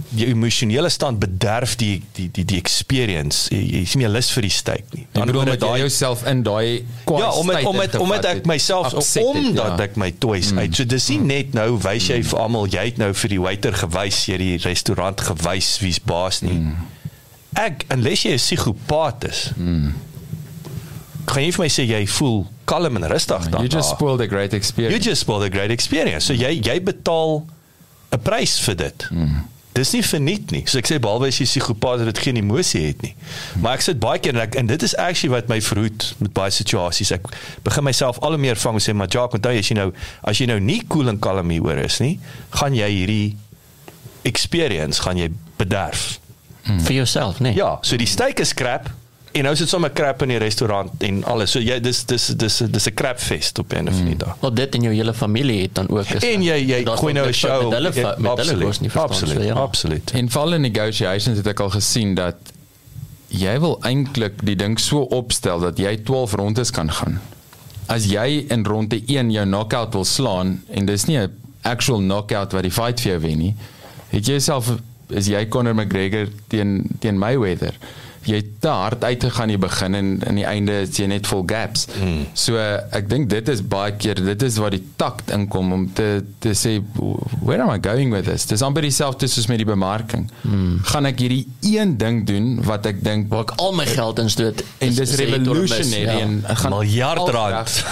jou 0.10 0.28
emosionele 0.32 0.90
stand 0.90 1.20
bederf 1.22 1.76
die 1.78 2.02
die 2.18 2.30
die 2.34 2.46
die 2.48 2.58
experience. 2.58 3.48
Jy, 3.54 3.60
jy 3.62 3.82
is 3.86 3.94
nie 3.96 4.04
meer 4.04 4.14
lus 4.14 4.32
vir 4.34 4.48
die 4.48 4.54
steak 4.54 4.96
nie. 4.96 5.06
Ek 5.14 5.30
bedoel 5.30 5.50
met 5.52 5.66
jy 5.66 5.82
jouself 5.84 6.24
in 6.30 6.42
daai 6.46 6.86
kwaai 7.06 7.22
Ja, 7.22 7.30
state 7.30 7.68
omdat 7.70 7.84
in 7.86 7.94
te 7.94 8.02
omdat 8.02 8.24
vat 8.24 8.30
ek 8.32 8.40
het. 8.42 8.50
myself 8.50 8.92
het, 8.96 9.18
omdat 9.22 9.76
ja. 9.76 9.86
ek 9.86 10.00
my 10.02 10.10
toys 10.26 10.52
mm. 10.52 10.64
uit. 10.64 10.80
So 10.80 10.90
dis 10.90 11.10
nie 11.14 11.20
net 11.30 11.54
nou 11.58 11.68
wys 11.84 12.10
jy 12.10 12.22
vir 12.32 12.42
almal 12.42 12.70
jy 12.74 12.86
het 12.90 13.02
nou 13.02 13.12
vir 13.22 13.36
die 13.36 13.42
waiter 13.44 13.78
gewys, 13.84 14.24
jy 14.26 14.38
het 14.38 14.46
die 14.46 14.62
restaurant 14.66 15.22
gewys 15.30 15.76
wie's 15.84 16.02
baas 16.02 16.42
nie. 16.46 16.58
Mm. 16.58 16.88
Ek 17.60 17.86
unless 17.94 18.26
jy 18.26 18.34
'n 18.34 18.42
psigopaat 18.42 19.30
is. 19.30 19.44
Mm. 19.58 19.94
Kan 21.30 21.44
jy 21.44 21.54
vir 21.54 21.66
my 21.66 21.70
sê 21.70 21.86
jy 21.86 22.02
voel 22.18 22.48
kalm 22.66 22.98
en 22.98 23.06
rustig 23.14 23.50
dan? 23.50 23.62
you 23.62 23.70
just 23.70 23.94
spoiled 23.94 24.22
a 24.22 24.28
great 24.28 24.54
You 24.54 24.58
experience 24.58 25.06
just 25.06 25.22
spoiled 25.22 25.46
a 25.46 25.54
great 25.54 25.72
experience. 25.72 26.26
So 26.26 26.34
jy 26.34 26.58
jy 26.58 26.82
betaal 26.82 27.46
'n 28.10 28.22
prys 28.26 28.58
vir 28.66 28.76
dit. 28.76 29.08
Mm. 29.12 29.59
Dis 29.78 29.92
nie 29.94 30.02
verniet 30.04 30.52
nie. 30.52 30.64
So 30.68 30.80
ek 30.82 30.90
sê 30.90 30.98
behalwe 31.02 31.30
as 31.30 31.38
jy 31.40 31.46
psigopaat 31.46 32.02
wat 32.08 32.20
geen 32.24 32.40
emosie 32.42 32.82
het 32.88 33.04
nie. 33.06 33.14
Maar 33.62 33.78
ek 33.78 33.86
sit 33.86 34.00
baie 34.02 34.20
keer 34.20 34.34
en 34.36 34.42
ek 34.44 34.58
en 34.60 34.70
dit 34.72 34.86
is 34.86 34.96
actually 34.98 35.32
wat 35.36 35.52
my 35.52 35.60
verhoed 35.64 36.08
met 36.24 36.34
baie 36.36 36.54
situasies. 36.54 37.14
Ek 37.16 37.30
begin 37.68 37.86
myself 37.86 38.18
al 38.26 38.36
hoe 38.36 38.42
meer 38.42 38.60
vang 38.60 38.80
en 38.80 38.84
sê 38.84 38.96
maar 38.98 39.12
Jacques, 39.12 39.38
onthou 39.40 39.54
as 39.62 39.70
jy 39.70 39.78
nou 39.78 39.92
as 40.28 40.42
jy 40.42 40.50
nou 40.50 40.58
nie 40.64 40.82
cool 40.90 41.12
en 41.12 41.22
kalm 41.22 41.54
hieroor 41.54 41.84
is 41.86 42.00
nie, 42.04 42.16
gaan 42.58 42.76
jy 42.78 42.90
hierdie 42.96 43.28
experience 44.28 45.06
gaan 45.06 45.22
jy 45.22 45.30
bederf. 45.62 46.18
vir 46.70 47.00
jouself, 47.00 47.40
nee. 47.40 47.56
Ja, 47.58 47.78
so 47.82 47.98
die 47.98 48.06
steak 48.10 48.40
is 48.44 48.54
crap 48.54 48.92
en 49.32 49.44
nou 49.44 49.56
sit 49.56 49.70
sommer 49.70 49.92
crap 49.94 50.22
in 50.22 50.28
die 50.34 50.38
restaurant 50.42 51.04
en 51.04 51.24
alles. 51.24 51.52
So 51.52 51.60
jy 51.60 51.80
dis 51.80 52.04
dis 52.06 52.28
dis 52.38 52.58
dis 52.72 52.88
'n 52.88 52.94
crap 52.94 53.20
fest 53.20 53.60
op 53.60 53.74
'n 53.74 53.88
of 53.88 53.94
ander 54.00 54.18
dag. 54.18 54.36
Wel 54.42 54.54
dit 54.54 54.76
in 54.76 54.82
jou 54.82 54.94
hele 54.94 55.14
familie 55.14 55.62
het 55.62 55.76
dan 55.76 55.90
ook 55.90 56.10
is. 56.10 56.24
En 56.24 56.42
jy 56.42 56.58
jy 56.66 56.86
gooi 56.86 57.14
nou 57.14 57.28
'n 57.28 57.34
show 57.34 57.64
met 57.64 57.74
hulle 57.74 57.94
fa- 57.94 58.16
met 58.18 58.38
hulle 58.38 58.66
kos 58.66 58.80
nie 58.80 58.90
verstaan. 58.90 59.10
absoluut, 59.10 59.36
so, 59.36 59.44
ja. 59.44 59.54
absoluut. 59.54 60.12
En 60.12 60.30
in 60.54 60.62
negotiations 60.62 61.38
het 61.38 61.48
ek 61.48 61.60
al 61.60 61.70
gesien 61.70 62.16
dat 62.16 62.36
jy 63.28 63.60
wil 63.60 63.78
eintlik 63.82 64.46
die 64.46 64.56
ding 64.56 64.80
so 64.80 65.00
opstel 65.02 65.60
dat 65.60 65.78
jy 65.78 65.98
12 66.04 66.34
rondes 66.34 66.72
kan 66.72 66.92
gaan. 66.92 67.22
As 67.86 68.06
jy 68.06 68.46
in 68.50 68.66
ronde 68.66 69.02
1 69.06 69.32
jou 69.32 69.46
knockout 69.46 69.94
wil 69.94 70.06
slaan 70.06 70.64
en 70.70 70.86
dis 70.86 71.06
nie 71.06 71.18
'n 71.18 71.32
actual 71.62 72.00
knockout 72.00 72.52
wat 72.52 72.62
die 72.62 72.72
fight 72.72 73.02
vir 73.02 73.12
jou 73.12 73.22
wen 73.22 73.38
nie, 73.38 73.56
het 74.10 74.26
jy 74.26 74.40
self 74.40 74.70
is 75.10 75.28
jy 75.28 75.48
Conor 75.48 75.76
McGregor 75.76 76.28
teen 76.48 76.84
teen 77.00 77.18
Mayweather. 77.18 77.74
Jy 78.28 78.36
het 78.36 78.48
te 78.62 78.68
hard 78.68 79.04
uitgegaan 79.04 79.50
in 79.50 79.60
die 79.60 79.68
begin 79.68 79.96
en 79.96 80.08
in 80.28 80.36
die 80.36 80.46
einde 80.46 80.82
is 80.82 80.98
jy 80.98 81.06
net 81.08 81.28
vol 81.28 81.44
gaps. 81.48 81.88
Mm. 82.02 82.26
So 82.34 82.58
ek 82.92 83.08
dink 83.10 83.30
dit 83.30 83.48
is 83.50 83.62
baie 83.62 83.92
keer 83.98 84.16
dit 84.16 84.42
is 84.44 84.58
waar 84.58 84.72
die 84.76 84.84
takt 85.00 85.30
inkom 85.32 85.72
om 85.74 85.86
te 85.94 86.24
te 86.40 86.50
sê 86.54 86.82
where 87.42 87.62
am 87.64 87.70
I 87.72 87.80
going 87.82 88.12
with 88.12 88.26
this? 88.26 88.46
Dis 88.46 88.62
amper 88.62 88.82
dieselfde 88.82 89.28
soos 89.28 89.48
met 89.48 89.58
die 89.58 89.66
bemarking. 89.66 90.30
Mm. 90.42 90.80
Gaan 90.84 91.06
ek 91.06 91.20
hierdie 91.20 91.48
een 91.62 91.98
ding 91.98 92.26
doen 92.28 92.60
wat 92.68 92.86
ek 92.86 93.04
dink 93.04 93.30
Waar 93.32 93.48
ek 93.48 93.56
al 93.58 93.72
my 93.74 93.86
geld 93.86 94.20
instoot 94.20 94.64
en 94.80 94.90
dis 94.94 95.00
is- 95.00 95.20
is 95.20 95.26
revolutionary 95.30 96.20
ja. 96.20 96.20
en 96.20 96.44
gaan 96.46 96.72
Miljard 96.72 97.30
rand. 97.30 97.84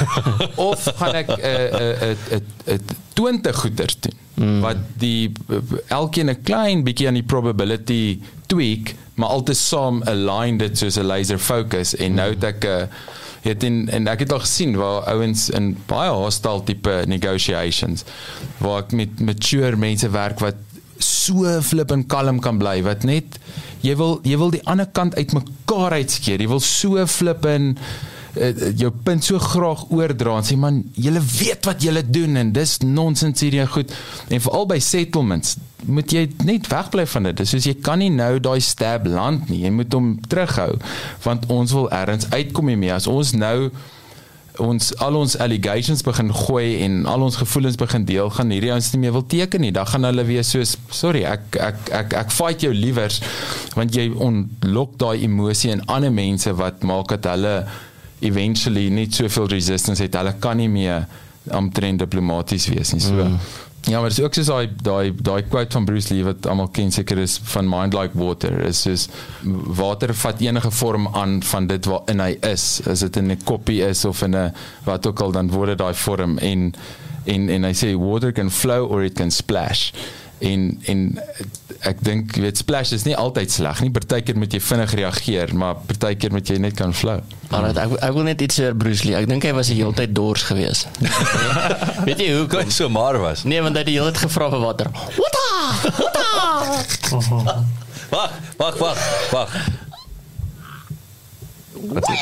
of 0.55 0.83
gaan 0.97 1.15
ek 1.15 1.27
'n 1.27 1.39
'n 1.39 2.15
'n 2.31 2.41
'n 2.75 3.05
20 3.17 3.59
goeders 3.63 3.97
doen 4.05 4.17
mm. 4.33 4.61
wat 4.61 4.81
die 5.01 5.31
elkeen 5.87 6.29
'n 6.29 6.41
klein 6.43 6.83
bietjie 6.85 7.07
aan 7.09 7.19
die 7.19 7.29
probability 7.33 8.19
tweak 8.51 8.95
maar 9.17 9.29
altesaam 9.29 10.01
align 10.05 10.57
dit 10.61 10.77
soos 10.77 10.97
'n 10.97 11.09
laser 11.09 11.39
focus 11.39 11.95
en 11.95 12.13
nou 12.21 12.29
het 12.33 12.43
ek 12.43 12.65
'n 12.65 12.89
het 13.47 13.63
in 13.63 13.89
en 13.89 14.07
ek 14.07 14.19
het 14.25 14.31
al 14.31 14.43
gesien 14.43 14.75
waar 14.75 15.07
ouens 15.13 15.49
in 15.49 15.77
baie 15.85 16.11
hostile 16.11 16.63
tipe 16.63 17.03
negotiations 17.07 18.03
waar 18.57 18.83
ek 18.83 18.91
met 18.91 19.19
mature 19.19 19.75
mense 19.75 20.09
werk 20.09 20.39
wat 20.39 20.55
so 20.97 21.61
flip 21.61 21.91
en 21.91 22.05
kalm 22.05 22.39
kan 22.39 22.57
bly 22.57 22.81
wat 22.85 23.03
net 23.03 23.39
jy 23.85 23.95
wil 23.95 24.19
jy 24.23 24.37
wil 24.37 24.53
die 24.53 24.63
ander 24.65 24.89
kant 24.99 25.15
uitmekaar 25.15 25.97
uitskeer 26.01 26.41
jy 26.41 26.49
wil 26.49 26.63
so 26.63 27.05
flip 27.05 27.45
en 27.45 27.77
uh, 28.37 28.69
jou 28.77 28.91
punt 29.03 29.23
so 29.25 29.39
graag 29.41 29.85
oordra 29.93 30.37
en 30.39 30.47
sê 30.47 30.57
man 30.59 30.83
julle 30.93 31.21
weet 31.21 31.67
wat 31.69 31.83
julle 31.83 32.03
doen 32.05 32.39
en 32.43 32.53
dis 32.55 32.77
nonsens 32.85 33.43
hierdie 33.43 33.65
goed. 33.73 33.93
En 34.29 34.43
veral 34.43 34.69
by 34.69 34.79
settlements 34.83 35.57
moet 35.85 36.11
jy 36.11 36.23
net 36.47 36.69
wegbly 36.71 37.05
van 37.09 37.29
dit. 37.29 37.37
Dis 37.41 37.53
soos 37.53 37.67
jy 37.67 37.75
kan 37.83 38.01
nie 38.01 38.09
nou 38.13 38.37
daai 38.43 38.59
stab 38.63 39.05
land 39.09 39.51
nie. 39.51 39.63
Jy 39.65 39.75
moet 39.75 39.93
hom 39.93 40.15
terughou 40.29 40.73
want 41.25 41.45
ons 41.53 41.75
wil 41.77 41.91
ergens 41.93 42.29
uitkom 42.33 42.71
hiermee. 42.71 42.93
As 42.93 43.09
ons 43.11 43.35
nou 43.37 43.69
ons 44.63 44.89
al 45.03 45.17
ons 45.19 45.35
allegations 45.43 46.01
begin 46.05 46.31
gooi 46.33 46.79
en 46.85 47.05
al 47.09 47.25
ons 47.27 47.37
gevoelens 47.37 47.77
begin 47.79 48.05
deel 48.09 48.29
gaan 48.33 48.51
hierdie 48.53 48.71
ouens 48.73 48.89
nie 48.93 49.01
meer 49.03 49.13
wil 49.15 49.25
teken 49.29 49.63
nie. 49.63 49.73
Dan 49.75 49.89
gaan 49.89 50.07
hulle 50.07 50.25
weer 50.27 50.45
soos 50.47 50.75
sorry 50.89 51.23
ek 51.29 51.59
ek 51.61 51.91
ek 52.01 52.15
ek 52.23 52.33
fight 52.33 52.65
jou 52.65 52.73
liewers 52.73 53.21
want 53.77 53.95
jy 53.95 54.09
ontlok 54.13 54.97
daai 55.01 55.23
emosie 55.27 55.73
in 55.75 55.85
ander 55.85 56.13
mense 56.13 56.53
wat 56.57 56.85
maak 56.87 57.13
dat 57.13 57.29
hulle 57.35 57.55
eventually 58.19 58.89
net 58.89 59.13
soveel 59.13 59.47
resistance 59.47 60.03
het 60.03 60.15
hulle 60.15 60.33
kan 60.39 60.57
nie 60.57 60.69
meer 60.69 61.05
omtrent 61.53 61.99
diplomaties 61.99 62.67
wees 62.67 62.93
nie 62.93 63.01
so 63.01 63.13
mm. 63.13 63.39
Ja, 63.87 63.99
maar 63.99 64.09
dis 64.11 64.19
ook 64.19 64.35
soos 64.35 64.49
daai 64.51 64.67
daai 64.83 65.13
daai 65.15 65.43
quote 65.47 65.71
van 65.71 65.85
Bruce 65.87 66.11
Lee 66.11 66.25
wat 66.27 66.47
almal 66.51 66.67
ken 66.75 66.89
seker 66.91 67.21
is 67.23 67.37
van 67.53 67.69
mind 67.71 67.95
like 67.95 68.19
water. 68.19 68.59
Is 68.67 68.81
soos 68.83 69.05
water 69.79 70.11
vat 70.23 70.41
enige 70.43 70.71
vorm 70.75 71.07
aan 71.15 71.37
van 71.47 71.69
dit 71.71 71.87
waarin 71.87 72.19
hy 72.19 72.33
is. 72.49 72.65
As 72.83 73.05
dit 73.05 73.19
in 73.21 73.31
'n 73.31 73.39
koppie 73.47 73.79
is 73.87 74.03
of 74.05 74.21
in 74.27 74.35
'n 74.35 74.51
wat 74.83 75.07
ook 75.07 75.21
al 75.21 75.31
dan 75.31 75.51
word 75.51 75.69
dit 75.69 75.77
daai 75.77 75.93
vorm 75.93 76.37
en 76.37 76.73
en 77.25 77.49
en 77.49 77.63
hy 77.63 77.73
sê 77.73 77.95
water 77.95 78.31
can 78.33 78.51
flow 78.51 78.91
or 78.91 79.03
it 79.03 79.13
can 79.13 79.31
splash. 79.31 79.93
En 80.39 80.81
en 80.85 80.99
ek 81.89 82.01
dink 82.05 82.35
jy 82.37 82.41
weet 82.43 82.57
splash 82.61 82.91
is 82.93 83.05
nie 83.07 83.15
altyd 83.17 83.49
sleg 83.51 83.79
nie. 83.81 83.89
Partykeer 83.93 84.37
moet 84.37 84.53
jy 84.53 84.59
vinnig 84.61 84.91
reageer, 84.99 85.53
maar 85.57 85.75
partykeer 85.89 86.31
moet 86.35 86.49
jy 86.49 86.57
net 86.61 86.75
kan 86.77 86.93
flow. 86.93 87.21
Alright, 87.49 87.77
ek 87.81 87.95
ek 88.05 88.13
wil 88.13 88.23
net 88.27 88.41
iets 88.45 88.59
oor 88.61 88.75
Bruce 88.77 89.05
Lee. 89.07 89.15
Ek 89.17 89.25
dink 89.29 89.43
hy 89.47 89.53
was 89.57 89.71
die 89.73 89.79
hele 89.79 89.95
tyd 89.97 90.13
dors 90.17 90.43
gewees. 90.49 90.85
Weet 92.07 92.21
jy 92.21 92.29
hoe 92.35 92.45
Kon 92.51 92.69
so 92.73 92.89
maar 92.89 93.17
was. 93.21 93.43
Nee, 93.49 93.61
want 93.65 93.75
hy 93.77 93.81
het 93.85 93.89
die 93.89 93.97
hele 93.97 94.11
tyd 94.13 94.21
gevra 94.27 94.51
vir 94.53 94.61
water. 94.61 94.91
Water! 95.17 95.93
Water! 96.03 97.65
Wag, 98.07 98.31
wag, 98.55 98.75
wag, 98.79 98.99
wag. 99.33 99.51
Water! 101.91 102.15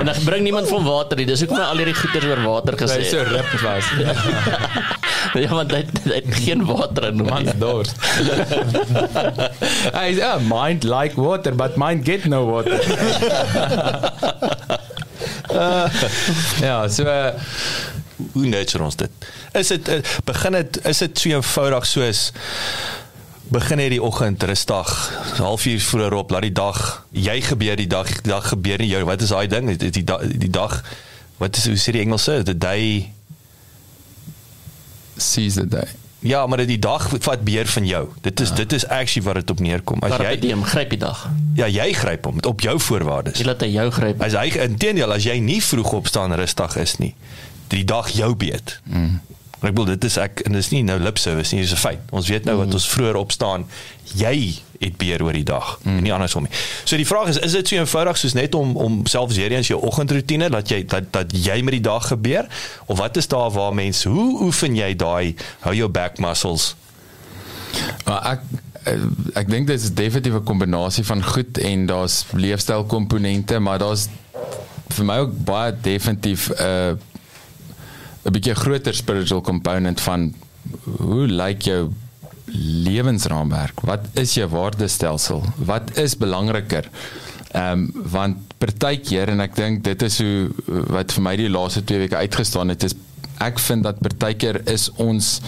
En 0.00 0.04
dan 0.08 0.14
bring 0.24 0.42
niemand 0.42 0.68
van 0.68 0.84
water 0.84 1.16
nie. 1.16 1.26
Dis 1.28 1.40
hoekom 1.44 1.56
hy 1.60 1.64
al 1.68 1.76
hierdie 1.82 1.94
goeters 1.96 2.24
oor 2.30 2.40
water 2.44 2.74
gesê 2.80 2.96
Hy 2.98 3.02
het. 3.04 3.12
so 3.12 3.18
rip 3.28 3.50
was. 3.64 3.86
Ja, 5.36 5.50
want 5.52 5.70
hy, 5.70 5.84
hy 6.08 6.16
het 6.16 6.30
geen 6.42 6.64
water 6.66 7.04
in 7.10 7.18
hom. 7.20 7.28
Man 7.30 7.44
nie. 7.46 7.52
dors. 7.60 7.90
Hy 9.94 10.08
sê 10.16 10.22
oh, 10.26 10.38
mind 10.48 10.82
like 10.88 11.14
water 11.20 11.52
but 11.54 11.76
mind 11.78 12.04
get 12.08 12.24
no 12.30 12.40
water. 12.48 12.80
ja, 16.66 16.88
so 16.88 17.02
uh, 17.04 17.30
Hoe 18.32 18.46
nurture 18.46 18.84
ons 18.84 18.96
dit? 19.00 19.28
Is 19.56 19.70
dit 19.72 19.88
uh, 19.92 20.00
begin 20.28 20.56
dit 20.58 20.78
is 20.90 20.98
dit 21.04 21.22
so 21.22 21.32
eenvoudig 21.36 21.86
soos 21.88 22.20
begin 23.50 23.82
hierdie 23.82 24.02
oggend 24.02 24.42
rustig, 24.42 24.90
halfuur 25.38 25.80
vroeër 25.80 26.16
op, 26.20 26.30
laat 26.30 26.46
die 26.46 26.54
dag 26.54 26.82
jy 27.10 27.40
gebeur 27.42 27.78
die 27.80 27.88
dag, 27.90 28.10
die 28.22 28.30
dag 28.30 28.50
gebeur 28.52 28.78
nie 28.82 28.90
jou. 28.92 29.04
Wat 29.08 29.22
is 29.22 29.32
daai 29.34 29.48
ding? 29.50 29.72
Die, 29.74 29.90
die, 29.90 30.04
die 30.38 30.50
dag 30.50 30.80
wat 31.40 31.56
is 31.56 31.66
hoe 31.66 31.78
sê 31.80 31.94
die 31.96 32.04
Engelse? 32.04 32.42
The 32.44 32.54
day 32.58 33.12
seize 35.16 35.60
the 35.60 35.68
day. 35.68 35.88
Ja, 36.20 36.46
maar 36.46 36.60
die 36.68 36.78
dag 36.78 37.06
vat 37.08 37.44
beheer 37.44 37.66
van 37.66 37.86
jou. 37.86 38.02
Dit 38.20 38.40
is 38.40 38.48
ja. 38.48 38.54
dit 38.54 38.72
is 38.76 38.86
actually 38.86 39.24
wat 39.26 39.40
dit 39.40 39.50
op 39.50 39.60
neerkom. 39.64 40.02
As 40.04 40.12
Carpe 40.12 40.34
jy 40.34 40.40
diem, 40.42 40.64
gryp 40.68 40.92
die 40.92 41.00
dag. 41.00 41.22
ja, 41.56 41.66
jy 41.66 41.92
gryp 41.96 42.28
hom 42.28 42.42
op 42.44 42.60
jou 42.60 42.76
voorwaardes. 42.80 43.40
Jy 43.40 43.46
laat 43.48 43.64
hy 43.64 43.70
jou 43.72 43.86
gryp. 43.96 44.20
As 44.22 44.36
hy 44.36 44.50
inteendeel 44.66 45.16
as 45.16 45.24
jy 45.24 45.38
nie 45.40 45.62
vroeg 45.64 45.94
opstaan 46.02 46.36
rustig 46.36 46.76
is 46.76 46.98
nie, 47.00 47.14
die 47.72 47.86
dag 47.88 48.12
jou 48.12 48.34
beet. 48.36 48.76
Mm. 48.84 49.16
Ek 49.60 49.74
bedoel 49.74 49.92
dit 49.94 50.04
is 50.08 50.16
ek 50.16 50.40
en 50.48 50.56
dis 50.56 50.70
nie 50.72 50.82
nou 50.88 50.96
lip 50.98 51.18
service 51.20 51.54
nie, 51.54 51.60
dis 51.62 51.72
'n 51.72 51.76
feit. 51.76 52.00
Ons 52.10 52.28
weet 52.28 52.44
nou 52.48 52.56
mm. 52.56 52.64
wat 52.64 52.74
ons 52.74 52.88
vroeër 52.88 53.16
opstaan, 53.20 53.66
jy 54.16 54.56
het 54.80 54.96
beheer 54.96 55.22
oor 55.22 55.36
die 55.36 55.44
dag 55.44 55.78
mm. 55.82 55.96
en 55.96 56.02
nie 56.02 56.12
andersom 56.12 56.46
nie. 56.48 56.52
So 56.84 56.96
die 56.96 57.06
vraag 57.06 57.28
is 57.28 57.38
is 57.38 57.52
dit 57.52 57.68
so 57.68 57.76
eenvoudig 57.76 58.16
soos 58.16 58.32
net 58.32 58.54
om 58.54 58.76
om 58.76 59.02
selfs 59.06 59.36
weer 59.36 59.52
eens 59.52 59.68
jou 59.68 59.80
oggendroetine 59.80 60.48
dat 60.50 60.72
jy 60.72 60.84
dat 60.88 61.12
dat 61.12 61.34
jy 61.36 61.60
met 61.62 61.76
die 61.76 61.84
dag 61.84 62.06
gebeur 62.08 62.48
of 62.86 62.98
wat 62.98 63.16
is 63.20 63.28
daar 63.28 63.50
waar 63.50 63.74
mense 63.74 64.08
hoe 64.08 64.40
oefen 64.48 64.76
jy 64.76 64.94
daai 64.96 65.34
hou 65.60 65.74
jou 65.74 65.88
back 65.88 66.18
muscles? 66.18 66.74
Maar 68.08 68.22
ek 68.32 68.40
eh, 68.88 68.96
ek 69.42 69.52
dink 69.52 69.68
dit 69.68 69.80
is 69.80 69.92
definitief 69.92 70.40
'n 70.40 70.44
kombinasie 70.44 71.04
van 71.04 71.24
goed 71.24 71.58
en 71.58 71.86
daar's 71.86 72.24
leefstyl 72.32 72.84
komponente, 72.84 73.58
maar 73.58 73.78
daar's 73.78 74.08
vir 74.88 75.04
my 75.04 75.20
ook 75.26 75.36
baie 75.44 75.74
definitief 75.82 76.48
'n 76.48 76.62
uh, 76.62 76.92
'n 78.24 78.32
bietjie 78.32 78.54
groter 78.54 78.94
spiritual 78.94 79.40
component 79.40 80.00
van 80.00 80.34
hoe 81.00 81.26
lyk 81.26 81.62
jou 81.62 81.90
lewensraamwerk? 82.84 83.80
Wat 83.80 84.06
is 84.12 84.34
jou 84.34 84.48
waardestelsel? 84.48 85.44
Wat 85.56 85.96
is 85.96 86.16
belangriker? 86.16 86.88
Ehm 87.50 87.72
um, 87.72 87.90
want 88.10 88.36
partykeer 88.58 89.32
en 89.32 89.40
ek 89.40 89.56
dink 89.56 89.84
dit 89.84 90.02
is 90.02 90.18
hoe 90.20 90.50
wat 90.92 91.12
vir 91.16 91.24
my 91.24 91.32
die 91.40 91.48
laaste 91.50 91.82
2 91.84 92.04
weke 92.04 92.20
uitgestaan 92.20 92.68
het 92.68 92.84
is 92.86 92.94
ek 93.40 93.58
vind 93.58 93.86
dat 93.88 94.02
partykeer 94.04 94.60
is 94.68 94.90
ons 95.00 95.38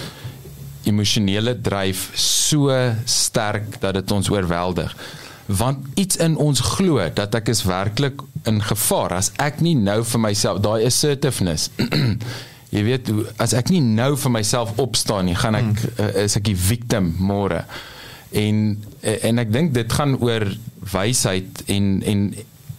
emosionele 0.89 1.55
dryf 1.61 2.09
so 2.19 2.73
sterk 3.05 3.77
dat 3.85 3.95
dit 4.01 4.15
ons 4.17 4.31
oorweldig 4.33 4.97
want 5.47 5.85
iets 6.01 6.17
in 6.25 6.37
ons 6.41 6.63
glo 6.75 7.05
dat 7.15 7.37
ek 7.39 7.53
is 7.53 7.63
werklik 7.69 8.25
in 8.49 8.63
gevaar 8.65 9.19
as 9.21 9.31
ek 9.43 9.61
nie 9.61 9.77
nou 9.79 10.01
vir 10.15 10.25
myself 10.27 10.63
daai 10.65 10.87
assertiveness 10.89 11.69
jy 12.73 12.83
weet 12.87 13.11
as 13.43 13.55
ek 13.57 13.73
nie 13.73 13.83
nou 13.85 14.15
vir 14.17 14.33
myself 14.33 14.73
opstaan 14.83 15.29
nie 15.29 15.37
gaan 15.39 15.59
ek 15.61 15.83
hmm. 15.83 16.23
is 16.25 16.39
ek 16.41 16.47
die 16.49 16.59
victim 16.59 17.13
môre 17.21 17.65
en 18.33 18.63
en 19.03 19.43
ek 19.43 19.53
dink 19.53 19.75
dit 19.77 19.93
gaan 19.93 20.17
oor 20.25 20.47
wysheid 20.95 21.65
en 21.73 21.95
en 22.09 22.25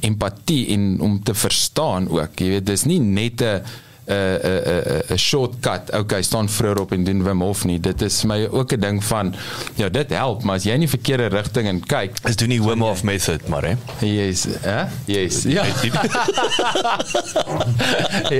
empatie 0.03 0.65
en 0.75 0.97
om 1.05 1.19
te 1.23 1.35
verstaan 1.37 2.09
ook 2.11 2.41
jy 2.41 2.55
weet 2.57 2.67
dis 2.67 2.85
nie 2.89 2.99
net 2.99 3.41
'n 3.41 3.61
'n 4.05 4.13
'n 4.13 5.13
'n 5.13 5.17
shortcut. 5.17 5.95
Okay, 5.95 6.21
staan 6.21 6.49
vroeër 6.49 6.79
op 6.79 6.91
en 6.91 7.03
doen 7.03 7.23
Wim 7.23 7.41
Hof 7.41 7.65
nie. 7.65 7.79
Dit 7.79 8.01
is 8.01 8.23
my 8.23 8.47
ook 8.51 8.71
'n 8.71 8.79
ding 8.79 9.03
van 9.03 9.35
ja, 9.75 9.89
dit 9.89 10.09
help, 10.09 10.43
maar 10.43 10.55
as 10.55 10.63
jy 10.63 10.71
in 10.71 10.79
die 10.79 10.89
verkeerde 10.89 11.25
rigting 11.25 11.67
en 11.67 11.85
kyk, 11.85 12.11
Is 12.23 12.35
doen 12.35 12.49
die 12.49 12.63
Wim 12.63 12.81
Hof 12.81 13.03
method 13.03 13.47
maar 13.47 13.63
hè. 13.63 13.75
yes, 14.05 14.45
hè? 14.61 14.83
Yes. 15.05 15.43
Ja. 15.43 15.63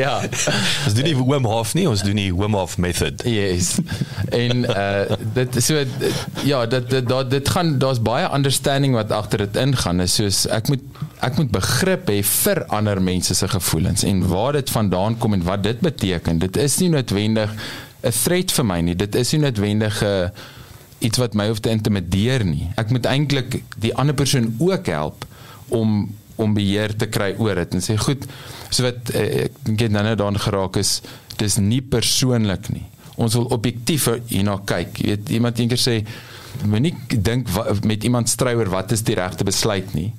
ja. 0.03 0.22
Ons 0.85 0.94
doen 0.94 1.03
nie 1.03 1.15
Wim 1.15 1.45
Hof 1.45 1.73
nie, 1.73 1.90
ons 1.90 2.03
doen 2.03 2.15
die 2.15 2.35
Wim 2.35 2.53
Hof 2.53 2.77
method. 2.77 3.23
Yes. 3.26 3.77
En 4.30 4.65
uh 4.69 5.02
dit 5.34 5.64
so 5.64 5.84
ja, 6.44 6.65
dit 6.65 6.90
dit 6.90 7.07
daar 7.07 7.30
dit 7.30 7.49
gaan 7.49 7.80
daar's 7.80 8.02
baie 8.02 8.34
understanding 8.34 8.94
wat 8.94 9.11
agter 9.11 9.38
dit 9.38 9.56
ingaan. 9.56 10.02
Is 10.02 10.15
soos 10.15 10.48
ek 10.48 10.68
moet 10.68 10.81
ek 11.24 11.38
moet 11.40 11.52
begrip 11.54 12.10
hê 12.12 12.20
vir 12.28 12.64
ander 12.76 13.00
mense 13.02 13.36
se 13.36 13.48
gevoelens 13.48 14.04
en 14.08 14.26
waar 14.28 14.58
dit 14.58 14.70
vandaan 14.70 15.18
kom 15.18 15.34
en 15.38 15.45
wat 15.48 15.64
dit 15.64 15.80
beteken. 15.80 16.41
Dit 16.44 16.58
is 16.60 16.78
nie 16.82 16.90
noodwendig 16.90 17.54
'n 18.04 18.12
threat 18.12 18.52
vir 18.52 18.66
my 18.66 18.80
nie. 18.82 18.95
Dit 18.95 19.16
is 19.16 19.32
nie 19.32 19.41
noodwendig 19.41 20.04
'n 20.04 20.32
iets 21.00 21.18
wat 21.18 21.34
my 21.34 21.48
hoef 21.48 21.60
te 21.60 21.70
intimideer 21.70 22.45
nie. 22.45 22.70
Ek 22.76 22.90
moet 22.90 23.06
eintlik 23.06 23.62
die 23.80 23.95
ander 23.95 24.16
persoon 24.16 24.56
ook 24.60 24.86
help 24.86 25.26
om 25.70 26.12
om 26.36 26.54
beheer 26.54 26.95
te 26.98 27.06
kry 27.06 27.36
oor 27.38 27.56
dit 27.56 27.74
en 27.78 27.84
sê 27.84 27.94
goed, 27.98 28.26
so 28.70 28.84
wat 28.84 29.12
eh, 29.14 29.45
ek 29.45 29.60
dink 29.68 29.82
jy 29.82 29.88
nou 29.94 30.02
nou 30.04 30.16
daarin 30.16 30.40
geraak 30.41 30.80
is, 30.82 31.02
dis 31.38 31.60
nie 31.62 31.82
persoonlik 31.82 32.72
nie. 32.74 32.86
Ons 33.22 33.38
wil 33.38 33.45
objektief 33.54 34.08
hierna 34.32 34.58
kyk. 34.66 34.98
Jy 34.98 35.08
weet 35.08 35.30
iemand 35.30 35.60
eendag 35.60 35.80
sê 35.80 36.00
moenie 36.66 36.94
dink 37.10 37.48
met 37.86 38.04
iemand 38.04 38.30
stry 38.30 38.56
oor 38.58 38.70
wat 38.74 38.91
is 38.91 39.06
die 39.06 39.16
regte 39.16 39.45
besluit 39.45 39.94
nie. 39.94 40.12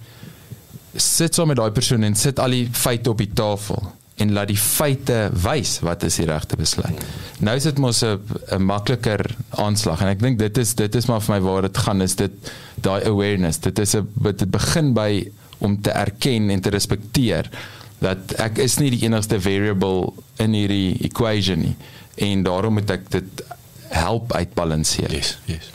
Sit 0.96 1.34
saam 1.34 1.50
met 1.50 1.56
daai 1.56 1.70
persoon 1.74 2.02
en 2.02 2.14
sit 2.14 2.38
al 2.38 2.50
die 2.50 2.68
feite 2.70 3.10
op 3.10 3.18
die 3.18 3.32
tafel 3.32 3.82
en 4.22 4.32
laat 4.32 4.48
die 4.52 4.58
feite 4.60 5.30
wys 5.42 5.80
wat 5.82 6.04
is 6.06 6.20
die 6.20 6.26
regte 6.28 6.56
besluit. 6.56 7.00
Nou 7.42 7.56
is 7.58 7.66
dit 7.66 7.78
mos 7.82 8.02
'n 8.02 8.20
'n 8.56 8.62
makliker 8.62 9.36
aanslag 9.50 10.00
en 10.00 10.08
ek 10.08 10.20
dink 10.20 10.38
dit 10.38 10.58
is 10.58 10.74
dit 10.74 10.94
is 10.94 11.06
maar 11.06 11.20
vir 11.20 11.34
my 11.34 11.40
waar 11.40 11.62
dit 11.62 11.78
gaan 11.78 12.02
is 12.02 12.14
dit 12.14 12.30
daai 12.76 13.02
awareness. 13.04 13.58
Dit 13.58 13.78
is 13.78 13.94
'n 13.94 14.06
dit 14.22 14.50
begin 14.50 14.94
by 14.94 15.30
om 15.58 15.80
te 15.82 15.90
erken 15.90 16.50
en 16.50 16.60
te 16.60 16.70
respekteer 16.70 17.50
dat 17.98 18.32
ek 18.38 18.58
is 18.58 18.78
nie 18.78 18.90
die 18.90 19.02
enigste 19.02 19.40
variable 19.40 20.12
in 20.36 20.52
hierdie 20.52 20.98
equation 21.02 21.58
nie 21.58 21.76
en 22.14 22.42
daarom 22.42 22.72
moet 22.72 22.90
ek 22.90 23.10
dit 23.10 23.44
help 23.88 24.32
uitbalanseer. 24.32 25.10
Yes, 25.10 25.38
yes. 25.44 25.70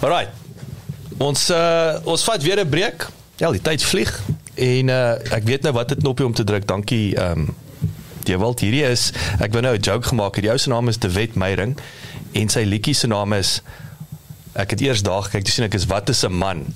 Alright. 0.00 0.30
Ons 1.18 1.50
uh, 1.50 1.98
ons 2.04 2.24
vat 2.24 2.42
weer 2.42 2.60
'n 2.64 2.68
breek. 2.68 3.06
Ja, 3.40 3.48
die 3.50 3.62
tyd 3.64 3.80
vlieg 3.82 4.12
en 4.60 4.90
uh, 4.92 5.16
ek 5.32 5.46
weet 5.48 5.64
nou 5.64 5.72
wat 5.72 5.94
'n 5.94 6.02
knoppie 6.02 6.26
om 6.28 6.34
te 6.36 6.44
druk. 6.44 6.66
Dankie 6.68 7.16
ehm 7.16 7.48
um, 7.48 7.54
Dewald. 8.28 8.60
Hierdie 8.60 8.84
is 8.84 9.12
ek 9.40 9.54
wou 9.56 9.62
nou 9.64 9.72
'n 9.76 9.80
joke 9.80 10.08
gemaak 10.12 10.34
het. 10.36 10.44
Die 10.44 10.52
ou 10.52 10.58
se 10.58 10.68
naam 10.68 10.88
is 10.88 10.98
De 10.98 11.08
Wet 11.08 11.34
Meyring 11.34 11.78
en 12.32 12.48
sy 12.48 12.66
liedjie 12.68 12.94
se 12.94 13.06
naam 13.06 13.32
is 13.32 13.62
ek 14.52 14.70
het 14.70 14.80
eers 14.80 15.02
daag 15.02 15.30
kyk 15.32 15.44
toe 15.44 15.52
sien 15.52 15.64
ek 15.64 15.74
is 15.74 15.88
wat 15.88 16.08
is 16.12 16.20
'n 16.24 16.36
man 16.36 16.66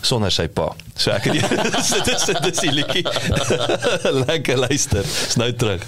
sonder 0.00 0.30
sy 0.30 0.46
pa. 0.46 0.70
So 0.94 1.10
ek 1.10 1.24
het 1.24 1.50
dit 2.06 2.14
is 2.14 2.24
dit 2.24 2.46
is 2.52 2.60
die 2.62 2.72
liedjie. 2.72 3.04
Lekker 4.26 4.56
luister. 4.56 5.02
Is 5.02 5.34
nou 5.36 5.52
terug. 5.52 5.82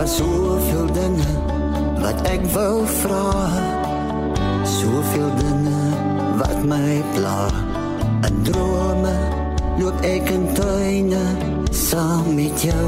Was 0.00 0.16
soveel 0.16 0.86
dinge 0.96 1.32
wat 2.00 2.20
ek 2.24 2.44
wou 2.54 2.86
vra. 2.88 3.24
Soveel 4.64 5.28
dinge 5.36 5.80
wat 6.40 6.62
my 6.64 7.02
pla. 7.12 7.40
In 8.28 8.38
drome 8.48 9.12
loop 9.76 10.00
ek 10.08 10.30
in 10.32 10.46
tuine 10.56 11.20
saam 11.68 12.30
met 12.38 12.64
jou. 12.64 12.86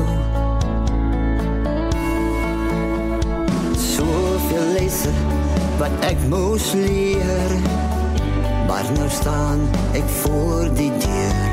Soveel 3.77 4.73
lesse 4.79 5.13
wat 5.83 6.09
ek 6.09 6.25
moes 6.33 6.71
leer. 6.73 7.53
Maar 8.71 8.89
nou 8.97 9.11
staan 9.13 9.67
ek 10.01 10.09
voor 10.23 10.73
die 10.81 10.93
deur. 11.05 11.45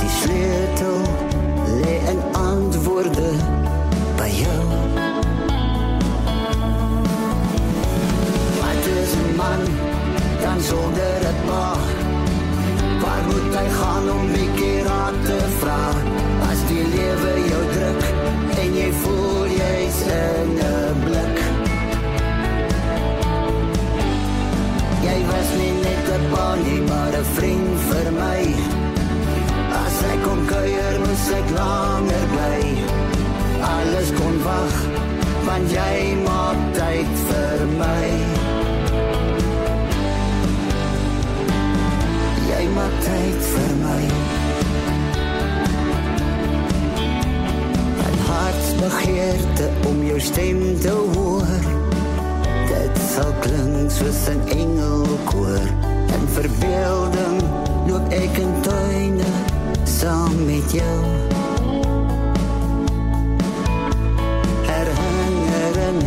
Die 0.00 0.14
sleutel 0.22 0.98
lê 1.84 1.94
in 2.14 2.24
antwoorde 2.40 3.28
man 9.44 9.60
dan 10.42 10.58
sonder 10.68 11.20
'n 11.34 11.38
pa? 11.48 11.66
Waar 13.02 13.22
moet 13.28 13.48
hy 13.58 13.66
gaan 13.78 14.04
om 14.14 14.22
'n 14.26 14.32
bietjie 14.34 14.78
raad 14.88 15.16
te 15.28 15.38
vra? 15.60 15.82
As 16.50 16.60
die 16.70 16.84
lewe 16.94 17.32
jou 17.50 17.64
druk 17.74 18.02
en 18.62 18.70
jy 18.80 18.90
voel 19.02 19.44
jy's 19.60 19.98
in 20.22 20.48
'n 20.58 20.94
blik. 21.04 21.38
Jy 25.06 25.18
was 25.30 25.48
nie 25.58 25.74
net 25.86 26.06
'n 26.20 26.24
pa 26.32 26.46
nie, 26.64 26.80
maar 26.90 27.12
'n 27.22 27.26
vriend 27.36 27.74
vir 27.88 28.08
my. 28.22 28.42
As 29.84 29.96
ek 30.12 30.18
kom 30.26 30.40
kuier, 30.52 30.94
moes 31.04 31.26
ek 31.38 31.48
langer 31.58 32.26
bly 32.34 32.62
alles 33.74 34.10
kon 34.18 34.36
wag 34.46 34.76
want 35.46 35.70
jy 35.76 36.16
maak 36.26 36.60
tyd 36.78 37.12
vir 37.28 37.66
my 37.80 38.43
maak 42.74 42.94
tyd 43.06 43.42
vir 43.52 43.72
my 43.78 44.04
my 47.98 48.12
hartsbegeerte 48.26 49.66
om 49.90 50.00
jou 50.08 50.20
stem 50.20 50.62
te 50.82 50.94
hoor. 51.14 51.52
Dit 52.70 52.98
sal 53.12 53.30
klink 53.44 53.90
soos 53.94 54.22
'n 54.34 54.40
engelkoor 54.60 55.66
in 56.16 56.24
verbeelding 56.36 57.38
loop 57.86 58.06
ek 58.22 58.38
in 58.44 58.52
tuine 58.66 59.30
saam 59.98 60.34
met 60.48 60.68
jou. 60.80 60.98
Herinnering 64.70 66.02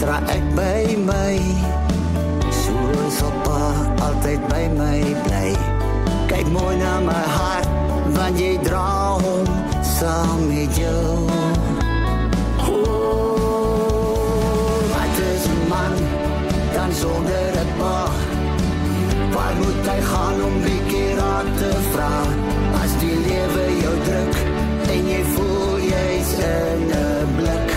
dra 0.00 0.18
ek 0.36 0.44
by 0.58 0.82
my 1.10 1.38
soos 2.62 3.22
op 3.28 3.36
pa 3.46 3.62
altyd 4.08 4.40
by 4.50 4.64
my 4.80 4.98
bly 5.28 5.71
kyk 6.32 6.48
mooi 6.48 6.76
na 6.80 6.92
my 7.06 7.24
hart 7.36 7.66
want 8.16 8.38
jy 8.40 8.52
dra 8.66 8.90
hom 9.22 9.48
saam 9.96 10.38
met 10.48 10.72
jou. 10.80 11.08
Oh, 12.68 13.74
wat 14.92 15.16
is 15.32 15.44
man 15.72 15.94
dan 16.74 16.90
sonder 17.02 17.52
'n 17.66 17.70
pa 17.80 17.98
waar 19.34 19.54
moet 19.60 19.80
hy 19.90 20.00
gaan 20.12 20.38
om 20.48 20.56
bietjie 20.64 21.10
raad 21.20 21.48
te 21.60 21.70
vra 21.92 22.14
as 22.82 22.92
die 23.02 23.18
lewe 23.28 23.64
jou 23.84 23.96
druk 24.08 24.36
en 24.94 25.02
jy 25.12 25.22
voel 25.34 25.76
jy's 25.92 26.32
in 26.56 26.80
'n 27.04 27.26
blik. 27.36 27.70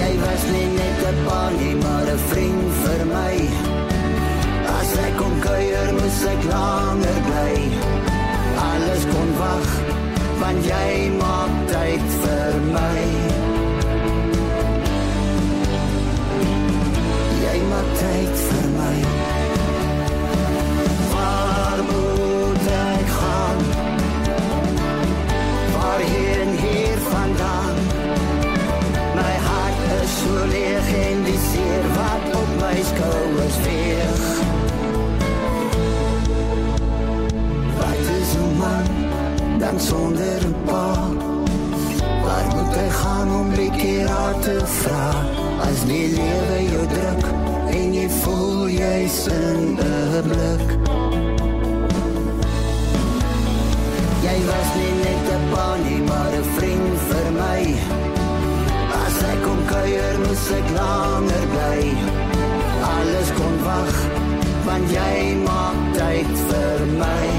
Jy 0.00 0.12
was 0.24 0.42
nie 0.54 0.68
net 0.78 0.98
'n 1.12 1.16
pa 1.26 1.40
nie, 1.58 1.74
maar 1.84 2.06
'n 2.16 2.20
vriend 2.28 2.68
vir 2.82 3.00
my. 3.14 3.73
Kuier, 5.64 5.92
moes 5.96 6.16
ek 6.28 6.42
langer 6.44 7.18
bly. 7.24 7.52
Alles 8.60 9.04
kon 9.08 9.30
wag, 9.38 9.68
want 10.40 10.66
jy 10.68 10.88
maak 11.16 11.54
tyd 11.70 12.04
vir 12.24 12.58
my. 12.74 13.04
Jy 17.44 17.56
maak 17.70 17.88
tyd 18.02 18.42
vir 18.48 18.68
my. 18.74 18.98
Waar 21.14 21.80
moet 21.88 22.68
ek 22.76 23.14
gaan? 23.16 23.64
Waarheen 25.78 26.56
hier 26.64 26.98
vandaan? 27.08 27.76
My 29.16 29.34
hart 29.48 29.86
is 30.02 30.18
so 30.20 30.44
leeg 30.52 30.92
en 31.06 31.24
die 31.30 31.40
seer 31.48 31.88
wat 31.96 32.28
op 32.42 32.52
my 32.60 32.76
skouers 32.92 33.58
weeg. 33.64 34.53
Dan 39.74 39.82
sonder 39.82 40.40
'n 40.46 40.54
pa? 40.64 40.86
Waar 42.24 42.46
moet 42.54 42.74
hy 42.78 42.88
gaan 43.00 43.28
om 43.40 43.48
bietjie 43.56 44.04
raad 44.06 44.42
te 44.42 44.58
vra? 44.78 45.06
As 45.68 45.78
die 45.90 46.08
lewe 46.18 46.58
jou 46.72 46.84
druk 46.94 47.24
en 47.78 47.94
jy 47.98 48.08
voel 48.20 48.68
jy's 48.68 49.26
in 49.26 49.78
'n 49.78 50.22
blik. 50.30 50.68
Jy 54.26 54.38
was 54.50 54.70
nie 54.78 54.94
net 55.04 55.26
'n 55.38 55.44
pa 55.52 55.68
nie, 55.84 56.02
maar 56.10 56.32
'n 56.42 56.46
vriend 56.56 56.96
vir 57.08 57.28
my. 57.40 57.62
As 59.04 59.16
ek 59.30 59.38
kom 59.46 59.60
kuier, 59.72 60.14
moes 60.24 60.46
ek 60.58 60.68
langer 60.78 61.46
bly. 61.54 61.82
Alles 62.94 63.28
kon 63.38 63.56
wag, 63.66 63.96
want 64.66 64.86
jy 64.98 65.16
maak 65.46 65.78
tyd 65.98 66.32
vir 66.48 66.80
my. 67.02 67.33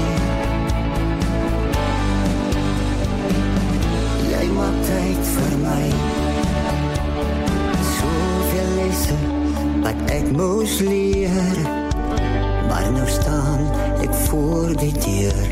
Tyd 5.36 5.36
vir 5.36 5.58
my. 5.60 5.86
Soveel 7.96 8.70
lesse 8.80 9.16
wat 9.84 9.98
ek 10.10 10.26
moes 10.32 10.80
leer. 10.80 11.58
Maar 12.68 12.90
nou 12.92 13.08
staan 13.08 13.68
ek 14.02 14.14
voor 14.26 14.76
die 14.80 14.92
deur. 14.92 15.44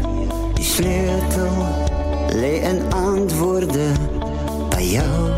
Die 0.55 0.65
sleutel 0.65 1.56
lê 2.35 2.61
in 2.65 2.82
antwoorde 2.93 3.93
by 4.70 4.82
jou. 4.82 5.31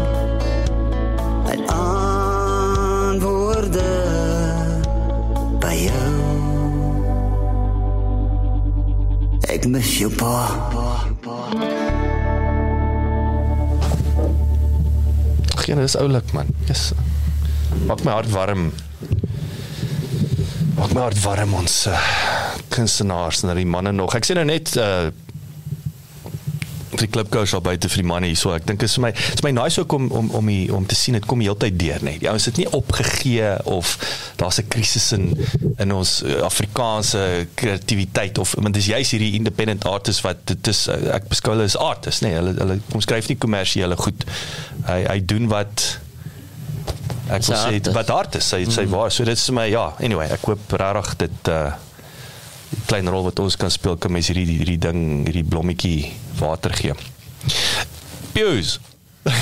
En 1.52 1.60
antwoorde 1.74 3.90
by 5.60 5.77
jou. 5.86 6.14
Ek 9.56 9.66
mis 9.70 9.98
jou 9.98 10.10
pa. 10.18 11.16
Geen, 15.67 15.81
dis 15.83 15.97
oulik 15.99 16.29
man. 16.31 16.47
Yes. 16.69 16.93
Maak 17.89 18.05
my 18.07 18.13
hart 18.15 18.31
warm. 18.31 18.69
Maak 20.77 20.93
my 20.95 21.01
hart 21.01 21.19
warm 21.25 21.57
ons 21.59 21.75
uh, 21.91 22.03
kunstenaars 22.71 23.43
en 23.43 23.51
die 23.59 23.67
manne 23.67 23.91
nog. 23.97 24.15
Ek 24.15 24.29
sien 24.29 24.39
nou 24.39 24.47
net 24.47 24.77
uh 24.79 25.09
die 27.02 27.09
klipkous 27.12 27.55
al 27.56 27.62
buite 27.64 27.89
vir 27.93 28.02
die 28.02 28.09
manne 28.09 28.31
hier 28.31 28.39
so. 28.39 28.52
Ek 28.56 28.66
dink 28.68 28.82
is 28.86 28.97
vir 28.98 29.06
my 29.06 29.12
is 29.16 29.43
my 29.44 29.52
nice 29.56 29.81
ook 29.81 29.93
om 29.97 30.09
om 30.10 30.31
om 30.40 30.51
die, 30.51 30.73
om 30.74 30.86
te 30.86 30.98
sien 30.98 31.18
dit 31.18 31.27
kom 31.27 31.43
die 31.43 31.48
hele 31.48 31.60
tyd 31.60 31.78
deur 31.81 32.05
net. 32.06 32.20
Die 32.23 32.31
ouens 32.31 32.48
het 32.48 32.60
nie 32.60 32.68
opgegee 32.77 33.52
of 33.64 33.97
daar's 34.40 34.60
'n 34.60 34.68
krisis 34.68 35.12
in 35.12 35.28
in 35.78 35.93
ons 35.93 36.23
uh, 36.23 36.40
Afrikaanse 36.47 37.47
kreatiwiteit 37.55 38.39
of 38.39 38.55
want 38.59 38.74
dis 38.74 38.86
juist 38.93 39.10
hierdie 39.10 39.35
independent 39.39 39.85
artists 39.85 40.23
wat 40.23 40.43
dit 40.44 40.73
is 40.73 40.86
uh, 40.89 40.98
ek 41.14 41.28
beskou 41.28 41.55
hulle 41.55 41.68
as 41.68 41.77
artists, 41.77 42.23
nê. 42.23 42.28
Nee, 42.28 42.40
hulle 42.40 42.55
hulle 42.59 42.81
kom 42.90 43.01
skryf 43.01 43.28
nie 43.28 43.39
kommersiële 43.39 43.97
goed. 43.97 44.27
Hy 44.86 45.01
hy 45.06 45.20
doen 45.24 45.48
wat 45.48 46.01
ek 47.27 47.43
wil 47.47 47.56
sê 47.59 47.93
wat 47.94 48.12
hart 48.14 48.39
is 48.39 48.48
sy 48.48 48.64
sy 48.70 48.86
waar. 48.90 49.10
So 49.10 49.24
dit 49.24 49.39
is 49.39 49.48
vir 49.51 49.55
my 49.55 49.66
ja, 49.70 49.89
anyway, 50.01 50.28
ek 50.31 50.47
hoop 50.47 50.78
regtig 50.81 51.16
dit 51.27 51.52
uh 51.52 51.74
klein 52.87 53.09
rol 53.11 53.27
wat 53.29 53.39
ons 53.43 53.57
kan 53.61 53.71
speel 53.73 53.97
kan 54.01 54.13
mens 54.13 54.31
hierdie 54.33 54.59
hierdie 54.59 54.81
ding, 54.89 55.01
hierdie 55.29 55.47
blommetjie 55.47 56.13
water 56.41 56.75
gee. 56.77 56.95
Pius. 58.37 58.79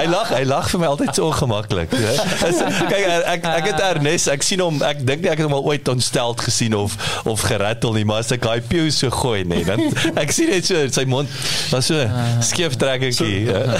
hy 0.00 0.06
lag, 0.08 0.30
hy 0.32 0.44
lag 0.48 0.68
vir 0.72 0.80
my 0.80 0.88
altyd 0.88 1.10
so 1.16 1.26
ongemaklik. 1.28 1.92
Kyk 1.92 3.02
ek 3.28 3.44
ek 3.44 3.66
het 3.68 3.82
Ernest, 3.84 4.30
ek 4.32 4.44
sien 4.46 4.62
hom, 4.64 4.78
ek 4.86 5.02
dink 5.04 5.24
nie 5.24 5.30
ek 5.32 5.42
het 5.42 5.48
hom 5.48 5.56
al 5.58 5.68
ooit 5.68 5.88
ontsteld 5.92 6.40
gesien 6.46 6.76
of 6.78 6.96
of 7.28 7.44
gerattel 7.44 7.92
nie, 7.98 8.06
maar 8.08 8.24
as 8.24 8.32
ek 8.32 8.46
daai 8.46 8.64
Pius 8.64 9.02
so 9.02 9.12
gooi 9.12 9.44
nê, 9.48 9.60
dan 9.68 9.82
ek 10.22 10.32
sien 10.32 10.48
net 10.52 10.64
so 10.68 10.80
sy 10.94 11.04
mond 11.10 11.28
was 11.74 11.90
so 11.90 11.98
skeef 12.46 12.78
trekkingkie. 12.80 13.50
Ja. 13.50 13.64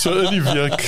So 0.00 0.10
in 0.20 0.30
die 0.34 0.42
week 0.42 0.82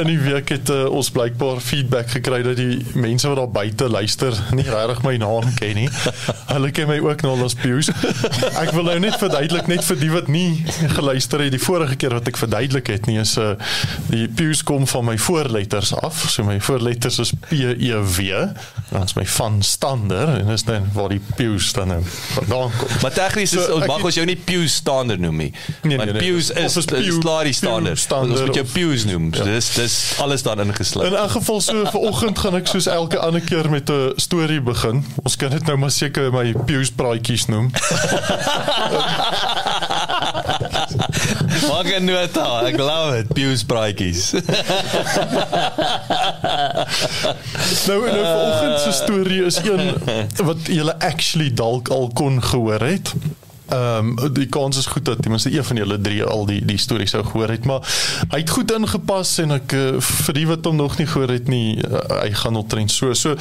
in 0.00 0.06
die 0.10 0.18
week 0.20 0.48
het 0.54 0.70
uh, 0.70 0.84
ons 0.92 1.10
blykbaar 1.14 1.60
feedback 1.64 2.10
gekry 2.10 2.42
dat 2.46 2.56
die 2.58 2.78
mense 2.94 3.28
wat 3.28 3.36
daar 3.40 3.50
buite 3.54 3.88
luister 3.90 4.36
nie 4.56 4.64
regtig 4.66 5.02
my 5.06 5.16
naam 5.20 5.46
ken 5.58 5.74
nie. 5.78 5.88
Hulle 6.50 6.70
ken 6.74 6.88
my 6.90 6.98
ook 7.04 7.22
nou 7.26 7.34
as 7.44 7.54
Pius. 7.58 7.88
Ek 8.60 8.72
wil 8.76 8.88
nou 8.90 8.98
net 9.02 9.16
verduidelik 9.20 9.66
net 9.70 9.84
vir 9.88 10.00
die 10.00 10.10
wat 10.12 10.28
nie 10.32 10.64
geluister 10.96 11.42
het 11.44 11.54
die 11.54 11.62
vorige 11.62 11.96
keer 12.00 12.16
wat 12.18 12.28
ek 12.30 12.40
verduidelik 12.40 12.90
het 12.92 13.06
nie 13.10 13.18
is 13.22 13.36
uh, 13.40 13.52
die 14.10 14.26
Pius 14.28 14.62
kom 14.66 14.86
van 14.90 15.04
my 15.10 15.16
voorletters 15.18 15.92
af. 16.00 16.24
So 16.32 16.44
my 16.46 16.58
voorletters 16.60 17.18
is 17.22 17.32
P 17.48 17.52
E 17.76 17.92
W. 18.00 18.30
Dan 18.90 19.04
is 19.04 19.14
my 19.16 19.26
van 19.36 19.60
stander 19.66 20.28
en 20.40 20.46
dis 20.52 20.64
dan 20.68 20.86
waar 20.94 21.12
die 21.14 21.20
Pius 21.36 21.72
dan 21.76 21.88
nou 21.94 22.00
vandaan 22.06 22.72
kom. 22.78 22.88
Maar 23.02 23.12
tegnies 23.16 23.52
is 23.52 23.64
So, 23.66 23.74
ons 23.80 23.86
mag 23.88 24.04
ons 24.04 24.14
jou 24.14 24.24
nie 24.28 24.36
Pius 24.36 24.74
stander 24.82 25.18
noem 25.18 25.36
nie. 25.40 25.52
Nee, 25.82 25.96
nee, 25.98 26.12
nee. 26.12 26.20
Pius 26.22 26.50
Of 26.52 26.58
is 26.62 26.76
is 26.76 26.84
is 26.84 27.06
Pius- 27.06 27.18
klaar 27.24 27.44
die 27.48 27.54
stander. 27.56 27.96
Stander 27.98 28.36
Ons 28.36 28.46
moet 28.46 28.58
jou 28.60 28.66
Pius 28.72 29.04
noem. 29.08 29.30
So 29.34 29.44
Ja. 29.44 29.54
dis 29.56 29.65
dis 29.74 30.12
alles 30.18 30.42
dan 30.42 30.60
ingesluit. 30.60 31.10
In 31.10 31.16
elk 31.16 31.30
geval 31.30 31.60
so 31.60 31.84
vanoggend 31.84 32.38
gaan 32.38 32.54
ek 32.54 32.66
soos 32.66 32.86
elke 32.86 33.18
ander 33.18 33.40
keer 33.40 33.70
met 33.70 33.90
'n 33.90 34.12
storie 34.16 34.60
begin. 34.60 35.04
Ons 35.22 35.36
kan 35.36 35.50
dit 35.50 35.66
nou 35.66 35.76
maar 35.76 35.90
seker 35.90 36.32
my 36.32 36.54
Pius 36.66 36.90
praatjies 36.90 37.46
noem. 37.46 37.70
Maak 41.70 41.86
'n 41.98 42.04
nota. 42.04 42.60
Ek 42.66 42.76
love 42.78 43.18
it. 43.18 43.32
Pius 43.32 43.64
praatjies. 43.64 44.32
Nou 47.86 48.00
nou 48.10 48.24
vanoggend 48.24 48.80
se 48.80 48.92
storie 48.92 49.44
is 49.44 49.56
een 49.56 49.94
wat 50.44 50.56
julle 50.66 50.98
actually 50.98 51.52
dalk 51.52 51.88
al 51.88 52.10
kon 52.14 52.42
gehoor 52.42 52.80
het. 52.80 53.12
Ehm 53.66 54.18
um, 54.18 54.34
die 54.34 54.46
kans 54.46 54.76
is 54.76 54.86
goed 54.86 55.04
dat 55.04 55.22
ten 55.22 55.30
minste 55.30 55.50
een 55.50 55.64
van 55.64 55.76
julle 55.76 56.00
drie 56.00 56.24
al 56.24 56.46
die 56.46 56.64
die 56.64 56.78
storie 56.78 57.06
sou 57.06 57.24
gehoor 57.24 57.50
het, 57.50 57.64
maar 57.64 57.82
hy 58.30 58.38
het 58.38 58.50
goed 58.50 58.72
ingepas 58.72 59.38
en 59.42 59.56
ek 59.56 59.74
uh, 59.74 59.86
vir 59.98 60.38
die 60.38 60.46
wat 60.46 60.68
hom 60.70 60.78
nog 60.78 60.98
nie 61.00 61.06
gehoor 61.10 61.34
het 61.34 61.50
nie, 61.50 61.76
uh, 61.82 62.02
hy 62.20 62.30
gaan 62.42 62.56
optrend 62.56 62.94
so. 62.94 63.14
So 63.14 63.34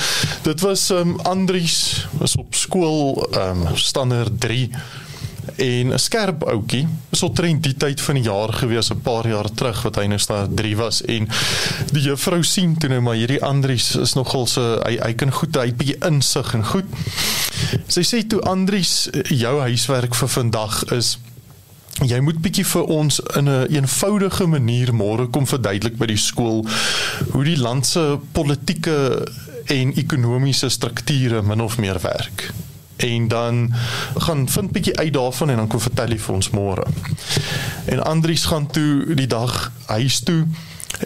dit 0.48 0.66
was 0.66 0.90
ehm 0.90 1.16
um, 1.16 1.20
Andries 1.30 2.08
was 2.18 2.36
op 2.42 2.58
skool 2.58 3.22
ehm 3.32 3.68
um, 3.68 3.78
standaard 3.78 4.42
3 4.42 4.70
en 5.56 5.94
'n 5.94 6.00
skerp 6.00 6.44
ouetjie 6.44 6.88
is 7.10 7.24
omtrent 7.24 7.64
die 7.64 7.76
tyd 7.78 8.02
van 8.02 8.16
die 8.16 8.24
jaar 8.24 8.54
gewees 8.54 8.90
'n 8.92 9.02
paar 9.02 9.28
jaar 9.28 9.50
terug 9.52 9.82
wat 9.82 9.96
hy 9.96 10.06
nou 10.06 10.20
staan 10.20 10.56
3 10.56 10.76
was 10.76 11.02
en 11.02 11.28
die 11.92 12.02
juffrou 12.02 12.44
sien 12.44 12.78
toe 12.78 12.90
nou 12.90 13.02
maar 13.02 13.16
hierdie 13.16 13.44
Andries 13.44 13.96
is 13.96 14.14
nogal 14.14 14.48
so 14.48 14.80
hy 14.86 14.98
hy 15.02 15.14
kan 15.14 15.32
goed 15.32 15.56
hy 15.56 15.72
bietjie 15.72 16.02
insig 16.06 16.54
en 16.54 16.66
goed 16.66 16.86
sy 17.88 18.02
sê 18.02 18.28
toe 18.28 18.42
Andries 18.42 19.10
jou 19.24 19.60
huiswerk 19.60 20.16
vir 20.16 20.28
vandag 20.28 20.84
is 20.92 21.18
Jy 22.04 22.18
moet 22.20 22.42
bietjie 22.44 22.66
vir 22.68 22.90
ons 22.92 23.22
in 23.40 23.48
'n 23.48 23.48
een 23.48 23.76
eenvoudige 23.76 24.46
manier 24.48 24.94
môre 24.94 25.28
kom 25.28 25.48
verduidelik 25.48 25.96
by 25.98 26.06
die 26.06 26.18
skool 26.20 26.66
hoe 27.32 27.44
die 27.44 27.58
land 27.58 27.86
se 27.86 28.20
politieke 28.32 29.24
en 29.66 29.94
ekonomiese 29.96 30.70
strukture 30.70 31.42
min 31.42 31.62
of 31.62 31.78
meer 31.78 32.00
werk. 32.02 32.52
En 33.06 33.28
dan 33.32 33.74
gaan 34.28 34.46
vind 34.50 34.72
bietjie 34.72 34.98
uit 34.98 35.14
daarvan 35.14 35.50
en 35.50 35.64
dan 35.64 35.68
kom 35.72 35.84
vertel 35.84 36.16
jy 36.16 36.22
vir 36.28 36.36
ons 36.36 36.50
môre. 36.56 36.86
En 37.92 38.04
Andries 38.04 38.46
gaan 38.50 38.68
toe 38.68 39.16
die 39.16 39.30
dag 39.30 39.72
huis 39.86 40.24
toe 40.26 40.46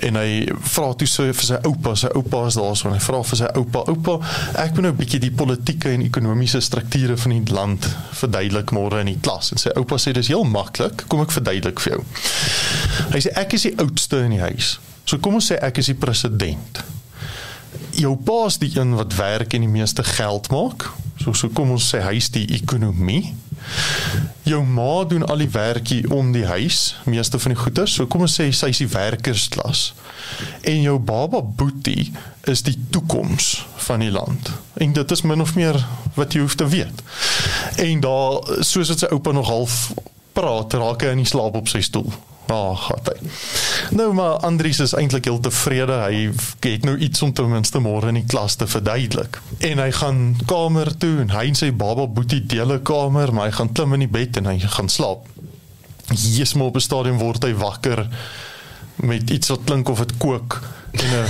en 0.05 0.19
hy 0.19 0.43
vra 0.73 0.91
toe 0.97 1.07
so 1.09 1.25
vir 1.33 1.47
sy 1.47 1.57
oupa, 1.65 1.95
sy 1.97 2.11
oupa 2.17 2.43
is 2.47 2.57
daar 2.59 2.75
so 2.77 2.91
hy 2.93 2.99
vra 3.03 3.21
vir 3.25 3.39
sy 3.41 3.49
oupa, 3.57 3.83
oupa, 3.91 4.17
ek 4.61 4.75
moet 4.75 4.85
nou 4.85 4.91
'n 4.91 4.99
bietjie 4.99 5.21
die 5.23 5.31
politieke 5.31 5.89
en 5.93 6.05
ekonomiese 6.05 6.61
strukture 6.61 7.17
van 7.17 7.31
die 7.31 7.53
land 7.53 7.87
verduidelik 8.21 8.71
môre 8.71 8.99
in 9.01 9.07
die 9.13 9.19
klas. 9.21 9.51
En 9.51 9.57
sy 9.57 9.69
oupa 9.75 9.97
sê 9.97 10.13
dis 10.13 10.27
heel 10.27 10.43
maklik, 10.43 11.07
kom 11.07 11.21
ek 11.21 11.31
verduidelik 11.31 11.79
vir 11.79 11.93
jou. 11.93 12.03
Hy 13.13 13.19
sê 13.19 13.33
ek 13.35 13.53
is 13.53 13.63
die 13.63 13.77
oudste 13.77 14.23
in 14.23 14.31
die 14.31 14.45
huis. 14.45 14.79
So 15.05 15.17
kom 15.17 15.35
ons 15.35 15.51
sê 15.51 15.57
ek 15.61 15.77
is 15.77 15.87
die 15.87 15.97
president. 15.97 16.83
Jou 17.97 18.15
pa 18.15 18.45
is 18.45 18.57
die 18.57 18.71
een 18.75 18.95
wat 18.95 19.15
werk 19.15 19.53
en 19.53 19.61
die 19.61 19.67
meeste 19.67 20.03
geld 20.03 20.49
maak. 20.51 20.89
So 21.19 21.33
so 21.35 21.51
kom 21.53 21.73
ons 21.75 21.89
sê 21.91 22.01
hy's 22.05 22.29
die 22.31 22.45
ekonomie. 22.55 23.33
Jou 24.47 24.61
ma 24.65 25.03
doen 25.05 25.25
al 25.27 25.43
die 25.43 25.51
werkie 25.51 26.01
om 26.15 26.31
die 26.33 26.45
huis, 26.47 26.95
meeste 27.05 27.39
van 27.39 27.53
die 27.53 27.59
goeder. 27.59 27.89
So 27.91 28.07
kom 28.07 28.23
ons 28.25 28.37
sê 28.39 28.47
sy's 28.55 28.79
die 28.81 28.89
werkersklas. 28.91 29.89
En 30.67 30.79
jou 30.81 30.95
baba 30.99 31.41
Boetie 31.41 32.11
is 32.49 32.63
die 32.63 32.77
toekoms 32.93 33.65
van 33.87 34.03
die 34.05 34.11
land. 34.13 34.51
En 34.79 34.93
dit 34.95 35.11
is 35.11 35.25
min 35.27 35.43
of 35.43 35.55
meer 35.59 35.77
wat 36.15 36.33
jy 36.33 36.45
hoef 36.45 36.55
te 36.55 36.67
weet. 36.71 37.03
En 37.83 37.99
daar 38.05 38.63
soos 38.63 38.93
dit 38.93 39.03
sy 39.03 39.11
oupa 39.11 39.35
nog 39.35 39.51
half 39.51 39.77
praat, 40.33 40.73
raak 40.79 41.03
hy 41.03 41.13
in 41.17 41.23
die 41.25 41.29
slaap 41.29 41.57
op 41.59 41.67
sy 41.71 41.81
stoel. 41.83 42.13
Ah, 42.49 42.73
gat 42.77 43.11
hy. 43.11 43.29
Nou 43.97 44.13
maar 44.17 44.41
Andries 44.45 44.79
is 44.79 44.95
eintlik 44.97 45.27
heel 45.29 45.39
tevrede. 45.39 45.99
Hy 46.07 46.31
het 46.65 46.85
nou 46.87 46.97
iets 46.97 47.21
om 47.21 47.33
ten 47.33 47.49
minste 47.51 47.81
môre 47.83 48.09
in 48.09 48.19
die 48.21 48.25
klas 48.29 48.57
te 48.57 48.67
verduidelik. 48.67 49.37
En 49.59 49.81
hy 49.81 49.89
gaan 49.91 50.21
kamer 50.49 50.91
toe 50.97 51.19
en 51.23 51.33
hy 51.35 51.45
en 51.51 51.59
sy 51.59 51.71
baba 51.71 52.07
Boetie 52.07 52.41
deel 52.45 52.73
'n 52.73 52.83
kamer, 52.83 53.33
maar 53.33 53.49
hy 53.49 53.51
gaan 53.51 53.71
klim 53.71 53.93
in 53.93 54.07
die 54.07 54.13
bed 54.17 54.37
en 54.37 54.45
hy 54.45 54.59
gaan 54.59 54.89
slaap. 54.89 55.27
Jesus, 56.09 56.53
maar 56.53 56.67
op 56.67 56.75
'n 56.75 56.81
stadium 56.81 57.17
word 57.17 57.43
hy 57.43 57.53
wakker 57.53 58.07
met 59.03 59.29
iets 59.29 59.47
wat 59.47 59.63
klink 59.63 59.89
of 59.89 59.97
dit 59.97 60.17
kook 60.17 60.61
en 60.91 61.09
'n 61.09 61.25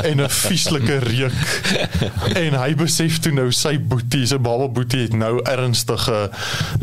en 0.10 0.20
'n 0.20 0.30
vieslike 0.30 0.98
reuk. 0.98 1.32
En 2.34 2.60
hy 2.60 2.74
besef 2.74 3.18
toe 3.18 3.32
nou 3.32 3.52
sy 3.52 3.80
boetie, 3.80 4.26
sy 4.26 4.38
baba 4.38 4.68
boetie 4.68 5.00
het 5.00 5.12
nou 5.12 5.40
ernstige 5.42 6.30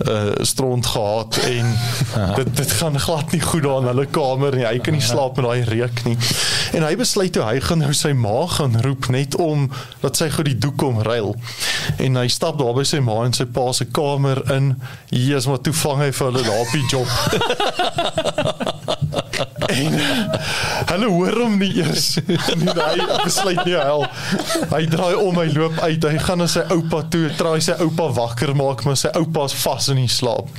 uh 0.07 0.31
stront 0.41 0.85
gehad 0.85 1.37
en 1.37 1.77
dit 2.37 2.55
dit 2.57 2.71
gaan 2.71 2.99
glad 2.99 3.31
nie 3.31 3.41
goed 3.41 3.63
daar 3.63 3.81
in 3.81 3.87
hulle 3.87 4.05
kamer 4.05 4.55
nie. 4.55 4.65
Hy 4.65 4.79
kan 4.79 4.93
nie 4.93 5.01
slaap 5.01 5.35
met 5.35 5.45
daai 5.45 5.63
reuk 5.63 6.03
nie. 6.03 6.17
En 6.73 6.83
hy 6.83 6.95
besluit 6.95 7.33
toe 7.33 7.43
hy 7.43 7.59
gaan 7.59 7.77
nou 7.77 7.93
sy 7.93 8.11
ma 8.11 8.47
gaan 8.47 8.81
roep 8.81 9.07
net 9.07 9.35
om 9.35 9.71
dat 10.01 10.17
sy 10.17 10.29
gou 10.29 10.43
die 10.43 10.57
doek 10.57 10.77
kom 10.77 11.01
ruil. 11.01 11.35
En 11.97 12.15
hy 12.15 12.27
stap 12.27 12.59
daar 12.59 12.73
by 12.73 12.83
sy 12.83 12.99
ma 12.99 13.23
en 13.25 13.33
sy 13.33 13.45
pa 13.45 13.71
se 13.73 13.85
kamer 13.85 14.43
in. 14.51 14.75
Jesus, 15.09 15.47
maar 15.47 15.61
toe 15.61 15.73
vang 15.73 16.01
hy 16.01 16.11
vir 16.11 16.31
hulle 16.31 16.65
die 16.71 16.85
job. 16.89 17.07
En 19.71 19.97
hulle 20.91 21.09
hoor 21.11 21.39
hom 21.43 21.57
nie 21.61 21.71
eers 21.81 22.15
nie. 22.27 22.37
Hy 22.37 23.07
besluit 23.23 23.61
nie 23.65 23.77
hel. 23.77 24.05
Hy 24.73 24.83
draai 24.91 25.15
om, 25.19 25.37
hy 25.41 25.49
loop 25.55 25.79
uit. 25.83 26.09
Hy 26.09 26.21
gaan 26.25 26.43
na 26.43 26.49
sy 26.51 26.65
oupa 26.75 27.03
toe, 27.11 27.29
try 27.39 27.57
sy 27.63 27.77
oupa 27.85 28.09
wakker 28.19 28.55
maak, 28.57 28.85
maar 28.87 28.99
sy 28.99 29.13
oupa's 29.17 29.55
vas 29.63 29.89
in 29.93 30.03
die 30.03 30.11
slaap. 30.11 30.51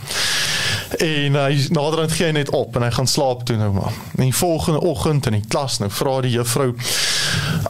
En 1.03 1.37
hy 1.41 1.53
naderhand 1.75 2.15
gee 2.15 2.29
hy 2.29 2.35
net 2.37 2.53
op 2.55 2.77
en 2.79 2.87
hy 2.87 2.93
gaan 2.95 3.11
slaap 3.11 3.43
toe 3.49 3.59
nou 3.59 3.73
maar. 3.75 3.95
En 4.17 4.27
die 4.29 4.37
volgende 4.37 4.83
oggend 4.87 5.27
in 5.31 5.41
die 5.41 5.47
klas 5.51 5.81
nou 5.83 5.91
vra 5.93 6.21
die 6.25 6.37
juffrou 6.37 6.73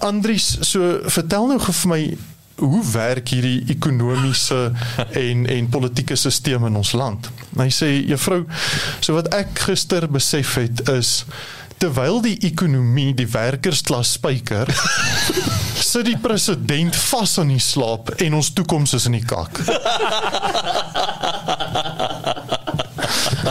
Andries, 0.05 0.59
so 0.61 1.01
vertel 1.11 1.49
nou 1.51 1.59
vir 1.63 1.91
my 1.91 2.01
hoe 2.57 2.83
werk 2.93 3.29
hierdie 3.35 3.65
ekonomiese 3.73 4.73
en 5.11 5.47
en 5.47 5.69
politieke 5.69 6.17
stelsel 6.17 6.67
in 6.67 6.77
ons 6.77 6.93
land? 6.97 7.29
En 7.55 7.65
hy 7.67 7.71
sê 7.75 7.91
juffrou, 8.09 8.45
so 9.01 9.17
wat 9.19 9.29
ek 9.37 9.59
gister 9.69 10.09
besef 10.09 10.57
het 10.61 10.89
is 10.93 11.25
terwyl 11.77 12.23
die 12.25 12.39
ekonomie 12.49 13.13
die 13.17 13.29
werkersklas 13.29 14.15
spyker, 14.17 14.71
sit 15.91 16.09
die 16.09 16.17
president 16.21 16.97
vas 17.11 17.37
aan 17.43 17.53
die 17.53 17.61
slaap 17.61 18.15
en 18.17 18.39
ons 18.41 18.53
toekoms 18.57 18.97
is 18.97 19.09
in 19.11 19.19
die 19.19 19.27
kak. 19.29 19.61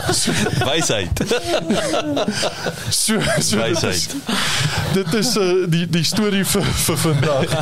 Wysheid. 0.68 1.20
So 2.90 3.20
so 3.40 3.56
Wysheid. 3.56 4.14
dit 4.92 5.14
is 5.14 5.36
uh, 5.36 5.64
die 5.68 5.86
die 5.90 6.04
storie 6.04 6.44
vir 6.44 6.64
vir 6.64 6.98
vandag. 6.98 7.54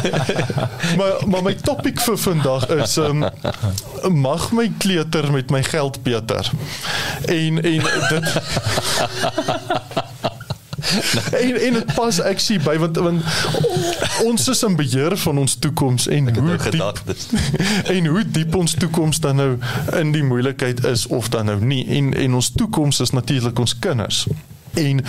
maar 0.98 1.28
maar 1.28 1.43
my 1.43 1.55
topik 1.55 2.01
vir 2.01 2.19
vandag 2.19 2.66
is 2.69 2.97
um, 2.97 3.24
mag 4.09 4.51
my 4.52 4.73
kleuter 4.78 5.31
met 5.32 5.51
my 5.51 5.62
geld 5.62 6.02
beter. 6.02 6.51
En 7.27 7.62
en 7.62 7.82
dit 8.09 8.32
en 11.43 11.61
en 11.61 11.73
dit 11.78 11.94
pas 11.94 12.20
ek 12.20 12.40
sien 12.43 12.62
by 12.65 12.77
want 12.82 12.97
want 12.97 13.23
ons 14.24 14.48
is 14.48 14.62
in 14.62 14.77
beheer 14.77 15.16
van 15.24 15.39
ons 15.39 15.56
toekoms 15.66 16.09
en 16.09 16.31
hoe 16.31 16.43
Nou 16.44 16.56
diep 16.56 16.66
gedagtes. 16.69 17.28
en 17.97 18.06
hoe 18.06 18.24
diep 18.36 18.55
ons 18.55 18.74
toekoms 18.74 19.20
dan 19.24 19.40
nou 19.40 19.51
in 20.01 20.12
die 20.15 20.24
moeilikheid 20.24 20.85
is 20.85 21.06
of 21.06 21.28
dan 21.35 21.51
nou 21.51 21.61
nie 21.65 21.85
en 21.98 22.12
en 22.15 22.40
ons 22.40 22.51
toekoms 22.52 23.01
is 23.01 23.15
natuurlik 23.16 23.59
ons 23.59 23.78
kinders. 23.78 24.27
En 24.74 25.05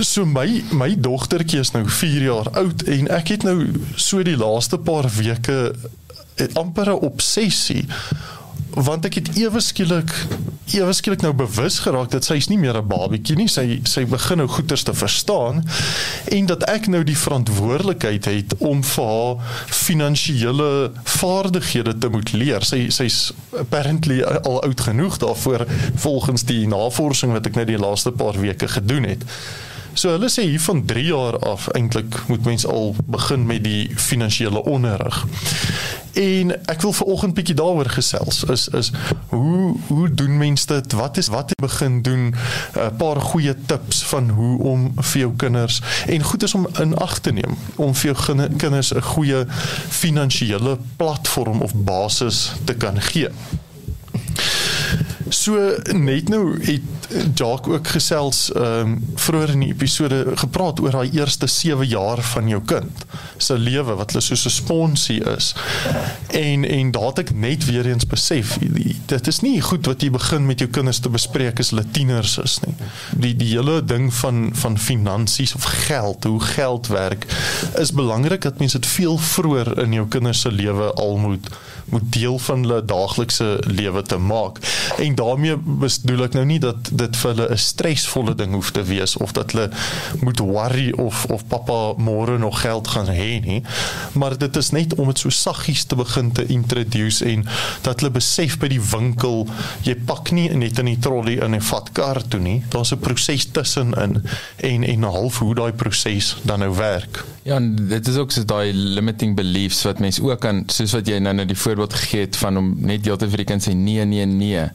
so 0.00 0.26
my 0.26 0.64
my 0.70 0.94
dogtertjie 1.00 1.60
is 1.62 1.70
nou 1.70 1.84
4 1.88 2.22
jaar 2.22 2.50
oud 2.58 2.82
en 2.82 3.10
ek 3.14 3.34
het 3.36 3.46
nou 3.46 3.58
so 3.96 4.22
die 4.26 4.36
laaste 4.38 4.78
paar 4.78 5.06
weke 5.18 5.58
eh, 6.34 6.48
amper 6.58 6.90
'n 6.94 7.04
obsessie 7.10 7.86
want 8.74 9.04
ek 9.08 9.14
het 9.20 9.36
ewe 9.38 9.60
skielik 9.60 10.12
ewe 10.76 10.92
skielik 10.92 11.22
nou 11.24 11.32
bewus 11.32 11.78
geraak 11.84 12.10
dat 12.12 12.26
sy 12.26 12.36
is 12.40 12.48
nie 12.50 12.58
meer 12.60 12.76
'n 12.76 12.88
babietjie 12.88 13.36
nie. 13.36 13.48
Sy 13.48 13.80
sy 13.84 14.04
begin 14.04 14.38
nou 14.38 14.48
goeters 14.48 14.82
te 14.82 14.94
verstaan 14.94 15.64
en 16.28 16.46
dat 16.46 16.62
ek 16.68 16.86
nou 16.86 17.04
die 17.04 17.16
verantwoordelikheid 17.16 18.24
het 18.24 18.54
om 18.58 18.82
vir 18.84 19.04
haar 19.04 19.36
finansiële 19.66 20.92
vaardighede 21.04 21.98
te 21.98 22.08
moet 22.08 22.32
leer. 22.32 22.64
Sy 22.64 22.88
sy's 22.90 23.32
apparently 23.58 24.22
al 24.22 24.62
oud 24.62 24.80
genoeg 24.80 25.16
daarvoor 25.16 25.66
volgens 25.94 26.44
die 26.44 26.66
navorsing 26.66 27.32
wat 27.32 27.46
ek 27.46 27.54
nou 27.54 27.64
die 27.64 27.78
laaste 27.78 28.12
paar 28.12 28.40
weke 28.40 28.68
gedoen 28.68 29.04
het 29.04 29.24
So 29.98 30.12
hulle 30.14 30.28
sê 30.30 30.44
hier 30.46 30.60
van 30.62 30.84
3 30.86 31.02
jaar 31.08 31.38
af 31.48 31.64
eintlik 31.74 32.14
moet 32.30 32.44
mens 32.46 32.66
al 32.70 32.92
begin 33.10 33.46
met 33.46 33.64
die 33.64 33.88
finansiële 33.98 34.62
onderrig. 34.70 35.24
En 36.18 36.52
ek 36.70 36.82
wil 36.82 36.92
vanoggend 36.94 37.34
bietjie 37.34 37.54
daaroor 37.58 37.90
gesels. 37.90 38.44
Is 38.54 38.68
is 38.78 38.92
hoe 39.32 39.74
hoe 39.88 40.06
doen 40.14 40.36
mense 40.38 40.66
dit? 40.70 40.92
Wat 40.98 41.16
is 41.18 41.30
wat 41.34 41.50
jy 41.54 41.58
begin 41.66 42.02
doen? 42.02 42.34
'n 42.78 42.96
Paar 42.96 43.20
goeie 43.20 43.54
tips 43.66 44.02
van 44.12 44.28
hoe 44.38 44.62
om 44.62 44.92
vir 45.00 45.20
jou 45.20 45.32
kinders 45.36 45.80
en 46.06 46.22
goed 46.22 46.42
is 46.42 46.54
om 46.54 46.68
in 46.80 46.94
ag 46.96 47.18
te 47.18 47.32
neem 47.32 47.58
om 47.76 47.94
vir 47.94 48.12
jou 48.14 48.18
kin- 48.26 48.56
kinders 48.56 48.94
'n 48.94 49.02
goeie 49.02 49.44
finansiële 49.88 50.78
platform 50.96 51.60
of 51.62 51.74
basis 51.74 52.52
te 52.64 52.74
kan 52.74 53.00
gee. 53.02 53.28
So 55.28 55.74
net 55.92 56.28
nou 56.28 56.56
het 56.64 57.07
Jacques 57.34 57.74
ook 57.74 57.88
gesels 57.88 58.52
ehm 58.52 58.80
um, 58.80 58.96
vroeër 59.14 59.50
in 59.50 59.60
die 59.64 59.72
episode 59.72 60.24
gepraat 60.34 60.80
oor 60.80 60.90
daai 60.90 61.10
eerste 61.10 61.46
7 61.46 61.86
jaar 61.86 62.20
van 62.22 62.48
jou 62.48 62.60
kind 62.64 63.04
se 63.36 63.58
lewe 63.58 63.94
wat 63.96 64.12
hulle 64.12 64.22
soos 64.24 64.44
'n 64.44 64.50
sponsie 64.50 65.20
is. 65.36 65.54
En 66.30 66.64
en 66.64 66.90
daar 66.90 67.06
het 67.06 67.18
ek 67.18 67.34
net 67.34 67.64
weer 67.64 67.86
eens 67.86 68.06
besef 68.06 68.58
dit 69.06 69.26
is 69.26 69.40
nie 69.40 69.60
goed 69.60 69.86
wat 69.86 70.02
jy 70.02 70.10
begin 70.10 70.46
met 70.46 70.58
jou 70.58 70.70
kinders 70.70 70.98
te 70.98 71.08
bespreek 71.08 71.58
as 71.58 71.70
hulle 71.70 71.84
tieners 71.90 72.38
is 72.38 72.58
nie. 72.66 72.74
Die 73.16 73.36
die 73.36 73.52
hele 73.56 73.84
ding 73.84 74.14
van 74.14 74.50
van 74.52 74.78
finansies 74.78 75.54
of 75.54 75.64
geld, 75.64 76.24
hoe 76.24 76.40
geld 76.40 76.86
werk 76.86 77.26
is 77.78 77.92
belangrik 77.92 78.42
dat 78.42 78.58
mense 78.58 78.78
dit 78.78 78.90
veel 78.90 79.18
vroeër 79.18 79.78
in 79.78 79.92
jou 79.92 80.06
kinders 80.08 80.40
se 80.40 80.52
lewe 80.52 80.92
al 80.92 81.16
moet 81.16 81.48
moet 81.88 82.12
deel 82.12 82.38
van 82.38 82.60
hulle 82.60 82.84
daaglikse 82.84 83.58
lewe 83.66 84.02
te 84.02 84.16
maak. 84.16 84.58
En 84.98 85.14
daarmee 85.14 85.56
bedoel 85.56 86.26
ek 86.26 86.36
nou 86.36 86.44
nie 86.44 86.58
dat 86.60 86.90
dit 86.98 87.16
vir 87.22 87.34
hulle 87.34 87.48
'n 87.54 87.58
stresvolle 87.58 88.34
ding 88.34 88.54
hoef 88.54 88.70
te 88.70 88.82
wees 88.82 89.16
of 89.16 89.32
dat 89.32 89.52
hulle 89.52 89.70
moet 90.20 90.38
worry 90.38 90.90
of 90.92 91.24
of 91.30 91.46
pappa 91.46 91.94
môre 91.96 92.38
nog 92.38 92.60
geld 92.60 92.88
gaan 92.88 93.08
hê 93.08 93.40
nie, 93.44 93.62
maar 94.12 94.38
dit 94.38 94.56
is 94.56 94.70
net 94.70 94.94
om 94.94 95.06
dit 95.06 95.18
so 95.18 95.30
saggies 95.30 95.84
te 95.84 95.96
begin 95.96 96.32
te 96.32 96.46
introduce 96.46 97.24
en 97.24 97.46
dat 97.82 98.00
hulle 98.00 98.12
besef 98.12 98.58
by 98.58 98.68
die 98.68 98.82
winkel 98.82 99.46
jy 99.86 99.94
pak 99.94 100.32
nie 100.32 100.48
net 100.54 100.78
in 100.78 100.90
die 100.92 100.98
trolley 100.98 101.38
in 101.44 101.54
'n 101.54 101.60
vatkar 101.60 102.22
toe 102.28 102.40
nie. 102.40 102.62
Daar's 102.68 102.92
'n 102.92 102.98
proses 102.98 103.50
tussenin 103.52 104.22
en 104.56 104.84
en 104.84 105.02
half 105.02 105.38
hoe 105.38 105.54
daai 105.54 105.72
proses 105.72 106.36
dan 106.42 106.58
nou 106.58 106.74
werk. 106.76 107.24
Ja, 107.42 107.56
en 107.56 107.88
dit 107.88 108.08
is 108.08 108.16
ook 108.16 108.32
so 108.32 108.44
daai 108.44 108.72
limiting 108.72 109.36
beliefs 109.36 109.82
wat 109.82 109.98
mense 109.98 110.22
ook 110.22 110.40
kan 110.40 110.62
soos 110.66 110.92
wat 110.92 111.06
jy 111.08 111.18
nou 111.18 111.34
nou 111.34 111.46
die 111.46 111.58
voorbeeld 111.58 111.94
gegee 111.94 112.20
het 112.20 112.36
van 112.36 112.56
om 112.56 112.74
net 112.76 113.04
heeltyd 113.04 113.30
vir 113.32 113.44
die 113.44 113.48
kind 113.52 113.64
sê 113.64 113.74
nee 113.74 114.04
nee 114.04 114.26
nee. 114.26 114.68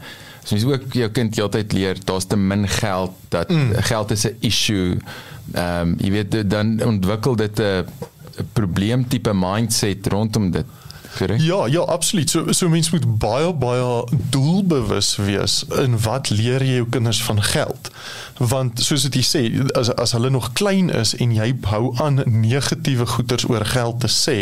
So 0.43 0.55
mens 0.55 0.65
ook 0.67 0.93
jou 0.93 1.09
kind 1.09 1.35
heeltyd 1.35 1.73
leer 1.73 1.99
daar's 2.03 2.27
te 2.27 2.37
min 2.37 2.67
geld 2.67 3.11
dat 3.29 3.49
mm. 3.49 3.73
geld 3.89 4.11
is 4.11 4.25
'n 4.27 4.37
issue. 4.39 4.97
Ehm 5.53 5.87
um, 5.87 5.95
jy 5.97 6.11
weet 6.11 6.49
dan 6.49 6.83
ontwikkel 6.83 7.35
dit 7.35 7.59
'n 7.59 7.85
'n 8.39 8.47
probleemtipe 8.53 9.33
mindset 9.33 10.07
rondom 10.07 10.51
dit. 10.51 10.65
Korrek? 11.17 11.41
Ja, 11.41 11.65
ja, 11.67 11.79
absoluut. 11.79 12.29
So 12.29 12.51
so 12.51 12.69
mense 12.69 12.89
moet 12.91 13.17
baie 13.17 13.53
baie 13.53 14.03
doelbewus 14.29 15.15
wees 15.15 15.63
in 15.81 15.99
wat 16.01 16.29
leer 16.29 16.63
jy 16.63 16.81
jou 16.81 16.89
kinders 16.89 17.23
van 17.23 17.41
geld. 17.43 17.89
Want 18.37 18.81
soos 18.81 19.05
dit 19.09 19.25
sê, 19.25 19.43
as 19.77 19.91
as 19.93 20.11
hulle 20.17 20.29
nog 20.33 20.51
klein 20.57 20.89
is 20.89 21.13
en 21.21 21.33
jy 21.35 21.51
hou 21.69 21.93
aan 22.01 22.21
negatiewe 22.25 23.05
goeders 23.05 23.45
oor 23.49 23.65
geld 23.65 23.99
te 24.01 24.09
sê, 24.09 24.37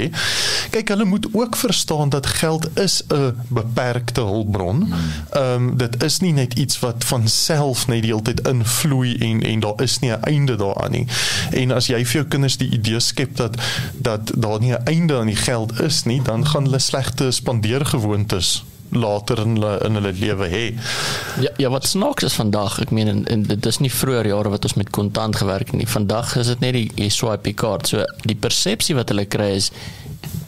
kyk 0.72 0.94
hulle 0.94 1.06
moet 1.06 1.28
ook 1.34 1.56
verstaan 1.60 2.10
dat 2.10 2.30
geld 2.40 2.70
is 2.80 3.02
'n 3.08 3.36
beperkte 3.48 4.22
hulpbron. 4.22 4.88
Ehm 5.32 5.54
um, 5.56 5.78
dit 5.78 6.04
is 6.04 6.20
nie 6.20 6.34
net 6.34 6.54
iets 6.54 6.80
wat 6.80 7.04
van 7.04 7.28
self 7.28 7.88
net 7.88 8.02
die 8.02 8.12
hele 8.12 8.22
tyd 8.22 8.48
invloei 8.48 9.18
en 9.18 9.44
en 9.44 9.60
daar 9.60 9.82
is 9.82 10.00
nie 10.00 10.12
'n 10.12 10.24
einde 10.24 10.56
daaraan 10.56 10.92
nie. 10.92 11.08
En 11.52 11.72
as 11.72 11.88
jy 11.88 12.06
vir 12.06 12.22
jou 12.22 12.26
kinders 12.26 12.58
die 12.58 12.70
idee 12.70 13.00
skep 13.00 13.36
dat 13.36 13.56
dat 13.98 14.32
daar 14.36 14.60
nie 14.60 14.74
'n 14.74 14.84
einde 14.84 15.18
aan 15.18 15.28
die 15.28 15.36
geld 15.36 15.80
is 15.80 16.04
nie, 16.04 16.22
dan 16.22 16.48
gaan 16.48 16.61
hulle 16.68 16.80
slegte 16.80 17.32
spandeergewoontes 17.32 18.64
later 18.92 19.40
in 19.40 19.56
hulle 19.56 19.80
in 19.86 19.96
hulle 20.00 20.12
lewe 20.14 20.48
hê. 20.52 20.64
Ja, 21.40 21.52
ja 21.58 21.70
wat 21.72 21.88
snaaks 21.88 22.28
is 22.28 22.36
vandag, 22.36 22.80
ek 22.84 22.92
meen 22.92 23.08
en, 23.08 23.22
en 23.32 23.46
dit 23.48 23.66
is 23.66 23.80
nie 23.80 23.92
vroeër 23.92 24.32
jare 24.34 24.52
wat 24.52 24.68
ons 24.68 24.76
met 24.80 24.92
kontant 24.92 25.40
gewerk 25.40 25.72
het 25.72 25.80
nie. 25.80 25.88
Vandag 25.88 26.36
is 26.42 26.52
dit 26.52 26.64
net 26.64 26.76
die 26.76 26.88
jy 27.00 27.10
swipe 27.14 27.48
die 27.48 27.56
kaart. 27.56 27.88
So 27.88 28.06
die 28.28 28.36
persepsie 28.36 28.98
wat 28.98 29.14
hulle 29.14 29.26
kry 29.32 29.54
is 29.62 29.72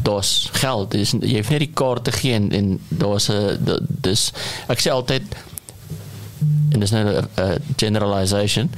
daar's 0.03 0.49
geld. 0.59 0.91
Dis 0.91 1.15
jy 1.15 1.39
hoef 1.39 1.53
net 1.53 1.63
die 1.63 1.71
kaart 1.73 2.07
te 2.09 2.15
gee 2.15 2.35
en, 2.35 2.51
en 2.51 2.75
daar's 2.89 3.29
'n 3.31 3.79
dis 4.03 4.31
ek 4.67 4.83
sê 4.83 4.91
altyd 4.91 5.23
en 6.73 6.79
dis 6.79 6.91
nou 6.91 7.05
'n 7.21 7.61
generalization 7.77 8.69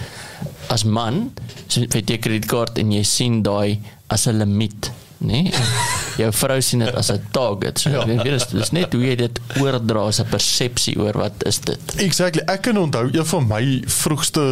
as 0.69 0.83
man 0.83 1.31
so 1.67 1.81
jy 1.81 1.87
het 1.89 2.09
'n 2.09 2.19
kredietkaart 2.19 2.77
en 2.77 2.91
jy 2.91 3.03
sien 3.03 3.41
daai 3.41 3.79
as 4.07 4.27
'n 4.27 4.37
limiet 4.37 4.91
nee 5.17 5.51
jou 6.21 6.31
vrou 6.31 6.61
sien 6.61 6.79
dit 6.79 6.95
as 6.95 7.11
'n 7.11 7.21
target 7.31 7.79
so 7.79 7.89
ja. 7.89 8.05
weet 8.05 8.23
jy 8.23 8.35
dis, 8.35 8.47
dis 8.47 8.71
net 8.71 8.93
hoe 8.93 9.03
jy 9.03 9.15
dit 9.15 9.39
oordra 9.61 10.07
as 10.07 10.19
'n 10.19 10.29
persepsie 10.31 10.95
oor 10.99 11.17
wat 11.17 11.45
is 11.45 11.59
dit 11.59 11.95
Exactly. 11.95 12.41
Ek 12.45 12.61
kan 12.61 12.77
onthou 12.77 13.09
een 13.11 13.25
van 13.25 13.47
my 13.47 13.83
vroegste 13.87 14.43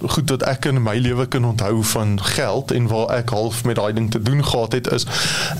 goed 0.00 0.30
wat 0.30 0.42
ek 0.42 0.64
in 0.66 0.82
my 0.82 0.96
lewe 0.98 1.26
kan 1.26 1.44
onthou 1.44 1.82
van 1.84 2.22
geld 2.22 2.70
en 2.70 2.86
waar 2.88 3.10
ek 3.18 3.30
half 3.30 3.64
met 3.64 3.76
daai 3.76 3.92
ding 3.92 4.10
te 4.10 4.22
doen 4.22 4.44
gehad 4.44 4.72
het 4.72 4.86
is 4.92 5.06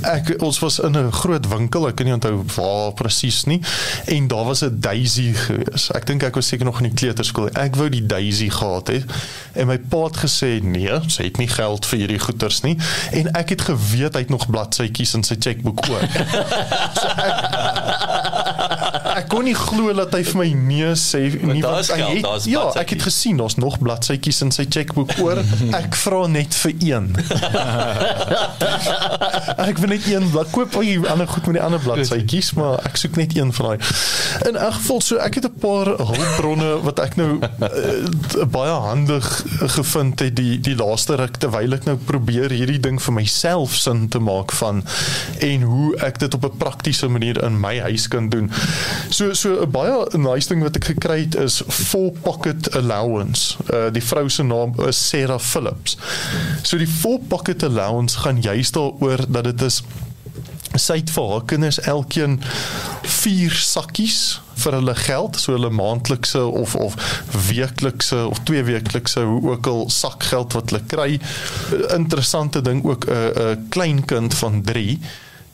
ek 0.02 0.34
ons 0.42 0.58
was 0.58 0.78
in 0.78 0.96
'n 0.96 1.12
groot 1.12 1.48
winkel, 1.48 1.88
ek 1.88 1.94
kan 1.96 2.06
nie 2.06 2.12
onthou 2.14 2.42
waar 2.56 2.92
presies 2.92 3.44
nie 3.44 3.60
en 4.06 4.28
daar 4.28 4.44
was 4.44 4.62
'n 4.62 4.76
Daisy 4.80 5.32
gewees. 5.32 5.90
Ek 5.94 6.06
dink 6.06 6.22
ek 6.22 6.34
was 6.34 6.46
seker 6.46 6.64
nog 6.64 6.80
in 6.80 6.90
die 6.90 6.94
kleuterskool. 6.94 7.48
Ek 7.54 7.74
wou 7.76 7.88
die 7.88 8.06
Daisy 8.06 8.48
gehad 8.50 8.86
het 8.88 9.04
en 9.54 9.66
my 9.66 9.78
pa 9.78 10.04
het 10.04 10.16
gesê 10.16 10.60
nee, 10.62 11.00
sy 11.06 11.22
het 11.22 11.36
nie 11.38 11.48
geld 11.48 11.86
vir 11.86 11.98
hierdie 11.98 12.18
goeders 12.18 12.60
nie 12.62 12.76
en 13.12 13.30
ek 13.34 13.48
het 13.48 13.60
geweet 13.62 14.14
hy 14.14 14.20
het 14.20 14.30
nog 14.30 14.46
bladsytjies 14.50 15.14
in 15.14 15.22
sy 15.24 15.36
chequeboek 15.38 15.88
ook. 15.88 16.00
so 17.00 17.06
ek, 17.08 17.34
ek 19.16 19.28
kon 19.28 19.44
nie 19.44 19.54
glo 19.54 19.92
dat 19.96 20.12
hy 20.14 20.22
vir 20.24 20.36
my 20.42 20.48
nee 20.52 20.92
sê 20.98 21.20
nie 21.42 21.62
want 21.62 21.88
hy 21.90 21.96
het- 22.16 22.22
Ja, 22.50 22.62
ek 22.80 22.90
het 22.90 23.02
gesien 23.02 23.36
daar's 23.36 23.56
nog 23.56 23.78
bladsytjies 23.78 24.25
in 24.26 24.50
sy 24.54 24.66
chequeboek 24.68 25.12
oor. 25.22 25.38
Ek 25.80 25.94
vra 25.94 26.26
net 26.26 26.54
vir 26.54 26.72
een. 26.80 27.06
ek 29.56 29.78
wil 29.78 29.88
net 29.88 30.06
een 30.08 30.30
blad 30.30 30.50
koop 30.54 30.74
al 30.76 30.86
die 30.86 30.98
ander 31.10 31.28
goed 31.28 31.46
met 31.46 31.58
die 31.58 31.62
ander 31.62 31.80
bladsytjies, 31.82 32.52
maar 32.58 32.80
ek 32.86 32.98
soek 33.00 33.16
net 33.16 33.36
een 33.36 33.52
van 33.56 33.70
daai. 33.70 33.78
In 34.48 34.56
elk 34.56 34.76
geval 34.78 35.00
so 35.04 35.16
ek 35.22 35.38
het 35.40 35.46
'n 35.48 35.58
paar 35.62 35.86
hulpbronne 35.96 36.70
wat 36.86 36.98
ek 37.02 37.16
nou 37.16 37.38
uh, 37.40 38.44
baie 38.52 38.76
handig 38.88 39.26
gevind 39.76 40.20
het 40.20 40.36
die 40.36 40.60
die 40.60 40.76
laaste 40.76 41.16
ruk 41.16 41.38
terwyl 41.42 41.72
ek 41.76 41.84
nou 41.88 41.96
probeer 41.96 42.50
hierdie 42.50 42.80
ding 42.80 43.00
vir 43.02 43.14
myself 43.14 43.74
sin 43.76 44.08
te 44.08 44.18
maak 44.18 44.52
van 44.52 44.82
en 45.40 45.62
hoe 45.62 45.96
ek 46.04 46.18
dit 46.18 46.34
op 46.34 46.44
'n 46.44 46.56
praktiese 46.58 47.08
manier 47.08 47.42
in 47.44 47.60
my 47.60 47.78
huis 47.80 48.08
kan 48.08 48.28
doen. 48.28 48.50
So 49.10 49.32
so 49.34 49.62
'n 49.62 49.70
baie 49.70 50.18
nice 50.18 50.48
ding 50.48 50.62
wat 50.62 50.76
ek 50.76 50.84
gekry 50.84 51.20
het 51.20 51.34
is 51.34 51.62
full 51.68 52.12
pocket 52.22 52.74
allowance. 52.76 53.56
Uh 53.72 53.90
die 53.92 54.02
vrou 54.16 54.28
se 54.30 54.42
naam 54.42 54.72
is 54.88 55.08
Sarah 55.08 55.40
Phillips. 55.40 55.96
So 56.62 56.78
die 56.80 56.88
Full 56.88 57.18
Pocket 57.28 57.62
Allowance 57.62 58.18
gaan 58.18 58.40
juist 58.40 58.72
daaroor 58.72 59.26
dat 59.28 59.44
dit 59.44 59.62
is 59.62 59.82
sy 60.76 60.98
het 60.98 61.10
vir 61.12 61.28
haar 61.30 61.44
kinders 61.48 61.78
elkeen 61.88 62.38
vier 63.06 63.52
sakkies 63.52 64.40
vir 64.60 64.76
hulle 64.76 64.94
geld, 64.98 65.36
so 65.40 65.54
hulle 65.54 65.70
maandelikse 65.72 66.42
of 66.44 66.74
of 66.80 66.96
weeklikse 67.48 68.22
of 68.26 68.40
twee 68.48 68.64
weeklikse 68.64 69.20
hoe 69.24 69.52
ook 69.52 69.68
al 69.72 69.84
sakgeld 69.92 70.56
wat 70.56 70.72
hulle 70.72 70.82
kry. 70.88 71.20
Interessante 71.96 72.64
ding 72.64 72.84
ook 72.84 73.04
'n 73.04 73.32
'n 73.36 73.68
kleinkind 73.68 74.34
van 74.34 74.62
3 74.62 74.98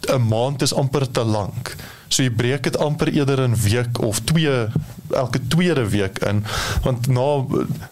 'n 0.08 0.28
maand 0.28 0.62
is 0.62 0.74
amper 0.74 1.10
te 1.10 1.24
lank. 1.24 1.76
So 2.12 2.20
jy 2.26 2.32
breek 2.36 2.66
dit 2.68 2.76
amper 2.76 3.08
eerder 3.08 3.40
in 3.46 3.56
week 3.56 4.00
of 4.04 4.20
twee 4.28 4.66
elke 5.12 5.40
tweede 5.48 5.88
week 5.88 6.18
in 6.28 6.44
want 6.84 7.06
na 7.08 7.44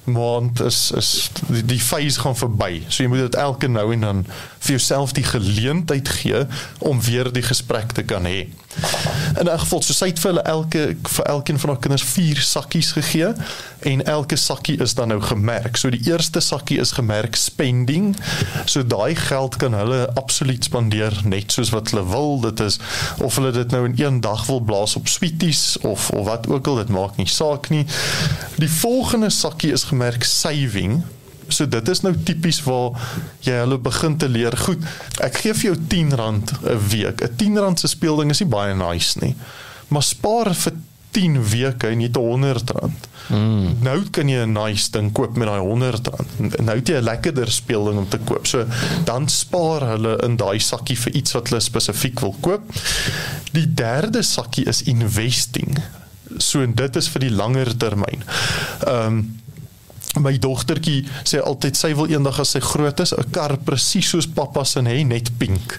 maand 0.05 0.60
is 0.64 0.90
is 0.97 1.30
die, 1.48 1.64
die 1.64 1.80
phase 1.80 2.20
gaan 2.20 2.36
verby. 2.36 2.82
So 2.88 3.05
jy 3.05 3.09
moet 3.12 3.26
dit 3.30 3.40
elke 3.40 3.68
nou 3.68 3.86
en 3.92 4.06
dan 4.06 4.22
vir 4.59 4.76
jouself 4.76 5.16
die 5.16 5.24
geleentheid 5.24 6.09
gee 6.20 6.44
om 6.78 7.01
weer 7.05 7.32
die 7.32 7.44
gesprek 7.44 7.97
te 7.97 8.05
kan 8.05 8.28
hê. 8.28 8.44
In 9.38 9.48
'n 9.48 9.59
geval 9.59 9.82
so 9.82 9.92
sy 9.92 10.06
het 10.06 10.18
vir 10.18 10.30
hulle 10.30 10.42
elke 10.42 10.97
vir 11.02 11.24
elkeen 11.24 11.59
van 11.59 11.70
haar 11.70 11.78
kinders 11.78 12.02
vier 12.02 12.40
sakkies 12.40 12.92
gegee 12.92 13.32
en 13.78 14.05
elke 14.05 14.36
sakkie 14.36 14.80
is 14.80 14.94
dan 14.94 15.09
nou 15.09 15.20
gemerk. 15.20 15.76
So 15.76 15.90
die 15.90 16.02
eerste 16.06 16.40
sakkie 16.40 16.78
is 16.78 16.92
gemerk 16.92 17.34
spending. 17.34 18.16
So 18.64 18.82
daai 18.86 19.14
geld 19.14 19.56
kan 19.56 19.72
hulle 19.74 20.10
absoluut 20.14 20.64
spandeer 20.64 21.20
net 21.24 21.52
soos 21.52 21.70
wat 21.70 21.90
hulle 21.90 22.06
wil. 22.06 22.40
Dit 22.40 22.60
is 22.60 22.78
of 23.18 23.34
hulle 23.34 23.52
dit 23.52 23.70
nou 23.70 23.84
in 23.84 23.94
een 23.97 24.20
dag 24.20 24.47
wil 24.47 24.60
blaas 24.60 24.97
op 24.97 25.09
sweeties 25.09 25.78
of 25.78 26.10
of 26.10 26.26
wat 26.26 26.48
ook 26.48 26.66
al 26.66 26.74
dit 26.74 26.88
maak 26.88 27.16
nie 27.16 27.28
saak 27.28 27.70
nie. 27.70 27.86
Die 28.56 28.70
volgende 28.70 29.30
sakkie 29.30 29.72
is 29.72 29.84
gemerk 29.84 30.24
saving. 30.24 31.02
So 31.52 31.66
dit 31.66 31.89
is 31.89 32.01
nou 32.01 32.14
tipies 32.24 32.62
waar 32.66 32.98
jy 33.47 33.52
hulle 33.62 33.78
begin 33.78 34.16
te 34.16 34.28
leer. 34.28 34.56
Goed, 34.56 34.85
ek 35.20 35.43
gee 35.43 35.55
vir 35.55 35.70
jou 35.70 35.77
R10 35.77 36.14
'n 36.14 36.78
week. 36.90 37.22
'n 37.22 37.56
R10 37.56 37.78
se 37.78 37.89
speelding 37.89 38.31
is 38.31 38.40
nie 38.40 38.48
baie 38.48 38.74
nice 38.74 39.18
nie. 39.20 39.35
Maar 39.89 40.02
spaar 40.02 40.55
vir 40.55 40.72
10 41.10 41.39
weke 41.51 41.89
en 41.90 42.01
jy 42.01 42.06
het 42.06 42.18
R100. 42.18 43.09
Mm. 43.31 43.78
Nou 43.82 43.98
kan 44.10 44.28
jy 44.28 44.44
'n 44.47 44.52
nice 44.52 44.90
ding 44.90 45.12
koop 45.12 45.36
met 45.36 45.48
daai 45.48 45.60
R100. 45.60 46.62
Nou 46.64 46.77
het 46.77 46.89
jy 46.89 46.97
'n 46.97 47.02
lekkerder 47.05 47.51
speelding 47.51 47.98
om 47.98 48.09
te 48.09 48.18
koop. 48.18 48.47
So 48.47 48.66
dan 49.05 49.28
spaar 49.28 49.86
hulle 49.86 50.16
in 50.22 50.36
daai 50.36 50.59
sakkie 50.59 50.98
vir 50.98 51.12
iets 51.12 51.32
wat 51.32 51.48
hulle 51.48 51.60
spesifiek 51.60 52.20
wil 52.20 52.36
koop. 52.40 52.62
Die 53.52 53.74
derde 53.74 54.22
sakkie 54.22 54.64
is 54.64 54.82
investing. 54.82 55.78
So 56.36 56.62
en 56.62 56.74
dit 56.74 56.97
is 56.97 57.09
vir 57.09 57.20
die 57.20 57.35
langer 57.35 57.77
termyn. 57.77 58.22
Ehm 58.86 59.06
um, 59.06 59.39
my 60.18 60.34
dogtertjie 60.38 61.04
sê 61.24 61.38
altyd 61.44 61.76
sy 61.78 61.92
wil 61.94 62.10
eendag 62.10 62.40
as 62.42 62.50
sy 62.56 62.60
groot 62.64 63.00
is 63.00 63.12
'n 63.14 63.30
kar 63.30 63.56
presies 63.64 64.10
soos 64.10 64.26
pappa 64.26 64.64
se 64.64 64.80
hê 64.80 65.04
net 65.06 65.30
pink. 65.38 65.78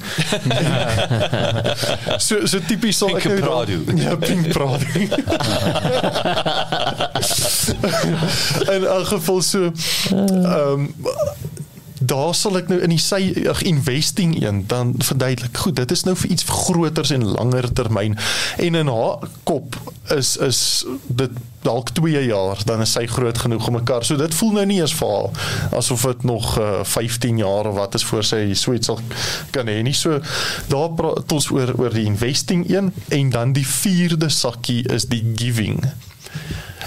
so 2.25 2.45
so 2.47 2.59
tipies 2.59 2.97
sal 2.97 3.17
ek 3.17 3.25
nou 3.25 3.41
Prado. 3.41 3.75
Ja, 3.97 4.15
pink 4.15 4.53
Prado. 4.53 4.85
in 8.75 8.85
elk 8.85 9.07
geval 9.07 9.41
so 9.41 9.71
ehm 10.11 10.45
um, 10.45 10.93
daar 12.01 12.33
sal 12.35 12.57
ek 12.57 12.69
nou 12.71 12.79
in 12.81 12.93
die 12.93 13.01
sy 13.01 13.21
ag, 13.49 13.61
investing 13.67 14.33
een 14.41 14.63
dan 14.67 14.95
verduidelik. 14.97 15.57
Goed, 15.57 15.75
dit 15.77 15.91
is 15.93 16.03
nou 16.07 16.15
vir 16.17 16.33
iets 16.33 16.47
groters 16.49 17.13
en 17.13 17.25
langer 17.35 17.69
termyn. 17.77 18.17
En 18.57 18.75
in 18.75 18.89
haar 18.89 19.29
kop 19.43 19.77
is 20.15 20.33
is 20.41 20.85
dit 21.07 21.31
dalk 21.61 21.91
2 21.93 22.23
jaar 22.25 22.57
dan 22.65 22.81
is 22.81 22.95
sy 22.97 23.05
groot 23.05 23.37
genoeg 23.37 23.67
om 23.67 23.77
'n 23.77 23.83
kar. 23.83 24.05
So 24.05 24.17
dit 24.17 24.33
voel 24.33 24.51
nou 24.51 24.65
nie 24.65 24.79
eens 24.81 24.95
vir 24.97 25.07
haar 25.07 25.29
asof 25.77 26.01
dit 26.01 26.23
nog 26.23 26.57
uh, 26.59 26.83
15 26.83 27.37
jaar 27.37 27.69
of 27.69 27.75
wat 27.75 27.93
is 27.93 28.03
voor 28.03 28.23
sy 28.23 28.53
so 28.53 28.73
iets 28.73 28.85
sal 28.85 28.99
kan 29.51 29.67
hê 29.67 29.81
nie. 29.81 29.93
So 29.93 30.19
daar 30.67 30.89
praat 30.89 31.31
ons 31.31 31.49
oor 31.51 31.73
oor 31.77 31.93
die 31.93 32.05
investing 32.05 32.69
een 32.69 32.93
en 33.07 33.29
dan 33.29 33.53
die 33.53 33.67
vierde 33.67 34.29
sakkie 34.29 34.87
is 34.89 35.05
die 35.05 35.23
giving. 35.35 35.85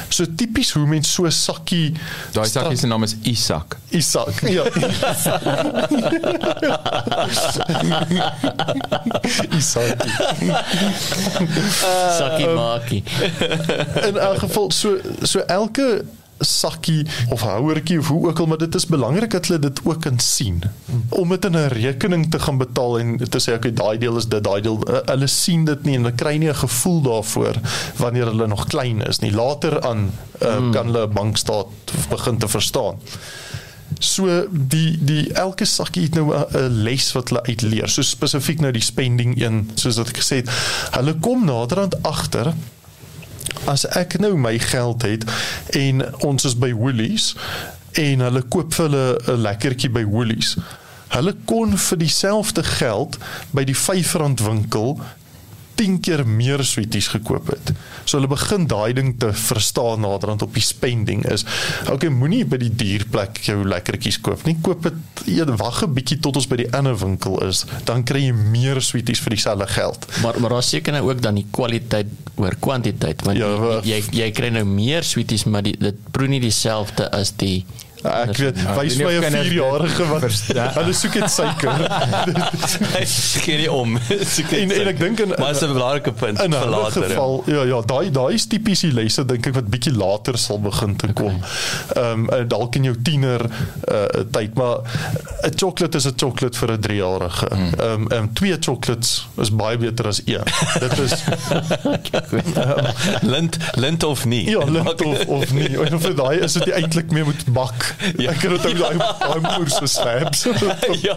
So 0.09 0.25
tipies 0.37 0.73
hoe 0.73 0.87
mens 0.87 1.13
so 1.13 1.31
sakkie 1.31 1.93
Daai 2.33 2.49
sakkie 2.49 2.77
se 2.77 2.87
naam 2.87 3.03
is 3.03 3.17
Isak. 3.23 3.77
Isak. 3.91 4.41
Ja. 4.49 4.65
Isak. 9.59 10.05
Sakkie 12.19 12.49
maakie. 12.49 13.03
In 14.07 14.17
elk 14.17 14.39
geval 14.39 14.71
so 14.71 14.99
so 15.23 15.39
elke 15.47 16.05
sakkie 16.45 17.07
of 17.31 17.41
houertjie 17.41 17.99
of 17.99 18.09
hoe 18.09 18.29
ook 18.29 18.39
al 18.39 18.47
maar 18.47 18.59
dit 18.59 18.75
is 18.75 18.87
belangrik 18.87 19.31
dat 19.31 19.47
hulle 19.47 19.59
dit 19.59 19.81
ook 19.85 20.01
kan 20.01 20.19
sien 20.19 20.63
om 21.09 21.29
dit 21.29 21.45
in 21.45 21.57
'n 21.57 21.69
rekening 21.69 22.31
te 22.31 22.39
gaan 22.39 22.59
betaal 22.59 22.99
en 22.99 23.17
te 23.29 23.41
sê 23.41 23.55
okay 23.55 23.73
daai 23.73 23.99
deel 23.99 24.17
is 24.17 24.29
dit 24.29 24.45
daai 24.45 24.61
deel 24.61 24.79
hulle 25.07 25.27
sien 25.27 25.65
dit 25.65 25.85
nie 25.85 25.97
en 25.97 26.05
hulle 26.05 26.15
kry 26.17 26.37
nie 26.37 26.49
'n 26.49 26.55
gevoel 26.55 27.01
daarvoor 27.03 27.55
wanneer 27.97 28.27
hulle 28.27 28.47
nog 28.47 28.67
klein 28.67 29.03
is 29.03 29.19
nie 29.19 29.33
later 29.33 29.81
aan 29.81 30.11
uh, 30.43 30.59
mm. 30.59 30.73
kan 30.73 30.87
hulle 30.87 31.07
bankstaat 31.09 31.67
begin 32.11 32.39
te 32.39 32.49
verstaan 32.49 32.97
So 33.99 34.47
die 34.51 34.99
die 35.05 35.33
elke 35.33 35.65
sakkie 35.65 36.03
het 36.03 36.15
nou 36.15 36.35
'n- 36.35 36.47
'n 36.57 36.83
les 36.83 37.13
wat 37.13 37.29
hulle 37.29 37.43
uitleer. 37.43 37.89
So 37.89 38.03
spesifiek 38.03 38.61
nou 38.61 38.73
die 38.73 38.83
spending 38.83 39.41
een, 39.41 39.71
soos 39.75 39.97
wat 39.97 40.09
ek 40.09 40.17
gesê 40.19 40.37
het. 40.37 40.51
Hulle 40.91 41.15
kom 41.15 41.45
naderhand 41.45 42.03
agter 42.03 42.55
as 43.71 43.87
ek 43.97 44.19
nou 44.19 44.37
my 44.37 44.59
geld 44.59 45.03
het 45.03 45.25
en 45.79 46.03
ons 46.25 46.45
is 46.45 46.57
by 46.59 46.73
Woolies 46.73 47.35
en 48.01 48.25
hulle 48.27 48.43
koop 48.51 48.75
vir 48.75 48.89
hulle 48.89 49.37
'n 49.37 49.43
lekkertjie 49.47 49.91
by 49.91 50.05
Woolies. 50.05 50.57
Hulle 51.15 51.35
kon 51.45 51.79
vir 51.79 51.99
dieselfde 51.99 52.63
geld 52.63 53.19
by 53.51 53.65
die 53.65 53.77
R5 53.77 54.43
winkel 54.43 54.99
10 55.75 56.01
keer 56.01 56.27
meer 56.27 56.65
sweeties 56.65 57.09
gekoop 57.13 57.51
het. 57.53 57.73
So 58.05 58.19
hulle 58.19 58.31
begin 58.31 58.67
daai 58.71 58.93
ding 58.97 59.15
te 59.19 59.33
verstaan 59.33 60.05
naderhand 60.05 60.43
op 60.43 60.55
die 60.55 60.65
spending 60.65 61.25
is. 61.31 61.45
Okay, 61.91 62.11
moenie 62.13 62.45
by 62.45 62.59
die 62.63 62.73
dierplek 62.75 63.41
jou 63.47 63.63
lekkertjies 63.65 64.21
koop 64.25 64.45
nie. 64.49 64.57
Koop 64.63 64.83
dit 64.83 65.25
eers 65.37 65.59
wag 65.61 65.83
'n 65.85 65.95
bietjie 65.95 66.19
tot 66.21 66.37
ons 66.37 66.49
by 66.49 66.57
die 66.57 66.71
ander 66.73 66.97
winkel 66.99 67.41
is, 67.49 67.65
dan 67.85 68.05
kry 68.05 68.27
jy 68.27 68.33
meer 68.33 68.81
sweeties 68.81 69.21
vir 69.21 69.37
dieselfde 69.37 69.67
geld. 69.67 70.07
Maar 70.23 70.41
maar 70.41 70.51
daar 70.51 70.63
seker 70.63 70.93
nou 70.93 71.11
ook 71.11 71.23
dan 71.23 71.35
die 71.35 71.47
kwaliteit 71.51 72.07
oor 72.37 72.55
kwantiteit 72.61 73.23
want 73.23 73.39
Ja, 73.39 73.47
ja, 73.47 73.81
jy, 73.83 74.03
jy 74.11 74.25
jy 74.25 74.31
kry 74.35 74.51
nou 74.55 74.65
meer 74.69 75.07
sweeties 75.07 75.47
maar 75.49 75.65
die, 75.67 75.75
dit 75.79 75.99
proe 76.15 76.29
nie 76.31 76.43
dieselfde 76.43 77.07
as 77.15 77.35
die 77.41 77.65
Ek 78.05 78.37
weet, 78.37 78.59
Ja, 78.61 78.75
wys 78.77 78.95
of 78.95 79.01
'n 79.01 79.21
kinders 79.21 79.33
dit 79.33 79.53
4-jarige 79.53 80.07
wat 80.09 80.21
verstaan. 80.21 80.73
hulle 80.75 80.93
soek 80.93 81.15
net 81.15 81.31
suiker. 81.31 81.73
Hy 82.99 83.05
skeer 83.05 83.59
nie 83.59 83.71
om. 83.73 83.97
En- 84.61 84.71
en 84.71 84.87
ek 84.93 84.99
dink 84.99 85.21
in- 85.21 85.29
maar 85.39 85.53
dit 85.53 85.63
is 85.63 85.69
'n 85.69 85.73
belangrike 85.73 86.13
punt 86.13 86.41
In 86.43 86.53
vir 86.53 86.67
'n 86.67 86.71
later. 86.71 87.03
ja. 87.03 87.09
geval, 87.09 87.43
ja 87.47 87.63
ja, 87.65 87.81
daai 87.81 88.11
daai 88.11 88.35
is 88.35 88.47
tipies 88.47 88.81
die 88.81 88.93
lesse 88.93 89.25
dink 89.25 89.47
ek 89.47 89.55
wat 89.55 89.69
bietjie 89.71 89.95
later 89.97 90.39
sal 90.39 90.61
begin 90.61 90.97
te 90.97 91.09
kom. 91.13 91.41
Ehm 91.97 92.29
um, 92.33 92.49
dalk 92.49 92.75
in 92.77 92.85
jou 92.85 92.97
tiener 93.03 93.41
uh, 93.41 94.05
tyd, 94.31 94.55
maar 94.55 94.79
'n 95.43 95.53
chocolate 95.57 95.97
is 95.97 96.05
'n 96.07 96.13
chocolate 96.17 96.57
vir 96.59 96.71
'n 96.73 96.81
3-jarige. 96.81 97.49
Ehm 97.49 97.81
um, 97.81 98.13
um, 98.13 98.33
twee 98.33 98.57
chocolates 98.61 99.27
is 99.41 99.51
baie 99.51 99.79
beter 99.79 100.07
as 100.07 100.21
een. 100.27 100.45
Dit 100.81 100.99
is 100.99 101.23
lint 103.35 103.57
lint 103.75 104.03
of 104.05 104.25
nie. 104.25 104.51
ja, 104.51 104.65
lint 104.65 105.03
of 105.05 105.27
of 105.27 105.53
nie. 105.53 105.79
En 105.81 105.95
of 105.95 106.03
dit 106.03 106.17
daai 106.17 106.39
is 106.41 106.53
dit 106.53 106.71
eintlik 106.71 107.11
meer 107.11 107.25
moet 107.25 107.45
bak. 107.53 107.94
Ja. 108.17 108.31
Ek 108.31 108.43
het 108.43 108.51
dit 108.51 108.67
ook 108.67 108.79
daai 108.79 108.97
daai 109.29 109.41
moer 109.41 109.71
so 109.71 109.87
slabs. 109.87 110.45
ja. 111.03 111.17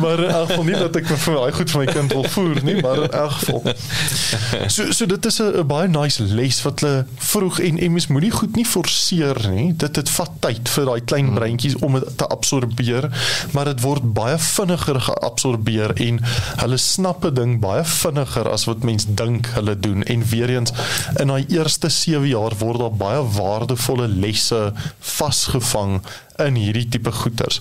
maar 0.00 0.20
in 0.22 0.30
elk 0.30 0.48
geval 0.50 0.64
nie 0.64 0.78
dat 0.78 0.96
ek 0.96 1.08
vir 1.10 1.38
daai 1.40 1.52
goed 1.56 1.70
vir 1.70 1.80
my 1.82 1.86
kind 1.92 2.12
wil 2.16 2.28
voer 2.34 2.62
nie, 2.66 2.76
maar 2.82 3.02
in 3.06 3.10
elk 3.10 3.36
geval. 3.40 3.62
So 4.72 4.90
so 4.92 5.06
dit 5.06 5.26
is 5.30 5.40
'n 5.42 5.66
baie 5.66 5.88
nice 5.88 6.22
les 6.22 6.62
wat 6.62 6.80
hulle 6.80 7.06
vroeg 7.18 7.60
en 7.60 7.78
en 7.78 7.92
mens 7.92 8.06
moenie 8.06 8.30
goed 8.30 8.56
nie 8.56 8.66
forceer 8.66 9.40
nie. 9.50 9.72
Dit 9.76 9.94
dit 9.94 10.10
vat 10.10 10.32
tyd 10.40 10.68
vir 10.68 10.84
daai 10.90 11.00
klein 11.04 11.32
breintjies 11.34 11.78
om 11.80 11.98
dit 11.98 12.18
te 12.18 12.26
absorbeer, 12.26 13.10
maar 13.52 13.64
dit 13.64 13.80
word 13.80 14.12
baie 14.16 14.38
vinniger 14.38 15.00
geabsorbeer 15.00 15.94
en 16.08 16.20
hulle 16.62 16.76
snap 16.76 17.24
'n 17.24 17.34
ding 17.34 17.60
baie 17.60 17.84
vinniger 17.84 18.48
as 18.50 18.64
wat 18.64 18.84
mens 18.84 19.06
dink 19.08 19.46
hulle 19.54 19.76
doen 19.80 20.02
en 20.02 20.24
weer 20.30 20.50
eens 20.50 20.72
in 21.20 21.28
daai 21.28 21.44
eerste 21.48 21.88
7 21.88 22.28
jaar 22.28 22.54
word 22.58 22.78
daar 22.78 22.96
baie 22.96 23.22
waardevolle 23.36 24.08
lesse 24.08 24.72
vasgevang 25.36 26.00
in 26.36 26.56
hierdie 26.60 26.88
tipe 26.88 27.12
goeders. 27.12 27.60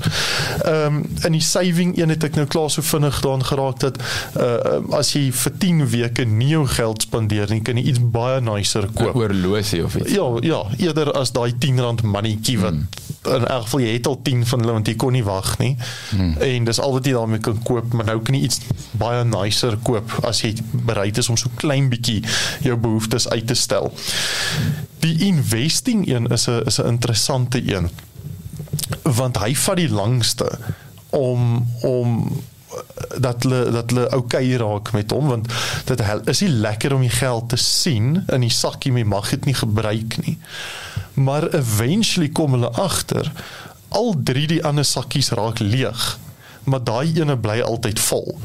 Ehm 0.63 0.85
um, 0.85 1.03
in 1.23 1.31
die 1.31 1.41
saving 1.43 1.95
een 1.97 2.11
het 2.11 2.23
ek 2.27 2.35
nou 2.35 2.45
klaar 2.47 2.69
so 2.71 2.83
vinnig 2.83 3.21
daaraan 3.23 3.45
geraak 3.47 3.79
dat 3.79 3.99
uh, 4.35 4.79
as 4.97 5.13
jy 5.15 5.29
vir 5.31 5.55
10 5.63 5.85
weke 5.93 6.25
nie 6.27 6.51
jou 6.53 6.65
geld 6.67 7.07
spandeer 7.07 7.51
nie, 7.51 7.61
kan 7.61 7.79
jy 7.79 7.87
iets 7.91 8.01
baie 8.01 8.41
nicer 8.43 8.89
koop. 8.93 9.15
Oorlosie 9.15 9.83
of 9.85 9.95
iets. 9.95 10.11
Ja, 10.11 10.27
ja, 10.43 10.63
eerder 10.77 11.13
as 11.15 11.31
daai 11.35 11.53
R10 11.53 12.03
mannetjie 12.03 12.59
wat 12.59 12.83
in 13.25 13.47
elk 13.47 13.63
geval 13.67 13.79
jy 13.79 13.93
het 13.93 14.07
al 14.07 14.17
10 14.21 14.45
van 14.45 14.59
hulle 14.59 14.75
want 14.77 14.87
jy 14.87 14.95
kon 14.95 15.15
nie 15.15 15.23
wag 15.23 15.57
nie. 15.57 15.75
Hmm. 16.09 16.33
En 16.37 16.67
dis 16.69 16.79
al 16.79 16.95
wat 16.95 17.05
jy 17.05 17.13
daarmee 17.15 17.43
kan 17.43 17.61
koop, 17.63 17.93
maar 17.93 18.05
nou 18.05 18.19
kan 18.21 18.37
jy 18.37 18.41
iets 18.47 18.61
baie 18.99 19.23
nicer 19.27 19.77
koop 19.83 20.17
as 20.27 20.41
jy 20.45 20.53
bereid 20.71 21.17
is 21.17 21.29
om 21.29 21.37
so 21.37 21.51
klein 21.61 21.89
bietjie 21.89 22.21
jou 22.65 22.77
behoeftes 22.77 23.29
uit 23.29 23.47
te 23.47 23.57
stel. 23.59 23.91
Die 25.05 25.17
investing 25.27 26.07
een 26.09 26.27
is 26.33 26.47
'n 26.47 26.61
is 26.65 26.79
'n 26.81 26.87
interessante 26.87 27.61
een. 27.61 27.89
Want 29.03 29.37
hy 29.37 29.55
vat 29.55 29.77
die 29.77 29.89
langste 29.89 30.49
om 31.09 31.67
om 31.81 32.31
dat 33.17 33.43
hulle 33.43 33.71
dat 33.71 33.89
hulle 33.89 34.09
oukei 34.17 34.57
raak 34.57 34.91
met 34.91 35.11
hom 35.11 35.27
want 35.27 35.51
dit 35.85 36.01
is 36.31 36.41
nie 36.41 36.49
lekker 36.49 36.95
om 36.95 37.03
die 37.05 37.13
geld 37.13 37.49
te 37.49 37.59
sien 37.61 38.23
in 38.33 38.45
die 38.45 38.53
sakkie 38.53 38.93
jy 38.95 39.05
mag 39.07 39.29
dit 39.29 39.45
nie 39.45 39.57
gebruik 39.57 40.17
nie. 40.25 40.37
Maar 41.13 41.47
eventually 41.53 42.29
kom 42.29 42.57
hulle 42.57 42.71
agter 42.71 43.31
al 43.95 44.15
drie 44.23 44.47
die 44.47 44.63
ander 44.65 44.85
sakkies 44.85 45.31
raak 45.37 45.59
leeg, 45.59 46.17
maar 46.63 46.83
daai 46.83 47.13
ene 47.15 47.37
bly 47.39 47.61
altyd 47.63 47.99
vol. 47.99 48.35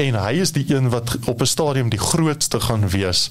En 0.00 0.16
hy 0.18 0.32
is 0.42 0.54
die 0.56 0.64
een 0.72 0.88
wat 0.90 1.16
op 1.26 1.40
'n 1.40 1.46
stadium 1.46 1.90
die 1.90 2.00
grootste 2.00 2.60
gaan 2.60 2.88
wees 2.88 3.30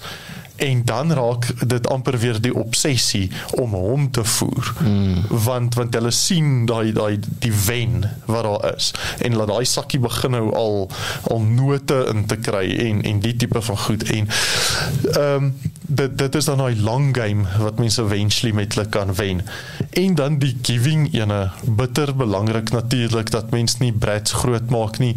en 0.56 0.86
dan 0.86 1.14
raak 1.14 1.68
dit 1.68 1.88
amper 1.88 2.18
weer 2.18 2.42
die 2.42 2.54
obsessie 2.56 3.32
om 3.52 3.74
hom 3.74 4.12
te 4.12 4.24
voer. 4.24 4.74
Mm. 4.80 5.22
Want 5.30 5.76
want 5.76 5.94
hulle 5.94 6.12
sien 6.12 6.66
daai 6.66 6.94
daai 6.94 7.20
die 7.40 7.54
wen 7.66 8.04
wat 8.26 8.44
daar 8.44 8.76
is 8.76 8.92
en 9.20 9.36
laat 9.36 9.48
daai 9.48 9.66
sakkie 9.66 10.00
begin 10.00 10.36
nou 10.38 10.52
al 10.54 10.90
al 11.32 11.42
note 11.42 12.06
in 12.14 12.26
te 12.26 12.38
kry 12.38 12.66
en 12.88 13.02
en 13.02 13.20
die 13.20 13.36
tipe 13.36 13.62
van 13.62 13.78
goed 13.78 14.04
en 14.04 14.28
ehm 14.28 15.44
um, 15.44 15.54
dit 15.94 16.18
dit 16.18 16.36
is 16.36 16.46
dan 16.46 16.58
daai 16.58 16.82
long 16.82 17.10
game 17.18 17.46
wat 17.60 17.80
mense 17.82 18.02
eventually 18.02 18.54
met 18.54 18.74
hulle 18.74 18.90
kan 18.90 19.16
wen. 19.16 19.42
En 19.90 20.16
dan 20.16 20.38
die 20.40 20.58
giving 20.62 21.14
ene 21.14 21.52
bitter 21.64 22.16
belangrik 22.16 22.72
natuurlik 22.72 23.32
dat 23.32 23.52
mens 23.52 23.78
nie 23.78 23.94
brats 23.94 24.32
groot 24.32 24.70
maak 24.70 24.98
nie 24.98 25.16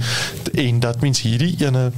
en 0.52 0.80
dat 0.80 1.00
mens 1.00 1.22
hierdie 1.22 1.54
ene 1.64 1.92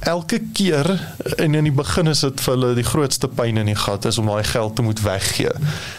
elke 0.00 0.40
keer 0.52 0.88
en 1.36 1.54
in 1.54 1.68
die 1.68 1.74
begin 1.74 2.06
is 2.10 2.20
dit 2.24 2.40
vir 2.44 2.54
hulle 2.54 2.74
die 2.76 2.86
grootste 2.86 3.28
pyn 3.28 3.60
in 3.60 3.70
die 3.70 3.78
gat 3.78 4.04
is 4.08 4.18
om 4.18 4.28
daai 4.30 4.44
geld 4.44 4.76
te 4.76 4.82
moet 4.82 5.00
weggee. 5.04 5.52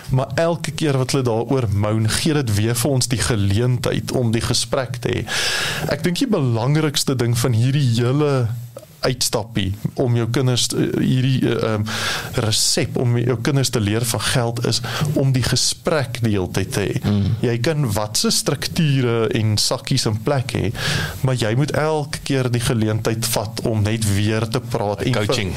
Maar 0.10 0.32
elke 0.36 0.72
keer 0.72 0.98
wat 0.98 1.12
hulle 1.12 1.26
daaroor 1.28 1.68
moan, 1.74 2.10
gee 2.20 2.34
dit 2.38 2.54
weer 2.60 2.78
vir 2.78 2.92
ons 2.92 3.10
die 3.12 3.22
geleentheid 3.22 4.12
om 4.12 4.32
die 4.32 4.44
gesprek 4.44 5.02
te 5.04 5.14
hê. 5.16 5.26
Ek 5.94 6.06
dink 6.06 6.22
die 6.22 6.32
belangrikste 6.32 7.16
ding 7.16 7.38
van 7.38 7.58
hierdie 7.58 7.86
hele 7.98 8.48
uitstappie 9.06 9.72
om 10.02 10.16
jou 10.18 10.28
kinders 10.34 10.68
hierdie 10.74 11.42
ehm 11.52 11.86
uh, 11.86 11.98
resep 12.44 12.98
om 12.98 13.18
jou 13.20 13.38
kinders 13.42 13.70
te 13.74 13.82
leer 13.82 14.06
van 14.06 14.22
geld 14.22 14.64
is 14.70 14.82
om 15.14 15.32
die 15.36 15.44
gesprek 15.46 16.20
die 16.24 16.34
hele 16.36 16.50
tyd 16.54 16.72
te 16.76 16.86
hê. 16.86 16.98
Mm. 17.04 17.38
Jy 17.46 17.56
kan 17.66 17.88
watse 17.94 18.32
strukture 18.34 19.28
en 19.38 19.56
sakkies 19.62 20.08
in 20.10 20.20
plek 20.26 20.54
hê, 20.58 20.72
maar 21.22 21.38
jy 21.40 21.54
moet 21.60 21.74
elke 21.78 22.22
keer 22.28 22.52
die 22.54 22.64
geleentheid 22.64 23.26
vat 23.34 23.64
om 23.70 23.86
net 23.86 24.06
weer 24.16 24.48
te 24.50 24.62
praat 24.62 25.06
en 25.06 25.18
Coaching. 25.18 25.54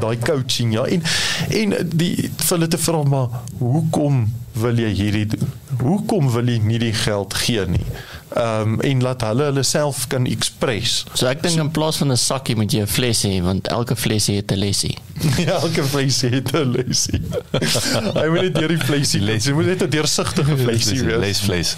daai 0.00 0.16
coaching 0.18 0.72
ja 0.74 0.86
en 0.90 1.04
en 1.50 1.76
die 1.92 2.14
vir 2.30 2.56
hulle 2.56 2.70
te 2.70 2.80
vra 2.80 3.02
maar 3.08 3.40
hoekom 3.60 4.24
wil 4.54 4.78
jy 4.78 4.90
hierdie 4.94 5.26
doen? 5.34 5.54
Hoekom 5.80 6.30
wil 6.34 6.50
jy 6.50 6.60
nie 6.62 6.78
die 6.82 6.94
geld 6.94 7.34
gee 7.42 7.64
nie? 7.66 7.86
Ehm 8.34 8.72
um, 8.72 8.80
en 8.80 9.02
laat 9.02 9.20
hulle 9.22 9.42
hulle 9.42 9.62
self 9.62 10.06
kan 10.10 10.26
express. 10.26 11.04
So 11.14 11.26
ek 11.30 11.42
dink 11.44 11.60
in 11.62 11.70
plaas 11.70 12.00
van 12.02 12.10
'n 12.10 12.18
sakkie 12.18 12.56
moet 12.58 12.72
jy 12.72 12.80
'n 12.82 12.90
fles 12.90 13.22
hê 13.22 13.38
want 13.42 13.68
elke 13.70 13.94
fles 13.96 14.26
het 14.26 14.50
'n 14.50 14.58
lesie. 14.58 14.96
Ja, 15.46 15.60
elke 15.62 15.84
vleisie 15.84 16.30
het 16.30 16.50
'n 16.52 16.70
lesie. 16.74 17.20
Hy 18.18 18.26
moet 18.28 18.40
net 18.40 18.54
deur 18.54 18.68
die 18.68 18.80
vleisie 18.82 19.20
les. 19.20 19.44
Jy 19.46 19.54
moet 19.54 19.66
net 19.66 19.82
'n 19.82 19.90
deursigtige 19.90 20.56
vleisie 20.64 21.04
wees. 21.04 21.20
Les 21.20 21.40
vlees. 21.40 21.76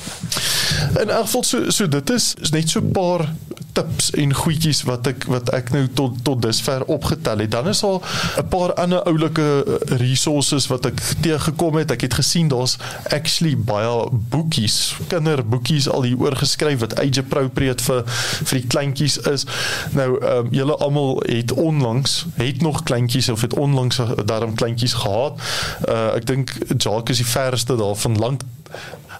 In 1.00 1.08
elk 1.08 1.26
geval 1.28 1.44
so 1.44 1.70
so 1.70 1.88
dit 1.88 2.10
is, 2.10 2.34
is 2.40 2.50
net 2.50 2.70
so 2.70 2.80
'n 2.80 2.90
paar 2.90 3.28
tips 3.76 4.10
en 4.16 4.32
goedjies 4.34 4.82
wat 4.88 5.06
ek 5.10 5.26
wat 5.30 5.50
ek 5.56 5.70
nou 5.74 5.84
tot 5.98 6.16
tot 6.24 6.40
dusver 6.42 6.84
opgetel 6.92 7.44
het. 7.44 7.52
Dan 7.52 7.68
is 7.68 7.82
al 7.84 8.00
'n 8.40 8.48
paar 8.48 8.74
ander 8.74 9.02
oulike 9.02 9.44
eh, 9.64 9.96
resources 10.00 10.66
wat 10.72 10.86
ek 10.86 11.00
teëgekom 11.20 11.76
het. 11.80 11.90
Ek 11.90 12.06
het 12.06 12.14
gesien 12.14 12.48
daar's 12.48 12.76
actually 13.12 13.56
baie 13.56 14.08
boekies, 14.10 14.96
kinderboekies 15.08 15.88
al 15.88 16.02
hier 16.02 16.18
oorgeskryf 16.18 16.80
wat 16.80 16.98
age 16.98 17.20
appropriate 17.20 17.82
vir 17.82 18.02
vir 18.48 18.58
die 18.60 18.66
kleintjies 18.66 19.18
is. 19.18 19.46
Nou 19.92 20.10
ehm 20.20 20.46
um, 20.46 20.48
julle 20.50 20.76
almal 20.76 21.22
het 21.26 21.52
onlangs 21.52 22.26
het 22.34 22.62
nog 22.62 22.82
kleintjies 22.82 23.28
of 23.28 23.40
het 23.40 23.54
onlangs 23.54 24.00
daarom 24.24 24.54
kleintjies 24.54 24.92
gehad. 24.92 25.40
Uh 25.88 26.14
ek 26.16 26.26
dink 26.26 26.52
Jacques 26.78 27.18
is 27.18 27.24
die 27.24 27.32
verste 27.32 27.76
daarvan 27.76 28.18
lank 28.18 28.40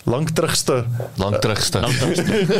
lank 0.07 0.31
terugste 0.31 0.85
Lank 1.17 1.41
terugste. 1.41 1.81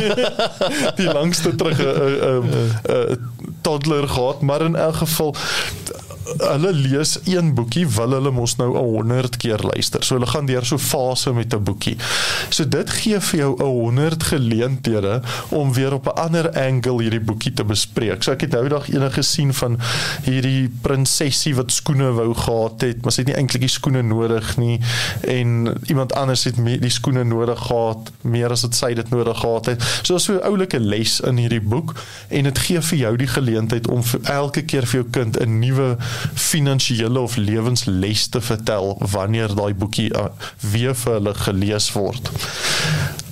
die 0.99 1.11
langste 1.11 1.55
terug 1.55 1.79
'n 1.79 1.83
uh, 1.83 2.27
uh, 2.27 2.43
uh, 2.89 3.15
toddler 3.61 4.07
gehad, 4.07 4.41
maar 4.41 4.61
in 4.61 4.75
elk 4.75 4.95
geval 4.95 5.35
hulle 6.37 6.71
lees 6.73 7.17
een 7.25 7.53
boekie 7.53 7.85
wil 7.95 8.15
hulle 8.17 8.31
mos 8.31 8.55
nou 8.55 8.69
'n 8.73 8.83
100 9.11 9.37
keer 9.37 9.61
luister. 9.61 10.03
So 10.03 10.15
hulle 10.15 10.27
gaan 10.27 10.45
deur 10.45 10.65
so 10.65 10.75
'n 10.75 10.79
fase 10.79 11.33
met 11.33 11.53
'n 11.53 11.63
boekie. 11.63 11.97
So 12.49 12.67
dit 12.67 12.89
gee 12.89 13.19
vir 13.19 13.39
jou 13.39 13.55
'n 13.57 13.63
100 13.63 14.23
geleenthede 14.23 15.21
om 15.49 15.73
weer 15.73 15.93
op 15.93 16.05
'n 16.05 16.19
ander 16.19 16.51
angle 16.51 17.01
hierdie 17.01 17.19
boekie 17.19 17.53
te 17.53 17.63
bespreek. 17.63 18.23
So 18.23 18.31
ek 18.31 18.41
het 18.41 18.51
nou 18.51 18.67
dag 18.67 18.89
eendag 18.89 19.13
gesien 19.13 19.53
van 19.53 19.79
hierdie 20.23 20.69
prinsessie 20.81 21.55
wat 21.55 21.71
skoene 21.71 22.11
wou 22.11 22.33
gehad 22.33 22.81
het, 22.81 23.01
maar 23.01 23.11
sy 23.11 23.21
het 23.21 23.27
nie 23.27 23.37
eintlik 23.37 23.61
die 23.61 23.69
skoene 23.69 24.01
nodig 24.01 24.57
nie 24.57 24.79
en 25.21 25.77
iemand 25.85 26.13
anders 26.13 26.43
het 26.43 26.55
die 26.57 26.89
skoene 26.89 27.23
nodig 27.23 27.59
gehad 27.59 28.11
meer 28.21 28.51
as 28.51 28.61
wat 28.61 28.75
sy 28.75 28.93
dit 28.93 29.09
nodig 29.09 29.39
gehad 29.39 29.65
het. 29.65 29.83
So 30.03 30.17
so 30.17 30.33
'n 30.33 30.43
oulike 30.43 30.79
les 30.79 31.19
in 31.19 31.37
hierdie 31.37 31.61
boek 31.61 31.93
en 32.27 32.43
dit 32.43 32.59
gee 32.59 32.81
vir 32.81 32.97
jou 32.97 33.15
die 33.17 33.27
geleentheid 33.27 33.87
om 33.87 34.03
elke 34.23 34.61
keer 34.61 34.85
vir 34.85 35.01
jou 35.01 35.09
kind 35.11 35.39
'n 35.39 35.59
nuwe 35.59 35.97
finansiële 36.33 37.19
of 37.19 37.35
lewensles 37.35 38.27
te 38.27 38.41
vertel 38.41 38.97
wanneer 39.11 39.55
daai 39.55 39.73
boekie 39.73 40.09
uh, 40.13 40.25
weer 40.71 40.95
vir 40.95 41.13
hulle 41.13 41.33
gelees 41.33 41.91
word. 41.91 42.31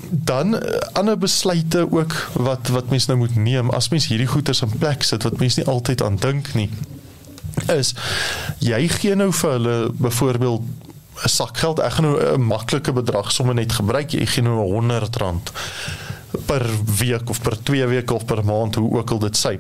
Dan 0.10 0.56
uh, 0.56 0.62
ander 0.94 1.18
besluite 1.18 1.88
ook 1.92 2.16
wat 2.34 2.68
wat 2.68 2.90
mens 2.90 3.06
nou 3.06 3.18
moet 3.18 3.36
neem. 3.36 3.70
As 3.70 3.90
mens 3.90 4.08
hierdie 4.08 4.30
goeders 4.30 4.62
in 4.62 4.78
plek 4.78 5.04
sit 5.04 5.24
wat 5.24 5.40
mens 5.40 5.56
nie 5.56 5.66
altyd 5.66 6.02
aan 6.02 6.16
dink 6.16 6.54
nie 6.54 6.70
is 7.72 7.94
jy 8.60 8.82
gee 8.92 9.16
nou 9.16 9.32
vir 9.34 9.52
hulle 9.52 9.76
byvoorbeeld 9.96 10.62
'n 11.24 11.30
sak 11.30 11.58
geld. 11.58 11.80
Ek 11.80 11.92
gaan 11.92 12.04
nou 12.04 12.20
'n 12.20 12.42
maklike 12.42 12.92
bedrag 12.92 13.32
sommer 13.32 13.56
net 13.56 13.72
gebruik. 13.74 14.12
Jy 14.12 14.26
gee 14.26 14.44
nou 14.44 14.60
'n 14.60 14.72
100 14.72 15.16
rand 15.16 15.52
per 16.38 16.66
week 17.00 17.30
of 17.30 17.42
per 17.42 17.58
2 17.64 17.88
weke 17.88 18.14
of 18.14 18.26
per 18.26 18.44
maand 18.46 18.76
hoe 18.76 18.90
ook 18.98 19.12
al 19.12 19.20
dit 19.20 19.38
sê. 19.38 19.56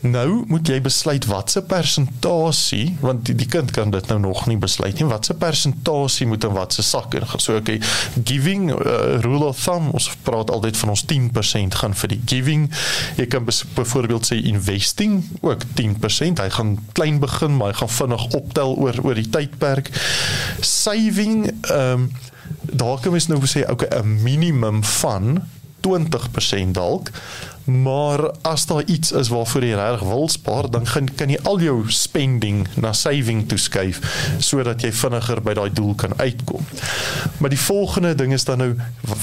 Nou 0.00 0.44
moet 0.46 0.68
jy 0.68 0.78
besluit 0.84 1.26
watse 1.26 1.62
persentasie 1.66 2.96
want 3.00 3.24
die, 3.26 3.34
die 3.38 3.48
kind 3.50 3.72
kan 3.74 3.90
dit 3.90 4.10
nou 4.12 4.18
nog 4.22 4.46
nie 4.46 4.58
besluit 4.60 4.98
nie 5.00 5.08
watse 5.08 5.34
persentasie 5.34 6.26
moet 6.26 6.44
in 6.44 6.54
watse 6.56 6.82
sak 6.82 7.14
in 7.18 7.26
gaan. 7.26 7.42
So 7.42 7.56
okay, 7.56 7.80
giving 8.24 8.70
uh, 8.72 9.18
rule 9.24 9.50
of 9.50 9.60
thumb 9.64 9.90
ons 9.96 10.10
praat 10.26 10.52
altyd 10.54 10.76
van 10.76 10.94
ons 10.94 11.04
10% 11.12 11.80
gaan 11.82 11.96
vir 12.02 12.14
die 12.14 12.20
giving. 12.26 12.68
Jy 13.18 13.28
kan 13.32 13.46
byvoorbeeld 13.48 14.30
sê 14.30 14.40
investing 14.42 15.20
ook 15.40 15.66
10%. 15.80 16.42
Hy 16.42 16.50
gaan 16.58 16.76
klein 16.92 17.20
begin 17.22 17.56
maar 17.56 17.72
hy 17.72 17.80
gaan 17.82 17.94
vinnig 17.98 18.26
optel 18.38 18.76
oor 18.78 19.02
oor 19.04 19.18
die 19.18 19.28
tydperk. 19.30 19.92
Saving 20.60 21.48
ehm 21.68 22.08
um, 22.08 22.10
daar 22.72 23.00
kan 23.00 23.12
mens 23.12 23.26
nou 23.28 23.40
sê 23.46 23.64
okay 23.70 23.88
'n 24.00 24.22
minimum 24.22 24.84
van 24.84 25.42
20% 25.86 26.74
dalk. 26.76 27.10
Maar 27.68 28.30
as 28.42 28.66
daar 28.66 28.84
iets 28.84 29.12
is 29.12 29.28
waarvoor 29.28 29.64
jy 29.64 29.74
reg 29.76 30.00
wil 30.00 30.28
spaar, 30.28 30.70
dan 30.70 30.86
kan 30.88 31.08
kan 31.14 31.28
jy 31.28 31.38
al 31.44 31.60
jou 31.60 31.82
spending 31.92 32.64
na 32.80 32.92
saving 32.96 33.44
toeskuif 33.48 34.00
sodat 34.40 34.82
jy 34.82 34.92
vinniger 34.92 35.42
by 35.44 35.52
daai 35.58 35.72
doel 35.72 35.92
kan 35.94 36.16
uitkom. 36.16 36.64
Maar 37.38 37.52
die 37.52 37.60
volgende 37.60 38.14
ding 38.14 38.32
is 38.32 38.48
dan 38.48 38.58
nou 38.64 38.70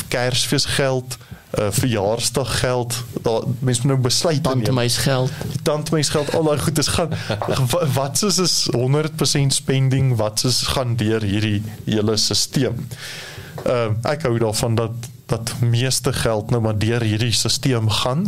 Kersfeesgeld, 0.07 1.17
uh, 1.59 1.67
verjaarsdaggeld. 1.69 3.03
Daar 3.21 3.41
mense 3.59 3.81
moet 3.81 3.91
nou 3.91 3.99
besluit 3.99 4.43
Tandmeisgeld. 4.43 5.31
Tandmeisgeld, 5.63 6.33
al 6.33 6.43
daai 6.43 6.59
goedes 6.59 6.87
gaan 6.87 7.17
wat 7.97 8.21
is 8.21 8.37
is 8.37 8.69
100% 8.77 9.57
spending, 9.57 10.15
wat 10.15 10.43
is 10.43 10.61
gaan 10.75 10.95
deur 10.95 11.25
hierdie 11.25 11.63
hele 11.85 12.17
stelsel. 12.17 12.77
Uh, 13.65 13.89
ek 14.05 14.27
hou 14.27 14.37
daarvan 14.37 14.75
dat 14.75 15.09
dat 15.31 15.55
meeste 15.61 16.13
geld 16.13 16.51
nou 16.53 16.61
maar 16.61 16.77
deur 16.77 17.01
hierdie 17.01 17.33
stelsel 17.33 17.89
gaan 18.01 18.27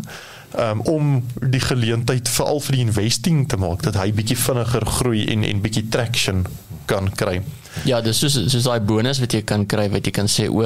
um, 0.57 0.81
om 0.81 1.23
die 1.41 1.61
geleentheid 1.61 2.29
veral 2.29 2.61
vir 2.67 2.77
die 2.77 2.85
investing 2.87 3.45
te 3.49 3.59
maak 3.61 3.83
dat 3.85 3.99
hy 4.01 4.11
bietjie 4.15 4.39
vinniger 4.39 4.85
groei 4.99 5.25
en 5.33 5.45
en 5.47 5.63
bietjie 5.63 5.87
traction 5.93 6.45
kan 6.87 7.09
kry. 7.19 7.41
Ja, 7.85 8.01
dis 8.01 8.19
soos 8.23 8.37
soos 8.47 8.65
daai 8.65 8.79
bonus 8.79 9.21
wat 9.23 9.35
jy 9.35 9.43
kan 9.47 9.67
kry 9.69 9.89
wat 9.93 10.07
jy 10.07 10.15
kan 10.15 10.31
sê 10.31 10.47
o 10.49 10.63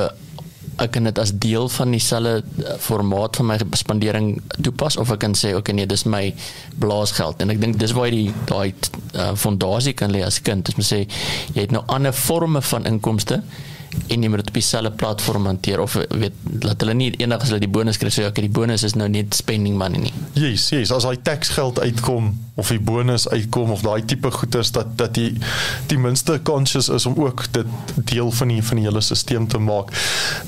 ek 0.81 0.93
kan 0.95 1.05
dit 1.05 1.19
as 1.19 1.33
deel 1.43 1.67
van 1.69 1.91
dieselfde 1.93 2.75
formaat 2.81 3.37
van 3.37 3.49
my 3.49 3.57
spandering 3.77 4.29
toepas 4.63 4.97
of 5.01 5.11
ek 5.13 5.21
kan 5.25 5.35
sê 5.37 5.51
okay 5.57 5.75
nee 5.75 5.89
dis 5.89 6.05
my 6.09 6.23
blaasgeld 6.81 7.41
en 7.43 7.53
ek 7.53 7.59
dink 7.61 7.77
dis 7.81 7.93
waar 7.97 8.07
jy 8.09 8.21
die 8.29 8.45
daai 8.49 8.71
uh, 8.71 9.33
fondasie 9.35 9.93
kan 9.97 10.13
lê 10.13 10.23
as 10.25 10.39
kind 10.45 10.65
dis 10.65 10.79
moet 10.79 10.87
sê 10.87 11.01
jy 11.03 11.65
het 11.65 11.75
nou 11.75 11.83
ander 11.91 12.15
forme 12.15 12.63
van 12.71 12.87
inkomste 12.89 13.41
en 14.07 14.23
jy 14.23 14.29
moet 14.31 14.43
op 14.47 14.53
dieselfde 14.53 14.91
platform 14.99 15.45
hanteer 15.49 15.81
of 15.83 15.97
weet 16.09 16.33
laat 16.63 16.83
hulle 16.83 16.95
nie 16.97 17.09
eendag 17.17 17.43
as 17.45 17.51
hulle 17.51 17.63
die 17.63 17.71
bonus 17.71 17.99
kry 18.01 18.11
sê 18.13 18.27
okay 18.27 18.45
die 18.45 18.53
bonus 18.53 18.85
is 18.87 18.95
nou 18.99 19.09
net 19.11 19.35
spending 19.35 19.77
money 19.79 20.07
nie. 20.07 20.13
Yes, 20.39 20.69
yes, 20.73 20.91
as 20.95 21.07
daai 21.07 21.21
taxgeld 21.25 21.81
uitkom 21.83 22.31
of 22.61 22.69
die 22.73 22.79
bonus 22.79 23.27
uitkom 23.29 23.73
of 23.73 23.81
daai 23.85 24.05
tipe 24.05 24.31
goederes 24.31 24.71
dat 24.75 24.93
dat 24.99 25.15
die 25.17 25.33
die 25.91 25.99
minste 25.99 26.39
conscious 26.47 26.89
is 26.89 27.05
om 27.09 27.17
ook 27.19 27.45
dit 27.57 27.67
deel 27.95 28.31
van 28.31 28.53
die 28.53 28.61
van 28.63 28.81
die 28.81 28.85
hele 28.87 29.01
stelsel 29.01 29.47
te 29.47 29.57
maak. 29.57 29.91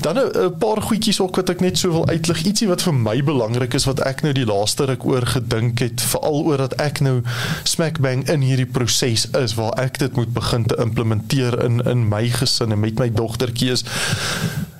Dan 0.00 0.18
'n 0.18 0.58
paar 0.58 0.82
goedjies 0.82 1.20
ook 1.20 1.36
wat 1.36 1.48
ek 1.48 1.60
net 1.60 1.78
so 1.78 1.90
wil 1.90 2.06
uitlig. 2.08 2.42
Ietsie 2.44 2.68
wat 2.68 2.82
vir 2.82 2.94
my 2.94 3.22
belangrik 3.24 3.74
is 3.74 3.84
wat 3.84 4.00
ek 4.00 4.22
nou 4.22 4.32
die 4.32 4.46
laaste 4.46 4.84
ruk 4.84 5.04
oor 5.04 5.26
gedink 5.26 5.78
het, 5.78 6.02
veral 6.02 6.42
oor 6.44 6.56
dat 6.56 6.74
ek 6.80 7.00
nou 7.00 7.22
smack 7.62 7.98
bang 7.98 8.28
in 8.28 8.40
hierdie 8.40 8.66
proses 8.66 9.30
is 9.30 9.54
waar 9.54 9.72
ek 9.80 9.98
dit 9.98 10.16
moet 10.16 10.32
begin 10.32 10.66
te 10.66 10.76
implementeer 10.76 11.64
in 11.64 11.80
in 11.84 12.08
my 12.08 12.28
gesin 12.28 12.72
en 12.72 12.80
met 12.80 12.98
my 12.98 13.10
dogtertjie 13.10 13.70
is 13.70 13.84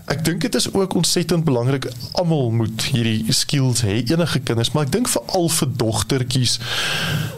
Ek 0.04 0.24
dink 0.24 0.40
dit 0.44 0.54
is 0.54 0.68
ook 0.72 0.94
ontsettend 0.94 1.44
belangrik. 1.44 1.88
Almal 2.12 2.50
moet 2.50 2.82
hierdie 2.92 3.32
skills 3.32 3.80
hê, 3.86 4.02
enige 4.04 4.40
kinders, 4.40 4.72
maar 4.72 4.84
ek 4.84 4.92
dink 4.92 5.08
veral 5.08 5.48
vir 5.48 5.68
dogtertjies 5.80 6.58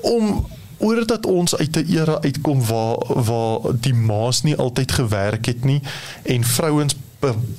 om 0.02 0.46
oor 0.78 1.06
dat 1.06 1.26
ons 1.26 1.56
uit 1.56 1.76
'n 1.76 1.86
era 1.88 2.20
uitkom 2.20 2.60
waar 2.66 2.98
waar 3.28 3.58
die 3.80 3.94
ma's 3.94 4.42
nie 4.42 4.56
altyd 4.56 4.92
gewerk 4.92 5.46
het 5.46 5.64
nie 5.64 5.80
en 6.22 6.44
vrouens 6.44 6.94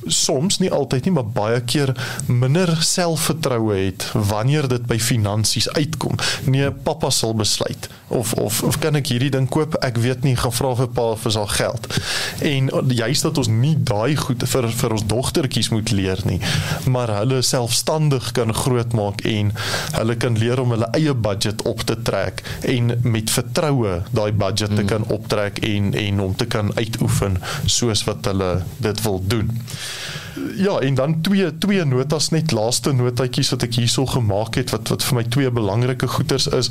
soms 0.06 0.60
nie 0.62 0.72
altyd 0.72 1.08
nie 1.08 1.14
maar 1.18 1.30
baie 1.34 1.62
keer 1.66 1.94
minder 2.28 2.70
selfvertroue 2.86 3.76
het 3.76 4.06
wanneer 4.14 4.68
dit 4.68 4.86
by 4.88 5.00
finansies 5.02 5.70
uitkom. 5.74 6.18
Nee, 6.46 6.72
pappa 6.72 7.10
sal 7.10 7.36
besluit 7.38 7.90
of 8.08 8.34
of 8.34 8.62
of 8.64 8.80
kan 8.80 8.96
ek 8.96 9.12
hierdie 9.12 9.32
ding 9.34 9.48
koop? 9.52 9.76
Ek 9.84 9.98
weet 10.00 10.24
nie, 10.24 10.36
gaan 10.40 10.54
vra 10.56 10.74
vir 10.80 10.90
pa 10.96 11.08
vir 11.20 11.34
sy 11.36 11.46
geld. 11.58 11.88
En 12.48 12.70
juist 12.94 13.28
dat 13.28 13.42
ons 13.42 13.50
nie 13.52 13.76
daai 13.76 14.16
goed 14.20 14.46
vir 14.48 14.70
vir 14.80 14.96
ons 14.96 15.06
dogtertjies 15.10 15.72
moet 15.74 15.92
leer 15.92 16.22
nie, 16.30 16.40
maar 16.88 17.12
hulle 17.20 17.42
selfstandig 17.46 18.32
kan 18.38 18.54
grootmaak 18.56 19.24
en 19.28 19.52
hulle 19.98 20.18
kan 20.22 20.40
leer 20.40 20.62
om 20.64 20.76
hulle 20.76 20.90
eie 20.98 21.14
budget 21.28 21.64
op 21.68 21.84
te 21.88 21.98
trek 22.08 22.44
en 22.68 22.94
met 23.04 23.32
vertroue 23.34 24.02
daai 24.16 24.32
budget 24.32 24.76
te 24.78 24.86
kan 24.88 25.08
optrek 25.14 25.60
en 25.68 25.94
en 25.98 26.24
om 26.24 26.36
te 26.36 26.48
kan 26.48 26.72
uitoefen 26.78 27.42
soos 27.66 28.06
wat 28.08 28.32
hulle 28.32 28.52
dit 28.84 29.04
wil 29.04 29.22
doen. 29.28 29.47
Ja, 30.56 30.80
en 30.80 30.95
dan 30.95 31.22
twee 31.22 31.57
twee 31.57 31.86
notas 31.86 32.30
net 32.30 32.52
laaste 32.52 32.94
notaatjies 32.94 33.49
wat 33.49 33.64
ek 33.68 33.78
hierso 33.80 34.06
gemaak 34.06 34.56
het 34.56 34.74
wat 34.74 34.90
wat 34.94 35.03
vir 35.03 35.18
my 35.19 35.24
twee 35.24 35.52
belangrike 35.52 36.07
goeters 36.07 36.48
is 36.48 36.69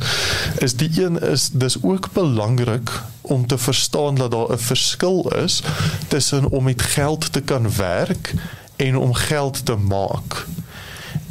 is 0.64 0.76
die 0.78 0.90
een 1.02 1.18
is 1.22 1.48
dis 1.52 1.78
ook 1.82 2.08
belangrik 2.12 2.92
om 3.20 3.46
te 3.46 3.58
verstaan 3.58 4.14
dat 4.14 4.30
daar 4.30 4.52
'n 4.52 4.58
verskil 4.58 5.28
is 5.44 5.62
tussen 6.08 6.48
om 6.50 6.64
met 6.64 6.82
geld 6.82 7.32
te 7.32 7.40
kan 7.40 7.74
werk 7.76 8.34
en 8.76 8.96
om 8.96 9.14
geld 9.14 9.66
te 9.66 9.74
maak. 9.74 10.46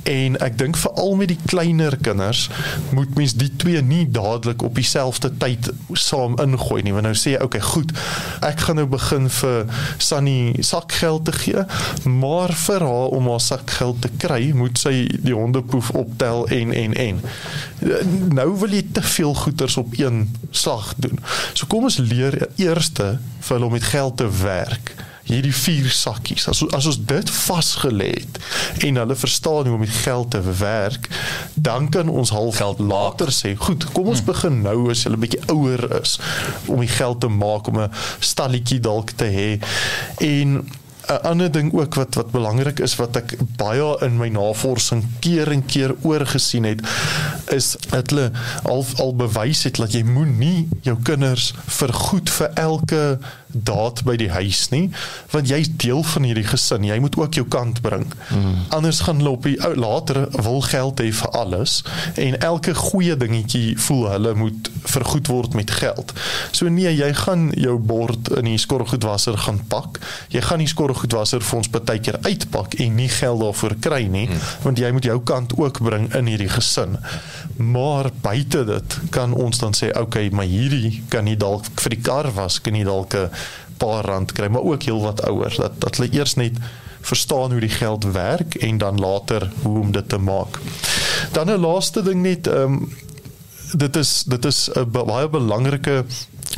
En 0.05 0.37
ek 0.45 0.57
dink 0.59 0.77
veral 0.77 1.15
met 1.17 1.31
die 1.31 1.39
kleiner 1.49 1.95
kinders 1.97 2.45
moet 2.93 3.15
mens 3.17 3.33
die 3.39 3.49
twee 3.57 3.81
nie 3.81 4.03
dadelik 4.11 4.61
op 4.61 4.75
dieselfde 4.77 5.31
tyd 5.41 5.71
saam 5.97 6.37
ingooi 6.41 6.83
nie. 6.85 6.93
Want 6.93 7.07
nou 7.09 7.15
sê 7.17 7.33
jy, 7.33 7.41
okay, 7.41 7.61
goed. 7.65 7.93
Ek 8.45 8.61
gaan 8.67 8.77
nou 8.79 8.85
begin 8.91 9.29
vir 9.39 9.65
Sunny 9.97 10.61
sakgeld 10.65 11.25
te 11.29 11.33
gee, 11.39 11.65
maar 12.05 12.53
vir 12.65 12.85
haar 12.85 13.15
om 13.17 13.31
haar 13.31 13.41
sakgeld 13.41 14.03
te 14.05 14.11
kry, 14.21 14.51
moet 14.53 14.77
sy 14.77 14.93
die 15.25 15.33
hondepoef 15.33 15.89
optel 15.97 16.45
en 16.53 16.73
en 16.75 16.93
en. 17.07 17.23
Nou 18.35 18.49
wil 18.61 18.77
jy 18.77 18.83
te 18.93 19.03
veel 19.15 19.33
goeders 19.45 19.79
op 19.81 19.97
een 19.97 20.27
slag 20.51 20.93
doen. 21.01 21.17
So 21.53 21.65
kom 21.71 21.89
ons 21.89 21.97
leer 22.01 22.45
eerste 22.61 23.15
vir 23.39 23.57
hulle 23.57 23.69
om 23.69 23.75
met 23.77 23.89
geld 23.89 24.17
te 24.21 24.29
werk 24.41 24.93
hierdie 25.25 25.53
vier 25.53 25.89
sakkies. 25.89 26.47
As 26.51 26.61
as 26.75 26.87
ons 26.89 26.99
dit 27.09 27.31
vasgelê 27.33 28.11
het 28.13 28.39
en 28.85 29.01
hulle 29.01 29.17
verstaan 29.17 29.69
hoe 29.69 29.77
om 29.77 29.83
met 29.83 29.97
geld 30.05 30.31
te 30.35 30.41
werk, 30.59 31.09
dan 31.53 31.89
kan 31.89 32.09
ons 32.09 32.33
half 32.35 32.61
geld 32.61 32.79
later 32.79 33.33
sê, 33.33 33.55
goed, 33.57 33.87
kom 33.95 34.11
ons 34.13 34.23
begin 34.25 34.61
nou 34.65 34.91
as 34.93 35.05
hulle 35.07 35.19
bietjie 35.21 35.41
ouer 35.53 35.85
is 36.01 36.17
om 36.67 36.83
die 36.83 36.91
geld 36.91 37.23
te 37.25 37.31
maak 37.31 37.67
om 37.71 37.79
'n 37.81 37.91
stalletjie 38.19 38.79
dalk 38.79 39.15
te 39.17 39.25
hê. 39.25 39.51
En 40.21 40.65
'n 41.07 41.21
ander 41.23 41.51
ding 41.51 41.73
ook 41.73 41.95
wat 41.95 42.15
wat 42.15 42.31
belangrik 42.31 42.79
is 42.79 42.95
wat 42.95 43.15
ek 43.15 43.37
baie 43.57 43.97
in 44.01 44.17
my 44.17 44.29
navorsing 44.29 45.05
keer 45.19 45.51
en 45.51 45.65
keer 45.65 45.95
oorgesien 46.01 46.63
het 46.63 46.81
is 47.53 47.75
dat 47.89 48.09
hulle 48.09 48.31
al 48.63 48.85
al 48.97 49.15
bewys 49.15 49.63
het 49.63 49.75
dat 49.75 49.93
jy 49.93 50.03
moenie 50.03 50.67
jou 50.81 50.97
kinders 51.03 51.53
vergoed 51.65 52.29
vir 52.29 52.49
elke 52.53 53.17
daad 53.55 54.01
by 54.03 54.15
die 54.19 54.29
huis 54.29 54.67
nie 54.73 54.89
want 55.31 55.49
jy's 55.49 55.69
deel 55.71 56.03
van 56.03 56.25
hierdie 56.27 56.47
gesin. 56.47 56.83
Jy 56.83 56.97
moet 56.99 57.15
ook 57.19 57.37
jou 57.39 57.45
kant 57.47 57.81
bring. 57.81 58.05
Mm. 58.29 58.55
anders 58.69 58.99
gaan 59.05 59.17
hulle 59.21 59.29
op 59.29 59.43
die 59.43 59.55
ou 59.63 59.75
later 59.75 60.27
wil 60.43 60.61
geld 60.61 60.99
hê 60.99 61.11
vir 61.13 61.29
alles 61.37 61.83
en 62.21 62.39
elke 62.39 62.73
goeie 62.75 63.15
dingetjie 63.17 63.77
voel 63.87 64.09
hulle 64.09 64.33
moet 64.35 64.69
vergoed 64.83 65.27
word 65.27 65.53
met 65.53 65.71
geld. 65.71 66.13
So 66.51 66.69
nee 66.69 66.91
jy 66.95 67.11
gaan 67.13 67.49
jou 67.55 67.77
bord 67.79 68.29
in 68.39 68.49
die 68.49 68.59
skorrelgoedwasser 68.61 69.37
gaan 69.45 69.61
pak. 69.71 69.99
Jy 70.33 70.41
gaan 70.41 70.63
die 70.63 70.71
skorrelgoedwasser 70.95 71.43
vir 71.43 71.57
ons 71.57 71.69
partykeer 71.71 72.17
uitpak 72.25 72.75
en 72.79 72.95
nie 72.95 73.09
geld 73.09 73.41
daarvoor 73.41 73.75
kry 73.81 74.05
nie 74.07 74.27
mm. 74.27 74.39
want 74.63 74.79
jy 74.79 74.91
moet 74.95 75.05
jou 75.05 75.19
kant 75.23 75.53
ook 75.57 75.81
bring 75.83 76.07
in 76.15 76.27
hierdie 76.27 76.49
gesin 76.49 76.97
maar 77.57 78.11
buite 78.21 78.63
dit 78.65 78.97
kan 79.11 79.33
ons 79.33 79.59
dan 79.59 79.75
sê 79.75 79.91
okay 79.99 80.29
maar 80.31 80.47
hierdie 80.47 81.03
kan 81.09 81.25
nie 81.25 81.37
dalk 81.37 81.67
vir 81.81 81.95
die 81.95 82.01
kar 82.01 82.31
was 82.35 82.61
kan 82.61 82.73
nie 82.73 82.85
dalk 82.85 83.15
'n 83.15 83.29
paar 83.77 84.05
rand 84.05 84.31
kry, 84.31 84.47
maar 84.47 84.63
ook 84.63 84.85
heelwat 84.87 85.25
ouer 85.27 85.51
dat 85.57 85.73
dat 85.83 85.97
hulle 85.97 86.13
eers 86.15 86.35
net 86.39 86.55
verstaan 87.05 87.51
hoe 87.51 87.59
die 87.59 87.69
geld 87.69 88.05
werk 88.15 88.55
en 88.55 88.77
dan 88.77 88.99
later 88.99 89.49
hoe 89.61 89.79
om 89.79 89.91
dit 89.91 90.09
te 90.09 90.17
maak. 90.17 90.59
Dan 91.31 91.51
'n 91.51 91.59
laaste 91.59 92.01
ding 92.01 92.21
net 92.21 92.47
ehm 92.47 92.79
um, 92.79 92.95
dit 93.73 93.95
is 93.95 94.23
dit 94.23 94.45
is 94.45 94.69
'n 94.71 94.91
baie 94.91 95.29
belangrike 95.29 96.05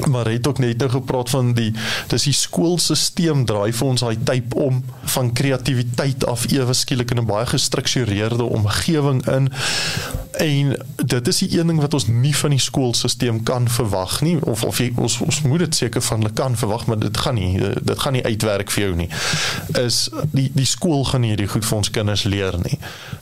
maar 0.06 0.30
het 0.30 0.48
ook 0.48 0.60
net 0.60 0.78
nou 0.78 0.90
gepraat 0.90 1.30
van 1.30 1.54
die 1.54 1.74
dis 2.08 2.28
die 2.30 2.34
skoolstelsel 2.34 3.44
draai 3.46 3.72
vir 3.74 3.88
ons 3.88 4.02
daai 4.06 4.18
tyd 4.24 4.54
om 4.54 4.84
van 5.16 5.34
kreatiwiteit 5.34 6.26
af 6.26 6.46
ewe 6.52 6.74
skielik 6.74 7.12
in 7.12 7.22
'n 7.22 7.26
baie 7.26 7.46
gestruktureerde 7.46 8.44
omgewing 8.44 9.26
in 9.28 9.52
en 10.38 10.78
dit 10.96 11.28
is 11.28 11.38
die 11.38 11.60
een 11.60 11.68
ding 11.68 11.80
wat 11.80 11.94
ons 11.94 12.08
nie 12.08 12.36
van 12.36 12.50
die 12.50 12.60
skoolstelsel 12.60 13.40
kan 13.44 13.70
verwag 13.70 14.22
nie 14.22 14.38
of 14.42 14.64
of 14.64 14.78
jy, 14.78 14.92
ons 14.96 15.20
ons 15.22 15.42
moet 15.42 15.60
dit 15.60 15.76
seker 15.76 16.02
van 16.02 16.22
hulle 16.22 16.34
kan 16.34 16.58
verwag 16.58 16.86
maar 16.86 17.00
dit 17.00 17.18
gaan 17.18 17.36
nie 17.36 17.60
dit 17.82 18.00
gaan 18.00 18.14
nie 18.14 18.24
uitwerk 18.24 18.72
vir 18.72 18.84
jou 18.84 18.96
nie 18.96 19.10
is 19.80 20.10
die 20.32 20.52
die 20.54 20.66
skool 20.66 21.06
gaan 21.06 21.22
nie 21.22 21.34
hierdie 21.34 21.50
goed 21.52 21.66
vir 21.66 21.78
ons 21.78 21.92
kinders 21.94 22.24
leer 22.30 22.58
nie. 22.64 22.78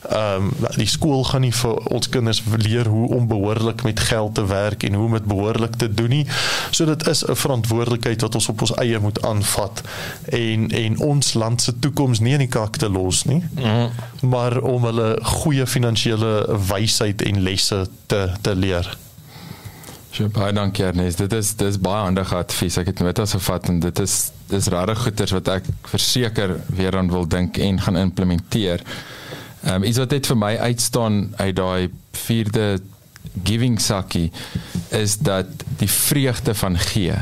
Ehm 0.09 0.49
um, 0.49 0.51
die 0.75 0.89
skool 0.89 1.23
gaan 1.27 1.45
nie 1.45 1.53
vir 1.55 1.77
ons 1.95 2.09
kinders 2.11 2.41
leer 2.57 2.89
hoe 2.91 3.07
om 3.15 3.27
behoorlik 3.27 3.83
met 3.87 3.99
geld 4.09 4.35
te 4.35 4.45
werk 4.49 4.83
en 4.83 4.97
hoe 4.99 5.05
om 5.05 5.17
dit 5.17 5.27
behoorlik 5.29 5.77
te 5.81 5.89
doen 5.93 6.09
nie. 6.09 6.25
So 6.69 6.85
dit 6.85 7.07
is 7.07 7.25
'n 7.25 7.35
verantwoordelikheid 7.35 8.21
wat 8.21 8.35
ons 8.35 8.49
op 8.49 8.61
ons 8.61 8.75
eie 8.75 8.99
moet 8.99 9.21
aanvat 9.21 9.81
en 10.25 10.71
en 10.71 10.99
ons 10.99 11.33
land 11.33 11.61
se 11.61 11.79
toekoms 11.79 12.19
nie 12.19 12.33
in 12.33 12.39
die 12.39 12.47
kak 12.47 12.77
te 12.77 12.89
los 12.89 13.23
nie. 13.23 13.43
Mm. 13.55 13.89
Maar 14.29 14.61
om 14.61 14.83
hulle 14.83 15.19
goeie 15.21 15.67
finansiële 15.67 16.59
wysheid 16.67 17.21
en 17.21 17.41
lesse 17.41 17.87
te 18.05 18.31
te 18.41 18.55
leer. 18.55 18.97
So 20.15 20.29
baie 20.31 20.53
dankie 20.53 20.85
Ernest. 20.85 21.17
Dit 21.17 21.33
is 21.33 21.55
dis 21.55 21.79
baie 21.79 22.03
handige 22.03 22.35
advies. 22.35 22.77
Ek 22.77 22.85
het 22.85 22.99
notas 23.03 23.33
gevat 23.35 23.67
en 23.67 23.79
dit 23.83 23.99
is 23.99 24.31
dis 24.47 24.67
regtig 24.71 25.01
goeders 25.03 25.33
wat 25.35 25.47
ek 25.57 25.67
verseker 25.91 26.55
weer 26.77 26.95
aan 26.97 27.11
wil 27.11 27.27
dink 27.27 27.57
en 27.57 27.81
gaan 27.81 27.97
implementeer. 27.97 28.83
Ehm 29.65 29.75
um, 29.75 29.83
iets 29.83 29.97
wat 29.97 30.15
net 30.15 30.27
vir 30.29 30.37
my 30.37 30.53
uitstaan 30.57 31.33
uit 31.35 31.55
daai 31.55 31.89
vierde 32.11 32.79
giving 33.43 33.81
sakkie 33.81 34.31
is 34.89 35.17
dat 35.17 35.64
die 35.77 35.89
vreugde 35.89 36.53
van 36.55 36.77
gee. 36.77 37.15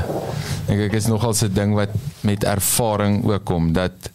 Ek 0.70 0.78
ek 0.88 0.92
is 0.92 1.06
nogal 1.06 1.34
'n 1.34 1.52
ding 1.54 1.74
wat 1.74 1.90
met 2.20 2.44
ervaring 2.44 3.24
ook 3.24 3.44
kom 3.44 3.72
dat 3.72 4.10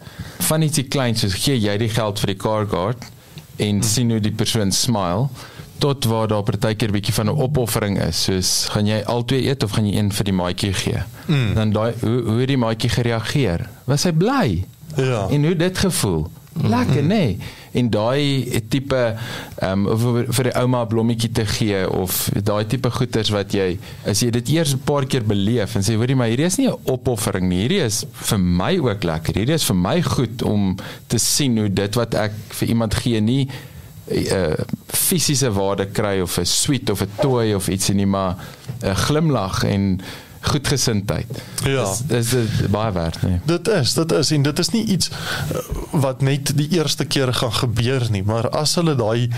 van 0.49 0.61
ietsie 0.61 0.87
kleins 0.87 1.19
soos 1.19 1.33
gee 1.33 1.59
jy 1.59 1.77
die 1.77 1.89
geld 1.89 2.19
vir 2.19 2.33
die 2.33 2.41
car 2.41 2.67
guard 2.67 3.03
en 3.57 3.79
hmm. 3.79 3.83
sien 3.83 4.11
hoe 4.11 4.19
die 4.19 4.31
persoon 4.31 4.71
smile 4.71 5.27
tot 5.79 6.05
waar 6.05 6.27
daar 6.27 6.43
partykeer 6.43 6.91
bietjie 6.91 7.13
van 7.13 7.25
'n 7.25 7.39
opoffering 7.45 7.99
is 8.03 8.23
soos 8.23 8.67
gaan 8.71 8.87
jy 8.87 9.03
albei 9.05 9.47
eet 9.47 9.63
of 9.63 9.71
gaan 9.71 9.87
jy 9.87 9.97
een 9.97 10.11
vir 10.11 10.25
die 10.25 10.33
maatjie 10.33 10.73
gee 10.73 11.03
mm. 11.27 11.53
dan 11.53 11.71
daai 11.71 11.93
hoe 12.01 12.21
hoe 12.21 12.45
die 12.45 12.57
maatjie 12.57 12.89
gereageer 12.89 13.69
was 13.85 14.03
hy 14.03 14.11
bly 14.11 14.65
Ja. 14.97 15.27
en 15.29 15.45
hoe 15.45 15.55
dit 15.55 15.77
gevoel 15.77 16.27
lekker 16.53 17.03
nê 17.03 17.07
nee. 17.07 17.37
En 17.71 17.89
daai 17.89 18.61
tipe 18.69 19.01
ehm 19.61 19.87
um, 19.87 19.97
vir, 20.01 20.33
vir 20.33 20.49
die 20.49 20.55
ouma 20.61 20.83
'n 20.83 20.89
blommetjie 20.89 21.31
te 21.31 21.45
gee 21.45 21.81
of 21.89 22.29
daai 22.33 22.65
tipe 22.65 22.89
goeders 22.91 23.29
wat 23.29 23.53
jy 23.53 23.77
as 24.05 24.21
jy 24.23 24.29
dit 24.31 24.49
eers 24.49 24.73
'n 24.73 24.83
paar 24.85 25.05
keer 25.05 25.23
beleef 25.23 25.75
en 25.75 25.83
sê 25.83 25.95
hoorie 25.95 26.15
maar 26.15 26.31
hierdie 26.31 26.45
is 26.45 26.57
nie 26.57 26.67
'n 26.67 26.77
opoffering 26.85 27.47
nie. 27.49 27.61
Hierdie 27.67 27.83
is 27.85 28.05
vir 28.11 28.39
my 28.39 28.77
ook 28.77 29.03
lekker. 29.03 29.35
Hierdie 29.35 29.57
is 29.59 29.65
vir 29.65 29.75
my 29.75 30.01
goed 30.01 30.41
om 30.43 30.75
te 31.07 31.17
sien 31.17 31.57
hoe 31.57 31.69
dit 31.69 31.95
wat 31.95 32.13
ek 32.13 32.31
vir 32.49 32.67
iemand 32.67 32.93
gee 32.93 33.21
nie 33.21 33.49
'n 34.09 34.25
uh, 34.33 34.53
fisiese 34.87 35.51
waarde 35.53 35.85
kry 35.85 36.19
of 36.21 36.37
'n 36.37 36.45
sweet 36.45 36.89
of 36.89 37.01
'n 37.01 37.11
toy 37.21 37.53
of 37.53 37.67
ietsie 37.67 37.95
nie 37.95 38.05
maar 38.05 38.35
'n 38.81 38.95
glimlag 38.95 39.63
en 39.63 40.01
goedgesindheid. 40.41 41.41
Ja. 41.63 41.85
Dis 42.07 42.29
dis 42.29 42.67
baie 42.71 42.91
werd, 42.91 43.21
nee. 43.21 43.39
Dit 43.45 43.67
is, 43.67 43.93
dit 43.93 44.11
is 44.11 44.31
en 44.31 44.41
dit 44.41 44.59
is 44.59 44.69
nie 44.69 44.83
iets 44.85 45.09
uh, 45.09 45.63
wat 45.91 46.21
net 46.21 46.53
die 46.57 46.67
eerste 46.77 47.05
keer 47.05 47.33
gaan 47.33 47.53
gebeur 47.53 48.07
nie, 48.11 48.23
maar 48.23 48.49
as 48.49 48.75
hulle 48.79 48.95
daai 48.95 49.29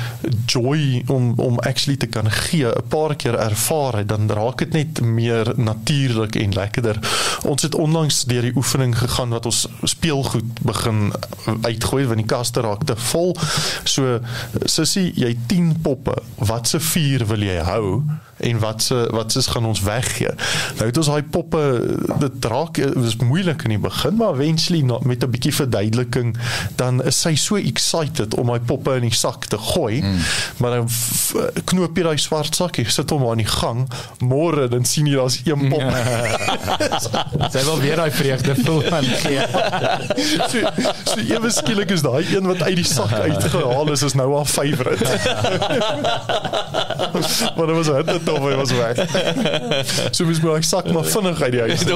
joy 0.46 1.04
om 1.08 1.34
om 1.42 1.60
actually 1.60 1.98
te 1.98 2.08
kan 2.08 2.32
gee 2.32 2.68
'n 2.68 2.88
paar 2.88 3.16
keer 3.16 3.36
ervaar 3.40 3.98
het, 3.98 4.08
dan 4.08 4.30
raak 4.32 4.58
dit 4.58 4.72
net 4.72 5.02
meer 5.02 5.54
natuurlik 5.56 6.36
en 6.36 6.54
lekkerder. 6.54 7.00
Ons 7.44 7.62
het 7.62 7.76
onlangs 7.76 8.24
deur 8.26 8.42
die 8.42 8.56
oefening 8.56 8.98
gegaan 8.98 9.30
wat 9.30 9.46
ons 9.46 9.68
speelgoed 9.84 10.62
begin 10.62 11.14
uitgooi 11.62 12.06
want 12.06 12.18
die 12.18 12.26
kaste 12.26 12.62
raak 12.62 12.84
te 12.84 12.96
vol. 12.96 13.36
So 13.84 14.20
sussie, 14.66 15.12
jy 15.16 15.38
10 15.48 15.82
poppe. 15.82 16.16
Wat 16.36 16.68
se 16.68 16.80
4 16.80 17.26
wil 17.26 17.44
jy 17.44 17.58
hou? 17.66 18.04
En 18.42 18.60
wat 18.60 18.84
se 18.84 19.08
wat 19.12 19.32
se 19.32 19.42
gaan 19.42 19.66
ons 19.66 19.82
weggee. 19.86 20.32
Nou 20.78 20.90
het 20.90 20.98
ons 20.98 21.12
daai 21.12 21.24
poppe 21.24 21.62
dit 22.20 22.46
raak 22.46 22.80
was 22.96 23.16
moeilik 23.22 23.64
in 23.68 23.76
die 23.76 23.82
begin 23.82 24.18
maar 24.20 24.40
eventually 24.40 24.82
na, 24.86 25.00
met 25.04 25.24
'n 25.24 25.32
bietjie 25.32 25.54
verduideliking 25.54 26.38
dan 26.76 27.04
is 27.04 27.22
sy 27.22 27.36
so 27.36 27.56
excited 27.56 28.36
om 28.36 28.48
daai 28.48 28.60
poppe 28.60 28.96
in 28.96 29.08
die 29.08 29.16
sak 29.16 29.46
te 29.46 29.58
gooi. 29.58 30.02
Mm. 30.02 30.18
Maar 30.58 30.72
dan 30.72 30.90
knoop 31.64 31.98
jy 31.98 32.04
daai 32.04 32.18
swart 32.18 32.56
sakkie, 32.56 32.90
sit 32.90 33.10
hom 33.10 33.28
aan 33.30 33.42
die 33.42 33.50
gang. 33.50 33.86
Môre 34.20 34.68
dan 34.72 34.86
sien 34.86 35.08
jy 35.10 35.16
daar's 35.16 35.40
een 35.46 35.70
pop. 35.70 35.82
Sy 37.54 37.64
wil 37.68 37.80
weer 37.82 37.96
daai 38.00 38.12
vreugde 38.12 38.56
voel 38.64 38.82
van 38.82 39.04
gee. 39.04 39.46
so, 40.48 40.58
so 41.04 41.20
ewe 41.20 41.52
skielik 41.52 41.92
is 41.96 42.02
daai 42.06 42.36
een 42.36 42.48
wat 42.50 42.62
uit 42.62 42.76
die 42.82 42.88
sak 42.88 43.12
uitgehaal 43.12 43.92
is 43.92 44.02
is 44.08 44.14
nou 44.18 44.36
haar 44.36 44.46
favourite. 44.46 45.06
maar 47.56 47.68
dit 47.68 47.76
was 47.76 47.88
net 47.88 48.06
tof, 48.32 48.44
hy 48.48 48.56
was 48.60 48.72
weg. 48.80 48.96
so 50.16 50.24
mens 50.26 50.40
moet 50.44 50.56
hy 50.56 50.62
sak 50.72 50.88
maar 50.96 51.08
vinnig 51.12 51.42
uit 51.42 51.52
die 51.52 51.62
huis. 51.68 51.84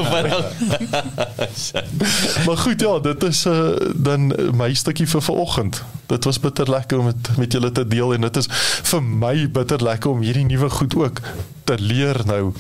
maar 2.46 2.58
goed 2.58 2.80
ja, 2.82 3.00
dit 3.00 3.24
is 3.24 3.46
uh, 3.46 3.70
dan 3.96 4.32
my 4.58 4.74
stukkie 4.78 5.08
vir 5.10 5.22
vanoggend. 5.22 5.82
Dit 6.12 6.24
was 6.28 6.40
bitter 6.40 6.70
lekker 6.70 7.00
om 7.02 7.06
dit 7.12 7.32
met 7.42 7.52
julle 7.58 7.72
te 7.72 7.86
deel 7.88 8.14
en 8.18 8.22
dit 8.28 8.38
is 8.42 8.48
vir 8.92 9.04
my 9.04 9.36
bitter 9.52 9.84
lekker 9.84 10.12
om 10.12 10.22
hierdie 10.26 10.46
nuwe 10.46 10.70
goed 10.70 10.96
ook 11.00 11.22
te 11.66 11.78
leer 11.82 12.22
nou. 12.30 12.52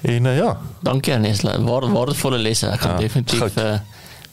En 0.00 0.24
uh, 0.28 0.36
ja, 0.36 0.56
Dankie 0.84 1.12
Ernest, 1.12 1.42
waar 1.42 1.86
waardevolle 1.92 2.38
lesse. 2.38 2.68
Ek 2.72 2.80
gaan 2.80 2.94
Ja, 2.98 3.06
definitief 3.06 3.40
goed. 3.40 3.56
uh, 3.60 3.78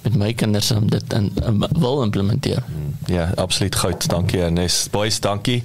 met 0.03 0.15
my 0.15 0.33
kinders 0.33 0.71
om 0.71 0.89
dit 0.89 1.13
in, 1.13 1.31
in 1.45 1.63
wil 1.79 2.03
implementeer. 2.03 2.63
Ja, 3.11 3.29
absoluut 3.35 3.75
goud. 3.75 4.07
Dankie 4.09 4.41
Ernest. 4.41 4.91
Boys, 4.91 5.19
dankie. 5.19 5.63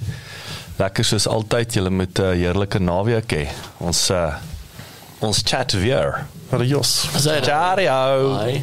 Lekker 0.82 1.06
soos 1.06 1.28
altyd. 1.30 1.76
Julle 1.78 1.90
moet 1.90 2.18
'n 2.18 2.22
uh, 2.22 2.30
heerlike 2.34 2.78
naweek 2.78 3.32
hê. 3.32 3.46
Ons 3.78 4.10
uh, 4.10 4.34
ons 5.20 5.42
chat 5.44 5.72
weer. 5.72 6.26
adios. 6.50 7.08
Ciao. 7.42 8.38
Bye. 8.38 8.62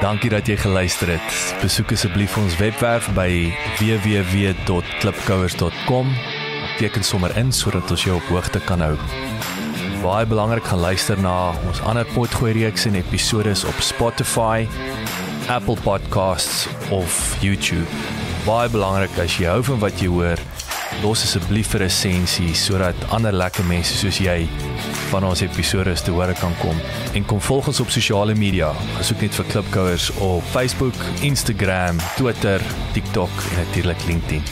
Dankie 0.00 0.30
dat 0.30 0.46
jy 0.46 0.56
geluister 0.56 1.08
het. 1.08 1.54
Besoek 1.62 1.92
asseblief 1.96 2.36
ons 2.36 2.56
webwerf 2.60 3.08
by 3.16 3.52
www.klipkouers.com. 3.80 6.14
Teken 6.78 7.04
sommer 7.04 7.36
in 7.36 7.52
sodat 7.52 7.90
ons 7.90 8.02
jou 8.04 8.16
op 8.16 8.22
hoogte 8.30 8.60
kan 8.68 8.80
hou. 8.84 8.96
Baie 10.02 10.26
belangrik 10.28 10.64
gaan 10.68 10.80
luister 10.84 11.18
na 11.18 11.54
ons 11.66 11.80
ander 11.82 12.06
potgooi 12.14 12.52
reeks 12.52 12.84
en 12.86 12.94
episodes 13.00 13.64
op 13.64 13.80
Spotify, 13.80 14.68
Apple 15.48 15.76
Podcasts 15.76 16.66
of 16.90 17.36
YouTube. 17.40 17.86
Baie 18.46 18.68
belangrik 18.70 19.14
as 19.22 19.36
jy 19.38 19.46
hou 19.46 19.60
van 19.68 19.78
wat 19.82 20.00
jy 20.02 20.08
hoor, 20.10 20.40
los 21.04 21.22
asseblief 21.22 21.74
'n 21.74 21.82
resensie 21.84 22.54
sodat 22.54 22.96
ander 23.14 23.32
lekker 23.32 23.64
mense 23.64 23.94
soos 23.94 24.18
jy 24.18 24.48
van 25.10 25.24
ons 25.24 25.42
episode 25.42 25.94
te 26.02 26.10
hore 26.10 26.34
kan 26.34 26.54
kom. 26.60 26.76
En 27.14 27.24
kom 27.24 27.40
volg 27.40 27.66
ons 27.66 27.80
op 27.80 27.90
sosiale 27.90 28.34
media. 28.34 28.72
Gesoek 28.98 29.20
net 29.20 29.34
vir 29.34 29.44
Klipkouers 29.44 30.10
op 30.18 30.42
Facebook, 30.50 30.94
Instagram, 31.20 31.96
Twitter, 32.16 32.60
TikTok 32.92 33.30
en 33.50 33.56
natuurlik 33.64 34.06
LinkedIn. 34.06 34.42